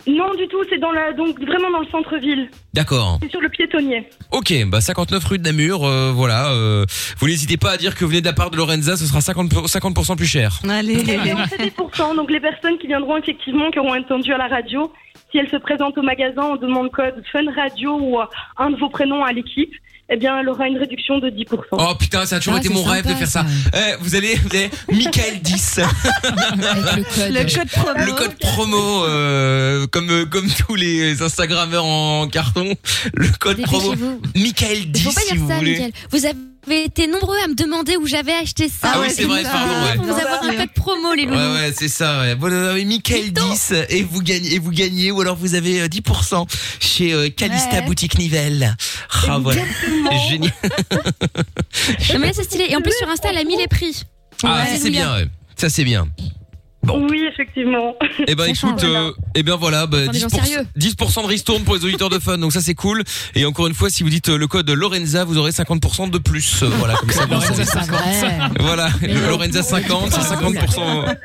Non, 0.06 0.34
du 0.34 0.46
tout, 0.48 0.62
c'est 0.68 0.78
dans 0.78 0.92
la, 0.92 1.12
donc 1.12 1.38
vraiment 1.40 1.70
dans 1.70 1.80
le 1.80 1.86
centre-ville. 1.86 2.50
D'accord. 2.74 3.18
C'est 3.22 3.30
sur 3.30 3.40
le 3.40 3.48
piétonnier. 3.48 4.08
Ok, 4.32 4.52
bah 4.68 4.80
59 4.80 5.24
rue 5.24 5.38
de 5.38 5.44
Namur, 5.44 5.84
euh, 5.84 6.12
voilà. 6.14 6.52
euh, 6.52 6.86
vous 7.18 7.26
n'hésitez 7.28 7.56
pas 7.56 7.72
à 7.72 7.76
dire 7.76 7.94
que 7.94 8.00
vous 8.04 8.08
venez 8.10 8.20
de 8.20 8.26
la 8.26 8.32
part 8.32 8.50
de 8.50 8.56
Lorenza, 8.56 8.96
ce 8.96 9.04
sera 9.06 9.20
50, 9.20 9.50
50% 9.52 10.16
plus 10.16 10.26
cher. 10.26 10.58
Allez, 10.68 10.94
Et 11.00 11.34
on 11.34 11.46
fait 11.46 11.70
10%. 11.70 12.16
Donc 12.16 12.30
les 12.30 12.40
personnes 12.40 12.78
qui 12.78 12.86
viendront 12.86 13.16
effectivement, 13.18 13.70
qui 13.70 13.78
auront 13.78 13.94
entendu 13.98 14.32
à 14.32 14.38
la 14.38 14.48
radio, 14.48 14.92
si 15.30 15.38
elles 15.38 15.48
se 15.50 15.56
présentent 15.56 15.98
au 15.98 16.02
magasin, 16.02 16.42
on 16.42 16.56
demande 16.56 16.90
code 16.90 17.22
Fun 17.30 17.50
Radio 17.54 17.98
ou 18.00 18.20
euh, 18.20 18.24
un 18.56 18.70
de 18.70 18.76
vos 18.76 18.88
prénoms 18.88 19.24
à 19.24 19.32
l'équipe, 19.32 19.72
eh 20.12 20.16
bien 20.16 20.38
elle 20.40 20.48
aura 20.48 20.66
une 20.68 20.76
réduction 20.78 21.18
de 21.18 21.30
10%. 21.30 21.46
Oh 21.72 21.94
putain, 21.98 22.26
ça 22.26 22.36
a 22.36 22.38
toujours 22.38 22.54
Ah, 22.56 22.58
été 22.58 22.68
c'est 22.68 22.74
mon 22.74 22.82
rêve 22.82 23.04
de 23.04 23.08
sympa, 23.08 23.18
faire 23.20 23.28
ça. 23.28 23.46
Eh, 23.74 23.94
vous 24.00 24.14
allez, 24.16 24.34
vous 24.36 24.48
allez, 24.56 24.70
Michael 24.92 25.40
10. 25.40 25.80
Le 27.30 27.54
code 27.54 27.68
promo. 27.68 28.04
Le 28.06 28.12
code 28.12 28.34
promo, 28.38 29.04
euh, 29.04 29.86
comme 29.86 30.10
euh, 30.10 30.26
comme 30.26 30.48
tous 30.48 30.74
les 30.74 31.22
Instagrammeurs 31.22 31.84
en 31.84 32.28
carton, 32.28 32.74
le 33.14 33.28
code 33.38 33.60
promo 33.62 33.90
Dépêchez-vous. 33.94 34.22
Michael 34.36 34.90
10 34.90 35.02
Faut 35.04 35.12
pas 35.12 35.20
si 35.20 35.32
dire 35.32 35.42
vous 35.42 35.48
ça, 35.48 35.58
voulez. 35.58 35.70
Mickaël. 35.72 35.92
Vous 36.10 36.24
avez 36.26 36.34
été 36.68 37.06
nombreux 37.06 37.36
à 37.44 37.48
me 37.48 37.54
demander 37.54 37.96
où 37.96 38.06
j'avais 38.06 38.32
acheté 38.34 38.68
ça. 38.68 38.92
Ah 38.94 39.00
oui, 39.00 39.08
c'est 39.10 39.24
vrai, 39.24 39.42
pardon, 39.42 39.72
ouais. 39.74 39.94
Pour 39.96 40.04
vous 40.04 40.12
avoir 40.20 40.44
un 40.44 40.54
code 40.54 40.72
promo, 40.74 41.14
les 41.14 41.24
loulous. 41.24 41.36
Ouais 41.36 41.52
ouais 41.54 41.72
c'est 41.76 41.88
ça 41.88 42.20
ouais. 42.20 42.34
Bon, 42.34 42.52
euh, 42.52 42.74
oui, 42.74 42.84
Michael 42.84 43.32
10 43.32 43.72
et 43.88 44.02
vous 44.02 44.20
gagnez 44.22 44.54
et 44.54 44.58
vous 44.58 44.70
gagnez 44.70 45.10
ou 45.10 45.20
alors 45.20 45.36
vous 45.36 45.54
avez 45.54 45.80
euh, 45.82 45.88
10% 45.88 46.46
chez 46.80 47.12
euh, 47.12 47.28
Calista 47.30 47.76
Ouais. 47.76 47.82
Boutique 47.82 48.18
Nivelles. 48.18 48.76
Ah 49.28 49.38
voilà. 49.38 49.62
Génial. 50.28 50.52
Non, 52.12 52.18
mais 52.18 52.32
c'est 52.32 52.44
stylé. 52.44 52.66
Et 52.68 52.76
en 52.76 52.80
plus, 52.80 52.92
sur 52.98 53.08
Insta, 53.08 53.28
elle 53.30 53.38
a 53.38 53.44
mis 53.44 53.56
les 53.56 53.68
prix. 53.68 54.02
Ah 54.42 54.62
Ouais, 54.64 54.76
ça 54.76 54.82
c'est 54.82 54.90
bien 54.90 55.14
ouais. 55.14 55.26
Ça 55.56 55.68
c'est 55.70 55.84
bien. 55.84 56.08
Oui, 56.88 57.24
effectivement. 57.30 57.94
Eh 58.26 58.34
ben 58.34 58.46
écoute, 58.46 58.82
euh, 58.84 59.12
eh 59.34 59.42
ben 59.42 59.56
voilà, 59.56 59.86
bah, 59.86 59.98
Attends, 59.98 60.12
des 60.12 60.18
gens 60.18 60.28
10%, 60.28 60.44
sérieux. 60.44 60.66
10% 60.78 61.22
de 61.22 61.26
ristourne 61.26 61.62
pour 61.64 61.74
les 61.74 61.84
auditeurs 61.84 62.08
de 62.08 62.18
fun, 62.18 62.38
donc 62.38 62.52
ça 62.52 62.60
c'est 62.60 62.74
cool. 62.74 63.02
Et 63.34 63.44
encore 63.44 63.66
une 63.66 63.74
fois, 63.74 63.90
si 63.90 64.02
vous 64.02 64.08
dites 64.10 64.30
euh, 64.30 64.38
le 64.38 64.46
code 64.46 64.68
Lorenza, 64.70 65.24
vous 65.24 65.36
aurez 65.36 65.50
50% 65.50 66.10
de 66.10 66.18
plus. 66.18 66.62
Euh, 66.62 66.68
Voilà, 66.78 66.94
comme 66.94 67.10
ça. 67.10 67.26
Lorenza 67.26 67.64
savez. 67.64 67.86
50. 67.86 68.52
Voilà, 68.60 68.88
le 69.02 69.28
Lorenza 69.28 69.62
50, 69.62 70.10
c'est 70.10 70.34
50%. 70.34 71.16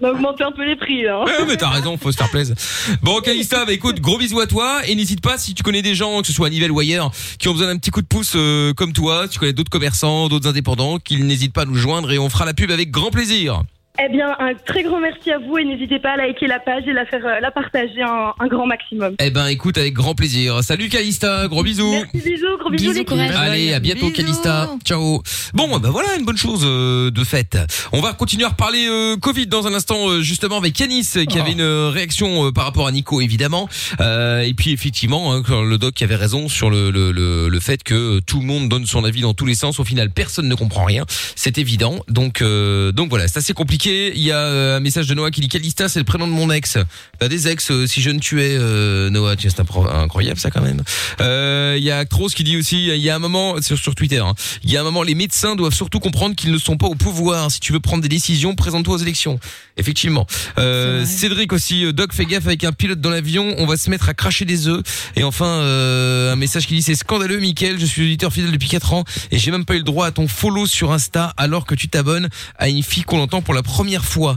On 0.00 0.06
a 0.06 0.10
augmenté 0.10 0.42
un 0.42 0.52
peu 0.52 0.64
les 0.64 0.74
prix. 0.76 1.06
Hein. 1.06 1.24
Ouais, 1.26 1.44
mais 1.46 1.56
t'as 1.56 1.68
raison, 1.68 1.96
faut 1.96 2.10
se 2.10 2.16
faire 2.16 2.30
plaisir. 2.30 2.56
Bon, 3.02 3.20
Calista, 3.20 3.64
bah 3.64 3.72
écoute, 3.72 4.00
gros 4.00 4.18
bisous 4.18 4.40
à 4.40 4.46
toi 4.46 4.80
et 4.86 4.94
n'hésite 4.94 5.20
pas 5.20 5.38
si 5.38 5.54
tu 5.54 5.62
connais 5.62 5.82
des 5.82 5.94
gens, 5.94 6.20
que 6.22 6.26
ce 6.26 6.32
soit 6.32 6.48
à 6.48 6.50
Nivelles 6.50 6.72
ou 6.72 6.80
ailleurs, 6.80 7.12
qui 7.38 7.48
ont 7.48 7.52
besoin 7.52 7.68
d'un 7.68 7.76
petit 7.78 7.90
coup 7.90 8.02
de 8.02 8.06
pouce 8.06 8.32
euh, 8.34 8.72
comme 8.74 8.92
toi, 8.92 9.24
si 9.26 9.34
tu 9.34 9.38
connais 9.38 9.52
d'autres 9.52 9.70
commerçants, 9.70 10.28
d'autres 10.28 10.48
indépendants, 10.48 10.98
qu'ils 10.98 11.24
n'hésitent 11.26 11.52
pas 11.52 11.62
à 11.62 11.66
nous 11.66 11.76
joindre 11.76 12.10
et 12.10 12.18
on 12.18 12.28
fera 12.30 12.44
la 12.46 12.54
pub 12.54 12.70
avec 12.70 12.90
grand 12.90 13.10
plaisir. 13.10 13.62
Eh 14.00 14.08
bien, 14.10 14.34
un 14.38 14.54
très 14.54 14.82
grand 14.84 15.00
merci 15.00 15.30
à 15.30 15.38
vous 15.38 15.58
et 15.58 15.66
n'hésitez 15.66 15.98
pas 15.98 16.12
à 16.12 16.16
liker 16.16 16.46
la 16.46 16.58
page 16.60 16.84
et 16.86 16.94
la 16.94 17.04
faire 17.04 17.26
euh, 17.26 17.40
la 17.40 17.50
partager 17.50 18.00
un, 18.02 18.32
un 18.40 18.46
grand 18.48 18.66
maximum. 18.66 19.14
Eh 19.20 19.28
ben 19.28 19.46
écoute, 19.48 19.76
avec 19.76 19.92
grand 19.92 20.14
plaisir. 20.14 20.62
Salut 20.64 20.88
Calista, 20.88 21.46
gros 21.46 21.62
bisous. 21.62 21.90
Merci, 21.92 22.26
bisous, 22.30 22.56
gros 22.58 22.70
bisous, 22.70 22.92
l'équipe. 22.92 23.18
Allez, 23.36 23.74
à 23.74 23.80
bientôt 23.80 24.08
Calista. 24.08 24.70
Ciao. 24.86 25.22
Bon, 25.52 25.78
bah 25.78 25.90
voilà 25.92 26.16
une 26.18 26.24
bonne 26.24 26.38
chose 26.38 26.62
euh, 26.64 27.10
de 27.10 27.22
fait. 27.22 27.58
On 27.92 28.00
va 28.00 28.14
continuer 28.14 28.46
à 28.46 28.48
reparler 28.48 28.86
euh, 28.88 29.18
Covid 29.18 29.46
dans 29.48 29.66
un 29.66 29.74
instant 29.74 30.08
euh, 30.08 30.22
justement 30.22 30.56
avec 30.56 30.80
Yanis 30.80 31.06
euh, 31.16 31.26
qui 31.26 31.38
avait 31.38 31.52
une 31.52 31.60
euh, 31.60 31.90
réaction 31.90 32.46
euh, 32.46 32.50
par 32.50 32.64
rapport 32.64 32.86
à 32.86 32.92
Nico 32.92 33.20
évidemment. 33.20 33.68
Euh, 34.00 34.40
et 34.40 34.54
puis 34.54 34.72
effectivement, 34.72 35.34
hein, 35.34 35.42
quand 35.46 35.62
le 35.62 35.76
doc 35.76 36.00
avait 36.00 36.16
raison 36.16 36.48
sur 36.48 36.70
le, 36.70 36.90
le, 36.90 37.12
le, 37.12 37.50
le 37.50 37.60
fait 37.60 37.82
que 37.82 38.20
tout 38.20 38.40
le 38.40 38.46
monde 38.46 38.70
donne 38.70 38.86
son 38.86 39.04
avis 39.04 39.20
dans 39.20 39.34
tous 39.34 39.44
les 39.44 39.54
sens. 39.54 39.78
Au 39.80 39.84
final, 39.84 40.08
personne 40.10 40.48
ne 40.48 40.54
comprend 40.54 40.84
rien. 40.84 41.04
C'est 41.36 41.58
évident. 41.58 41.98
Donc 42.08 42.40
euh, 42.40 42.90
donc 42.92 43.10
voilà, 43.10 43.28
c'est 43.28 43.38
assez 43.38 43.52
compliqué. 43.52 43.81
Il 43.90 44.18
y 44.22 44.30
a 44.30 44.38
euh, 44.38 44.76
un 44.76 44.80
message 44.80 45.06
de 45.06 45.14
Noah 45.14 45.30
qui 45.30 45.40
dit 45.40 45.48
Calista, 45.48 45.88
c'est 45.88 45.98
le 45.98 46.04
prénom 46.04 46.26
de 46.26 46.32
mon 46.32 46.50
ex. 46.50 46.78
T'as 47.18 47.28
des 47.28 47.48
ex 47.48 47.70
euh, 47.70 47.86
si 47.86 48.00
je 48.00 48.10
ne 48.10 48.18
tuais 48.18 48.56
euh, 48.58 49.10
Noah, 49.10 49.36
tiens, 49.36 49.50
c'est 49.54 49.62
impro- 49.62 49.88
incroyable 49.90 50.38
ça 50.38 50.50
quand 50.50 50.62
même. 50.62 50.82
Euh, 51.20 51.74
Il 51.78 51.84
y 51.84 51.90
a 51.90 51.98
Actros 51.98 52.28
qui 52.28 52.44
dit 52.44 52.56
aussi, 52.56 52.86
il 52.88 52.96
y 52.96 53.10
a 53.10 53.16
un 53.16 53.18
moment 53.18 53.60
sur, 53.60 53.76
sur 53.78 53.94
Twitter, 53.94 54.18
hein, 54.18 54.34
il 54.64 54.70
y 54.70 54.76
a 54.76 54.80
un 54.80 54.84
moment 54.84 55.02
les 55.02 55.14
médecins 55.14 55.56
doivent 55.56 55.74
surtout 55.74 56.00
comprendre 56.00 56.36
qu'ils 56.36 56.52
ne 56.52 56.58
sont 56.58 56.76
pas 56.76 56.86
au 56.86 56.94
pouvoir. 56.94 57.50
Si 57.50 57.60
tu 57.60 57.72
veux 57.72 57.80
prendre 57.80 58.02
des 58.02 58.08
décisions, 58.08 58.54
présente-toi 58.54 58.94
aux 58.94 58.98
élections. 58.98 59.38
Effectivement. 59.76 60.26
Euh, 60.58 61.04
Cédric 61.04 61.52
aussi, 61.52 61.84
euh, 61.84 61.92
Doc, 61.92 62.12
fais 62.12 62.26
gaffe 62.26 62.46
avec 62.46 62.62
un 62.64 62.72
pilote 62.72 63.00
dans 63.00 63.10
l'avion, 63.10 63.54
on 63.58 63.66
va 63.66 63.76
se 63.76 63.90
mettre 63.90 64.08
à 64.08 64.14
cracher 64.14 64.44
des 64.44 64.68
œufs. 64.68 64.82
Et 65.16 65.24
enfin, 65.24 65.46
euh, 65.46 66.32
un 66.32 66.36
message 66.36 66.66
qui 66.66 66.74
dit 66.74 66.82
c'est 66.82 66.94
scandaleux, 66.94 67.38
Mickaël, 67.40 67.78
je 67.80 67.86
suis 67.86 68.02
auditeur 68.02 68.32
fidèle 68.32 68.52
depuis 68.52 68.68
4 68.68 68.92
ans 68.92 69.04
et 69.30 69.38
j'ai 69.38 69.50
même 69.50 69.64
pas 69.64 69.74
eu 69.74 69.78
le 69.78 69.82
droit 69.84 70.06
à 70.06 70.10
ton 70.12 70.28
follow 70.28 70.66
sur 70.66 70.92
Insta 70.92 71.32
alors 71.36 71.66
que 71.66 71.74
tu 71.74 71.88
t'abonnes 71.88 72.28
à 72.58 72.68
une 72.68 72.82
fille 72.82 73.02
qu'on 73.02 73.20
entend 73.20 73.42
pour 73.42 73.54
la 73.54 73.62
première 73.62 73.71
fois. 74.04 74.36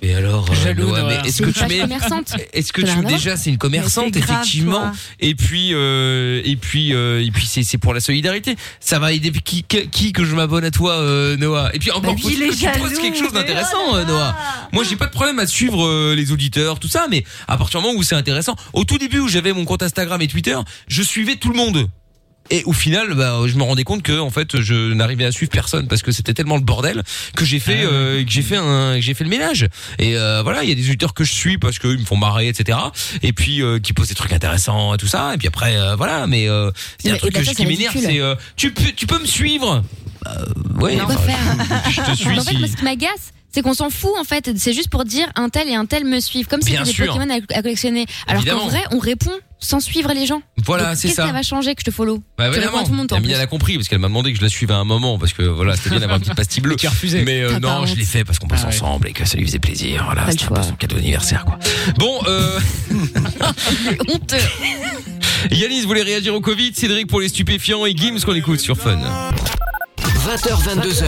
Et 0.00 0.14
alors, 0.14 0.48
euh, 0.48 0.54
Jaloux, 0.54 0.86
Noah, 0.88 1.02
mais 1.08 1.28
est-ce 1.28 1.42
que 1.42 1.50
tu 1.50 1.66
mets, 1.66 1.80
est-ce 2.52 2.72
que 2.72 2.82
n'a 2.82 2.94
tu 2.94 3.04
déjà 3.04 3.36
c'est 3.36 3.50
une 3.50 3.58
commerçante 3.58 4.14
Mais 4.14 4.20
grave, 4.20 4.38
effectivement. 4.42 4.78
toi. 4.78 4.92
et 5.18 5.34
puis 5.34 5.70
euh, 5.72 6.40
et 6.44 6.54
puis 6.56 6.94
euh, 6.94 7.24
et 7.24 7.30
puis 7.32 7.46
c'est 7.46 7.64
c'est 7.64 7.78
pour 7.78 7.94
la 7.94 8.00
solidarité. 8.00 8.54
Ça 8.78 9.00
va 9.00 9.12
aider 9.12 9.32
qui 9.32 9.64
qui, 9.64 10.12
que 10.12 10.24
je 10.24 10.36
m'abonne 10.36 10.64
à 10.64 10.70
toi 10.70 10.92
euh, 10.92 11.36
Noah? 11.36 11.70
Et 11.74 11.80
puis 11.80 11.90
encore 11.90 12.14
Bah, 12.14 12.20
il 12.24 12.38
que 12.38 12.44
tu 12.44 12.48
poses 12.48 12.58
jaloux, 12.60 13.00
quelque 13.00 13.18
chose 13.18 13.32
mais 13.32 13.40
d'intéressant 13.40 13.96
euh, 13.96 14.04
Noah. 14.04 14.36
moi 14.72 14.84
j'ai 14.84 14.96
pas 14.96 15.06
de 15.06 15.10
problème 15.10 15.38
à 15.40 15.46
suivre 15.46 16.14
les 16.14 16.32
auditeurs 16.32 16.78
tout 16.78 16.88
ça 16.88 17.06
mais 17.10 17.24
à 17.48 17.56
partir 17.56 17.80
du 17.80 17.86
moment 17.86 17.98
où 17.98 18.02
c'est 18.02 18.14
intéressant 18.14 18.54
au 18.72 18.84
tout 18.84 18.98
début 18.98 19.18
où 19.18 19.28
j'avais 19.28 19.52
mon 19.52 19.64
compte 19.64 19.82
Instagram 19.82 20.20
et 20.22 20.28
Twitter 20.28 20.56
je 20.86 21.02
suivais 21.02 21.36
tout 21.36 21.50
le 21.50 21.56
monde 21.56 21.88
et 22.50 22.62
au 22.64 22.72
final, 22.72 23.14
bah, 23.14 23.38
je 23.46 23.54
me 23.56 23.62
rendais 23.62 23.84
compte 23.84 24.02
que 24.02 24.18
en 24.18 24.30
fait, 24.30 24.60
je 24.60 24.92
n'arrivais 24.92 25.24
à 25.24 25.32
suivre 25.32 25.50
personne 25.50 25.86
parce 25.88 26.02
que 26.02 26.12
c'était 26.12 26.34
tellement 26.34 26.56
le 26.56 26.62
bordel 26.62 27.02
que 27.36 27.44
j'ai 27.44 27.58
fait, 27.58 27.84
euh, 27.84 28.24
que 28.24 28.30
j'ai 28.30 28.42
fait 28.42 28.56
un, 28.56 28.94
que 28.96 29.00
j'ai 29.00 29.14
fait 29.14 29.24
le 29.24 29.30
ménage. 29.30 29.68
Et 29.98 30.16
euh, 30.16 30.42
voilà, 30.42 30.62
il 30.62 30.68
y 30.68 30.72
a 30.72 30.74
des 30.74 30.86
auditeurs 30.86 31.14
que 31.14 31.24
je 31.24 31.32
suis 31.32 31.58
parce 31.58 31.78
qu'ils 31.78 31.98
me 31.98 32.04
font 32.04 32.16
marrer, 32.16 32.48
etc. 32.48 32.78
Et 33.22 33.32
puis 33.32 33.62
euh, 33.62 33.78
qui 33.78 33.92
posent 33.92 34.08
des 34.08 34.14
trucs 34.14 34.32
intéressants 34.32 34.94
et 34.94 34.98
tout 34.98 35.06
ça. 35.06 35.34
Et 35.34 35.38
puis 35.38 35.48
après, 35.48 35.76
euh, 35.76 35.96
voilà. 35.96 36.26
Mais 36.26 36.48
euh, 36.48 36.70
c'est 36.98 37.10
un 37.10 37.12
Mais- 37.14 37.18
truc 37.18 37.32
bah, 37.34 37.40
que 37.40 37.46
je- 37.46 37.50
qui 37.52 37.66
m'énerve, 37.66 37.96
c'est 37.98 38.20
euh, 38.20 38.34
tu 38.56 38.72
peux, 38.72 38.92
tu 38.94 39.06
peux 39.06 39.18
me 39.20 39.26
suivre. 39.26 39.82
Euh, 40.26 40.80
ouais. 40.80 40.96
Quoi 40.96 41.14
enfin, 41.14 41.32
je, 41.86 41.90
je 41.92 42.00
te 42.02 42.16
suis. 42.16 42.28
En 42.38 42.42
fait, 42.42 42.50
si- 42.52 42.58
moi, 42.58 42.68
ce 42.68 42.76
qui 42.76 42.84
m'agace, 42.84 43.32
c'est 43.50 43.62
qu'on 43.62 43.74
s'en 43.74 43.88
fout 43.90 44.10
en 44.18 44.24
fait. 44.24 44.50
C'est 44.58 44.72
juste 44.72 44.90
pour 44.90 45.04
dire 45.04 45.26
un 45.36 45.48
tel 45.48 45.68
et 45.68 45.74
un 45.74 45.86
tel 45.86 46.04
me 46.04 46.20
suivent, 46.20 46.46
comme 46.48 46.60
si 46.60 46.70
c'était 46.72 46.82
des. 46.84 46.92
Pokémon 46.92 47.28
à, 47.54 47.62
collectionner. 47.62 48.06
Alors 48.26 48.44
qu'en 48.44 48.68
vrai, 48.68 48.82
on 48.90 48.98
répond 48.98 49.30
sans 49.60 49.80
suivre 49.80 50.12
les 50.14 50.26
gens. 50.26 50.40
Voilà, 50.64 50.94
c'est 50.94 51.08
Qu'est-ce 51.08 51.16
ça. 51.16 51.22
que 51.22 51.28
ça 51.28 51.34
va 51.34 51.42
changer 51.42 51.74
que 51.74 51.80
je 51.80 51.86
te 51.86 51.90
follow 51.90 52.22
Bah 52.36 52.50
Tu 52.52 52.58
réponds 52.60 52.78
à 52.78 52.84
tout 52.84 52.90
le 52.90 52.96
monde, 52.96 53.12
en 53.12 53.20
plus. 53.20 53.30
l'a 53.32 53.46
compris 53.46 53.76
parce 53.76 53.88
qu'elle 53.88 53.98
m'a 53.98 54.08
demandé 54.08 54.32
que 54.32 54.38
je 54.38 54.42
la 54.42 54.48
suive 54.48 54.70
à 54.70 54.76
un 54.76 54.84
moment 54.84 55.18
parce 55.18 55.32
que 55.32 55.42
voilà 55.42 55.76
c'était 55.76 55.90
bien 55.90 56.00
d'avoir 56.00 56.16
une 56.18 56.22
petite 56.22 56.36
pastille 56.36 56.62
bleue. 56.62 56.76
Mais 57.24 57.42
euh, 57.42 57.48
T'as 57.54 57.60
pas 57.60 57.80
non, 57.80 57.86
je 57.86 57.94
l'ai 57.96 58.04
fait 58.04 58.24
parce 58.24 58.38
qu'on 58.38 58.46
bosse 58.46 58.60
Ah 58.62 58.68
ouais. 58.68 58.74
ensemble 58.74 59.08
et 59.08 59.12
que 59.12 59.24
ça 59.26 59.36
lui 59.36 59.44
faisait 59.46 59.58
plaisir. 59.58 60.02
Voilà, 60.04 60.30
c'était 60.30 60.44
un 60.44 60.48
peu 60.48 60.62
son 60.62 60.72
cadeau 60.74 60.96
d'anniversaire 60.96 61.44
quoi. 61.44 61.58
Bon, 61.98 62.20
euh, 62.26 62.58
Honteux. 64.08 64.36
Yanis 65.50 65.82
voulait 65.82 66.02
réagir 66.02 66.34
au 66.34 66.40
Covid, 66.40 66.72
Cédric 66.74 67.06
pour 67.06 67.20
les 67.20 67.28
stupéfiants 67.28 67.86
et 67.86 67.96
Gims 67.96 68.20
qu'on 68.24 68.34
écoute 68.34 68.60
sur 68.60 68.76
Fun. 68.76 68.98
20h, 70.26 70.76
22h, 70.76 71.04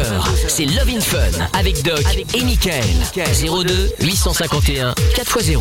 c'est 0.48 0.64
Love 0.66 0.88
in 0.88 1.00
Fun 1.00 1.18
avec 1.52 1.82
Doc 1.82 2.02
et 2.34 2.42
Michael. 2.42 2.84
02 3.14 3.90
851 4.00 4.92
4x0. 5.14 5.60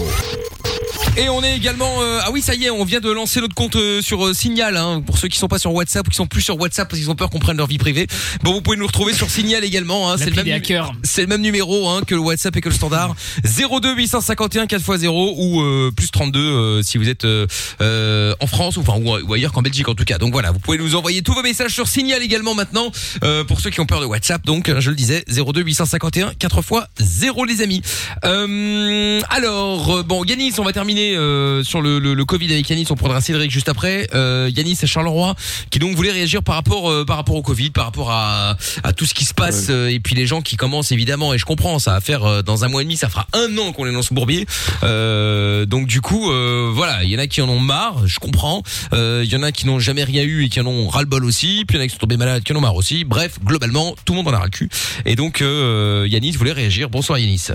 Et 1.17 1.27
on 1.27 1.43
est 1.43 1.55
également 1.55 2.01
euh, 2.01 2.19
ah 2.23 2.29
oui 2.31 2.41
ça 2.41 2.53
y 2.55 2.65
est 2.65 2.69
on 2.69 2.85
vient 2.85 2.99
de 2.99 3.11
lancer 3.11 3.41
notre 3.41 3.55
compte 3.55 3.75
euh, 3.75 4.01
sur 4.01 4.25
euh, 4.25 4.33
Signal 4.33 4.77
hein, 4.77 5.01
pour 5.05 5.17
ceux 5.17 5.27
qui 5.27 5.37
sont 5.37 5.47
pas 5.47 5.59
sur 5.59 5.73
WhatsApp 5.73 6.07
ou 6.07 6.11
qui 6.11 6.15
sont 6.15 6.27
plus 6.27 6.41
sur 6.41 6.57
WhatsApp 6.57 6.87
parce 6.87 6.99
qu'ils 6.99 7.09
ont 7.09 7.15
peur 7.15 7.29
qu'on 7.29 7.39
prenne 7.39 7.57
leur 7.57 7.67
vie 7.67 7.77
privée. 7.77 8.07
Bon 8.43 8.53
vous 8.53 8.61
pouvez 8.61 8.77
nous 8.77 8.87
retrouver 8.87 9.13
sur 9.13 9.29
Signal 9.29 9.63
également 9.63 10.09
hein, 10.11 10.15
c'est 10.17 10.29
le 10.29 10.43
même 10.43 10.61
c'est 11.03 11.21
le 11.21 11.27
même 11.27 11.41
numéro 11.41 11.89
hein, 11.89 12.01
que 12.05 12.15
le 12.15 12.21
WhatsApp 12.21 12.55
et 12.55 12.61
que 12.61 12.69
le 12.69 12.75
standard 12.75 13.15
02 13.43 13.95
851 13.95 14.65
4x0 14.65 15.33
ou 15.37 15.61
euh, 15.61 15.91
plus 15.95 16.09
32 16.09 16.39
euh, 16.39 16.81
si 16.83 16.97
vous 16.97 17.09
êtes 17.09 17.25
euh, 17.25 17.47
euh, 17.81 18.33
en 18.39 18.47
France 18.47 18.77
ou 18.77 18.81
enfin 18.81 18.93
ou, 18.97 19.09
ou 19.09 19.33
ailleurs 19.33 19.51
qu'en 19.51 19.61
Belgique 19.61 19.89
en 19.89 19.95
tout 19.95 20.05
cas. 20.05 20.19
Donc 20.19 20.31
voilà 20.31 20.51
vous 20.51 20.59
pouvez 20.59 20.77
nous 20.77 20.95
envoyer 20.95 21.21
tous 21.21 21.33
vos 21.33 21.43
messages 21.43 21.73
sur 21.73 21.87
Signal 21.87 22.21
également 22.21 22.55
maintenant 22.55 22.91
euh, 23.23 23.43
pour 23.43 23.59
ceux 23.59 23.71
qui 23.71 23.81
ont 23.81 23.85
peur 23.85 23.99
de 23.99 24.05
WhatsApp. 24.05 24.45
Donc 24.45 24.71
je 24.79 24.89
le 24.89 24.95
disais 24.95 25.25
02 25.27 25.61
851 25.63 26.33
4 26.37 26.59
x 26.59 26.69
0 26.99 27.45
les 27.45 27.61
amis. 27.61 27.81
Euh, 28.23 29.19
alors 29.29 30.03
bon 30.05 30.23
Yanis 30.49 30.59
on 30.59 30.63
va 30.63 30.73
terminer 30.73 31.15
euh, 31.15 31.63
sur 31.63 31.79
le, 31.79 31.99
le, 31.99 32.15
le 32.15 32.25
Covid 32.25 32.51
avec 32.51 32.67
Yanis 32.67 32.87
on 32.89 32.95
prendra 32.95 33.21
Cédric 33.21 33.51
juste 33.51 33.69
après. 33.69 34.07
Euh, 34.15 34.49
Yanis 34.55 34.79
et 34.81 34.87
Charleroi 34.87 35.35
qui 35.69 35.77
donc 35.77 35.95
voulait 35.95 36.11
réagir 36.11 36.41
par 36.41 36.55
rapport 36.55 36.89
euh, 36.89 37.05
par 37.05 37.17
rapport 37.17 37.35
au 37.35 37.43
Covid, 37.43 37.69
par 37.69 37.85
rapport 37.85 38.09
à, 38.09 38.57
à 38.83 38.93
tout 38.93 39.05
ce 39.05 39.13
qui 39.13 39.25
se 39.25 39.35
passe 39.35 39.67
euh, 39.69 39.89
et 39.89 39.99
puis 39.99 40.15
les 40.15 40.25
gens 40.25 40.41
qui 40.41 40.57
commencent 40.57 40.91
évidemment 40.91 41.35
et 41.35 41.37
je 41.37 41.45
comprends 41.45 41.77
ça 41.77 41.91
va 41.91 42.01
faire 42.01 42.43
dans 42.43 42.63
un 42.63 42.67
mois 42.67 42.81
et 42.81 42.83
demi 42.83 42.97
ça 42.97 43.09
fera 43.09 43.27
un 43.33 43.55
an 43.59 43.73
qu'on 43.73 43.85
est 43.85 43.91
dans 43.91 44.01
ce 44.01 44.11
bourbier. 44.13 44.47
Donc 44.81 45.85
du 45.85 46.01
coup 46.01 46.31
voilà 46.73 47.03
il 47.03 47.11
y 47.11 47.15
en 47.15 47.19
a 47.19 47.27
qui 47.27 47.41
en 47.41 47.49
ont 47.49 47.59
marre, 47.59 48.07
je 48.07 48.17
comprends. 48.19 48.63
Il 48.93 49.25
y 49.25 49.35
en 49.35 49.43
a 49.43 49.51
qui 49.51 49.67
n'ont 49.67 49.79
jamais 49.79 50.03
rien 50.03 50.23
eu 50.23 50.45
et 50.45 50.49
qui 50.49 50.59
en 50.59 50.65
ont 50.65 50.87
ras 50.87 51.01
le 51.01 51.07
bol 51.07 51.25
aussi. 51.25 51.63
Puis 51.67 51.77
il 51.77 51.79
y 51.79 51.81
en 51.81 51.85
a 51.85 51.87
qui 51.87 51.93
sont 51.93 51.99
tombés 51.99 52.17
malades 52.17 52.41
qui 52.43 52.53
en 52.53 52.55
ont 52.55 52.61
marre 52.61 52.75
aussi. 52.75 53.03
Bref 53.03 53.37
globalement 53.43 53.95
tout 54.03 54.13
le 54.13 54.17
monde 54.17 54.29
en 54.29 54.33
a 54.33 54.39
ras 54.39 54.45
le 54.45 54.51
cul. 54.51 54.69
Et 55.05 55.15
donc 55.15 55.41
Yanis 55.41 56.31
voulait 56.31 56.53
réagir. 56.53 56.89
Bonsoir 56.89 57.19
Yanis. 57.19 57.49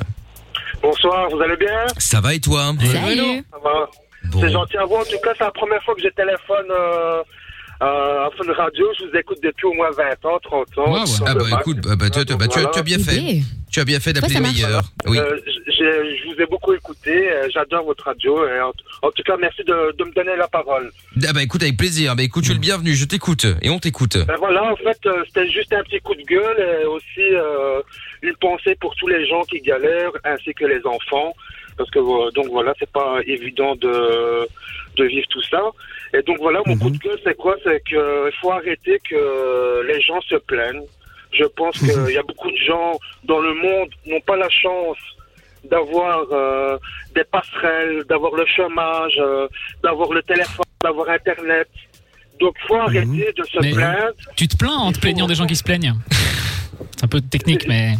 Bonsoir, 0.88 1.30
vous 1.30 1.40
allez 1.40 1.56
bien 1.56 1.86
Ça 1.96 2.20
va 2.20 2.34
et 2.34 2.40
toi 2.40 2.74
Salut. 2.78 3.42
Ça 3.50 3.58
va 3.64 3.88
C'est 4.38 4.50
gentil 4.50 4.76
à 4.76 4.84
vous. 4.84 4.96
En 4.96 5.04
tout 5.04 5.18
cas, 5.24 5.30
c'est 5.38 5.44
la 5.44 5.50
première 5.50 5.82
fois 5.82 5.94
que 5.94 6.02
je 6.02 6.08
téléphone 6.08 6.66
euh, 6.70 7.22
euh, 7.82 8.26
à 8.26 8.30
Fun 8.36 8.52
Radio. 8.52 8.86
Je 8.98 9.04
vous 9.06 9.16
écoute 9.16 9.38
depuis 9.42 9.64
au 9.66 9.72
moins 9.72 9.90
20 9.90 10.28
ans, 10.28 10.38
30 10.42 10.78
ans. 10.78 10.94
Ah 11.26 11.32
le 11.32 11.40
bah 11.50 11.58
écoute, 11.60 11.78
bah, 11.80 11.96
bah, 11.98 12.10
tu, 12.10 12.22
tu- 12.26 12.36
bah, 12.36 12.48
tu 12.48 12.58
as- 12.58 12.66
tu 12.66 12.78
as 12.80 12.82
bien 12.82 12.98
fait. 12.98 13.16
Idée. 13.16 13.42
Tu 13.72 13.80
as 13.80 13.84
bien 13.84 13.98
fait 13.98 14.12
d'appeler 14.12 14.38
meilleurs. 14.40 14.82
Oui. 15.06 15.18
Euh, 15.18 15.36
je 15.66 16.32
vous 16.32 16.40
ai 16.40 16.46
beaucoup 16.46 16.72
écouté. 16.74 17.28
euh, 17.32 17.48
J'adore 17.52 17.84
votre 17.86 18.04
radio. 18.04 18.46
Et 18.46 18.60
en, 18.60 18.72
en 19.02 19.10
tout 19.10 19.22
cas, 19.24 19.36
merci 19.40 19.64
de, 19.64 19.96
de 19.98 20.04
me 20.04 20.12
donner 20.12 20.36
la 20.36 20.46
parole. 20.48 20.92
Ah 21.26 21.32
bah 21.32 21.42
écoute 21.42 21.62
avec 21.62 21.76
plaisir. 21.78 22.14
Bah 22.14 22.22
écoute, 22.22 22.44
tu 22.44 22.50
es 22.52 22.54
le 22.54 22.60
bienvenu. 22.60 22.94
Je 22.94 23.04
t'écoute 23.06 23.46
et 23.62 23.70
on 23.70 23.78
t'écoute. 23.80 24.18
Ben 24.28 24.36
voilà, 24.38 24.70
en 24.70 24.76
fait, 24.76 24.98
euh, 25.06 25.24
c'était 25.26 25.50
juste 25.50 25.72
un 25.72 25.82
petit 25.82 25.98
coup 26.00 26.14
de 26.14 26.22
gueule 26.22 26.80
et 26.82 26.84
aussi 26.86 27.20
euh, 27.32 27.80
une 28.24 28.36
pensée 28.36 28.74
pour 28.80 28.94
tous 28.96 29.08
les 29.08 29.26
gens 29.26 29.42
qui 29.42 29.60
galèrent, 29.60 30.12
ainsi 30.24 30.52
que 30.54 30.64
les 30.64 30.84
enfants, 30.86 31.32
parce 31.76 31.90
que 31.90 31.98
euh, 31.98 32.30
donc 32.32 32.46
voilà, 32.50 32.72
c'est 32.78 32.90
pas 32.90 33.18
évident 33.26 33.74
de 33.76 33.94
de 34.96 35.04
vivre 35.04 35.26
tout 35.28 35.42
ça. 35.42 35.62
Et 36.16 36.22
donc 36.22 36.38
voilà, 36.38 36.60
mon 36.66 36.76
coup 36.76 36.90
de 36.90 36.98
gueule, 36.98 37.18
c'est 37.24 37.36
quoi? 37.36 37.56
C'est 37.64 37.80
que 37.90 38.28
il 38.30 38.36
faut 38.40 38.52
arrêter 38.52 38.98
que 39.10 39.84
les 39.90 40.00
gens 40.00 40.20
se 40.22 40.36
plaignent. 40.36 40.86
Je 41.32 41.44
pense 41.44 41.76
qu'il 41.78 42.14
y 42.14 42.16
a 42.18 42.22
beaucoup 42.22 42.50
de 42.50 42.56
gens 42.70 42.92
dans 43.24 43.40
le 43.40 43.54
monde 43.54 43.88
n'ont 44.06 44.20
pas 44.20 44.36
la 44.36 44.48
chance 44.48 44.98
d'avoir 45.64 46.20
euh, 46.30 46.78
des 47.16 47.24
passerelles, 47.24 48.04
d'avoir 48.08 48.34
le 48.34 48.46
chômage, 48.46 49.14
euh, 49.18 49.48
d'avoir 49.82 50.12
le 50.12 50.22
téléphone, 50.22 50.64
d'avoir 50.82 51.08
Internet. 51.08 51.68
Donc, 52.38 52.54
faut 52.68 52.76
arrêter 52.76 53.32
de 53.36 53.44
se 53.44 53.58
Mais- 53.60 53.72
plaindre. 53.72 54.12
Tu 54.36 54.46
te 54.46 54.56
plains 54.56 54.76
en 54.76 54.92
te 54.92 55.00
plaignant 55.00 55.26
des 55.26 55.34
gens 55.34 55.46
qui 55.46 55.56
se 55.56 55.64
plaignent? 55.64 55.94
C'est 56.96 57.04
un 57.04 57.08
peu 57.08 57.20
technique, 57.20 57.66
mais. 57.68 57.94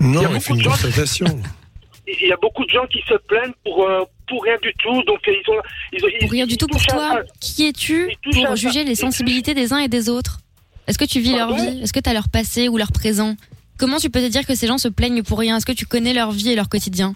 Non, 0.00 0.20
Il 0.20 0.22
y 0.22 0.26
a 0.26 0.28
il 0.28 0.28
beaucoup 0.28 0.40
fait 0.40 0.50
une 0.52 0.58
de 0.58 0.62
gens- 0.62 0.70
constatation. 0.70 1.26
Il 2.06 2.28
y 2.28 2.32
a 2.32 2.36
beaucoup 2.36 2.64
de 2.66 2.70
gens 2.70 2.86
qui 2.86 3.00
se 3.08 3.14
plaignent 3.14 3.54
pour 3.64 3.88
euh, 3.88 4.02
pour 4.28 4.42
rien 4.44 4.58
du 4.62 4.72
tout. 4.74 5.02
Donc, 5.04 5.20
ils 5.26 5.32
ont 5.50 5.60
ils 5.92 6.04
ont 6.04 6.08
ils, 6.12 6.18
Pour 6.20 6.30
rien 6.32 6.46
du 6.46 6.58
tout 6.58 6.66
pour 6.66 6.82
toi. 6.84 7.20
Qui 7.40 7.66
es-tu 7.66 8.10
pour 8.22 8.34
ça. 8.48 8.54
juger 8.56 8.84
les 8.84 8.94
sensibilités 8.94 9.54
des 9.54 9.72
uns 9.72 9.78
et 9.78 9.88
des 9.88 10.10
autres? 10.10 10.40
Est-ce 10.86 10.98
que 10.98 11.06
tu 11.06 11.20
vis 11.20 11.34
leur 11.34 11.54
vie? 11.54 11.80
Est-ce 11.82 11.94
que 11.94 12.00
tu 12.00 12.10
as 12.10 12.12
leur 12.12 12.28
passé 12.28 12.68
ou 12.68 12.76
leur 12.76 12.92
présent? 12.92 13.36
Comment 13.78 13.96
tu 13.96 14.10
peux 14.10 14.20
te 14.20 14.28
dire 14.28 14.46
que 14.46 14.54
ces 14.54 14.66
gens 14.66 14.76
se 14.76 14.88
plaignent 14.88 15.22
pour 15.22 15.38
rien? 15.38 15.56
Est-ce 15.56 15.64
que 15.64 15.72
tu 15.72 15.86
connais 15.86 16.12
leur 16.12 16.30
vie 16.30 16.50
et 16.50 16.56
leur 16.56 16.68
quotidien? 16.68 17.14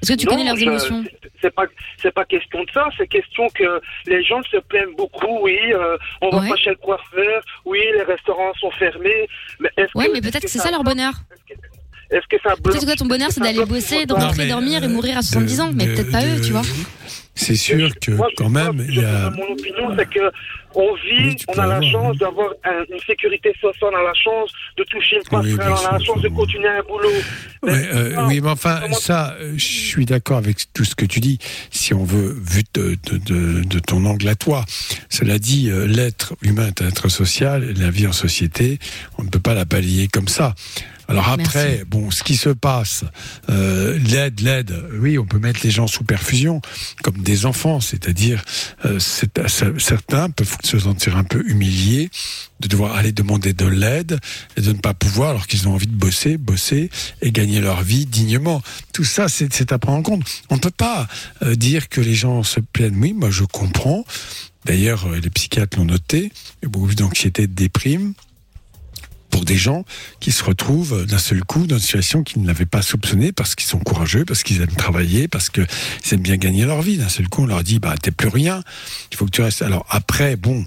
Est-ce 0.00 0.12
que 0.12 0.16
tu 0.16 0.24
Non, 0.24 0.32
connais 0.32 0.44
leurs 0.46 0.56
je- 0.56 0.64
émotions? 0.64 1.04
c'est- 1.42 1.50
pas 1.50 1.64
c'est 2.00 2.14
pas 2.14 2.24
question 2.24 2.64
de 2.64 2.70
ça. 2.72 2.88
C'est 2.96 3.08
question 3.08 3.46
que 3.54 3.80
les 4.06 4.24
gens 4.24 4.40
se 4.50 4.56
plaignent 4.56 4.94
beaucoup. 4.96 5.38
Oui, 5.42 5.58
euh, 5.74 5.98
on 6.22 6.30
va 6.30 6.38
Ouais. 6.38 6.48
pas 6.48 6.56
chez 6.56 6.70
le 6.70 6.76
coiffeur. 6.76 7.42
Oui, 7.66 7.80
les 7.94 8.04
restaurants 8.04 8.54
sont 8.58 8.70
fermés. 8.70 9.28
Mais 9.60 9.68
est-ce 9.76 9.90
Ouais, 9.94 10.06
que 10.06 10.12
mais 10.12 10.20
peut-être 10.22 10.40
que 10.44 10.48
c'est 10.48 10.60
ça 10.60 10.70
leur 10.70 10.82
bonheur. 10.82 11.12
Est-ce 12.10 12.26
que 12.28 12.36
ça 12.42 12.54
Peut-être 12.62 12.86
que 12.86 12.96
ton 12.96 13.06
bonheur, 13.06 13.28
c'est 13.30 13.40
d'aller 13.42 13.64
bosser, 13.66 14.06
de 14.06 14.14
rentrer, 14.14 14.44
mais, 14.44 14.48
dormir 14.48 14.82
et 14.82 14.86
euh, 14.86 14.88
mourir 14.88 15.18
à 15.18 15.22
70 15.22 15.60
ans. 15.60 15.70
Mais 15.74 15.86
peut-être 15.86 16.10
pas 16.10 16.24
eux, 16.24 16.40
tu 16.40 16.52
vois. 16.52 16.62
C'est 17.34 17.54
sûr 17.54 17.90
que 18.00 18.10
Moi, 18.12 18.28
quand 18.36 18.48
même, 18.48 18.84
il 18.88 18.96
y 18.96 19.04
a. 19.04 19.30
Mon 19.30 19.52
opinion, 19.52 19.94
c'est 19.96 20.08
que 20.10 20.20
on 20.74 20.94
vit, 20.96 21.28
Oui, 21.30 21.36
on 21.48 21.52
a 21.52 21.56
la 21.66 21.76
avoir, 21.76 21.82
chance 21.82 22.12
oui. 22.12 22.18
d'avoir 22.18 22.48
un- 22.64 22.84
une 22.92 23.00
sécurité 23.06 23.52
sociale, 23.60 23.90
on 23.94 23.96
a 23.96 24.02
la 24.02 24.14
chance 24.14 24.50
de 24.76 24.84
toucher 24.84 25.16
une 25.16 25.22
Oui, 25.22 25.54
passerelle, 25.54 25.56
bien 25.56 25.70
on 25.82 25.86
a 25.94 25.98
la 25.98 26.04
chance 26.04 26.20
de 26.20 26.28
continuer 26.28 26.68
un 26.68 26.82
boulot. 26.82 27.08
Mais 27.64 27.72
euh, 27.94 28.12
non, 28.16 28.26
oui, 28.26 28.40
mais 28.40 28.50
enfin, 28.50 28.80
comment- 28.82 28.94
ça, 28.96 29.36
euh, 29.40 29.52
je 29.56 29.64
suis 29.64 30.04
d'accord 30.04 30.38
avec 30.38 30.72
tout 30.74 30.84
ce 30.84 30.94
que 30.94 31.04
tu 31.06 31.20
dis, 31.20 31.38
si 31.70 31.94
on 31.94 32.04
veut, 32.04 32.36
vu 32.42 32.62
de, 32.74 32.96
de, 33.06 33.16
de, 33.18 33.62
de 33.64 33.78
ton 33.78 34.04
angle 34.04 34.28
à 34.28 34.34
toi. 34.34 34.64
Cela 35.08 35.38
dit, 35.38 35.70
euh, 35.70 35.86
l'être 35.86 36.34
humain 36.42 36.66
est 36.66 36.82
un 36.82 36.88
être 36.88 37.08
social, 37.08 37.72
la 37.78 37.90
vie 37.90 38.06
en 38.06 38.12
société, 38.12 38.78
on 39.16 39.22
ne 39.22 39.28
peut 39.28 39.40
pas 39.40 39.54
la 39.54 39.64
balayer 39.64 40.08
comme 40.08 40.28
ça. 40.28 40.54
Alors 41.08 41.28
après, 41.30 41.68
Merci. 41.68 41.84
bon, 41.86 42.10
ce 42.10 42.22
qui 42.22 42.36
se 42.36 42.50
passe, 42.50 43.04
euh, 43.48 43.98
l'aide, 43.98 44.40
l'aide, 44.40 44.84
oui, 45.00 45.18
on 45.18 45.24
peut 45.24 45.38
mettre 45.38 45.60
les 45.64 45.70
gens 45.70 45.86
sous 45.86 46.04
perfusion, 46.04 46.60
comme 47.02 47.18
des 47.18 47.46
enfants, 47.46 47.80
c'est-à-dire 47.80 48.44
euh, 48.84 48.98
certains 48.98 50.28
peuvent 50.28 50.56
se 50.62 50.78
sentir 50.78 51.16
un 51.16 51.24
peu 51.24 51.42
humiliés 51.48 52.10
de 52.60 52.68
devoir 52.68 52.94
aller 52.94 53.12
demander 53.12 53.54
de 53.54 53.64
l'aide 53.64 54.18
et 54.56 54.60
de 54.60 54.72
ne 54.72 54.78
pas 54.78 54.92
pouvoir, 54.92 55.30
alors 55.30 55.46
qu'ils 55.46 55.66
ont 55.66 55.72
envie 55.72 55.86
de 55.86 55.96
bosser, 55.96 56.36
bosser 56.36 56.90
et 57.22 57.32
gagner 57.32 57.60
leur 57.60 57.82
vie 57.82 58.04
dignement. 58.04 58.62
Tout 58.92 59.04
ça, 59.04 59.28
c'est 59.28 59.52
c'est 59.52 59.72
à 59.72 59.78
prendre 59.78 59.98
en 59.98 60.02
compte. 60.02 60.24
On 60.50 60.56
ne 60.56 60.60
peut 60.60 60.70
pas 60.70 61.08
euh, 61.42 61.54
dire 61.54 61.88
que 61.88 62.02
les 62.02 62.14
gens 62.14 62.42
se 62.42 62.60
plaignent. 62.60 63.00
Oui, 63.00 63.14
moi 63.14 63.30
je 63.30 63.44
comprends. 63.44 64.04
D'ailleurs, 64.66 65.06
euh, 65.06 65.20
les 65.20 65.30
psychiatres 65.30 65.78
l'ont 65.78 65.86
noté. 65.86 66.32
Il 66.62 66.64
y 66.64 66.66
a 66.66 66.68
beaucoup 66.68 66.94
d'anxiété, 66.94 67.46
de 67.46 67.54
déprime 67.54 68.12
pour 69.38 69.44
des 69.44 69.56
gens 69.56 69.84
qui 70.18 70.32
se 70.32 70.42
retrouvent 70.42 71.06
d'un 71.06 71.18
seul 71.18 71.44
coup 71.44 71.68
dans 71.68 71.76
une 71.76 71.80
situation 71.82 72.24
qu'ils 72.24 72.42
n'avaient 72.42 72.66
pas 72.66 72.82
soupçonnée 72.82 73.30
parce 73.30 73.54
qu'ils 73.54 73.68
sont 73.68 73.78
courageux, 73.78 74.24
parce 74.24 74.42
qu'ils 74.42 74.60
aiment 74.60 74.66
travailler, 74.74 75.28
parce 75.28 75.48
qu'ils 75.48 75.64
aiment 76.10 76.22
bien 76.22 76.36
gagner 76.36 76.64
leur 76.64 76.82
vie. 76.82 76.96
D'un 76.96 77.08
seul 77.08 77.28
coup, 77.28 77.42
on 77.44 77.46
leur 77.46 77.62
dit, 77.62 77.78
bah, 77.78 77.94
t'es 78.02 78.10
plus 78.10 78.26
rien. 78.28 78.64
Il 79.12 79.16
faut 79.16 79.26
que 79.26 79.30
tu 79.30 79.40
restes. 79.42 79.62
Alors 79.62 79.86
après, 79.90 80.34
bon, 80.34 80.64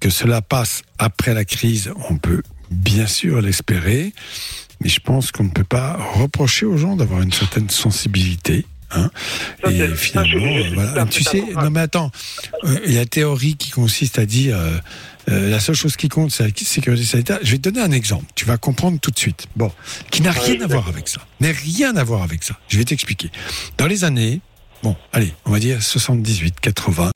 que 0.00 0.10
cela 0.10 0.42
passe 0.42 0.82
après 0.98 1.34
la 1.34 1.44
crise, 1.44 1.92
on 2.08 2.16
peut 2.18 2.42
bien 2.72 3.06
sûr 3.06 3.40
l'espérer, 3.40 4.12
mais 4.80 4.88
je 4.88 4.98
pense 4.98 5.30
qu'on 5.30 5.44
ne 5.44 5.50
peut 5.50 5.62
pas 5.62 5.96
reprocher 6.14 6.66
aux 6.66 6.76
gens 6.78 6.96
d'avoir 6.96 7.22
une 7.22 7.32
certaine 7.32 7.70
sensibilité. 7.70 8.66
Hein 8.92 9.08
Ça, 9.62 9.70
et 9.70 9.78
ça, 9.88 9.94
finalement, 9.94 10.32
je- 10.32 10.38
je 10.64 10.70
euh, 10.70 10.74
voilà. 10.74 11.06
tu 11.06 11.22
sais, 11.22 11.44
non 11.54 11.70
mais 11.70 11.78
attends, 11.78 12.10
euh, 12.64 12.76
il 12.86 12.92
y 12.92 12.96
a 12.96 13.02
la 13.02 13.06
théorie 13.06 13.54
qui 13.54 13.70
consiste 13.70 14.18
à 14.18 14.26
dire 14.26 14.56
euh, 14.58 14.78
euh, 15.28 15.50
la 15.50 15.60
seule 15.60 15.74
chose 15.74 15.96
qui 15.96 16.08
compte, 16.08 16.30
c'est 16.30 16.42
la 16.44 16.50
sécurité 16.56 17.04
sanitaire. 17.04 17.38
Je 17.42 17.52
vais 17.52 17.58
te 17.58 17.68
donner 17.68 17.80
un 17.84 17.92
exemple, 17.92 18.26
tu 18.34 18.44
vas 18.44 18.56
comprendre 18.56 18.98
tout 19.00 19.10
de 19.10 19.18
suite. 19.18 19.46
Bon, 19.56 19.70
qui 20.10 20.22
n'a 20.22 20.32
rien 20.32 20.54
Oui, 20.54 20.62
à 20.62 20.66
voir 20.66 20.88
avec 20.88 21.08
ça, 21.08 21.20
n'a 21.40 21.52
rien 21.52 21.96
à 21.96 22.04
voir 22.04 22.22
avec 22.22 22.42
ça. 22.42 22.58
Je 22.68 22.78
vais 22.78 22.84
t'expliquer. 22.84 23.30
Dans 23.78 23.86
les 23.86 24.04
années, 24.04 24.40
bon, 24.82 24.96
allez, 25.12 25.34
on 25.44 25.50
va 25.50 25.58
dire 25.58 25.82
78, 25.82 26.60
80, 26.60 27.10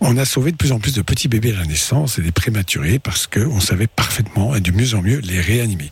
on 0.00 0.16
a 0.16 0.24
sauvé 0.24 0.50
de 0.50 0.56
plus 0.56 0.72
en 0.72 0.78
plus 0.78 0.94
de 0.94 1.02
petits 1.02 1.28
bébés 1.28 1.52
à 1.54 1.58
la 1.58 1.66
naissance 1.66 2.18
et 2.18 2.22
des 2.22 2.32
prématurés 2.32 2.98
parce 2.98 3.26
qu'on 3.26 3.60
savait 3.60 3.86
parfaitement 3.86 4.54
et 4.54 4.60
de 4.60 4.70
mieux 4.70 4.94
en 4.94 5.02
mieux 5.02 5.18
les 5.18 5.40
réanimer. 5.40 5.90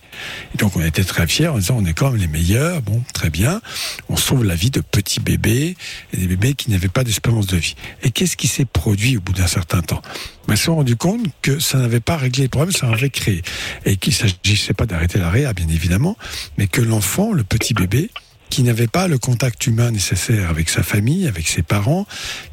Et 0.55 0.59
donc 0.59 0.77
on 0.77 0.81
était 0.81 1.05
très 1.05 1.27
fiers 1.27 1.49
en 1.49 1.59
disant 1.59 1.77
on 1.79 1.85
est 1.85 1.93
quand 1.93 2.11
même 2.11 2.21
les 2.21 2.27
meilleurs, 2.27 2.81
bon, 2.83 3.03
très 3.13 3.31
bien, 3.31 3.61
on 4.09 4.17
sauve 4.17 4.45
la 4.45 4.55
vie 4.55 4.71
de 4.71 4.81
petits 4.81 5.21
bébés 5.21 5.77
et 6.13 6.17
des 6.17 6.27
bébés 6.27 6.55
qui 6.55 6.71
n'avaient 6.71 6.89
pas 6.89 7.05
d'espérance 7.05 7.47
de 7.47 7.57
vie. 7.57 7.77
Et 8.03 8.11
qu'est-ce 8.11 8.37
qui 8.37 8.49
s'est 8.49 8.65
produit 8.65 9.19
au 9.19 9.21
bout 9.21 9.35
d'un 9.35 9.47
certain 9.47 9.83
temps? 9.83 10.01
Ben, 10.47 10.55
Ils 10.55 10.59
se 10.59 10.65
sont 10.65 10.77
rendus 10.77 10.97
compte 10.97 11.27
que 11.43 11.59
ça 11.59 11.79
n'avait 11.79 12.01
pas 12.01 12.17
réglé 12.17 12.45
le 12.45 12.49
problème, 12.49 12.73
ça 12.73 12.89
en 12.89 12.93
avait 12.93 13.11
créé. 13.11 13.43
Et 13.85 13.97
qu'il 13.97 14.15
ne 14.15 14.31
s'agissait 14.31 14.75
pas 14.75 14.87
d'arrêter 14.87 15.19
la 15.19 15.31
réa, 15.31 15.53
bien 15.53 15.69
évidemment, 15.69 16.17
mais 16.57 16.67
que 16.67 16.81
l'enfant, 16.81 17.33
le 17.33 17.45
petit 17.45 17.75
bébé, 17.75 18.11
qui 18.51 18.63
n'avait 18.63 18.87
pas 18.89 19.09
le 19.09 19.19
contact 19.19 19.67
humain 19.67 19.91
nécessaire 19.91 20.49
avec 20.51 20.69
sa 20.69 20.83
famille, 20.83 21.27
avec 21.29 21.49
ses 21.49 21.63
parents, 21.63 22.07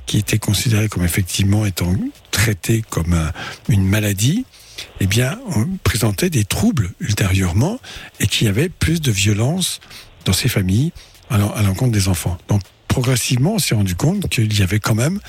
qui 0.06 0.18
était 0.18 0.38
considéré 0.40 0.88
comme 0.90 1.04
effectivement 1.04 1.66
étant 1.66 1.94
traité 2.32 2.84
comme 2.90 3.14
un- 3.14 3.32
une 3.70 3.86
maladie, 3.88 4.46
eh 5.00 5.08
bien, 5.08 5.40
présentait 5.84 6.30
des 6.30 6.44
troubles 6.44 6.92
ultérieurement 7.00 7.80
et 8.20 8.28
qui 8.28 8.48
avait 8.48 8.70
plus 8.70 9.00
de 9.02 9.12
violence 9.12 9.80
dans 10.26 10.34
ces 10.34 10.50
familles 10.50 10.92
à 11.30 11.38
l'encontre 11.38 11.92
des 11.92 12.08
enfants. 12.08 12.38
Donc, 12.50 12.62
progressivement, 12.88 13.54
on 13.56 13.60
s'est 13.60 13.76
rendu 13.76 13.96
compte 13.96 14.28
qu'il 14.30 14.58
y 14.58 14.62
avait 14.62 14.80
quand 14.80 14.96
même 14.96 15.20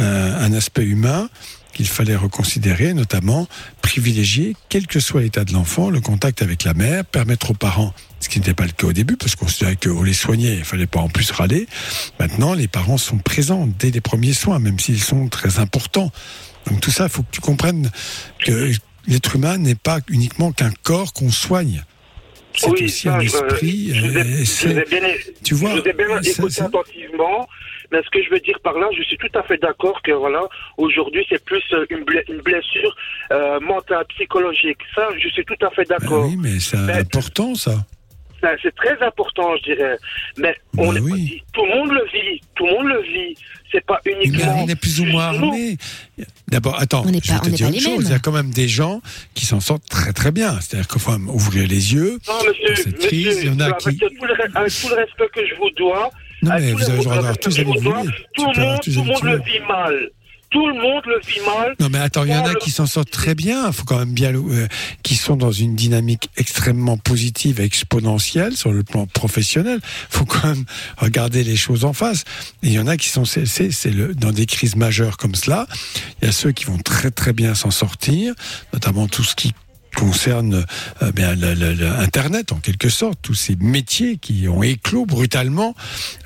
euh, 0.00 0.44
un 0.44 0.52
aspect 0.52 0.84
humain 0.84 1.28
qu'il 1.72 1.86
fallait 1.86 2.16
reconsidérer, 2.16 2.94
notamment 2.94 3.46
privilégier, 3.82 4.56
quel 4.70 4.86
que 4.86 4.98
soit 4.98 5.20
l'état 5.20 5.44
de 5.44 5.52
l'enfant, 5.52 5.90
le 5.90 6.00
contact 6.00 6.40
avec 6.40 6.64
la 6.64 6.72
mère, 6.72 7.04
permettre 7.04 7.50
aux 7.50 7.54
parents, 7.54 7.92
ce 8.26 8.30
qui 8.30 8.40
n'était 8.40 8.54
pas 8.54 8.64
le 8.66 8.72
cas 8.72 8.88
au 8.88 8.92
début, 8.92 9.16
parce 9.16 9.36
qu'on 9.36 9.44
considérait 9.46 9.76
qu'on 9.76 10.02
les 10.02 10.12
soignait, 10.12 10.56
il 10.56 10.64
fallait 10.64 10.88
pas 10.88 10.98
en 10.98 11.08
plus 11.08 11.30
râler. 11.30 11.68
Maintenant, 12.18 12.54
les 12.54 12.66
parents 12.66 12.98
sont 12.98 13.18
présents 13.18 13.68
dès 13.78 13.92
les 13.92 14.00
premiers 14.00 14.32
soins, 14.32 14.58
même 14.58 14.80
s'ils 14.80 15.00
sont 15.00 15.28
très 15.28 15.60
importants. 15.60 16.10
Donc 16.66 16.80
tout 16.80 16.90
ça, 16.90 17.04
il 17.04 17.10
faut 17.10 17.22
que 17.22 17.30
tu 17.30 17.40
comprennes 17.40 17.88
que 18.44 18.72
l'être 19.06 19.36
humain 19.36 19.58
n'est 19.58 19.76
pas 19.76 20.00
uniquement 20.08 20.50
qu'un 20.50 20.72
corps 20.82 21.12
qu'on 21.12 21.30
soigne. 21.30 21.84
C'est 22.56 22.68
Oui, 22.70 22.84
aussi 22.86 23.02
ça, 23.06 23.14
un 23.16 23.20
esprit. 23.20 23.90
je 23.94 24.06
euh, 24.06 24.22
je 24.24 24.38
vous 24.38 24.44
c'est- 24.44 24.70
ai 24.70 24.84
bien, 24.90 25.00
tu 25.44 25.54
vois, 25.54 25.76
je 25.76 25.80
vous 25.82 25.88
ai 25.88 25.92
bien 25.92 26.20
écouté 26.20 26.62
attentivement, 26.62 27.46
mais 27.92 27.98
ce 28.02 28.10
que 28.10 28.20
je 28.24 28.30
veux 28.30 28.40
dire 28.40 28.58
par 28.64 28.72
là, 28.78 28.88
je 28.98 29.02
suis 29.04 29.18
tout 29.18 29.38
à 29.38 29.42
fait 29.44 29.58
d'accord 29.58 30.00
que 30.02 30.10
voilà, 30.10 30.40
aujourd'hui 30.78 31.24
c'est 31.28 31.44
plus 31.44 31.62
euh, 31.74 31.84
une, 31.90 32.00
ble- 32.04 32.24
une 32.28 32.40
blessure 32.40 32.96
euh, 33.30 33.60
mentale, 33.60 34.04
psychologique. 34.16 34.78
Ça, 34.96 35.06
je 35.22 35.28
suis 35.28 35.44
tout 35.44 35.60
à 35.64 35.70
fait 35.70 35.84
d'accord. 35.84 36.26
oui, 36.26 36.36
mais 36.36 36.58
c'est 36.58 36.78
important 36.78 37.54
ça. 37.54 37.84
Ça, 38.40 38.50
C'est 38.62 38.74
très 38.74 39.00
important, 39.04 39.56
je 39.58 39.72
dirais. 39.72 39.96
Mais 40.36 40.54
on 40.76 40.92
Bah 40.92 40.98
est- 40.98 41.42
tout 41.52 41.64
le 41.64 41.74
monde 41.74 41.90
le 41.92 42.04
vit, 42.12 42.40
tout 42.54 42.66
le 42.66 42.72
monde 42.72 42.86
le 42.88 43.02
vit. 43.02 43.34
C'est 43.72 43.84
pas 43.84 44.00
Mais 44.04 44.12
uniquement. 44.12 44.64
on 44.64 44.68
est 44.68 44.76
plus 44.76 45.00
ou 45.00 45.04
moins 45.06 45.24
armé. 45.28 45.76
D'abord, 46.48 46.78
attends, 46.80 47.02
On 47.06 47.10
n'est 47.10 47.20
je 47.22 47.32
vais 47.32 47.38
pas- 47.38 47.40
te 47.40 47.46
on 47.46 47.50
n'est 47.50 47.56
dire 47.56 47.66
pas 47.66 47.70
une 47.70 47.74
les 47.74 47.80
chose. 47.80 47.92
mêmes. 47.98 48.02
Il 48.02 48.10
y 48.10 48.14
a 48.14 48.18
quand 48.18 48.32
même 48.32 48.50
des 48.50 48.68
gens 48.68 49.00
qui 49.34 49.46
s'en 49.46 49.60
sortent 49.60 49.88
très 49.88 50.12
très 50.12 50.30
bien. 50.32 50.58
C'est-à-dire 50.60 50.86
qu'il 50.88 51.00
faut 51.00 51.12
ouvrir 51.12 51.66
les 51.68 51.94
yeux. 51.94 52.18
Non, 52.28 52.34
monsieur, 52.46 52.74
cette 52.76 52.86
monsieur, 52.96 53.08
crise, 53.08 53.38
il 53.42 53.46
y 53.46 53.50
en 53.50 53.60
a 53.60 53.64
avec, 53.66 53.78
qui- 53.78 53.96
tout 53.98 54.24
le, 54.24 54.32
avec 54.34 54.72
tout 54.80 54.88
le 54.88 54.94
respect 54.96 55.28
que 55.34 55.46
je 55.46 55.54
vous 55.56 55.70
dois, 55.76 56.10
Non, 56.42 56.52
mais 56.54 56.72
tout 56.72 56.72
vous 56.72 56.78
le 56.78 56.84
avez 56.84 56.96
le 56.96 57.02
droit 57.02 57.14
d'avoir 57.16 57.38
tous 57.38 57.50
tout 57.56 57.60
le 57.62 57.80
monde, 57.80 58.10
tout 58.36 58.46
le 58.46 59.02
monde 59.02 59.22
le 59.24 59.36
vit 59.38 59.60
mal. 59.66 60.10
Tout 60.50 60.66
le 60.68 60.74
monde 60.74 61.02
le 61.06 61.20
vit 61.26 61.40
mal. 61.44 61.74
Non, 61.80 61.88
mais 61.90 61.98
attends, 61.98 62.24
il 62.24 62.30
y 62.30 62.34
en 62.36 62.44
a 62.44 62.52
le- 62.52 62.58
qui 62.58 62.70
s'en 62.70 62.86
sortent 62.86 63.10
très 63.10 63.34
bien. 63.34 63.66
Il 63.66 63.72
faut 63.72 63.84
quand 63.84 63.98
même 63.98 64.12
bien, 64.12 64.32
euh, 64.34 64.68
qui 65.02 65.16
sont 65.16 65.36
dans 65.36 65.50
une 65.50 65.74
dynamique 65.74 66.30
extrêmement 66.36 66.96
positive 66.98 67.60
et 67.60 67.64
exponentielle 67.64 68.56
sur 68.56 68.72
le 68.72 68.82
plan 68.84 69.06
professionnel. 69.06 69.80
Il 69.82 70.16
faut 70.16 70.24
quand 70.24 70.46
même 70.48 70.64
regarder 70.98 71.42
les 71.44 71.56
choses 71.56 71.84
en 71.84 71.92
face. 71.92 72.24
Et 72.62 72.68
il 72.68 72.72
y 72.72 72.78
en 72.78 72.86
a 72.86 72.96
qui 72.96 73.08
sont, 73.08 73.24
c'est, 73.24 73.44
c'est, 73.46 73.70
c'est 73.72 73.90
le, 73.90 74.14
dans 74.14 74.30
des 74.32 74.46
crises 74.46 74.76
majeures 74.76 75.16
comme 75.16 75.34
cela. 75.34 75.66
Il 76.22 76.26
y 76.26 76.28
a 76.28 76.32
ceux 76.32 76.52
qui 76.52 76.64
vont 76.64 76.78
très 76.78 77.10
très 77.10 77.32
bien 77.32 77.54
s'en 77.54 77.70
sortir, 77.72 78.32
notamment 78.72 79.08
tout 79.08 79.24
ce 79.24 79.34
qui 79.34 79.52
concerne 79.96 80.64
euh, 81.02 81.10
bien, 81.12 81.34
Internet 81.98 82.52
en 82.52 82.56
quelque 82.56 82.90
sorte, 82.90 83.18
tous 83.22 83.34
ces 83.34 83.56
métiers 83.56 84.18
qui 84.18 84.46
ont 84.46 84.62
éclos 84.62 85.06
brutalement 85.06 85.74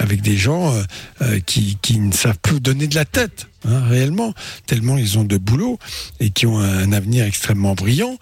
avec 0.00 0.22
des 0.22 0.36
gens 0.36 0.74
euh, 0.74 0.82
euh, 1.22 1.40
qui, 1.40 1.78
qui 1.80 2.00
ne 2.00 2.12
savent 2.12 2.38
plus 2.42 2.60
donner 2.60 2.88
de 2.88 2.96
la 2.96 3.04
tête. 3.04 3.46
Hein, 3.66 3.82
réellement, 3.88 4.32
tellement 4.66 4.96
ils 4.98 5.18
ont 5.18 5.24
de 5.24 5.36
boulot 5.38 5.78
et 6.20 6.30
qui 6.30 6.46
ont 6.46 6.58
un 6.58 6.92
avenir 6.92 7.24
extrêmement 7.24 7.74
brillant, 7.74 8.16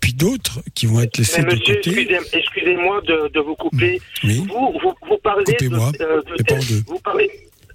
puis 0.00 0.12
d'autres 0.12 0.60
qui 0.74 0.86
vont 0.86 1.00
être 1.00 1.18
laissés 1.18 1.42
Mais 1.42 1.54
de 1.54 1.58
côté. 1.58 1.90
excusez- 1.90 2.18
excusez-moi 2.38 3.00
de, 3.02 3.30
de 3.32 3.40
vous 3.40 3.54
couper. 3.54 4.00
Oui. 4.22 4.38
Vous, 4.48 4.72
vous, 4.82 4.92
vous 5.08 5.18
parlez 5.22 5.44
de, 5.44 5.74
euh, 6.02 6.22
vous 6.86 6.98
parlez 7.00 7.30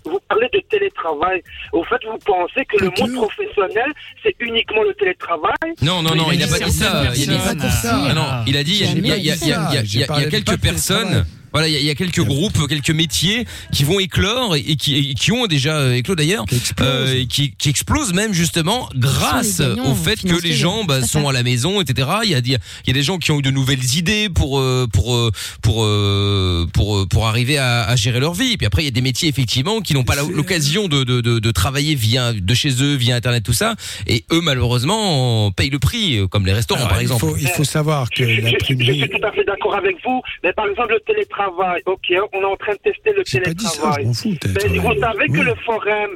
vous 0.06 0.20
parlez 0.28 0.48
télétravail. 0.70 1.44
Au 1.74 1.84
fait, 1.84 1.98
vous 2.10 2.18
pensez 2.26 2.66
que 2.66 2.78
le 2.84 2.90
monde 3.00 3.16
professionnel, 3.16 3.91
c'est 4.24 4.36
uniquement 4.40 4.84
le 4.84 4.94
télétravail 4.94 5.54
Non, 5.82 6.02
non, 6.02 6.16
non, 6.16 6.32
il 6.32 6.40
n'a 6.40 6.48
pas 6.48 6.60
dit 6.60 6.72
ça. 6.72 7.04
Il 7.16 7.32
a 7.32 7.54
dit 7.54 7.60
Personne. 7.60 8.06
Ah 8.10 8.14
non, 8.14 8.28
il 8.48 8.58
a 8.58 8.64
dit 8.64 8.82
il 8.82 9.06
y 9.06 10.04
a 10.04 10.30
quelques 10.30 10.58
personnes. 10.60 11.26
Voilà, 11.52 11.68
il 11.68 11.74
y, 11.74 11.78
a- 11.78 11.80
il 11.80 11.86
y 11.86 11.90
a 11.90 11.96
quelques 11.96 12.24
groupes, 12.24 12.68
quelques 12.68 12.92
métiers 12.92 13.46
qui 13.74 13.84
vont 13.84 14.00
éclore 14.00 14.56
et 14.56 14.76
qui, 14.76 14.96
et 15.12 15.14
qui 15.14 15.32
ont 15.32 15.48
déjà 15.48 15.78
euh, 15.78 15.96
éclos 15.96 16.16
d'ailleurs, 16.16 16.46
euh, 16.82 17.14
et 17.16 17.26
qui, 17.26 17.52
qui 17.58 17.70
explosent 17.70 18.14
même 18.14 18.34
justement 18.34 18.90
grâce 18.96 19.62
au 19.62 19.96
fait 19.96 20.22
que 20.22 20.42
les 20.42 20.54
gens 20.54 20.84
bah, 20.84 21.02
sont 21.02 21.28
à 21.28 21.34
la 21.34 21.44
maison, 21.44 21.82
etc. 21.82 22.08
Il 22.24 22.30
y 22.32 22.36
a, 22.36 22.40
il 22.40 22.50
y 22.52 22.56
a- 22.56 22.60
il 22.86 22.88
y 22.88 22.92
a 22.92 22.94
des 22.94 23.04
gens 23.04 23.18
qui 23.18 23.32
ont 23.32 23.40
eu 23.40 23.42
de 23.42 23.52
nouvelles 23.52 23.96
idées 23.96 24.30
pour 24.30 24.60
euh, 24.60 24.88
pour 24.92 25.14
euh, 25.16 25.32
pour 25.62 25.84
euh, 25.84 26.68
pour 26.74 26.98
euh, 26.98 27.06
pour 27.06 27.28
arriver 27.28 27.58
à, 27.58 27.84
à 27.84 27.96
gérer 27.96 28.20
leur 28.20 28.34
vie. 28.34 28.54
Et 28.54 28.58
puis 28.58 28.66
après, 28.68 28.82
il 28.84 28.86
y 28.86 28.90
a 28.90 28.92
des 28.92 29.02
métiers 29.02 29.30
effectivement 29.30 29.82
qui 29.82 29.94
n'ont 29.94 30.04
pas 30.04 30.16
l'occasion 30.16 30.88
de, 30.88 31.04
de, 31.04 31.22
de, 31.22 31.40
de 31.40 31.52
travailler 31.52 31.96
via 31.96 32.34
de 32.34 32.54
chez 32.54 32.70
eux, 32.84 32.96
via 32.96 33.16
internet, 33.16 33.44
tout 33.44 33.54
ça. 33.54 33.76
Et 34.08 34.24
eux, 34.32 34.42
malheureusement, 34.42 35.52
payent 35.52 35.70
le 35.70 35.80
prix, 35.80 36.18
euh, 36.20 36.28
comme 36.28 36.46
les 36.46 36.54
restaurants 36.54 36.82
Alors, 36.82 36.90
par 36.90 37.00
il 37.02 37.04
exemple. 37.04 37.26
faut, 37.26 37.38
il 37.38 37.48
faut 37.48 37.64
savoir 37.64 38.10
que 38.10 38.24
Je, 38.28 38.36
je 38.36 38.42
l'imprimerie. 38.42 39.00
suis 39.00 39.10
tout 39.10 39.26
à 39.26 39.32
fait 39.32 39.44
d'accord 39.44 39.76
avec 39.76 39.96
vous, 40.06 40.22
mais 40.44 40.54
par 40.54 40.68
exemple 40.68 40.94
le 40.94 41.00
télétravail, 41.06 41.39
ok, 41.86 42.14
on 42.34 42.41
est 42.41 42.45
en 42.45 42.56
train 42.57 42.74
de 42.74 42.78
tester 42.80 43.14
le 43.14 43.24
J'ai 43.26 43.40
pas 43.41 43.53
dit 43.53 43.66
ça, 43.66 43.72
télétravail. 43.72 44.06
je 44.06 44.14
fous, 44.14 44.30
Mais 44.30 44.53
télétravail. 44.53 44.95
vous 44.95 45.02
savez 45.02 45.26
que 45.28 45.32
Oui. 45.32 45.41
le 45.45 45.56
forum, 45.66 46.10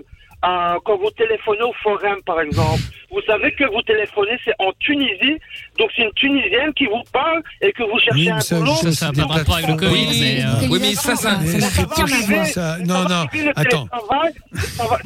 euh, 0.43 0.77
quand 0.85 0.97
vous 0.97 1.09
téléphonez 1.11 1.61
au 1.63 1.73
forum 1.81 2.17
par 2.25 2.39
exemple, 2.41 2.81
vous 3.11 3.21
savez 3.27 3.51
que 3.53 3.63
vous 3.65 3.81
téléphonez, 3.83 4.37
c'est 4.43 4.53
en 4.59 4.71
Tunisie, 4.79 5.37
donc 5.77 5.89
c'est 5.95 6.03
une 6.03 6.11
Tunisienne 6.15 6.73
qui 6.75 6.85
vous 6.85 7.03
parle 7.11 7.41
et 7.61 7.71
que 7.71 7.83
vous 7.83 7.99
cherchez 7.99 8.21
Oui, 8.21 8.29
un 8.31 8.39
ça, 8.39 8.57
boulot. 8.59 8.73
ça, 8.75 8.91
c'est 8.91 9.11
des 9.11 9.21
plateformes. 9.21 9.77
Oui, 9.91 10.07
mais, 10.19 10.43
euh, 10.43 10.67
oui, 10.71 10.79
mais 10.81 10.95
ça, 10.95 11.15
ça, 11.15 11.37
Mais 11.39 11.47
c'est 11.47 11.81
va 11.81 11.95
terrible, 11.95 12.13
arriver. 12.33 12.45
ça. 12.51 12.77
Non, 12.85 13.03
non, 13.07 13.25
Le 13.33 13.51
attends. 13.55 13.87
ça 13.91 13.99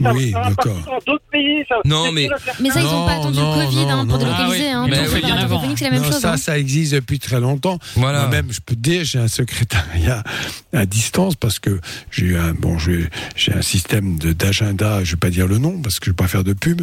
ça, 0.02 0.14
Oui, 0.14 0.32
ça 0.32 0.40
d'accord. 0.42 0.56
partir 0.56 0.86
dans 0.86 0.98
d'autres 1.06 1.26
pays. 1.32 1.66
Ça, 1.68 1.76
Non, 1.86 2.12
mais-. 2.14 2.30
Mais 2.62 2.70
ça, 2.70 2.80
ils 2.80 2.86
n'ont 2.86 3.06
pas 3.06 3.14
attendu 3.14 3.40
le 3.40 3.66
Covid 3.66 3.86
non, 3.86 3.90
hein, 3.92 4.08
pour 4.08 4.18
délocaliser. 4.20 4.70
Ah 4.74 4.78
hein. 4.80 4.88
mais 4.90 5.08
oui, 5.14 5.22
bien 5.22 5.36
avant. 5.38 5.62
c'est 5.76 5.84
la 5.86 5.92
même 5.92 6.04
chose. 6.06 6.20
ça, 6.20 6.34
hein. 6.34 6.38
ça 6.38 6.58
existe 6.58 6.94
depuis 6.94 7.20
très 7.20 7.40
longtemps. 7.42 7.78
Voilà. 7.96 8.22
Moi-même, 8.22 8.52
je 8.52 8.60
peux 8.62 8.76
te 8.76 8.80
dire, 8.80 9.04
j'ai 9.04 9.20
un 9.20 9.28
secrétariat 9.28 10.24
à 10.74 10.86
distance 10.86 11.36
parce 11.36 11.60
que 11.60 11.80
j'ai 12.10 12.38
un, 12.38 12.54
bon, 12.54 12.78
j'ai 12.78 13.10
j'ai 13.36 13.54
un 13.54 13.62
système 13.62 14.18
d'agenda, 14.18 15.04
je 15.04 15.12
vais 15.12 15.18
pas 15.28 15.32
dire 15.32 15.48
le 15.48 15.58
nom 15.58 15.82
parce 15.82 16.00
que 16.00 16.06
je 16.06 16.12
vais 16.12 16.16
pas 16.16 16.28
faire 16.28 16.44
de 16.44 16.54
pub. 16.54 16.82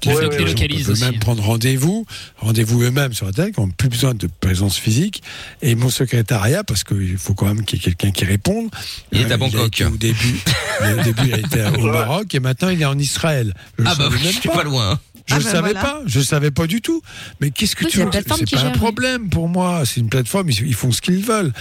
qui 0.00 0.08
Ouais, 0.08 0.28
peuvent 0.28 1.00
même 1.00 1.18
prendre 1.18 1.42
rendez-vous, 1.42 2.06
rendez-vous 2.38 2.82
eux-mêmes 2.82 3.12
sur 3.12 3.26
la 3.26 3.32
télé, 3.32 3.52
qui 3.52 3.60
n'ont 3.60 3.68
plus 3.68 3.88
besoin 3.88 4.14
de 4.14 4.28
présence 4.40 4.78
physique. 4.78 5.22
Et 5.60 5.74
mon 5.74 5.90
secrétariat, 5.90 6.64
parce 6.64 6.84
qu'il 6.84 7.18
faut 7.18 7.34
quand 7.34 7.46
même 7.46 7.64
qu'il 7.64 7.78
y 7.78 7.82
ait 7.82 7.84
quelqu'un 7.84 8.10
qui 8.10 8.24
réponde. 8.24 8.70
Il 9.12 9.20
est 9.20 9.30
à 9.30 9.34
a 9.34 9.36
Bangkok. 9.36 9.84
au 9.92 9.96
début, 9.96 10.40
au 10.80 11.02
début, 11.02 11.22
il 11.26 11.34
a 11.34 11.38
été 11.38 11.78
au 11.78 11.86
Maroc 11.86 12.34
et 12.34 12.40
maintenant 12.40 12.70
il 12.70 12.80
est 12.80 12.86
en 12.86 12.98
Israël. 12.98 13.54
Je 13.78 13.84
Ah 13.86 13.94
bah 13.94 14.08
je 14.10 14.28
suis 14.28 14.48
pas 14.48 14.64
loin. 14.64 14.98
Je 15.26 15.34
Ah 15.34 15.38
ne 15.38 15.44
ben 15.44 15.50
savais 15.50 15.72
voilà. 15.72 15.80
pas, 15.80 16.00
je 16.06 16.18
ne 16.18 16.24
savais 16.24 16.50
pas 16.50 16.66
du 16.66 16.80
tout. 16.80 17.02
Mais 17.40 17.50
qu'est-ce 17.50 17.76
que 17.76 17.84
Oui, 17.84 17.90
tu 17.90 17.98
veux 17.98 18.08
C'est 18.12 18.26
pas 18.26 18.34
un 18.34 18.44
gère, 18.60 18.72
problème 18.72 19.28
pour 19.30 19.48
moi. 19.48 19.82
C'est 19.86 20.00
une 20.00 20.08
plateforme, 20.08 20.50
ils, 20.50 20.66
ils 20.66 20.74
font 20.74 20.92
ce 20.92 21.00
qu'ils 21.00 21.24
veulent. 21.24 21.52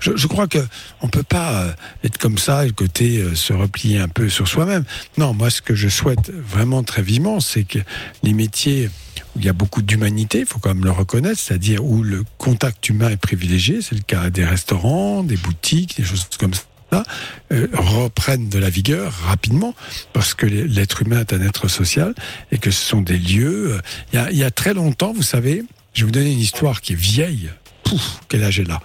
Je, 0.00 0.16
je 0.16 0.26
crois 0.26 0.46
que 0.48 0.58
on 1.02 1.08
peut 1.08 1.22
pas 1.22 1.62
euh, 1.62 1.72
être 2.04 2.18
comme 2.18 2.38
ça 2.38 2.64
et 2.64 2.68
le 2.68 2.72
côté 2.74 3.18
euh, 3.18 3.34
se 3.34 3.52
replier 3.52 3.98
un 3.98 4.08
peu 4.08 4.28
sur 4.28 4.48
soi-même. 4.48 4.84
Non, 5.18 5.34
moi, 5.34 5.50
ce 5.50 5.60
que 5.62 5.74
je 5.74 5.88
souhaite 5.88 6.30
vraiment 6.30 6.82
très 6.82 7.02
vivement, 7.02 7.40
c'est 7.40 7.64
que 7.64 7.78
les 8.22 8.32
métiers 8.32 8.88
où 9.36 9.38
il 9.38 9.44
y 9.44 9.48
a 9.48 9.52
beaucoup 9.52 9.82
d'humanité, 9.82 10.40
il 10.40 10.46
faut 10.46 10.58
quand 10.58 10.74
même 10.74 10.84
le 10.84 10.90
reconnaître, 10.90 11.38
c'est-à-dire 11.38 11.84
où 11.84 12.02
le 12.02 12.24
contact 12.38 12.88
humain 12.88 13.10
est 13.10 13.16
privilégié, 13.16 13.80
c'est 13.80 13.94
le 13.94 14.00
cas 14.00 14.28
des 14.30 14.44
restaurants, 14.44 15.22
des 15.22 15.36
boutiques, 15.36 15.96
des 15.98 16.04
choses 16.04 16.26
comme 16.38 16.52
ça. 16.54 16.62
Euh, 17.52 17.66
reprennent 17.72 18.48
de 18.48 18.58
la 18.58 18.70
vigueur 18.70 19.12
rapidement 19.12 19.74
parce 20.12 20.34
que 20.34 20.46
l'être 20.46 21.02
humain 21.02 21.20
est 21.20 21.32
un 21.32 21.40
être 21.42 21.68
social 21.68 22.14
et 22.52 22.58
que 22.58 22.70
ce 22.70 22.84
sont 22.84 23.00
des 23.00 23.18
lieux. 23.18 23.72
euh, 23.74 23.80
Il 24.12 24.16
y 24.16 24.18
a, 24.18 24.30
il 24.30 24.38
y 24.38 24.44
a 24.44 24.50
très 24.50 24.74
longtemps, 24.74 25.12
vous 25.12 25.22
savez, 25.22 25.62
je 25.94 26.00
vais 26.00 26.06
vous 26.06 26.12
donner 26.12 26.32
une 26.32 26.38
histoire 26.38 26.80
qui 26.80 26.92
est 26.92 27.00
vieille. 27.00 27.50
Pouf, 27.84 28.20
quel 28.28 28.44
âge 28.44 28.60
elle 28.60 28.70
a? 28.70 28.80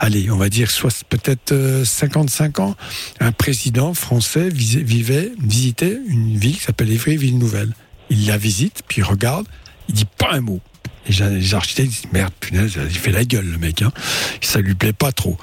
Allez, 0.00 0.30
on 0.30 0.36
va 0.36 0.48
dire 0.48 0.70
soit 0.70 1.04
peut-être 1.08 1.52
euh, 1.52 1.84
55 1.84 2.58
ans. 2.60 2.76
Un 3.20 3.30
président 3.32 3.94
français 3.94 4.48
vivait, 4.48 5.32
visitait 5.40 5.98
une 6.08 6.36
ville 6.38 6.56
qui 6.56 6.64
s'appelle 6.64 6.90
Évry-Ville-Nouvelle. 6.90 7.72
Il 8.10 8.26
la 8.26 8.36
visite, 8.38 8.82
puis 8.88 9.00
il 9.00 9.04
regarde, 9.04 9.46
il 9.88 9.94
dit 9.94 10.06
pas 10.18 10.32
un 10.32 10.40
mot. 10.40 10.60
Les 11.08 11.54
architectes 11.54 11.90
disent 11.90 12.12
merde, 12.12 12.32
punaise, 12.38 12.78
il 12.78 12.96
fait 12.96 13.10
la 13.10 13.24
gueule 13.24 13.46
le 13.46 13.58
mec, 13.58 13.82
hein. 13.82 13.92
ça 14.40 14.60
lui 14.60 14.74
plaît 14.74 14.92
pas 14.92 15.10
trop. 15.10 15.36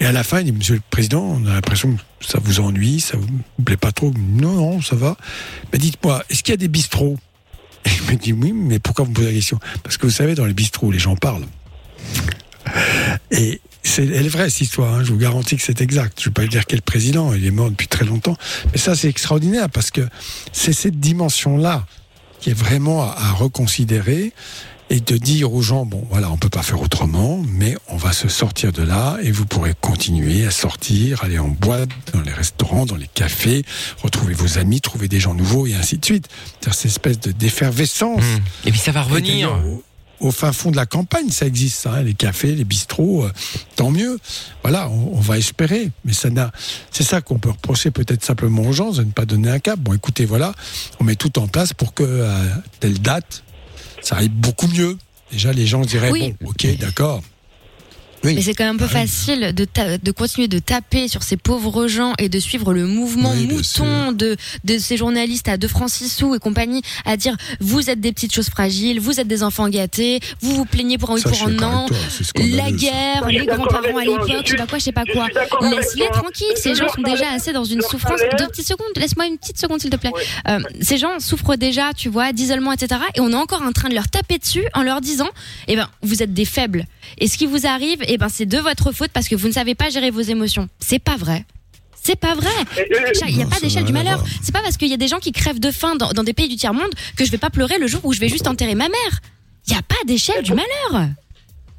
Et 0.00 0.06
à 0.06 0.12
la 0.12 0.24
fin, 0.24 0.40
il 0.40 0.46
dit 0.46 0.52
Monsieur 0.52 0.74
le 0.74 0.82
Président, 0.90 1.22
on 1.22 1.46
a 1.46 1.54
l'impression 1.54 1.94
que 1.94 2.26
ça 2.26 2.38
vous 2.42 2.60
ennuie, 2.60 3.00
ça 3.00 3.16
vous 3.16 3.28
plaît 3.64 3.76
pas 3.76 3.92
trop. 3.92 4.12
Non, 4.16 4.54
non, 4.54 4.82
ça 4.82 4.96
va. 4.96 5.16
Mais 5.72 5.78
dites-moi, 5.78 6.24
est-ce 6.28 6.42
qu'il 6.42 6.52
y 6.52 6.54
a 6.54 6.58
des 6.58 6.68
bistrots? 6.68 7.18
Et 7.84 7.90
il 7.90 8.12
me 8.12 8.16
dit 8.16 8.32
oui, 8.32 8.52
mais 8.52 8.80
pourquoi 8.80 9.04
vous 9.04 9.12
me 9.12 9.14
posez 9.14 9.28
la 9.28 9.34
question? 9.34 9.60
Parce 9.84 9.96
que 9.96 10.06
vous 10.06 10.12
savez, 10.12 10.34
dans 10.34 10.44
les 10.44 10.54
bistrots, 10.54 10.90
les 10.90 10.98
gens 10.98 11.14
parlent. 11.14 11.46
Et 13.30 13.60
c'est, 13.84 14.04
elle 14.04 14.26
est 14.26 14.28
vraie 14.28 14.50
cette 14.50 14.62
histoire, 14.62 14.92
hein, 14.92 15.04
je 15.04 15.12
vous 15.12 15.18
garantis 15.18 15.56
que 15.56 15.62
c'est 15.62 15.80
exact. 15.80 16.20
Je 16.20 16.28
ne 16.28 16.30
vais 16.30 16.42
pas 16.42 16.46
dire 16.46 16.66
quel 16.66 16.82
président, 16.82 17.32
il 17.32 17.46
est 17.46 17.52
mort 17.52 17.70
depuis 17.70 17.86
très 17.86 18.04
longtemps. 18.04 18.36
Mais 18.72 18.78
ça, 18.78 18.96
c'est 18.96 19.08
extraordinaire 19.08 19.70
parce 19.70 19.90
que 19.90 20.00
c'est 20.52 20.72
cette 20.72 20.98
dimension-là 20.98 21.86
qui 22.40 22.50
est 22.50 22.58
vraiment 22.58 23.02
à 23.02 23.32
reconsidérer 23.32 24.32
et 24.88 25.00
de 25.00 25.16
dire 25.16 25.52
aux 25.52 25.62
gens, 25.62 25.84
bon 25.84 26.06
voilà, 26.10 26.30
on 26.30 26.36
peut 26.36 26.48
pas 26.48 26.62
faire 26.62 26.80
autrement, 26.80 27.42
mais 27.48 27.76
on 27.88 27.96
va 27.96 28.12
se 28.12 28.28
sortir 28.28 28.72
de 28.72 28.82
là 28.82 29.18
et 29.22 29.32
vous 29.32 29.44
pourrez 29.46 29.74
continuer 29.80 30.46
à 30.46 30.50
sortir, 30.50 31.24
aller 31.24 31.38
en 31.38 31.48
boîte, 31.48 31.88
dans 32.12 32.20
les 32.20 32.32
restaurants, 32.32 32.86
dans 32.86 32.96
les 32.96 33.08
cafés, 33.08 33.64
retrouver 34.02 34.34
vos 34.34 34.58
amis, 34.58 34.80
trouver 34.80 35.08
des 35.08 35.20
gens 35.20 35.34
nouveaux 35.34 35.66
et 35.66 35.74
ainsi 35.74 35.98
de 35.98 36.04
suite. 36.04 36.28
C'est 36.60 36.72
cette 36.72 36.84
espèce 36.86 37.20
de 37.20 37.32
d'effervescence. 37.32 38.22
Mmh. 38.22 38.68
Et 38.68 38.70
puis 38.70 38.80
ça 38.80 38.92
va 38.92 39.02
revenir. 39.02 39.52
Au, 39.52 39.82
au 40.18 40.30
fin 40.30 40.52
fond 40.52 40.70
de 40.70 40.76
la 40.76 40.86
campagne, 40.86 41.30
ça 41.30 41.46
existe, 41.46 41.82
ça, 41.82 41.94
hein, 41.94 42.02
les 42.02 42.14
cafés, 42.14 42.54
les 42.54 42.64
bistrots, 42.64 43.24
euh, 43.24 43.32
tant 43.74 43.90
mieux. 43.90 44.18
Voilà, 44.62 44.88
on, 44.88 45.16
on 45.16 45.20
va 45.20 45.38
espérer. 45.38 45.90
Mais 46.04 46.12
ça 46.12 46.30
n'a, 46.30 46.52
c'est 46.90 47.02
ça 47.02 47.20
qu'on 47.20 47.38
peut 47.38 47.50
reprocher 47.50 47.90
peut-être 47.90 48.24
simplement 48.24 48.62
aux 48.62 48.72
gens, 48.72 48.92
de 48.92 49.02
ne 49.02 49.10
pas 49.10 49.26
donner 49.26 49.50
un 49.50 49.58
cap. 49.58 49.78
Bon, 49.78 49.92
écoutez, 49.92 50.24
voilà, 50.24 50.54
on 51.00 51.04
met 51.04 51.16
tout 51.16 51.38
en 51.38 51.48
place 51.48 51.72
pour 51.72 51.92
que 51.92 52.24
à 52.24 52.62
telle 52.80 53.00
date, 53.00 53.42
ça 54.06 54.18
aille 54.18 54.28
beaucoup 54.28 54.68
mieux. 54.68 54.96
Déjà, 55.32 55.52
les 55.52 55.66
gens 55.66 55.80
diraient 55.80 56.12
Oui. 56.12 56.34
bon, 56.40 56.50
ok, 56.50 56.78
d'accord. 56.78 57.22
Mais 58.24 58.42
c'est 58.42 58.54
quand 58.54 58.64
même 58.64 58.76
un 58.76 58.78
peu 58.78 58.86
facile 58.86 59.52
de, 59.54 59.66
de 60.02 60.10
continuer 60.10 60.48
de 60.48 60.58
taper 60.58 61.08
sur 61.08 61.22
ces 61.22 61.36
pauvres 61.36 61.86
gens 61.86 62.12
et 62.18 62.28
de 62.28 62.38
suivre 62.38 62.72
le 62.72 62.86
mouvement 62.86 63.34
mouton 63.34 64.12
de, 64.12 64.36
de 64.64 64.78
ces 64.78 64.96
journalistes 64.96 65.48
à 65.48 65.56
De 65.56 65.68
Francisou 65.68 66.34
et 66.34 66.38
compagnie 66.38 66.82
à 67.04 67.16
dire 67.16 67.36
vous 67.60 67.90
êtes 67.90 68.00
des 68.00 68.12
petites 68.12 68.34
choses 68.34 68.48
fragiles, 68.48 69.00
vous 69.00 69.20
êtes 69.20 69.28
des 69.28 69.42
enfants 69.42 69.68
gâtés, 69.68 70.20
vous 70.40 70.54
vous 70.54 70.64
plaignez 70.64 70.98
pour 70.98 71.10
un 71.10 71.14
oui 71.14 71.22
pour 71.22 71.32
un 71.32 71.36
scandaleux, 71.36 72.56
la 72.56 72.70
guerre, 72.70 73.26
les 73.28 73.46
grands-parents 73.46 73.96
à 73.96 74.04
l'époque, 74.04 74.44
je 74.44 74.50
sais 74.50 74.56
pas 74.56 74.66
quoi, 74.66 74.78
je 74.78 74.84
sais 74.84 74.92
pas 74.92 75.46
quoi. 75.46 75.70
Laisse-les 75.70 76.08
tranquilles, 76.08 76.56
ces 76.56 76.74
gens 76.74 76.88
sont 76.88 77.02
déjà 77.02 77.30
assez 77.32 77.52
dans 77.52 77.64
une 77.64 77.80
souffrance. 77.80 78.20
Deux 78.38 78.46
petites 78.48 78.66
secondes, 78.66 78.86
laisse-moi 78.96 79.26
une 79.26 79.38
petite 79.38 79.58
seconde 79.58 79.80
s'il 79.80 79.90
te 79.90 79.96
plaît. 79.96 80.12
Euh, 80.48 80.60
ces 80.80 80.98
gens 80.98 81.18
souffrent 81.20 81.56
déjà, 81.56 81.92
tu 81.94 82.08
vois, 82.08 82.32
d'isolement, 82.32 82.72
etc. 82.72 83.00
Et 83.14 83.20
on 83.20 83.30
est 83.30 83.34
encore 83.34 83.62
en 83.62 83.72
train 83.72 83.88
de 83.88 83.94
leur 83.94 84.08
taper 84.08 84.38
dessus 84.38 84.64
en 84.74 84.82
leur 84.82 85.00
disant, 85.00 85.28
eh 85.68 85.76
ben, 85.76 85.88
vous 86.02 86.22
êtes 86.22 86.34
des 86.34 86.44
faibles. 86.44 86.86
Et 87.18 87.28
ce 87.28 87.38
qui 87.38 87.46
vous 87.46 87.66
arrive, 87.66 88.02
eh 88.08 88.18
ben, 88.18 88.28
c'est 88.28 88.46
de 88.46 88.58
votre 88.58 88.92
faute 88.92 89.10
parce 89.12 89.28
que 89.28 89.34
vous 89.34 89.48
ne 89.48 89.52
savez 89.52 89.74
pas 89.74 89.90
gérer 89.90 90.10
vos 90.10 90.20
émotions. 90.20 90.68
C'est 90.80 90.98
pas 90.98 91.16
vrai. 91.16 91.44
C'est 92.02 92.16
pas 92.16 92.34
vrai. 92.34 92.50
Il 93.28 93.36
n'y 93.36 93.42
a 93.42 93.46
pas 93.46 93.58
d'échelle 93.58 93.84
du 93.84 93.92
malheur. 93.92 94.22
C'est 94.42 94.52
pas 94.52 94.62
parce 94.62 94.76
qu'il 94.76 94.88
y 94.88 94.94
a 94.94 94.96
des 94.96 95.08
gens 95.08 95.18
qui 95.18 95.32
crèvent 95.32 95.58
de 95.58 95.72
faim 95.72 95.96
dans, 95.96 96.12
dans 96.12 96.22
des 96.22 96.34
pays 96.34 96.48
du 96.48 96.56
tiers-monde 96.56 96.90
que 97.16 97.24
je 97.24 97.30
vais 97.32 97.38
pas 97.38 97.50
pleurer 97.50 97.78
le 97.78 97.88
jour 97.88 98.00
où 98.04 98.12
je 98.12 98.20
vais 98.20 98.28
juste 98.28 98.46
enterrer 98.46 98.76
ma 98.76 98.88
mère. 98.88 99.20
Il 99.66 99.72
n'y 99.72 99.78
a 99.78 99.82
pas 99.82 99.96
d'échelle 100.06 100.44
du 100.44 100.52
malheur. 100.52 101.08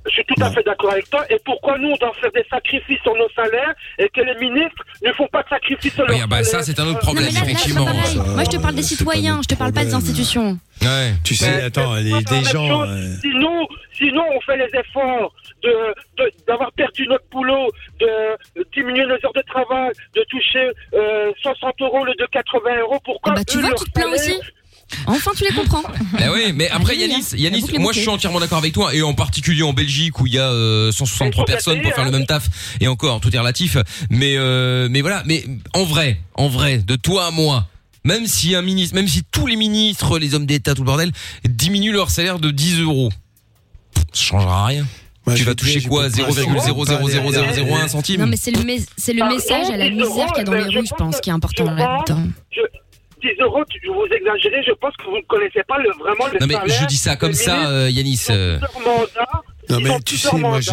Je 0.07 0.13
suis 0.13 0.23
tout 0.25 0.41
à 0.43 0.51
fait 0.51 0.63
d'accord 0.63 0.91
avec 0.91 1.09
toi. 1.09 1.23
Et 1.29 1.37
pourquoi 1.45 1.77
nous, 1.77 1.89
on 1.91 1.97
doit 1.97 2.13
faire 2.21 2.31
des 2.31 2.45
sacrifices 2.49 2.99
sur 3.03 3.13
nos 3.15 3.29
salaires 3.35 3.73
et 3.99 4.07
que 4.09 4.21
les 4.21 4.35
ministres 4.35 4.83
ne 5.05 5.11
font 5.13 5.27
pas 5.27 5.43
de 5.43 5.49
sacrifices 5.49 5.93
sur 5.93 6.05
leurs 6.05 6.15
Oui, 6.15 6.21
ah 6.23 6.27
bah, 6.27 6.43
ça, 6.43 6.51
salaires 6.61 6.65
c'est 6.65 6.79
un 6.79 6.83
autre 6.85 6.93
Non, 6.93 6.99
problème, 6.99 7.25
mais 7.33 7.39
là, 7.39 7.45
effectivement. 7.45 7.85
Ça, 8.05 8.23
Moi, 8.23 8.43
je 8.43 8.49
te 8.49 8.61
parle 8.61 8.75
des 8.75 8.83
citoyens, 8.83 9.39
je 9.41 9.47
te 9.47 9.55
parle 9.55 9.73
pas 9.73 9.83
des 9.83 9.93
institutions. 9.93 10.57
Ouais. 10.81 11.13
Tu 11.23 11.35
sais, 11.35 11.63
attends, 11.63 11.95
les, 11.95 12.21
des 12.23 12.43
gens. 12.43 12.83
euh, 12.83 13.03
Si 13.21 13.29
nous, 13.29 13.67
si 13.97 14.11
nous, 14.11 14.21
on 14.21 14.39
fait 14.41 14.57
les 14.57 14.69
efforts 14.79 15.33
de 15.63 15.69
de- 16.17 16.31
d'avoir 16.47 16.71
perdu 16.73 17.07
notre 17.07 17.25
boulot, 17.31 17.67
de 17.99 18.07
diminuer 18.75 19.05
nos 19.05 19.13
heures 19.15 19.33
de 19.35 19.41
travail, 19.47 19.91
de 20.15 20.23
toucher 20.29 20.69
euh, 20.93 21.31
60 21.41 21.73
euros 21.81 21.99
au 22.01 22.05
lieu 22.05 22.13
de 22.19 22.25
80 22.31 22.79
euros, 22.81 22.99
pourquoi 23.03 23.33
Bah, 23.33 23.43
tu 23.43 23.57
eux, 23.57 23.61
vois, 23.61 23.69
leur 23.71 23.79
tu 23.79 23.85
te 23.85 23.91
plains 23.91 24.15
salaire- 24.15 24.37
aussi. 24.37 24.51
Enfin, 25.05 25.31
tu 25.35 25.43
les 25.43 25.55
comprends. 25.55 25.83
Bah 26.13 26.27
oui, 26.33 26.53
mais 26.53 26.69
après 26.69 26.93
Allez, 26.93 27.07
Yanis, 27.07 27.25
hein. 27.33 27.37
Yanis, 27.37 27.65
moi 27.79 27.91
je 27.93 27.99
suis 27.99 28.09
entièrement 28.09 28.39
d'accord 28.39 28.57
avec 28.57 28.73
toi 28.73 28.93
et 28.93 29.01
en 29.01 29.13
particulier 29.13 29.63
en 29.63 29.73
Belgique 29.73 30.19
où 30.19 30.27
il 30.27 30.33
y 30.33 30.39
a 30.39 30.49
euh, 30.51 30.91
163 30.91 31.45
personnes 31.45 31.81
pour 31.81 31.93
faire 31.93 32.05
le 32.05 32.11
même 32.11 32.25
taf 32.25 32.47
et 32.79 32.87
encore 32.87 33.19
tout 33.19 33.33
est 33.35 33.39
relatif. 33.39 33.77
Mais 34.09 34.35
euh, 34.37 34.87
mais 34.89 35.01
voilà, 35.01 35.23
mais 35.25 35.43
en 35.73 35.83
vrai, 35.83 36.19
en 36.35 36.47
vrai, 36.47 36.77
de 36.79 36.95
toi 36.95 37.27
à 37.27 37.31
moi. 37.31 37.67
Même 38.03 38.25
si 38.27 38.55
un 38.55 38.61
ministre, 38.61 38.95
même 38.95 39.07
si 39.07 39.23
tous 39.31 39.47
les 39.47 39.57
ministres, 39.57 40.17
les 40.17 40.33
hommes 40.33 40.45
d'État, 40.45 40.73
tout 40.73 40.81
le 40.81 40.85
bordel, 40.85 41.11
diminuent 41.43 41.91
leur 41.91 42.09
salaire 42.09 42.39
de 42.39 42.51
10 42.51 42.79
euros, 42.81 43.09
ça 44.13 44.23
changera 44.23 44.65
rien. 44.67 44.85
tu 45.35 45.43
vas 45.43 45.55
toucher 45.55 45.81
quoi? 45.81 46.07
0,00001 46.07 47.87
centime 47.89 48.21
Non, 48.21 48.27
mais 48.27 48.37
c'est 48.37 48.51
le, 48.51 48.59
le 48.61 49.27
message 49.33 49.69
à 49.69 49.75
la 49.75 49.89
misère 49.89 50.27
qu'il 50.27 50.37
y 50.37 50.41
a 50.41 50.43
dans 50.45 50.53
les 50.53 50.63
rues, 50.63 50.87
je 50.87 50.95
pense, 50.95 51.19
qui 51.19 51.29
est 51.29 51.33
important 51.33 51.65
là-dedans. 51.65 52.27
Je- 53.21 53.29
10 53.29 53.41
euros, 53.41 53.63
tu- 53.69 53.87
vous 53.87 54.05
exagérez, 54.11 54.63
je 54.63 54.71
pense 54.73 54.95
que 54.97 55.03
vous 55.05 55.17
ne 55.17 55.21
connaissez 55.23 55.63
pas 55.67 55.77
le, 55.79 55.89
vraiment 55.99 56.27
le 56.31 56.39
Non 56.39 56.47
mais 56.47 56.53
salaire 56.53 56.79
je 56.81 56.85
dis 56.87 56.97
ça 56.97 57.15
comme 57.15 57.33
ça, 57.33 57.69
euh, 57.69 57.89
Yanis. 57.89 58.27
euh. 58.29 58.59
Leur 58.59 58.79
mandat, 58.79 59.43
Non 59.69 59.79
mais 59.81 59.89
tu 60.05 60.17
sais, 60.17 60.35
moi 60.37 60.61
je, 60.61 60.71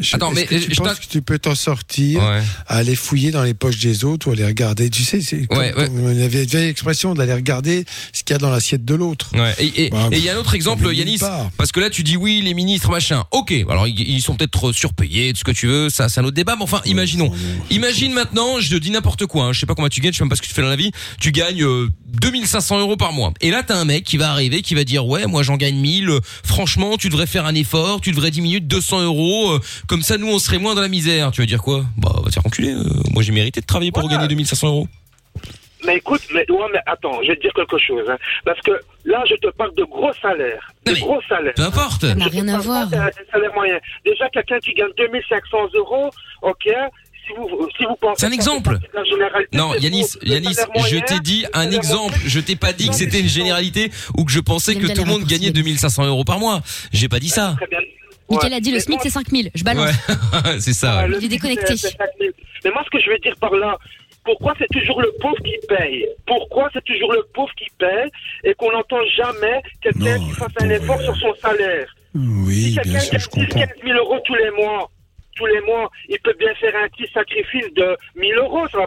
je 0.00 0.16
Attends, 0.16 0.30
mais 0.30 0.46
que 0.46 0.54
tu 0.54 0.74
je 0.74 0.80
penses 0.80 0.98
que 1.00 1.06
tu 1.06 1.22
peux 1.22 1.38
t'en 1.38 1.54
sortir 1.54 2.22
à 2.22 2.76
aller 2.76 2.94
fouiller 2.94 3.30
dans 3.30 3.42
les 3.42 3.54
poches 3.54 3.78
des 3.78 4.04
autres 4.04 4.28
ou 4.28 4.32
aller 4.32 4.44
regarder. 4.46 4.90
Tu 4.90 5.02
sais, 5.02 5.20
c'est 5.20 5.46
Ouais, 5.52 5.74
ouais. 5.74 5.88
il 6.12 6.20
y 6.20 6.22
avait 6.22 6.42
une 6.44 6.48
vieille 6.48 6.68
expression 6.68 7.14
d'aller 7.14 7.34
regarder 7.34 7.84
ce 8.12 8.22
qu'il 8.22 8.34
y 8.34 8.36
a 8.36 8.38
dans 8.38 8.50
l'assiette 8.50 8.84
de 8.84 8.94
l'autre. 8.94 9.30
Ouais. 9.34 9.54
Et 9.58 9.90
Bah, 9.90 10.08
et 10.12 10.18
il 10.18 10.24
y 10.24 10.28
a 10.28 10.34
un 10.34 10.38
autre 10.38 10.54
exemple, 10.54 10.92
Yanis, 10.94 11.18
part. 11.18 11.50
parce 11.56 11.72
que 11.72 11.80
là 11.80 11.90
tu 11.90 12.02
dis 12.02 12.16
oui, 12.16 12.40
les 12.42 12.54
ministres 12.54 12.90
machin. 12.90 13.24
Ok, 13.32 13.52
alors 13.68 13.86
ils, 13.88 14.22
sont 14.22 14.36
peut-être 14.36 14.72
surpayés, 14.72 15.32
tout 15.32 15.40
ce 15.40 15.44
que 15.44 15.50
tu 15.50 15.66
veux, 15.66 15.90
ça 15.90 16.08
c'est 16.08 16.20
un 16.20 16.24
autre 16.24 16.36
débat. 16.36 16.54
Mais 16.56 16.62
enfin, 16.62 16.80
imaginons. 16.84 17.32
Imagine 17.70 18.12
maintenant, 18.12 18.60
je 18.60 18.70
te 18.70 18.76
dis 18.76 18.90
n'importe 18.90 19.26
quoi. 19.26 19.44
Hein, 19.46 19.52
je 19.52 19.60
sais 19.60 19.66
pas 19.66 19.74
combien 19.74 19.88
tu 19.88 20.00
gagnes, 20.00 20.12
je 20.12 20.18
sais 20.18 20.24
même 20.24 20.30
pas 20.30 20.36
ce 20.36 20.42
que 20.42 20.46
tu 20.46 20.54
fais 20.54 20.62
dans 20.62 20.68
la 20.68 20.76
vie. 20.76 20.92
Tu 21.18 21.32
gagnes 21.32 21.64
euh, 21.64 21.88
2500 22.20 22.78
euros 22.80 22.96
par 22.96 23.12
mois. 23.12 23.32
Et 23.40 23.50
là 23.50 23.62
t'as 23.66 23.76
un 23.76 23.84
mec 23.84 24.04
qui 24.04 24.16
va 24.16 24.30
arriver, 24.30 24.62
qui 24.62 24.74
va 24.74 24.84
dire 24.84 25.06
ouais, 25.06 25.26
moi 25.26 25.42
j'en 25.42 25.56
gagne 25.56 25.76
1000. 25.76 26.08
euh, 26.10 26.20
franchement, 26.44 26.96
tu 26.96 27.08
devrais 27.08 27.26
faire 27.26 27.46
un 27.46 27.54
effort, 27.54 28.00
tu 28.00 28.11
devrais 28.14 28.30
diminuer 28.30 28.60
de 28.60 28.66
200 28.66 29.02
euros. 29.02 29.52
euh, 29.52 29.60
comme 29.88 30.02
ça, 30.02 30.18
nous 30.18 30.28
on 30.28 30.38
serait 30.38 30.58
moins 30.58 30.74
dans 30.74 30.80
la 30.82 30.88
misère. 30.88 31.30
Tu 31.32 31.40
vas 31.40 31.46
dire 31.46 31.62
quoi? 31.62 31.84
Bah 31.96 32.12
va 32.22 32.28
te 32.28 32.34
faire 32.34 32.46
enculer. 32.46 32.72
euh, 32.72 32.82
moi 33.12 33.22
j'ai 33.22 33.32
mérité 33.32 33.60
de 33.60 33.66
travailler 33.66 33.92
pour 33.92 34.08
gagner 34.08 34.28
2500 34.28 34.68
euros. 34.68 34.88
Mais 35.84 35.96
écoute, 35.96 36.20
mais, 36.32 36.46
ouais, 36.48 36.66
mais 36.72 36.78
attends, 36.86 37.20
je 37.22 37.28
vais 37.28 37.36
te 37.36 37.42
dire 37.42 37.50
quelque 37.56 37.76
chose. 37.76 38.04
hein. 38.08 38.16
parce 38.44 38.60
que 38.60 38.70
là, 39.04 39.20
je 39.28 39.34
te 39.34 39.48
parle 39.56 39.74
de 39.74 39.82
gros 39.82 40.12
salaires. 40.22 40.70
De 40.86 40.92
gros 40.94 41.20
salaires. 41.28 41.54
Peu 41.56 41.62
importe. 41.64 42.02
Ça 42.06 42.14
n'a 42.14 42.26
rien 42.26 42.46
à 42.46 42.58
voir. 42.58 42.86
C'est 42.88 42.96
un 42.98 43.10
salaire 43.32 43.52
moyen. 43.52 43.78
Déjà, 44.04 44.28
quelqu'un 44.28 44.60
qui 44.60 44.74
gagne 44.74 44.92
2500 44.96 45.56
euros, 45.74 46.10
ok. 46.42 46.68
Si 47.26 47.32
vous, 47.36 47.68
si 47.76 47.84
vous 47.84 47.96
pensez 48.00 48.20
C'est 48.20 48.26
un 48.26 48.30
exemple. 48.32 48.78
Non, 49.52 49.74
Yanis, 49.74 50.06
Yanis, 50.22 50.54
je 50.88 50.98
t'ai 51.04 51.18
dit 51.20 51.46
un 51.52 51.68
exemple. 51.72 52.14
Je 52.26 52.38
t'ai 52.38 52.54
pas 52.56 52.72
dit 52.72 52.88
que 52.88 52.94
c'était 52.94 53.20
une 53.20 53.28
généralité 53.28 53.90
ou 54.16 54.24
que 54.24 54.30
je 54.32 54.40
pensais 54.40 54.74
que 54.76 54.86
tout 54.86 54.92
bien 54.92 55.04
le 55.04 55.10
monde 55.10 55.24
gagnait 55.24 55.50
2500 55.50 56.06
euros 56.06 56.24
par 56.24 56.38
mois. 56.38 56.62
J'ai 56.92 57.08
pas 57.08 57.18
dit 57.20 57.28
ça. 57.28 57.56
Mickaël 58.32 58.54
a 58.54 58.60
dit 58.60 58.72
le 58.72 58.80
SMIC 58.80 59.00
c'est 59.02 59.10
5000. 59.10 59.50
Je 59.54 59.62
balance. 59.64 59.90
Ouais, 59.90 60.60
c'est 60.60 60.72
ça. 60.72 61.06
Il 61.08 61.24
est 61.24 61.28
déconnecté. 61.28 61.76
c'est- 61.76 61.88
c'est 61.88 61.96
5000. 61.96 62.32
Mais 62.64 62.70
moi, 62.70 62.82
ce 62.84 62.90
que 62.90 63.02
je 63.02 63.10
veux 63.10 63.18
dire 63.18 63.36
par 63.40 63.52
là, 63.54 63.76
pourquoi 64.24 64.54
c'est 64.58 64.68
toujours 64.72 65.00
le 65.02 65.10
pauvre 65.20 65.36
qui 65.44 65.56
paye? 65.68 66.06
Pourquoi 66.26 66.70
c'est 66.72 66.84
toujours 66.84 67.12
le 67.12 67.24
pauvre 67.34 67.52
qui 67.58 67.66
paye 67.78 68.08
et 68.44 68.54
qu'on 68.54 68.70
n'entend 68.72 69.04
jamais 69.16 69.60
quelqu'un 69.82 70.18
qui 70.18 70.30
fasse 70.30 70.52
un 70.60 70.70
effort 70.70 71.00
sur 71.02 71.16
son 71.16 71.34
salaire? 71.42 71.86
Oui, 72.14 72.54
Si 72.54 72.70
bien 72.72 72.82
quelqu'un 72.82 72.98
sûr, 73.00 73.10
gagne 73.12 73.20
je 73.20 73.26
10 73.26 73.28
comprends. 73.48 73.60
15 73.60 73.68
000 73.84 73.98
euros 73.98 74.18
tous 74.24 74.34
les 74.36 74.50
mois, 74.52 74.90
tous 75.34 75.46
les 75.46 75.60
mois, 75.62 75.90
il 76.10 76.18
peut 76.22 76.34
bien 76.38 76.54
faire 76.60 76.72
un 76.84 76.86
petit 76.90 77.10
sacrifice 77.12 77.64
de 77.74 77.96
1000 78.16 78.34
euros, 78.36 78.68
ça 78.70 78.78
va, 78.78 78.86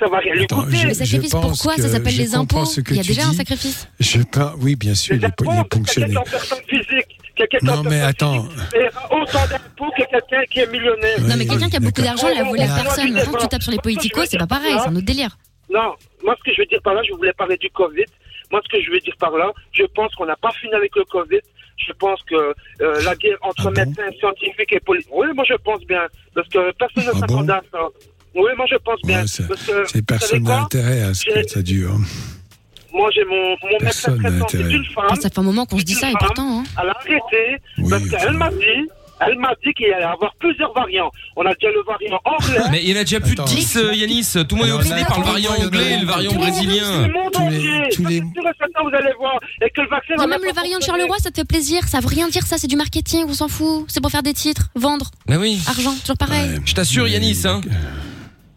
ça 0.00 0.06
va 0.08 0.18
rien 0.18 0.34
lui 0.34 0.46
coûter. 0.48 0.84
Le 0.88 0.94
sacrifice, 0.94 1.30
pense 1.30 1.62
pourquoi 1.62 1.80
Ça 1.80 1.88
s'appelle 1.88 2.16
les 2.16 2.34
impôts? 2.34 2.56
comprends 2.56 2.64
ce 2.66 2.80
que 2.82 2.90
Il 2.92 2.96
y 2.96 3.00
a 3.00 3.02
déjà 3.04 3.26
un 3.28 3.32
sacrifice? 3.32 3.88
Je 4.00 4.20
pense, 4.24 4.52
oui, 4.60 4.74
bien 4.76 4.94
sûr, 4.96 5.14
il 5.14 5.24
est, 5.24 5.28
il 5.40 5.58
est 5.60 5.68
ponctionné. 5.70 6.14
Quelqu'un 7.48 7.58
Non, 7.66 7.82
mais 7.82 8.00
attends. 8.00 8.46
autant 9.10 9.46
d'impôts 9.50 9.90
que 9.96 10.02
quelqu'un 10.10 10.42
qui 10.50 10.58
est 10.60 10.70
millionnaire. 10.70 11.20
Non, 11.20 11.34
mais 11.38 11.46
quelqu'un 11.46 11.68
qui 11.70 11.76
a 11.76 11.80
beaucoup 11.80 12.02
d'argent 12.02 12.28
l'a 12.28 12.44
volé 12.44 12.62
à 12.62 12.66
Moi, 12.66 12.76
personne. 12.82 13.12
Maintenant 13.12 13.32
que 13.32 13.42
tu 13.42 13.48
tapes 13.48 13.62
sur 13.62 13.72
les 13.72 13.78
politicos, 13.78 14.26
c'est 14.26 14.38
pas 14.38 14.46
pareil, 14.46 14.74
c'est 14.82 14.88
un 14.88 14.96
autre 14.96 15.06
délire. 15.06 15.36
Non, 15.72 15.94
moi 16.24 16.34
ce 16.38 16.42
que 16.44 16.54
je 16.54 16.60
veux 16.62 16.66
dire 16.66 16.80
par 16.82 16.94
là, 16.94 17.00
je 17.08 17.14
voulais 17.14 17.32
parler 17.32 17.56
du 17.56 17.70
Covid. 17.70 18.04
Moi 18.50 18.60
ce 18.64 18.68
que 18.76 18.82
je 18.84 18.90
veux 18.90 18.98
dire 19.00 19.14
par 19.20 19.30
là, 19.36 19.50
je 19.72 19.84
pense 19.94 20.12
qu'on 20.16 20.26
n'a 20.26 20.34
pas 20.36 20.50
fini 20.60 20.72
avec 20.74 20.94
le 20.96 21.04
Covid. 21.04 21.38
Je 21.86 21.92
pense 21.94 22.20
que 22.24 22.34
euh, 22.34 23.02
la 23.04 23.14
guerre 23.14 23.38
entre 23.42 23.68
Ah 23.68 23.84
médecins, 23.84 24.10
scientifiques 24.18 24.72
et 24.72 24.80
politiques. 24.80 25.12
Oui, 25.14 25.28
moi 25.34 25.44
je 25.48 25.54
pense 25.54 25.80
bien. 25.86 26.02
Parce 26.34 26.48
que 26.48 26.72
personne 26.72 27.06
ne 27.14 27.20
s'attendait 27.20 27.52
à 27.52 27.62
ça. 27.72 27.78
Oui, 28.34 28.50
moi 28.56 28.66
je 28.70 28.76
pense 28.76 29.00
bien. 29.04 29.18
Ah 29.18 29.22
Ouais, 29.22 29.26
c'est- 29.28 29.48
Parce 29.48 29.62
que, 29.62 29.84
C'est 29.86 29.98
vous 29.98 30.04
personne 30.04 30.42
n'a 30.42 30.60
intérêt 30.62 31.02
à 31.02 31.14
ce 31.14 31.24
que 31.24 31.48
ça 31.48 31.62
dure. 31.62 31.94
Moi 32.92 33.08
j'ai 33.14 33.24
mon, 33.24 33.50
mon 33.62 33.78
médecin 33.84 34.16
traitant, 34.18 34.46
c'est 34.50 34.58
une 34.60 34.84
femme. 34.86 35.14
Ça 35.20 35.28
fait 35.30 35.38
un 35.38 35.42
moment 35.42 35.66
qu'on 35.66 35.78
se 35.78 35.84
dit 35.84 35.94
ça 35.94 36.10
et 36.10 36.14
pourtant. 36.18 36.60
hein. 36.60 36.64
Elle 36.82 36.88
a 36.88 36.92
arrêté 36.92 37.62
parce 37.88 38.08
qu'elle 38.08 38.32
m'a 38.36 38.50
dit, 38.50 38.88
elle 39.20 39.38
m'a 39.38 39.52
dit 39.64 39.72
qu'il 39.74 39.86
allait 39.92 40.00
y 40.02 40.06
avoir 40.06 40.34
plusieurs 40.40 40.72
variants. 40.72 41.10
On 41.36 41.42
a 41.44 41.52
déjà 41.54 41.70
le 41.72 41.82
variant 41.86 42.18
anglais. 42.24 42.68
Mais 42.70 42.82
il 42.82 42.90
y 42.90 42.96
en 42.96 43.00
a 43.00 43.04
déjà 43.04 43.20
plus 43.20 43.34
de 43.36 43.42
10, 43.42 43.76
euh, 43.76 43.94
Yanis. 43.94 44.32
Tout 44.48 44.56
le 44.56 44.62
monde 44.62 44.68
est 44.68 44.72
obsédé 44.72 45.02
par 45.06 45.18
le 45.20 45.24
variant 45.26 45.52
anglais 45.52 45.92
et 45.94 45.98
le 45.98 46.06
variant 46.06 46.32
brésilien. 46.32 47.06
Le 47.06 47.12
monde 47.12 47.36
entier. 47.36 48.16
Et 48.16 48.22
certain, 48.58 48.82
vous 48.82 48.96
allez 48.96 49.12
voir. 49.18 49.38
Et 49.62 49.68
que 49.70 49.82
le 49.82 49.88
vaccin 49.88 50.14
Non, 50.16 50.26
même 50.26 50.40
le 50.44 50.52
variant 50.54 50.78
de. 50.78 50.82
Charleroi, 50.82 51.16
ça 51.18 51.30
te 51.30 51.36
fait 51.36 51.44
plaisir. 51.46 51.86
Ça 51.86 52.00
veut 52.00 52.08
rien 52.08 52.28
dire, 52.28 52.46
ça, 52.46 52.56
c'est 52.58 52.66
du 52.66 52.76
marketing, 52.76 53.26
on 53.28 53.34
s'en 53.34 53.48
fout. 53.48 53.84
C'est 53.88 54.00
pour 54.00 54.10
faire 54.10 54.22
des 54.22 54.32
titres, 54.34 54.68
vendre, 54.74 55.10
Mais 55.28 55.36
oui. 55.36 55.60
argent, 55.68 55.92
toujours 56.00 56.16
pareil. 56.18 56.58
Je 56.64 56.72
t'assure, 56.74 57.06
Yanis. 57.06 57.42
Hein. 57.44 57.60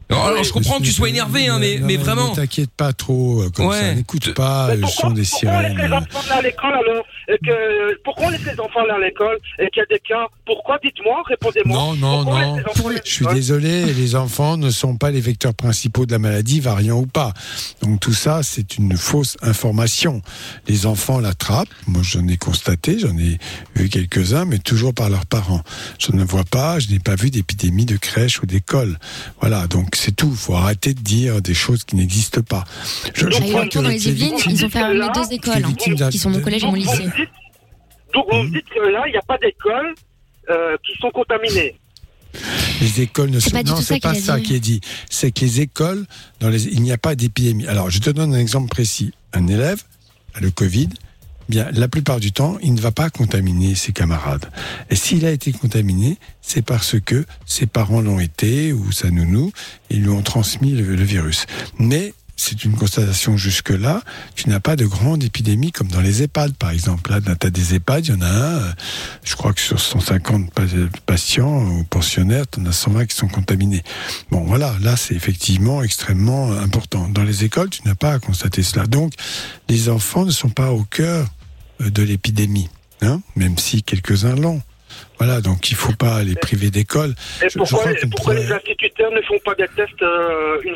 Alors, 0.09 0.27
alors, 0.27 0.43
je 0.43 0.51
comprends 0.51 0.77
que 0.79 0.83
tu 0.83 0.91
sois 0.91 1.09
énervé, 1.09 1.47
hein, 1.47 1.57
mais, 1.59 1.79
Non, 1.79 1.87
mais 1.87 1.97
vraiment. 1.97 2.29
Ne 2.31 2.35
t'inquiète 2.35 2.69
pas 2.71 2.93
trop 2.93 3.41
euh, 3.43 3.49
comme 3.49 3.67
Ouais. 3.67 3.79
ça. 3.79 3.93
N'écoute 3.95 4.33
pas 4.33 4.75
le 4.75 4.85
son 4.87 5.09
des 5.11 5.23
Pourquoi 5.23 5.49
on 5.49 5.61
laisse 5.61 5.69
sirènes. 5.71 5.77
les 5.77 5.91
enfants 5.93 6.19
aller 6.29 6.31
à 6.31 6.41
l'école 6.41 6.73
alors 6.73 7.05
et 7.29 7.37
que, 7.37 8.03
Pourquoi 8.03 8.25
on 8.27 8.29
laisse 8.29 8.43
les 8.45 8.59
enfants 8.59 8.79
aller 8.81 8.91
à 8.91 9.07
l'école 9.07 9.37
et 9.59 9.69
qu'il 9.69 9.79
y 9.79 9.83
a 9.83 9.85
des 9.89 9.99
cas 10.07 10.25
Pourquoi 10.45 10.77
Dites-moi, 10.83 11.23
répondez-moi. 11.27 11.77
Non, 11.77 11.93
non, 11.95 12.23
Pourquoi 12.23 12.41
non. 12.83 12.89
les 12.89 13.01
Je 13.05 13.11
suis 13.11 13.25
désolé, 13.27 13.85
les 13.93 14.15
enfants 14.15 14.57
ne 14.57 14.69
sont 14.69 14.97
pas 14.97 15.09
les 15.11 15.21
vecteurs 15.21 15.53
principaux 15.53 16.05
de 16.05 16.11
la 16.11 16.19
maladie, 16.19 16.59
variant 16.59 16.97
ou 16.99 17.05
pas. 17.07 17.33
Donc 17.81 17.99
tout 17.99 18.13
ça, 18.13 18.41
c'est 18.43 18.77
une 18.77 18.97
fausse 18.97 19.37
information. 19.41 20.21
Les 20.67 20.85
enfants 20.85 21.19
l'attrapent. 21.19 21.69
Moi, 21.87 22.01
j'en 22.03 22.27
ai 22.27 22.37
constaté, 22.37 22.99
j'en 22.99 23.17
ai 23.17 23.37
vu 23.75 23.89
quelques-uns, 23.89 24.45
mais 24.45 24.59
toujours 24.59 24.93
par 24.93 25.09
leurs 25.09 25.25
parents. 25.25 25.61
Je 25.99 26.11
ne 26.11 26.23
vois 26.23 26.43
pas, 26.43 26.79
je 26.79 26.89
n'ai 26.89 26.99
pas 26.99 27.15
vu 27.15 27.29
d'épidémie 27.31 27.85
de 27.85 27.97
crèche 27.97 28.41
ou 28.41 28.45
d'école. 28.45 28.99
Voilà, 29.39 29.67
donc 29.67 29.92
c'est 29.97 30.15
tout. 30.15 30.31
faut 30.31 30.55
arrêter 30.55 30.93
de 30.93 30.99
dire 30.99 31.41
des 31.41 31.53
choses 31.53 31.83
qui 31.83 31.95
n'existent 31.95 32.41
pas. 32.41 32.63
Je, 33.13 33.27
il 33.27 33.49
crois 33.49 33.67
que 33.67 33.79
dans 33.79 33.89
les 33.89 34.07
Yvelines, 34.07 34.35
ils 34.45 34.65
ont 34.65 34.69
fermé 34.69 34.99
deux 35.13 35.33
écoles, 35.33 35.63
hein, 35.65 36.09
qui 36.09 36.17
sont 36.17 36.29
mon 36.29 36.41
collège 36.41 36.63
et 36.63 36.67
mon 36.67 36.75
lycée. 36.75 37.07
Donc 38.13 38.25
vous 38.31 38.43
me 38.43 38.49
dites 38.49 38.69
que 38.69 38.79
là, 38.79 39.03
il 39.07 39.11
n'y 39.11 39.17
a 39.17 39.23
pas 39.23 39.37
d'écoles 39.37 39.95
euh, 40.49 40.77
qui 40.85 40.93
sont 40.99 41.09
contaminées. 41.09 41.75
Les 42.81 43.01
écoles 43.01 43.29
ne 43.29 43.39
sont 43.39 43.51
pas 43.51 43.63
non, 43.63 43.75
c'est 43.75 43.99
pas 43.99 44.13
ça 44.13 44.39
qui 44.39 44.55
est 44.55 44.59
dit. 44.59 44.81
C'est 45.09 45.31
que 45.31 45.41
les 45.41 45.61
écoles, 45.61 46.05
dans 46.39 46.49
les, 46.49 46.65
il 46.65 46.81
n'y 46.81 46.91
a 46.91 46.97
pas 46.97 47.15
d'épidémie. 47.15 47.67
Alors, 47.67 47.89
je 47.89 47.99
te 47.99 48.09
donne 48.09 48.33
un 48.33 48.39
exemple 48.39 48.69
précis. 48.69 49.13
Un 49.33 49.47
élève 49.47 49.81
a 50.33 50.39
le 50.39 50.51
Covid, 50.51 50.89
bien, 51.49 51.69
la 51.71 51.87
plupart 51.87 52.19
du 52.19 52.31
temps, 52.31 52.57
il 52.61 52.73
ne 52.73 52.81
va 52.81 52.91
pas 52.91 53.09
contaminer 53.09 53.75
ses 53.75 53.91
camarades. 53.91 54.49
Et 54.89 54.95
s'il 54.95 55.25
a 55.25 55.31
été 55.31 55.51
contaminé, 55.51 56.17
c'est 56.41 56.61
parce 56.61 56.99
que 56.99 57.25
ses 57.45 57.65
parents 57.65 58.01
l'ont 58.01 58.19
été 58.19 58.73
ou 58.73 58.91
sa 58.91 59.09
nounou 59.09 59.51
et 59.89 59.95
lui 59.95 60.09
ont 60.09 60.21
transmis 60.21 60.71
le, 60.71 60.95
le 60.95 61.03
virus. 61.03 61.45
Mais 61.79 62.13
c'est 62.35 62.65
une 62.65 62.75
constatation 62.75 63.37
jusque-là. 63.37 64.01
Tu 64.35 64.49
n'as 64.49 64.59
pas 64.59 64.75
de 64.75 64.85
grande 64.85 65.23
épidémie 65.23 65.71
comme 65.71 65.87
dans 65.87 66.01
les 66.01 66.23
EHPAD, 66.23 66.55
par 66.55 66.71
exemple. 66.71 67.11
Là, 67.11 67.19
tu 67.21 67.47
as 67.47 67.49
des 67.49 67.75
EHPAD, 67.75 68.07
il 68.07 68.09
y 68.09 68.17
en 68.17 68.21
a 68.21 68.27
un, 68.29 68.57
euh, 68.59 68.71
je 69.23 69.35
crois 69.35 69.53
que 69.53 69.61
sur 69.61 69.79
150 69.79 70.51
pa- 70.53 70.63
patients 71.05 71.63
ou 71.65 71.83
pensionnaires, 71.83 72.45
tu 72.51 72.59
en 72.59 72.65
as 72.65 72.71
120 72.73 73.05
qui 73.05 73.15
sont 73.15 73.27
contaminés. 73.27 73.83
Bon, 74.31 74.43
voilà, 74.43 74.75
là, 74.81 74.95
c'est 74.97 75.13
effectivement 75.15 75.83
extrêmement 75.83 76.51
important. 76.53 77.07
Dans 77.09 77.23
les 77.23 77.43
écoles, 77.43 77.69
tu 77.69 77.81
n'as 77.85 77.95
pas 77.95 78.13
à 78.13 78.19
constater 78.19 78.63
cela. 78.63 78.87
Donc, 78.87 79.13
les 79.69 79.89
enfants 79.89 80.25
ne 80.25 80.31
sont 80.31 80.49
pas 80.49 80.71
au 80.71 80.83
cœur 80.83 81.27
euh, 81.81 81.89
de 81.89 82.03
l'épidémie, 82.03 82.69
hein, 83.01 83.21
même 83.35 83.57
si 83.57 83.83
quelques-uns 83.83 84.35
l'ont. 84.35 84.61
Voilà, 85.25 85.39
donc 85.39 85.71
il 85.71 85.75
faut 85.77 85.93
pas 85.93 86.21
les 86.21 86.35
priver 86.35 86.69
d'école. 86.69 87.11
Et 87.41 87.45
Je- 87.45 87.49
je 87.53 87.57
pourquoi, 87.59 87.79
crois 87.79 87.93
qu'on 87.95 88.09
pourquoi 88.09 88.33
pourrait- 88.33 88.45
les 88.45 88.51
instituteurs 88.51 89.11
ne 89.11 89.21
font 89.21 89.39
pas 89.45 89.55
des 89.55 89.67
tests 89.73 90.01
euh, 90.01 90.57
une, 90.65 90.73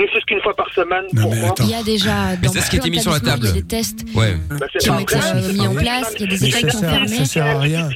ne 0.00 0.06
fût-ce 0.06 0.24
qu'une 0.24 0.40
fois 0.40 0.54
par 0.56 0.72
semaine 0.72 1.04
Non, 1.12 1.28
mais 1.30 1.44
attends. 1.44 1.64
Il 1.64 1.70
y 1.70 1.74
a 1.74 1.82
déjà 1.82 2.30
Mais 2.40 2.46
dans 2.46 2.52
c'est 2.54 2.60
ce 2.62 2.70
qui 2.70 2.76
a 2.76 2.78
été 2.78 2.88
plein 2.88 2.96
mis 2.96 3.02
sur 3.02 3.12
la 3.12 3.20
table. 3.20 3.42
il 3.42 3.46
y 3.48 3.50
a 3.50 3.52
des 3.52 3.62
tests 3.62 4.04
Ouais. 4.14 4.36
Bah, 4.48 4.66
c'est 4.72 4.78
qui 4.78 4.88
ont 4.90 4.98
été 5.00 5.16
euh, 5.16 5.52
mis 5.52 5.66
en 5.66 5.74
place. 5.74 6.14
Il 6.18 6.20
y 6.22 6.24
a 6.24 6.26
des 6.28 6.38
Mais 6.40 6.48
écoles 6.48 6.60
ça 6.62 6.68
qui 6.68 6.76
ont 6.76 6.80
sert- 6.80 6.90
fermé. 6.92 7.08
ça 7.18 7.24
sert 7.26 7.46
à 7.46 7.58
rien. 7.60 7.88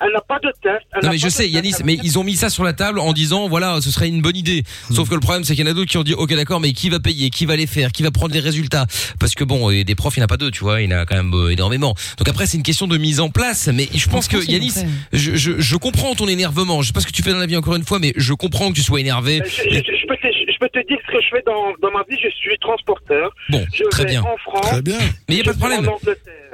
Elle 0.00 0.12
n'a 0.12 0.20
pas 0.20 0.38
de 0.42 0.50
test. 0.62 0.86
elle 0.94 1.04
Non 1.04 1.10
mais 1.10 1.18
je 1.18 1.28
sais 1.28 1.48
Yanis, 1.48 1.74
mais 1.84 1.98
ils 2.02 2.18
ont 2.18 2.24
mis 2.24 2.36
ça 2.36 2.50
sur 2.50 2.64
la 2.64 2.72
table 2.72 2.98
en 2.98 3.12
disant 3.12 3.48
voilà 3.48 3.80
ce 3.80 3.90
serait 3.90 4.08
une 4.08 4.20
bonne 4.22 4.36
idée. 4.36 4.62
Sauf 4.92 5.08
que 5.08 5.14
le 5.14 5.20
problème 5.20 5.44
c'est 5.44 5.54
qu'il 5.54 5.64
y 5.64 5.68
en 5.68 5.70
a 5.70 5.74
d'autres 5.74 5.90
qui 5.90 5.98
ont 5.98 6.02
dit 6.02 6.14
ok 6.14 6.34
d'accord 6.34 6.60
mais 6.60 6.72
qui 6.72 6.88
va 6.90 7.00
payer, 7.00 7.30
qui 7.30 7.46
va 7.46 7.56
les 7.56 7.66
faire, 7.66 7.92
qui 7.92 8.02
va 8.02 8.10
prendre 8.10 8.34
les 8.34 8.40
résultats? 8.40 8.86
Parce 9.18 9.34
que 9.34 9.44
bon 9.44 9.70
et 9.70 9.84
des 9.84 9.94
profs 9.94 10.16
il 10.16 10.20
n'y 10.20 10.24
en 10.24 10.26
a 10.26 10.28
pas 10.28 10.36
deux 10.36 10.50
tu 10.50 10.60
vois, 10.60 10.82
il 10.82 10.90
y 10.90 10.94
en 10.94 10.98
a 10.98 11.06
quand 11.06 11.16
même 11.16 11.32
euh, 11.34 11.50
énormément. 11.50 11.94
Donc 12.18 12.28
après 12.28 12.46
c'est 12.46 12.56
une 12.56 12.62
question 12.62 12.86
de 12.86 12.96
mise 12.98 13.20
en 13.20 13.30
place. 13.30 13.68
Mais 13.72 13.88
je 13.94 14.08
pense 14.08 14.28
que 14.28 14.36
Yanis, 14.50 14.74
je, 15.12 15.34
je, 15.36 15.52
je 15.58 15.76
comprends 15.76 16.14
ton 16.14 16.28
énervement. 16.28 16.82
Je 16.82 16.88
sais 16.88 16.92
pas 16.92 17.00
ce 17.00 17.06
que 17.06 17.12
tu 17.12 17.22
fais 17.22 17.32
dans 17.32 17.38
la 17.38 17.46
vie 17.46 17.56
encore 17.56 17.76
une 17.76 17.84
fois, 17.84 17.98
mais 17.98 18.12
je 18.16 18.32
comprends 18.34 18.68
que 18.70 18.74
tu 18.74 18.82
sois 18.82 19.00
énervé. 19.00 19.42
Je, 19.44 19.62
je- 19.70 19.78
je 19.78 20.06
peux 20.06 20.16
te, 20.16 20.28
je 20.56 20.60
peux 20.60 20.68
te 20.70 20.86
dire 20.88 20.98
ce 21.06 21.12
que 21.12 21.20
je 21.22 21.28
fais 21.28 21.42
dans, 21.46 21.74
dans 21.82 21.90
ma 21.90 22.02
vie. 22.08 22.18
Je 22.22 22.28
suis 22.30 22.56
transporteur. 22.58 23.30
Bon, 23.50 23.64
Je 23.74 23.84
très 23.84 24.04
vais 24.04 24.10
bien. 24.10 24.22
en 24.22 24.36
France. 24.38 24.70
Très 24.70 24.82
bien. 24.82 24.98
Mais 25.28 25.34
il 25.34 25.38
y 25.38 25.40
a 25.40 25.44
pas 25.44 25.50
de 25.52 25.56
je 25.56 25.60
problème. 25.60 25.90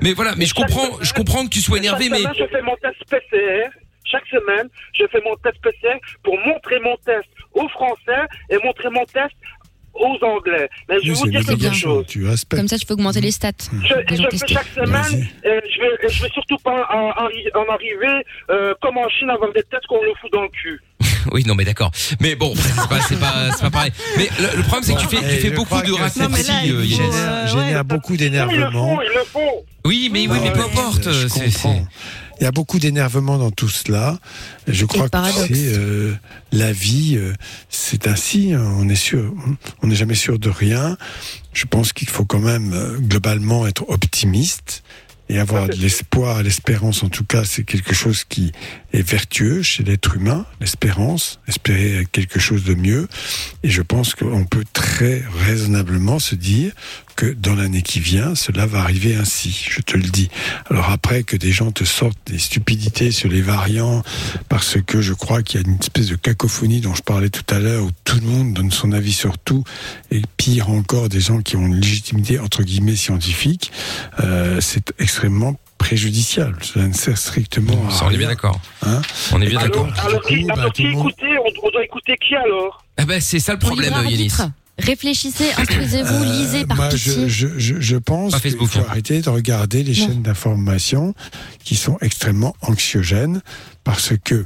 Mais 0.02 0.12
voilà, 0.12 0.34
mais 0.36 0.46
je 0.46 0.54
comprends, 0.54 0.98
je 1.00 1.12
comprends 1.12 1.44
que 1.44 1.50
tu 1.50 1.60
sois 1.60 1.78
énervé, 1.78 2.04
Chaque 2.04 2.12
mais 2.12 2.18
semaine, 2.18 2.34
je 2.38 2.46
fais 2.46 2.62
mon 2.62 2.76
test 2.76 2.96
PCR. 3.08 3.68
Chaque 4.04 4.26
semaine, 4.26 4.68
je 4.94 5.04
fais 5.06 5.20
mon 5.24 5.36
test 5.36 5.56
PCR 5.62 5.98
pour 6.24 6.36
montrer 6.46 6.80
mon 6.80 6.96
test 7.04 7.28
aux 7.54 7.68
Français 7.68 8.26
et 8.50 8.56
montrer 8.64 8.90
mon 8.90 9.04
test 9.04 9.32
aux 9.94 10.18
Anglais. 10.24 10.68
Mais 10.88 10.96
je 11.02 11.08
vais 11.08 11.12
vous 11.12 11.28
dire 11.28 11.44
quelque 11.44 11.72
chose. 11.74 12.06
tu 12.06 12.26
respectes. 12.26 12.58
Comme 12.60 12.68
ça, 12.68 12.78
tu 12.78 12.86
peux 12.86 12.94
augmenter 12.94 13.20
les 13.20 13.30
stats. 13.30 13.50
Je, 13.60 13.94
des 13.94 14.16
je 14.16 14.22
gens 14.22 14.28
fais 14.30 14.46
chaque 14.54 14.66
semaine, 14.68 15.26
euh, 15.44 15.60
je 15.70 15.80
vais, 15.80 16.08
je 16.08 16.22
vais 16.22 16.28
surtout 16.30 16.56
pas 16.64 16.86
en, 16.90 17.10
en- 17.10 17.60
en 17.60 17.72
arriver 17.72 18.24
euh, 18.50 18.74
comme 18.80 18.96
en 18.96 19.08
Chine 19.10 19.28
avoir 19.30 19.52
des 19.52 19.62
tests 19.64 19.86
qu'on 19.86 20.02
le 20.02 20.12
fout 20.20 20.32
dans 20.32 20.42
le 20.42 20.48
cul. 20.48 20.80
oui 21.32 21.44
non 21.46 21.54
mais 21.54 21.64
d'accord. 21.64 21.90
Mais 22.20 22.34
bon 22.34 22.54
c'est 22.56 22.88
pas 22.88 23.00
c'est 23.08 23.18
pas 23.20 23.50
c'est 23.52 23.60
pas 23.62 23.70
pareil. 23.70 23.92
Mais 24.16 24.28
le, 24.40 24.56
le 24.58 24.62
problème 24.62 24.82
c'est 24.84 24.94
que 24.94 25.00
tu 25.00 25.06
fais 25.16 25.36
tu 25.36 25.42
fais 25.48 25.50
beaucoup 25.50 25.80
de 25.82 25.92
raccourcis. 25.92 26.50
Euh, 26.50 26.84
Yanis. 26.84 26.88
génère, 26.88 27.12
euh, 27.14 27.46
génère 27.46 27.76
ouais. 27.78 27.82
beaucoup 27.84 28.16
d'énervement. 28.16 28.98
Oui 29.84 30.10
mais 30.12 30.26
oui 30.28 30.38
mais 30.42 30.52
peu 30.52 30.60
importe. 30.60 31.10
je 31.12 31.28
c'est- 31.28 31.50
c'est- 31.50 31.52
comprends. 31.62 31.86
Il 32.40 32.44
y 32.44 32.46
a 32.48 32.50
beaucoup 32.50 32.80
d'énervement 32.80 33.38
dans 33.38 33.52
tout 33.52 33.68
cela. 33.68 34.18
Je 34.66 34.84
crois 34.84 35.04
que 35.04 35.10
paradoxe. 35.10 35.46
c'est 35.48 35.74
euh, 35.78 36.12
la 36.50 36.72
vie, 36.72 37.14
euh, 37.16 37.34
c'est 37.68 38.08
ainsi. 38.08 38.52
hein, 38.52 38.64
On 38.78 38.88
est 38.88 38.96
sûr, 38.96 39.32
on 39.82 39.86
n'est 39.86 39.94
jamais 39.94 40.16
sûr 40.16 40.40
de 40.40 40.48
rien. 40.48 40.96
Je 41.52 41.66
pense 41.66 41.92
qu'il 41.92 42.08
faut 42.08 42.24
quand 42.24 42.40
même 42.40 42.72
euh, 42.72 42.98
globalement 42.98 43.64
être 43.68 43.84
optimiste 43.88 44.82
et 45.32 45.38
avoir 45.38 45.66
de 45.66 45.76
l'espoir, 45.76 46.42
l'espérance 46.42 47.02
en 47.02 47.08
tout 47.08 47.24
cas, 47.24 47.44
c'est 47.44 47.64
quelque 47.64 47.94
chose 47.94 48.24
qui 48.24 48.52
est 48.92 49.00
vertueux 49.00 49.62
chez 49.62 49.82
l'être 49.82 50.16
humain, 50.16 50.44
l'espérance, 50.60 51.40
espérer 51.48 52.06
quelque 52.12 52.38
chose 52.38 52.64
de 52.64 52.74
mieux. 52.74 53.08
Et 53.62 53.70
je 53.70 53.80
pense 53.80 54.14
qu'on 54.14 54.44
peut 54.44 54.64
très 54.74 55.24
raisonnablement 55.46 56.18
se 56.18 56.34
dire 56.34 56.72
que 57.16 57.26
dans 57.26 57.54
l'année 57.54 57.82
qui 57.82 58.00
vient, 58.00 58.34
cela 58.34 58.66
va 58.66 58.80
arriver 58.80 59.14
ainsi, 59.16 59.66
je 59.70 59.80
te 59.80 59.96
le 59.96 60.02
dis. 60.04 60.28
Alors 60.70 60.90
après 60.90 61.22
que 61.22 61.36
des 61.36 61.52
gens 61.52 61.70
te 61.72 61.84
sortent 61.84 62.18
des 62.26 62.38
stupidités 62.38 63.10
sur 63.10 63.28
les 63.28 63.42
variants, 63.42 64.02
parce 64.48 64.78
que 64.84 65.00
je 65.00 65.12
crois 65.12 65.42
qu'il 65.42 65.60
y 65.60 65.64
a 65.64 65.68
une 65.68 65.78
espèce 65.78 66.06
de 66.08 66.16
cacophonie 66.16 66.80
dont 66.80 66.94
je 66.94 67.02
parlais 67.02 67.30
tout 67.30 67.44
à 67.54 67.58
l'heure, 67.58 67.84
où 67.84 67.90
tout 68.04 68.16
le 68.16 68.26
monde 68.26 68.54
donne 68.54 68.70
son 68.70 68.92
avis 68.92 69.12
sur 69.12 69.38
tout, 69.38 69.64
et 70.10 70.22
pire 70.36 70.70
encore, 70.70 71.08
des 71.08 71.20
gens 71.20 71.40
qui 71.42 71.56
ont 71.56 71.66
une 71.66 71.80
légitimité 71.80 72.38
entre 72.38 72.62
guillemets 72.62 72.96
scientifique, 72.96 73.72
euh, 74.20 74.60
c'est 74.60 74.92
extrêmement 74.98 75.56
préjudiciable. 75.78 76.58
Cela 76.62 76.86
ne 76.86 76.92
sert 76.92 77.18
strictement 77.18 77.86
à 77.88 77.90
Ça, 77.90 78.04
on 78.06 78.10
est 78.10 78.16
bien 78.16 78.18
rien. 78.20 78.28
d'accord. 78.28 78.60
Hein 78.86 79.02
On 79.32 79.40
est 79.42 79.48
bien 79.48 79.58
Alors, 79.58 79.86
d'accord. 79.86 80.04
alors, 80.06 80.20
bah, 80.46 80.52
alors 80.54 80.72
le 80.78 80.90
monde- 80.90 81.08
écouter 81.10 81.26
on, 81.38 81.66
on 81.66 81.70
doit 81.70 81.84
écouter 81.84 82.16
qui 82.24 82.34
alors? 82.36 82.84
Ah 82.96 83.04
ben 83.04 83.20
c'est 83.20 83.40
ça 83.40 83.52
le 83.52 83.58
problème 83.58 83.92
Yanis. 84.08 84.32
Réfléchissez, 84.82 85.50
instruisez-vous, 85.56 86.24
lisez 86.24 86.66
par 86.66 86.78
Euh, 86.78 86.82
Moi, 86.82 86.88
pitié. 86.90 87.28
je, 87.28 87.48
je, 87.58 87.96
pense 87.96 88.40
qu'il 88.40 88.56
faut 88.56 88.78
hein. 88.80 88.84
arrêter 88.88 89.20
de 89.20 89.30
regarder 89.30 89.82
les 89.82 89.98
Non. 90.00 90.06
chaînes 90.06 90.22
d'information 90.22 91.14
qui 91.64 91.76
sont 91.76 91.98
extrêmement 92.00 92.54
anxiogènes 92.62 93.40
parce 93.84 94.12
que 94.24 94.44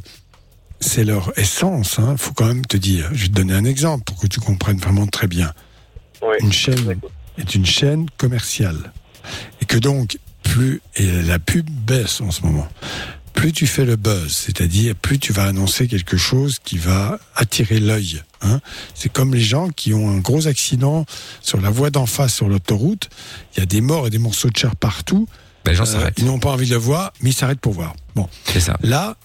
c'est 0.80 1.04
leur 1.04 1.32
essence. 1.38 1.98
Il 1.98 2.18
faut 2.18 2.32
quand 2.34 2.46
même 2.46 2.66
te 2.66 2.76
dire. 2.76 3.08
Je 3.12 3.22
vais 3.22 3.28
te 3.28 3.34
donner 3.34 3.54
un 3.54 3.64
exemple 3.64 4.04
pour 4.04 4.20
que 4.20 4.26
tu 4.26 4.40
comprennes 4.40 4.78
vraiment 4.78 5.06
très 5.06 5.26
bien. 5.26 5.52
Oui. 6.22 6.36
Une 6.40 6.52
chaîne 6.52 6.98
est 7.38 7.54
une 7.54 7.66
chaîne 7.66 8.06
commerciale 8.16 8.92
et 9.60 9.64
que 9.64 9.76
donc 9.78 10.18
plus 10.42 10.80
et 10.96 11.10
la 11.22 11.38
pub 11.38 11.68
baisse 11.68 12.20
en 12.20 12.30
ce 12.30 12.42
moment. 12.42 12.68
Plus 13.36 13.52
tu 13.52 13.66
fais 13.66 13.84
le 13.84 13.94
buzz, 13.96 14.32
c'est-à-dire 14.32 14.94
plus 14.96 15.18
tu 15.18 15.32
vas 15.32 15.44
annoncer 15.44 15.86
quelque 15.86 16.16
chose 16.16 16.58
qui 16.64 16.78
va 16.78 17.18
attirer 17.36 17.78
l'œil. 17.78 18.22
Hein. 18.42 18.60
C'est 18.94 19.12
comme 19.12 19.34
les 19.34 19.40
gens 19.40 19.68
qui 19.68 19.92
ont 19.94 20.10
un 20.10 20.18
gros 20.18 20.46
accident 20.48 21.04
sur 21.42 21.60
la 21.60 21.70
voie 21.70 21.90
d'en 21.90 22.06
face 22.06 22.34
sur 22.34 22.48
l'autoroute. 22.48 23.08
Il 23.54 23.60
y 23.60 23.62
a 23.62 23.66
des 23.66 23.80
morts 23.82 24.06
et 24.06 24.10
des 24.10 24.18
morceaux 24.18 24.48
de 24.50 24.56
chair 24.56 24.74
partout. 24.74 25.28
Ben, 25.64 25.72
les 25.72 25.76
gens 25.76 25.82
Euh, 25.84 25.86
s'arrêtent. 25.86 26.14
ils 26.18 26.24
n'ont 26.24 26.38
pas 26.40 26.50
envie 26.50 26.66
de 26.66 26.72
le 26.72 26.76
voir, 26.80 27.12
mais 27.20 27.30
ils 27.30 27.34
s'arrêtent 27.34 27.60
pour 27.60 27.74
voir. 27.74 27.94
Bon, 28.14 28.28
C'est 28.46 28.60
ça. 28.60 28.76
là, 28.82 29.16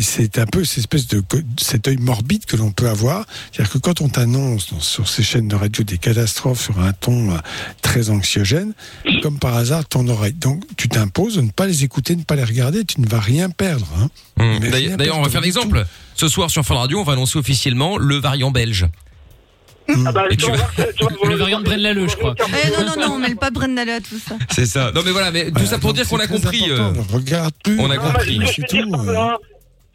c'est 0.00 0.38
un 0.38 0.46
peu 0.46 0.64
cette 0.64 0.78
espèce 0.78 1.06
de 1.08 1.22
cet 1.60 1.88
œil 1.88 1.96
morbide 1.98 2.44
que 2.46 2.56
l'on 2.56 2.70
peut 2.72 2.88
avoir, 2.88 3.26
c'est-à-dire 3.52 3.72
que 3.72 3.78
quand 3.78 4.00
on 4.00 4.08
t'annonce 4.08 4.72
sur 4.80 5.08
ces 5.08 5.22
chaînes 5.22 5.48
de 5.48 5.56
radio 5.56 5.84
des 5.84 5.98
catastrophes 5.98 6.62
sur 6.62 6.78
un 6.80 6.92
ton 6.92 7.32
euh, 7.32 7.38
très 7.82 8.10
anxiogène, 8.10 8.72
comme 9.22 9.38
par 9.38 9.54
hasard 9.56 9.86
ton 9.86 10.06
oreille. 10.08 10.32
Donc 10.32 10.62
tu 10.76 10.88
t'imposes 10.88 11.36
de 11.36 11.42
ne 11.42 11.50
pas 11.50 11.66
les 11.66 11.84
écouter, 11.84 12.14
de 12.14 12.20
ne 12.20 12.24
pas 12.24 12.36
les 12.36 12.44
regarder, 12.44 12.84
tu 12.84 13.00
ne 13.00 13.06
vas 13.06 13.20
rien 13.20 13.50
perdre. 13.50 13.86
Hein. 13.98 14.08
Mais 14.60 14.70
D'ailleurs, 14.96 15.18
on 15.18 15.22
va 15.22 15.28
faire 15.30 15.40
l'exemple. 15.42 15.84
Ce 16.14 16.28
soir 16.28 16.50
sur 16.50 16.64
Fun 16.64 16.74
Radio, 16.76 17.00
on 17.00 17.04
va 17.04 17.12
annoncer 17.14 17.38
officiellement 17.38 17.96
le 17.98 18.16
variant 18.16 18.50
belge. 18.50 18.86
Ah 20.06 20.12
bah, 20.12 20.22
tu 20.30 20.46
vas 20.46 20.56
tu 20.96 21.04
Le 21.28 21.34
variant 21.34 21.58
de 21.58 21.64
Bren 21.64 21.80
Lalleux, 21.80 22.06
je 22.06 22.14
crois. 22.14 22.34
Eh, 22.64 22.70
non, 22.70 22.86
non, 22.86 23.08
non, 23.08 23.14
on 23.14 23.18
mêle 23.18 23.34
pas 23.36 23.50
Brenda 23.50 23.82
à 23.82 24.00
tout 24.00 24.20
ça. 24.24 24.36
C'est 24.54 24.66
ça. 24.66 24.92
Non 24.94 25.02
mais 25.04 25.10
voilà, 25.10 25.32
mais 25.32 25.50
tout 25.50 25.66
ça 25.66 25.78
pour 25.78 25.92
dire 25.94 26.06
qu'on 26.08 26.20
a 26.20 26.28
compris. 26.28 26.62
euh, 26.70 26.92
Regarde 27.12 27.52
plus. 27.64 27.76
on 27.80 27.90
a 27.90 27.96
Non, 27.96 28.02
mais 28.04 28.12
compris. 28.12 28.40
je 28.46 28.62
tout, 28.62 28.94
euh. 28.94 29.36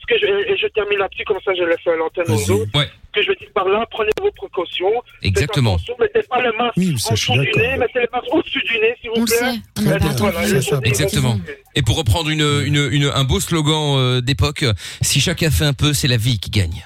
Ce 0.07 0.13
que 0.13 0.19
je, 0.19 0.25
et 0.53 0.57
je 0.57 0.67
termine 0.67 0.99
là-dessus, 0.99 1.23
comme 1.25 1.37
ça 1.43 1.51
je 1.57 1.63
laisse 1.63 1.77
euh, 1.87 1.97
l'antenne 1.97 2.25
aux 2.33 2.51
autres. 2.51 2.71
Ouais. 2.77 2.87
Ce 3.07 3.19
que 3.19 3.23
je 3.23 3.29
veux 3.29 3.35
dire 3.35 3.47
par 3.53 3.67
là, 3.67 3.85
prenez 3.89 4.11
vos 4.21 4.31
précautions. 4.31 4.91
Exactement. 5.21 5.77
mettez 5.99 6.21
pas 6.27 6.41
le 6.41 6.51
masque 6.57 6.73
Oui, 6.77 6.99
ça, 6.99 7.13
en 7.31 7.33
du 7.37 7.39
nez, 7.57 7.77
mettez 7.77 7.99
le 8.01 8.07
masque 8.11 8.27
au-dessus 8.33 8.61
du 8.63 8.79
nez, 8.79 8.95
s'il 9.01 9.09
vous 9.15 9.25
plaît. 9.25 9.35
sait. 9.35 9.81
Bien. 9.81 10.09
attendu. 10.11 10.47
Ça, 10.47 10.61
ça, 10.61 10.79
Exactement. 10.83 11.39
Et 11.75 11.81
pour 11.81 11.97
reprendre 11.97 12.29
une, 12.29 12.41
une, 12.65 12.89
une- 12.91 13.11
un 13.13 13.23
beau 13.23 13.39
slogan 13.39 13.95
euh, 13.97 14.21
d'époque, 14.21 14.65
si 15.01 15.19
chacun 15.21 15.49
fait 15.49 15.65
un 15.65 15.73
peu, 15.73 15.93
c'est 15.93 16.07
la 16.07 16.17
vie 16.17 16.39
qui 16.39 16.49
gagne. 16.49 16.85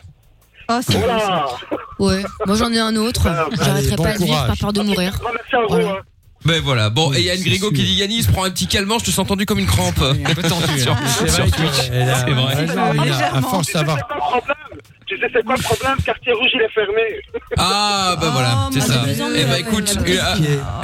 Oh, 0.71 0.79
c'est 0.81 0.97
Voilà. 0.97 1.47
Ouais, 1.97 2.21
moi 2.45 2.55
j'en 2.55 2.71
ai 2.71 2.79
un 2.79 2.95
autre. 2.95 3.23
J'arrêterai 3.59 3.95
bon 3.95 4.03
pas 4.03 4.13
de 4.13 4.17
dire 4.23 4.45
par 4.47 4.57
peur 4.57 4.73
de 4.73 4.81
mourir. 4.81 5.17
Grand 5.19 5.33
merci 5.33 5.55
à 5.55 5.61
vous. 5.61 5.67
Voilà. 5.69 6.01
Ben 6.45 6.61
voilà. 6.61 6.89
Bon, 6.89 7.09
Oui, 7.09 7.17
et 7.17 7.19
il 7.19 7.25
y 7.25 7.29
a 7.29 7.35
une 7.35 7.41
c'est 7.41 7.49
Grégo 7.49 7.69
qui 7.71 7.83
dit 7.83 7.95
Yanis, 7.95 8.25
prends 8.31 8.45
un 8.45 8.49
petit 8.49 8.67
calmant, 8.67 8.97
je 8.99 9.05
te 9.05 9.11
sens 9.11 9.27
tendu 9.27 9.45
comme 9.45 9.59
une 9.59 9.65
crampe. 9.65 10.01
Un 10.01 10.33
peu 10.33 10.41
tendu. 10.41 10.65
sur, 10.79 10.93
hein. 10.93 10.99
C'est 11.19 11.29
sur 11.29 11.43
vrai 11.43 11.51
Twitch. 11.51 11.89
C'est 11.91 12.31
vrai. 12.31 13.11
à 13.33 13.41
force 13.41 13.67
Tu 13.67 13.73
sais, 13.73 13.79
d'avoir 15.17 15.29
c'est 15.33 15.43
quoi 15.43 15.55
le 15.55 15.61
problème 15.61 15.97
Tu 15.99 16.05
sais, 16.05 16.11
c'est 16.13 16.23
quoi 16.23 16.23
le 16.29 16.31
problème? 16.31 16.31
Quartier 16.31 16.33
Rouge, 16.33 16.49
il 16.53 16.61
est 16.61 16.69
fermé. 16.69 17.01
Ah 17.57 18.15
bah 18.19 18.29
voilà, 18.31 18.67
Oh, 18.67 18.69
c'est 18.73 18.79
bah, 18.79 18.85
ça. 18.85 19.25
Eh 19.35 19.43
ben 19.45 19.55
écoute, 19.59 19.95
la 19.95 20.35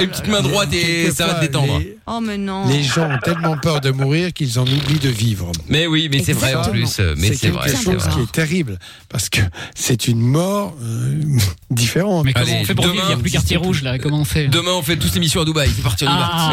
une, 0.03 0.09
petite 0.09 0.27
main 0.27 0.41
droite 0.41 0.73
et 0.73 1.11
ça 1.11 1.27
va 1.27 1.35
te 1.35 1.41
détendre. 1.41 1.79
Les, 1.79 1.97
Oh, 2.07 2.19
mais 2.21 2.37
non. 2.37 2.67
les 2.67 2.83
gens 2.83 3.09
ont 3.09 3.17
tellement 3.17 3.57
peur 3.57 3.81
de 3.81 3.89
mourir 3.91 4.31
qu'ils 4.33 4.59
en 4.59 4.63
oublient 4.63 4.99
de 4.99 5.09
vivre. 5.09 5.51
Mais 5.69 5.87
oui, 5.87 6.07
mais 6.11 6.23
c'est 6.23 6.33
vrai 6.33 6.53
en 6.55 6.63
plus. 6.69 6.99
Mais 7.17 7.29
c'est 7.29 7.37
quelque 7.37 7.53
vrai. 7.55 7.69
c'est 7.69 7.83
chose 7.83 7.95
vrai. 8.03 8.11
qui 8.13 8.19
est 8.21 8.31
terrible 8.31 8.77
parce 9.09 9.29
que 9.29 9.41
c'est 9.75 10.07
une 10.07 10.19
mort 10.21 10.75
euh, 10.81 11.21
différente. 11.71 12.25
Mais 12.25 12.33
comment 12.33 12.45
Allez, 12.45 12.59
on 12.61 12.65
fait 12.65 12.75
pour 12.75 12.85
demain, 12.85 12.93
vivre? 12.93 13.05
Il 13.05 13.13
n'y 13.15 13.19
a 13.19 13.21
plus 13.23 13.31
quartier 13.31 13.57
rouge 13.57 13.81
là. 13.81 13.97
Comment 13.99 14.19
on 14.19 14.25
fait? 14.25 14.47
Demain, 14.47 14.71
on 14.73 14.81
fait 14.83 14.97
tous 14.97 15.13
l'émission 15.15 15.41
à 15.41 15.45
Dubaï. 15.45 15.69
C'est 15.75 15.81
parti, 15.83 16.05
on 16.05 16.11
y 16.13 16.17
va. 16.17 16.29
Ah, 16.31 16.51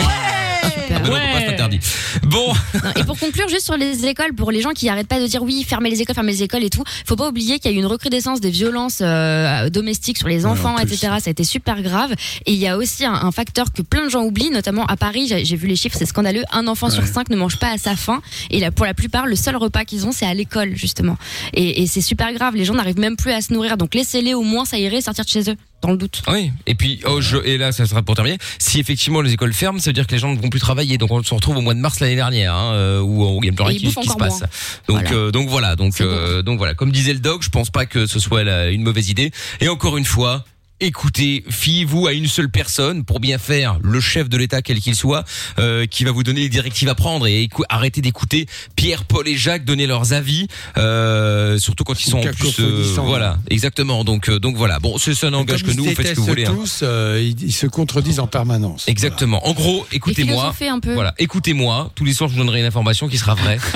Ah 0.95 0.99
bah 1.01 1.09
non, 1.09 1.15
on 1.17 1.39
peut 1.39 1.45
pas, 1.47 1.53
interdit. 1.53 1.81
Bon. 2.25 2.53
Non, 2.75 2.91
Et 2.97 3.05
pour 3.05 3.19
conclure, 3.19 3.49
juste 3.49 3.65
sur 3.65 3.77
les 3.77 4.07
écoles, 4.07 4.35
pour 4.35 4.51
les 4.51 4.61
gens 4.63 4.71
qui 4.71 4.89
arrêtent 4.89 5.09
pas 5.09 5.21
de 5.21 5.27
dire 5.27 5.43
oui, 5.43 5.65
fermez 5.69 5.91
les 5.91 6.01
écoles, 6.03 6.15
fermez 6.15 6.33
les 6.33 6.43
écoles 6.43 6.65
et 6.65 6.71
tout, 6.71 6.85
faut 7.07 7.17
pas 7.17 7.29
oublier 7.29 7.59
qu'il 7.63 7.71
y 7.71 7.75
a 7.75 7.77
eu 7.77 7.81
une 7.81 7.87
recrudescence 7.87 8.41
des 8.41 8.51
violences 8.51 8.99
euh, 9.01 9.71
domestiques 9.71 10.19
sur 10.19 10.29
les 10.29 10.45
enfants, 10.45 10.77
etc. 10.79 10.99
Ça 11.21 11.29
a 11.29 11.31
été 11.31 11.45
super 11.45 11.81
grave. 11.83 12.13
Et 12.47 12.53
il 12.53 12.59
y 12.59 12.69
a 12.69 12.77
aussi 12.77 13.05
un, 13.05 13.15
un 13.15 13.33
facteur 13.33 13.73
que 13.73 13.83
plein 13.83 14.05
de 14.05 14.11
gens 14.11 14.25
oublient, 14.25 14.51
notamment 14.51 14.85
à 14.87 14.97
Paris. 14.97 15.33
J'ai 15.45 15.57
vu 15.57 15.67
les 15.69 15.77
chiffres, 15.77 15.97
c'est 15.99 16.07
scandaleux. 16.07 16.45
Un 16.53 16.67
enfant 16.67 16.91
sur 16.91 17.07
cinq 17.07 17.31
ne 17.31 17.37
mange 17.37 17.57
pas 17.57 17.71
à 17.71 17.79
sa 17.79 17.97
faim. 17.97 18.21
Et 18.51 18.61
là, 18.61 18.71
pour 18.71 18.85
la 18.85 18.95
plupart, 18.95 19.27
le 19.27 19.37
seul 19.37 19.57
repas 19.57 19.85
qu'ils 19.85 20.07
ont, 20.07 20.13
c'est 20.13 20.27
à 20.27 20.35
l'école 20.35 20.77
justement. 20.77 21.17
Et, 21.55 21.83
et 21.83 21.87
c'est 21.87 22.01
super 22.01 22.33
grave. 22.33 22.57
Les 22.57 22.65
gens 22.65 22.75
n'arrivent 22.75 22.99
même 22.99 23.17
plus 23.17 23.33
à 23.33 23.41
se 23.41 23.53
nourrir. 23.53 23.77
Donc 23.77 23.95
laissez-les 23.95 24.35
au 24.35 24.43
moins, 24.43 24.65
irait 24.83 25.01
sortir 25.01 25.25
de 25.25 25.31
chez 25.31 25.51
eux. 25.51 25.57
Dans 25.83 25.91
le 25.91 25.97
doute. 25.97 26.23
Oui, 26.29 26.53
et 26.67 26.75
puis 26.77 27.01
oh, 27.07 27.21
je, 27.21 27.37
et 27.45 27.59
là 27.59 27.73
ça 27.73 27.87
sera 27.87 28.03
pour 28.03 28.15
terminer. 28.15 28.39
Si 28.59 28.79
effectivement 28.79 29.21
les 29.21 29.33
écoles 29.33 29.53
ferment, 29.53 29.81
ça 29.81 29.91
veut 29.91 29.95
dire 29.95 30.07
que 30.07 30.13
les 30.13 30.19
gens 30.19 30.33
ne 30.33 30.41
vont 30.41 30.49
plus 30.49 30.61
travailler. 30.61 30.97
Donc 30.97 31.11
on 31.11 31.23
se 31.25 31.35
retrouve 31.35 31.57
au 31.57 31.61
mois 31.61 31.75
de 31.75 31.81
mars 31.81 31.99
l'année 31.99 32.15
dernière, 32.15 32.55
hein, 32.55 32.73
euh, 32.75 33.01
où 33.01 33.41
il 33.43 33.47
y 33.47 33.51
a 33.51 33.53
plus 33.53 33.65
rien 33.65 33.77
qui, 33.77 33.91
se 33.91 33.95
passe. 34.17 34.41
moins. 34.41 34.49
Donc 34.89 35.03
Voilà. 35.03 35.13
euh, 35.13 35.31
donc 35.33 35.49
voilà, 35.49 35.75
donc 35.77 36.01
euh, 36.01 36.43
donc 36.43 36.59
voilà. 36.59 36.75
Comme 36.75 36.93
disait 36.93 37.13
le 37.13 37.19
doc, 37.19 37.43
je 37.43 37.49
pense 37.51 37.71
pas 37.71 37.85
que 37.85 38.07
ce 38.07 38.21
soit 38.21 38.45
la- 38.45 38.71
une 38.71 38.83
mauvaise 38.83 39.11
idée. 39.11 39.33
Et 39.61 39.69
encore 39.69 39.97
une 39.97 40.05
fois. 40.05 40.45
Écoutez, 40.85 41.45
fiez-vous 41.49 42.09
à 42.09 42.13
une 42.13 42.27
seule 42.27 42.51
personne 42.51 43.05
pour 43.05 43.21
bien 43.21 43.39
faire, 43.39 43.79
le 43.85 44.01
chef 44.01 44.29
de 44.29 44.37
l'État 44.37 44.63
quel 44.63 44.81
qu'il 44.81 44.97
soit, 44.97 45.23
euh, 45.61 45.87
qui 45.87 46.03
va 46.03 46.11
vous 46.11 46.25
donner 46.25 46.41
les 46.41 46.49
directives 46.49 46.89
à 46.89 46.97
prendre 46.97 47.29
et 47.29 47.49
arrêtez 47.69 48.01
d'écouter 48.01 48.49
Pierre, 48.75 49.05
Paul 49.05 49.29
et 49.29 49.37
Jacques 49.37 49.65
donner 49.65 49.87
leurs 49.87 50.13
avis, 50.13 50.49
euh, 50.79 51.57
surtout 51.59 51.85
quand 51.85 52.05
ils 52.05 52.11
sont 52.11 52.19
en 52.19 52.33
plus, 52.33 52.57
euh, 52.59 52.97
voilà, 52.97 53.39
exactement. 53.49 54.03
Donc 54.03 54.29
euh, 54.29 54.41
donc 54.41 54.57
voilà. 54.57 54.81
Bon, 54.81 54.99
c'est 54.99 55.15
ça 55.15 55.31
n'engage 55.31 55.63
que 55.63 55.71
nous, 55.71 55.85
faites 55.85 56.05
ce 56.05 56.13
que 56.15 56.21
vous 56.21 56.27
voulez. 56.27 56.47
hein. 56.47 56.55
tous, 56.57 56.81
euh, 56.83 57.21
ils, 57.23 57.41
ils 57.41 57.53
se 57.53 57.69
contredisent 57.69 58.19
en 58.19 58.27
permanence. 58.27 58.89
Exactement. 58.89 59.47
En 59.47 59.53
gros, 59.53 59.87
écoutez-moi. 59.93 60.53
un. 60.63 60.81
Voilà, 60.95 61.15
écoutez-moi. 61.19 61.93
Tous 61.95 62.05
les 62.05 62.13
soirs, 62.13 62.29
je 62.29 62.35
vous 62.35 62.41
donnerai 62.41 62.59
une 62.59 62.67
information 62.67 63.07
qui 63.07 63.19
sera 63.19 63.37
vraie. 63.37 63.59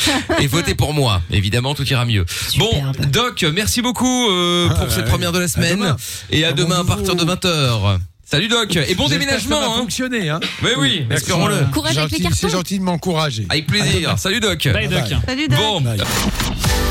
Et 0.40 0.46
votez 0.46 0.74
pour 0.74 0.92
moi. 0.92 1.22
Évidemment, 1.30 1.74
tout 1.74 1.86
ira 1.86 2.04
mieux. 2.04 2.24
Bon, 2.58 2.70
Doc, 3.08 3.44
merci 3.54 3.82
beaucoup 3.82 4.28
euh, 4.30 4.68
pour 4.74 4.86
Ah, 4.88 4.90
cette 4.90 5.04
ouais. 5.04 5.10
première 5.10 5.32
de 5.32 5.38
la 5.38 5.48
semaine. 5.48 5.94
Et 6.30 6.44
à 6.44 6.52
bon 6.52 6.62
demain 6.62 6.80
à 6.80 6.84
partir 6.84 7.14
de 7.14 7.24
20h. 7.24 7.98
Salut 8.24 8.48
Doc. 8.48 8.76
Et 8.76 8.94
bon 8.94 9.08
déménagement. 9.08 9.60
Ça 9.60 9.66
va 9.68 9.72
hein. 9.74 9.78
fonctionner, 9.78 10.30
hein. 10.30 10.40
Oui, 10.62 10.70
oui, 10.78 11.06
Merci. 11.08 11.24
espérons-le. 11.24 11.66
Courage 11.72 11.98
avec 11.98 12.12
les 12.12 12.20
cartons. 12.20 12.36
C'est 12.40 12.48
gentil 12.48 12.78
de 12.78 12.84
m'encourager. 12.84 13.46
Avec 13.50 13.66
plaisir. 13.66 14.14
Salut 14.16 14.40
Doc. 14.40 14.66
Bye, 14.72 14.88
Doc. 14.88 15.02
Salut, 15.26 15.48
Doc. 15.48 15.58
Bon. 15.58 15.82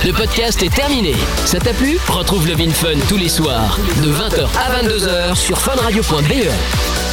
Le 0.05 0.13
podcast 0.13 0.61
est 0.61 0.73
terminé. 0.73 1.13
Ça 1.45 1.59
t'a 1.59 1.73
plu? 1.73 1.97
Retrouve 2.07 2.47
Love 2.47 2.61
in 2.61 2.71
Fun 2.71 2.97
tous 3.09 3.17
les 3.17 3.29
soirs 3.29 3.77
de 4.03 4.11
20h 4.11 4.47
à 4.57 4.83
22h 4.83 5.35
sur 5.35 5.59
funradio.be. 5.59 7.10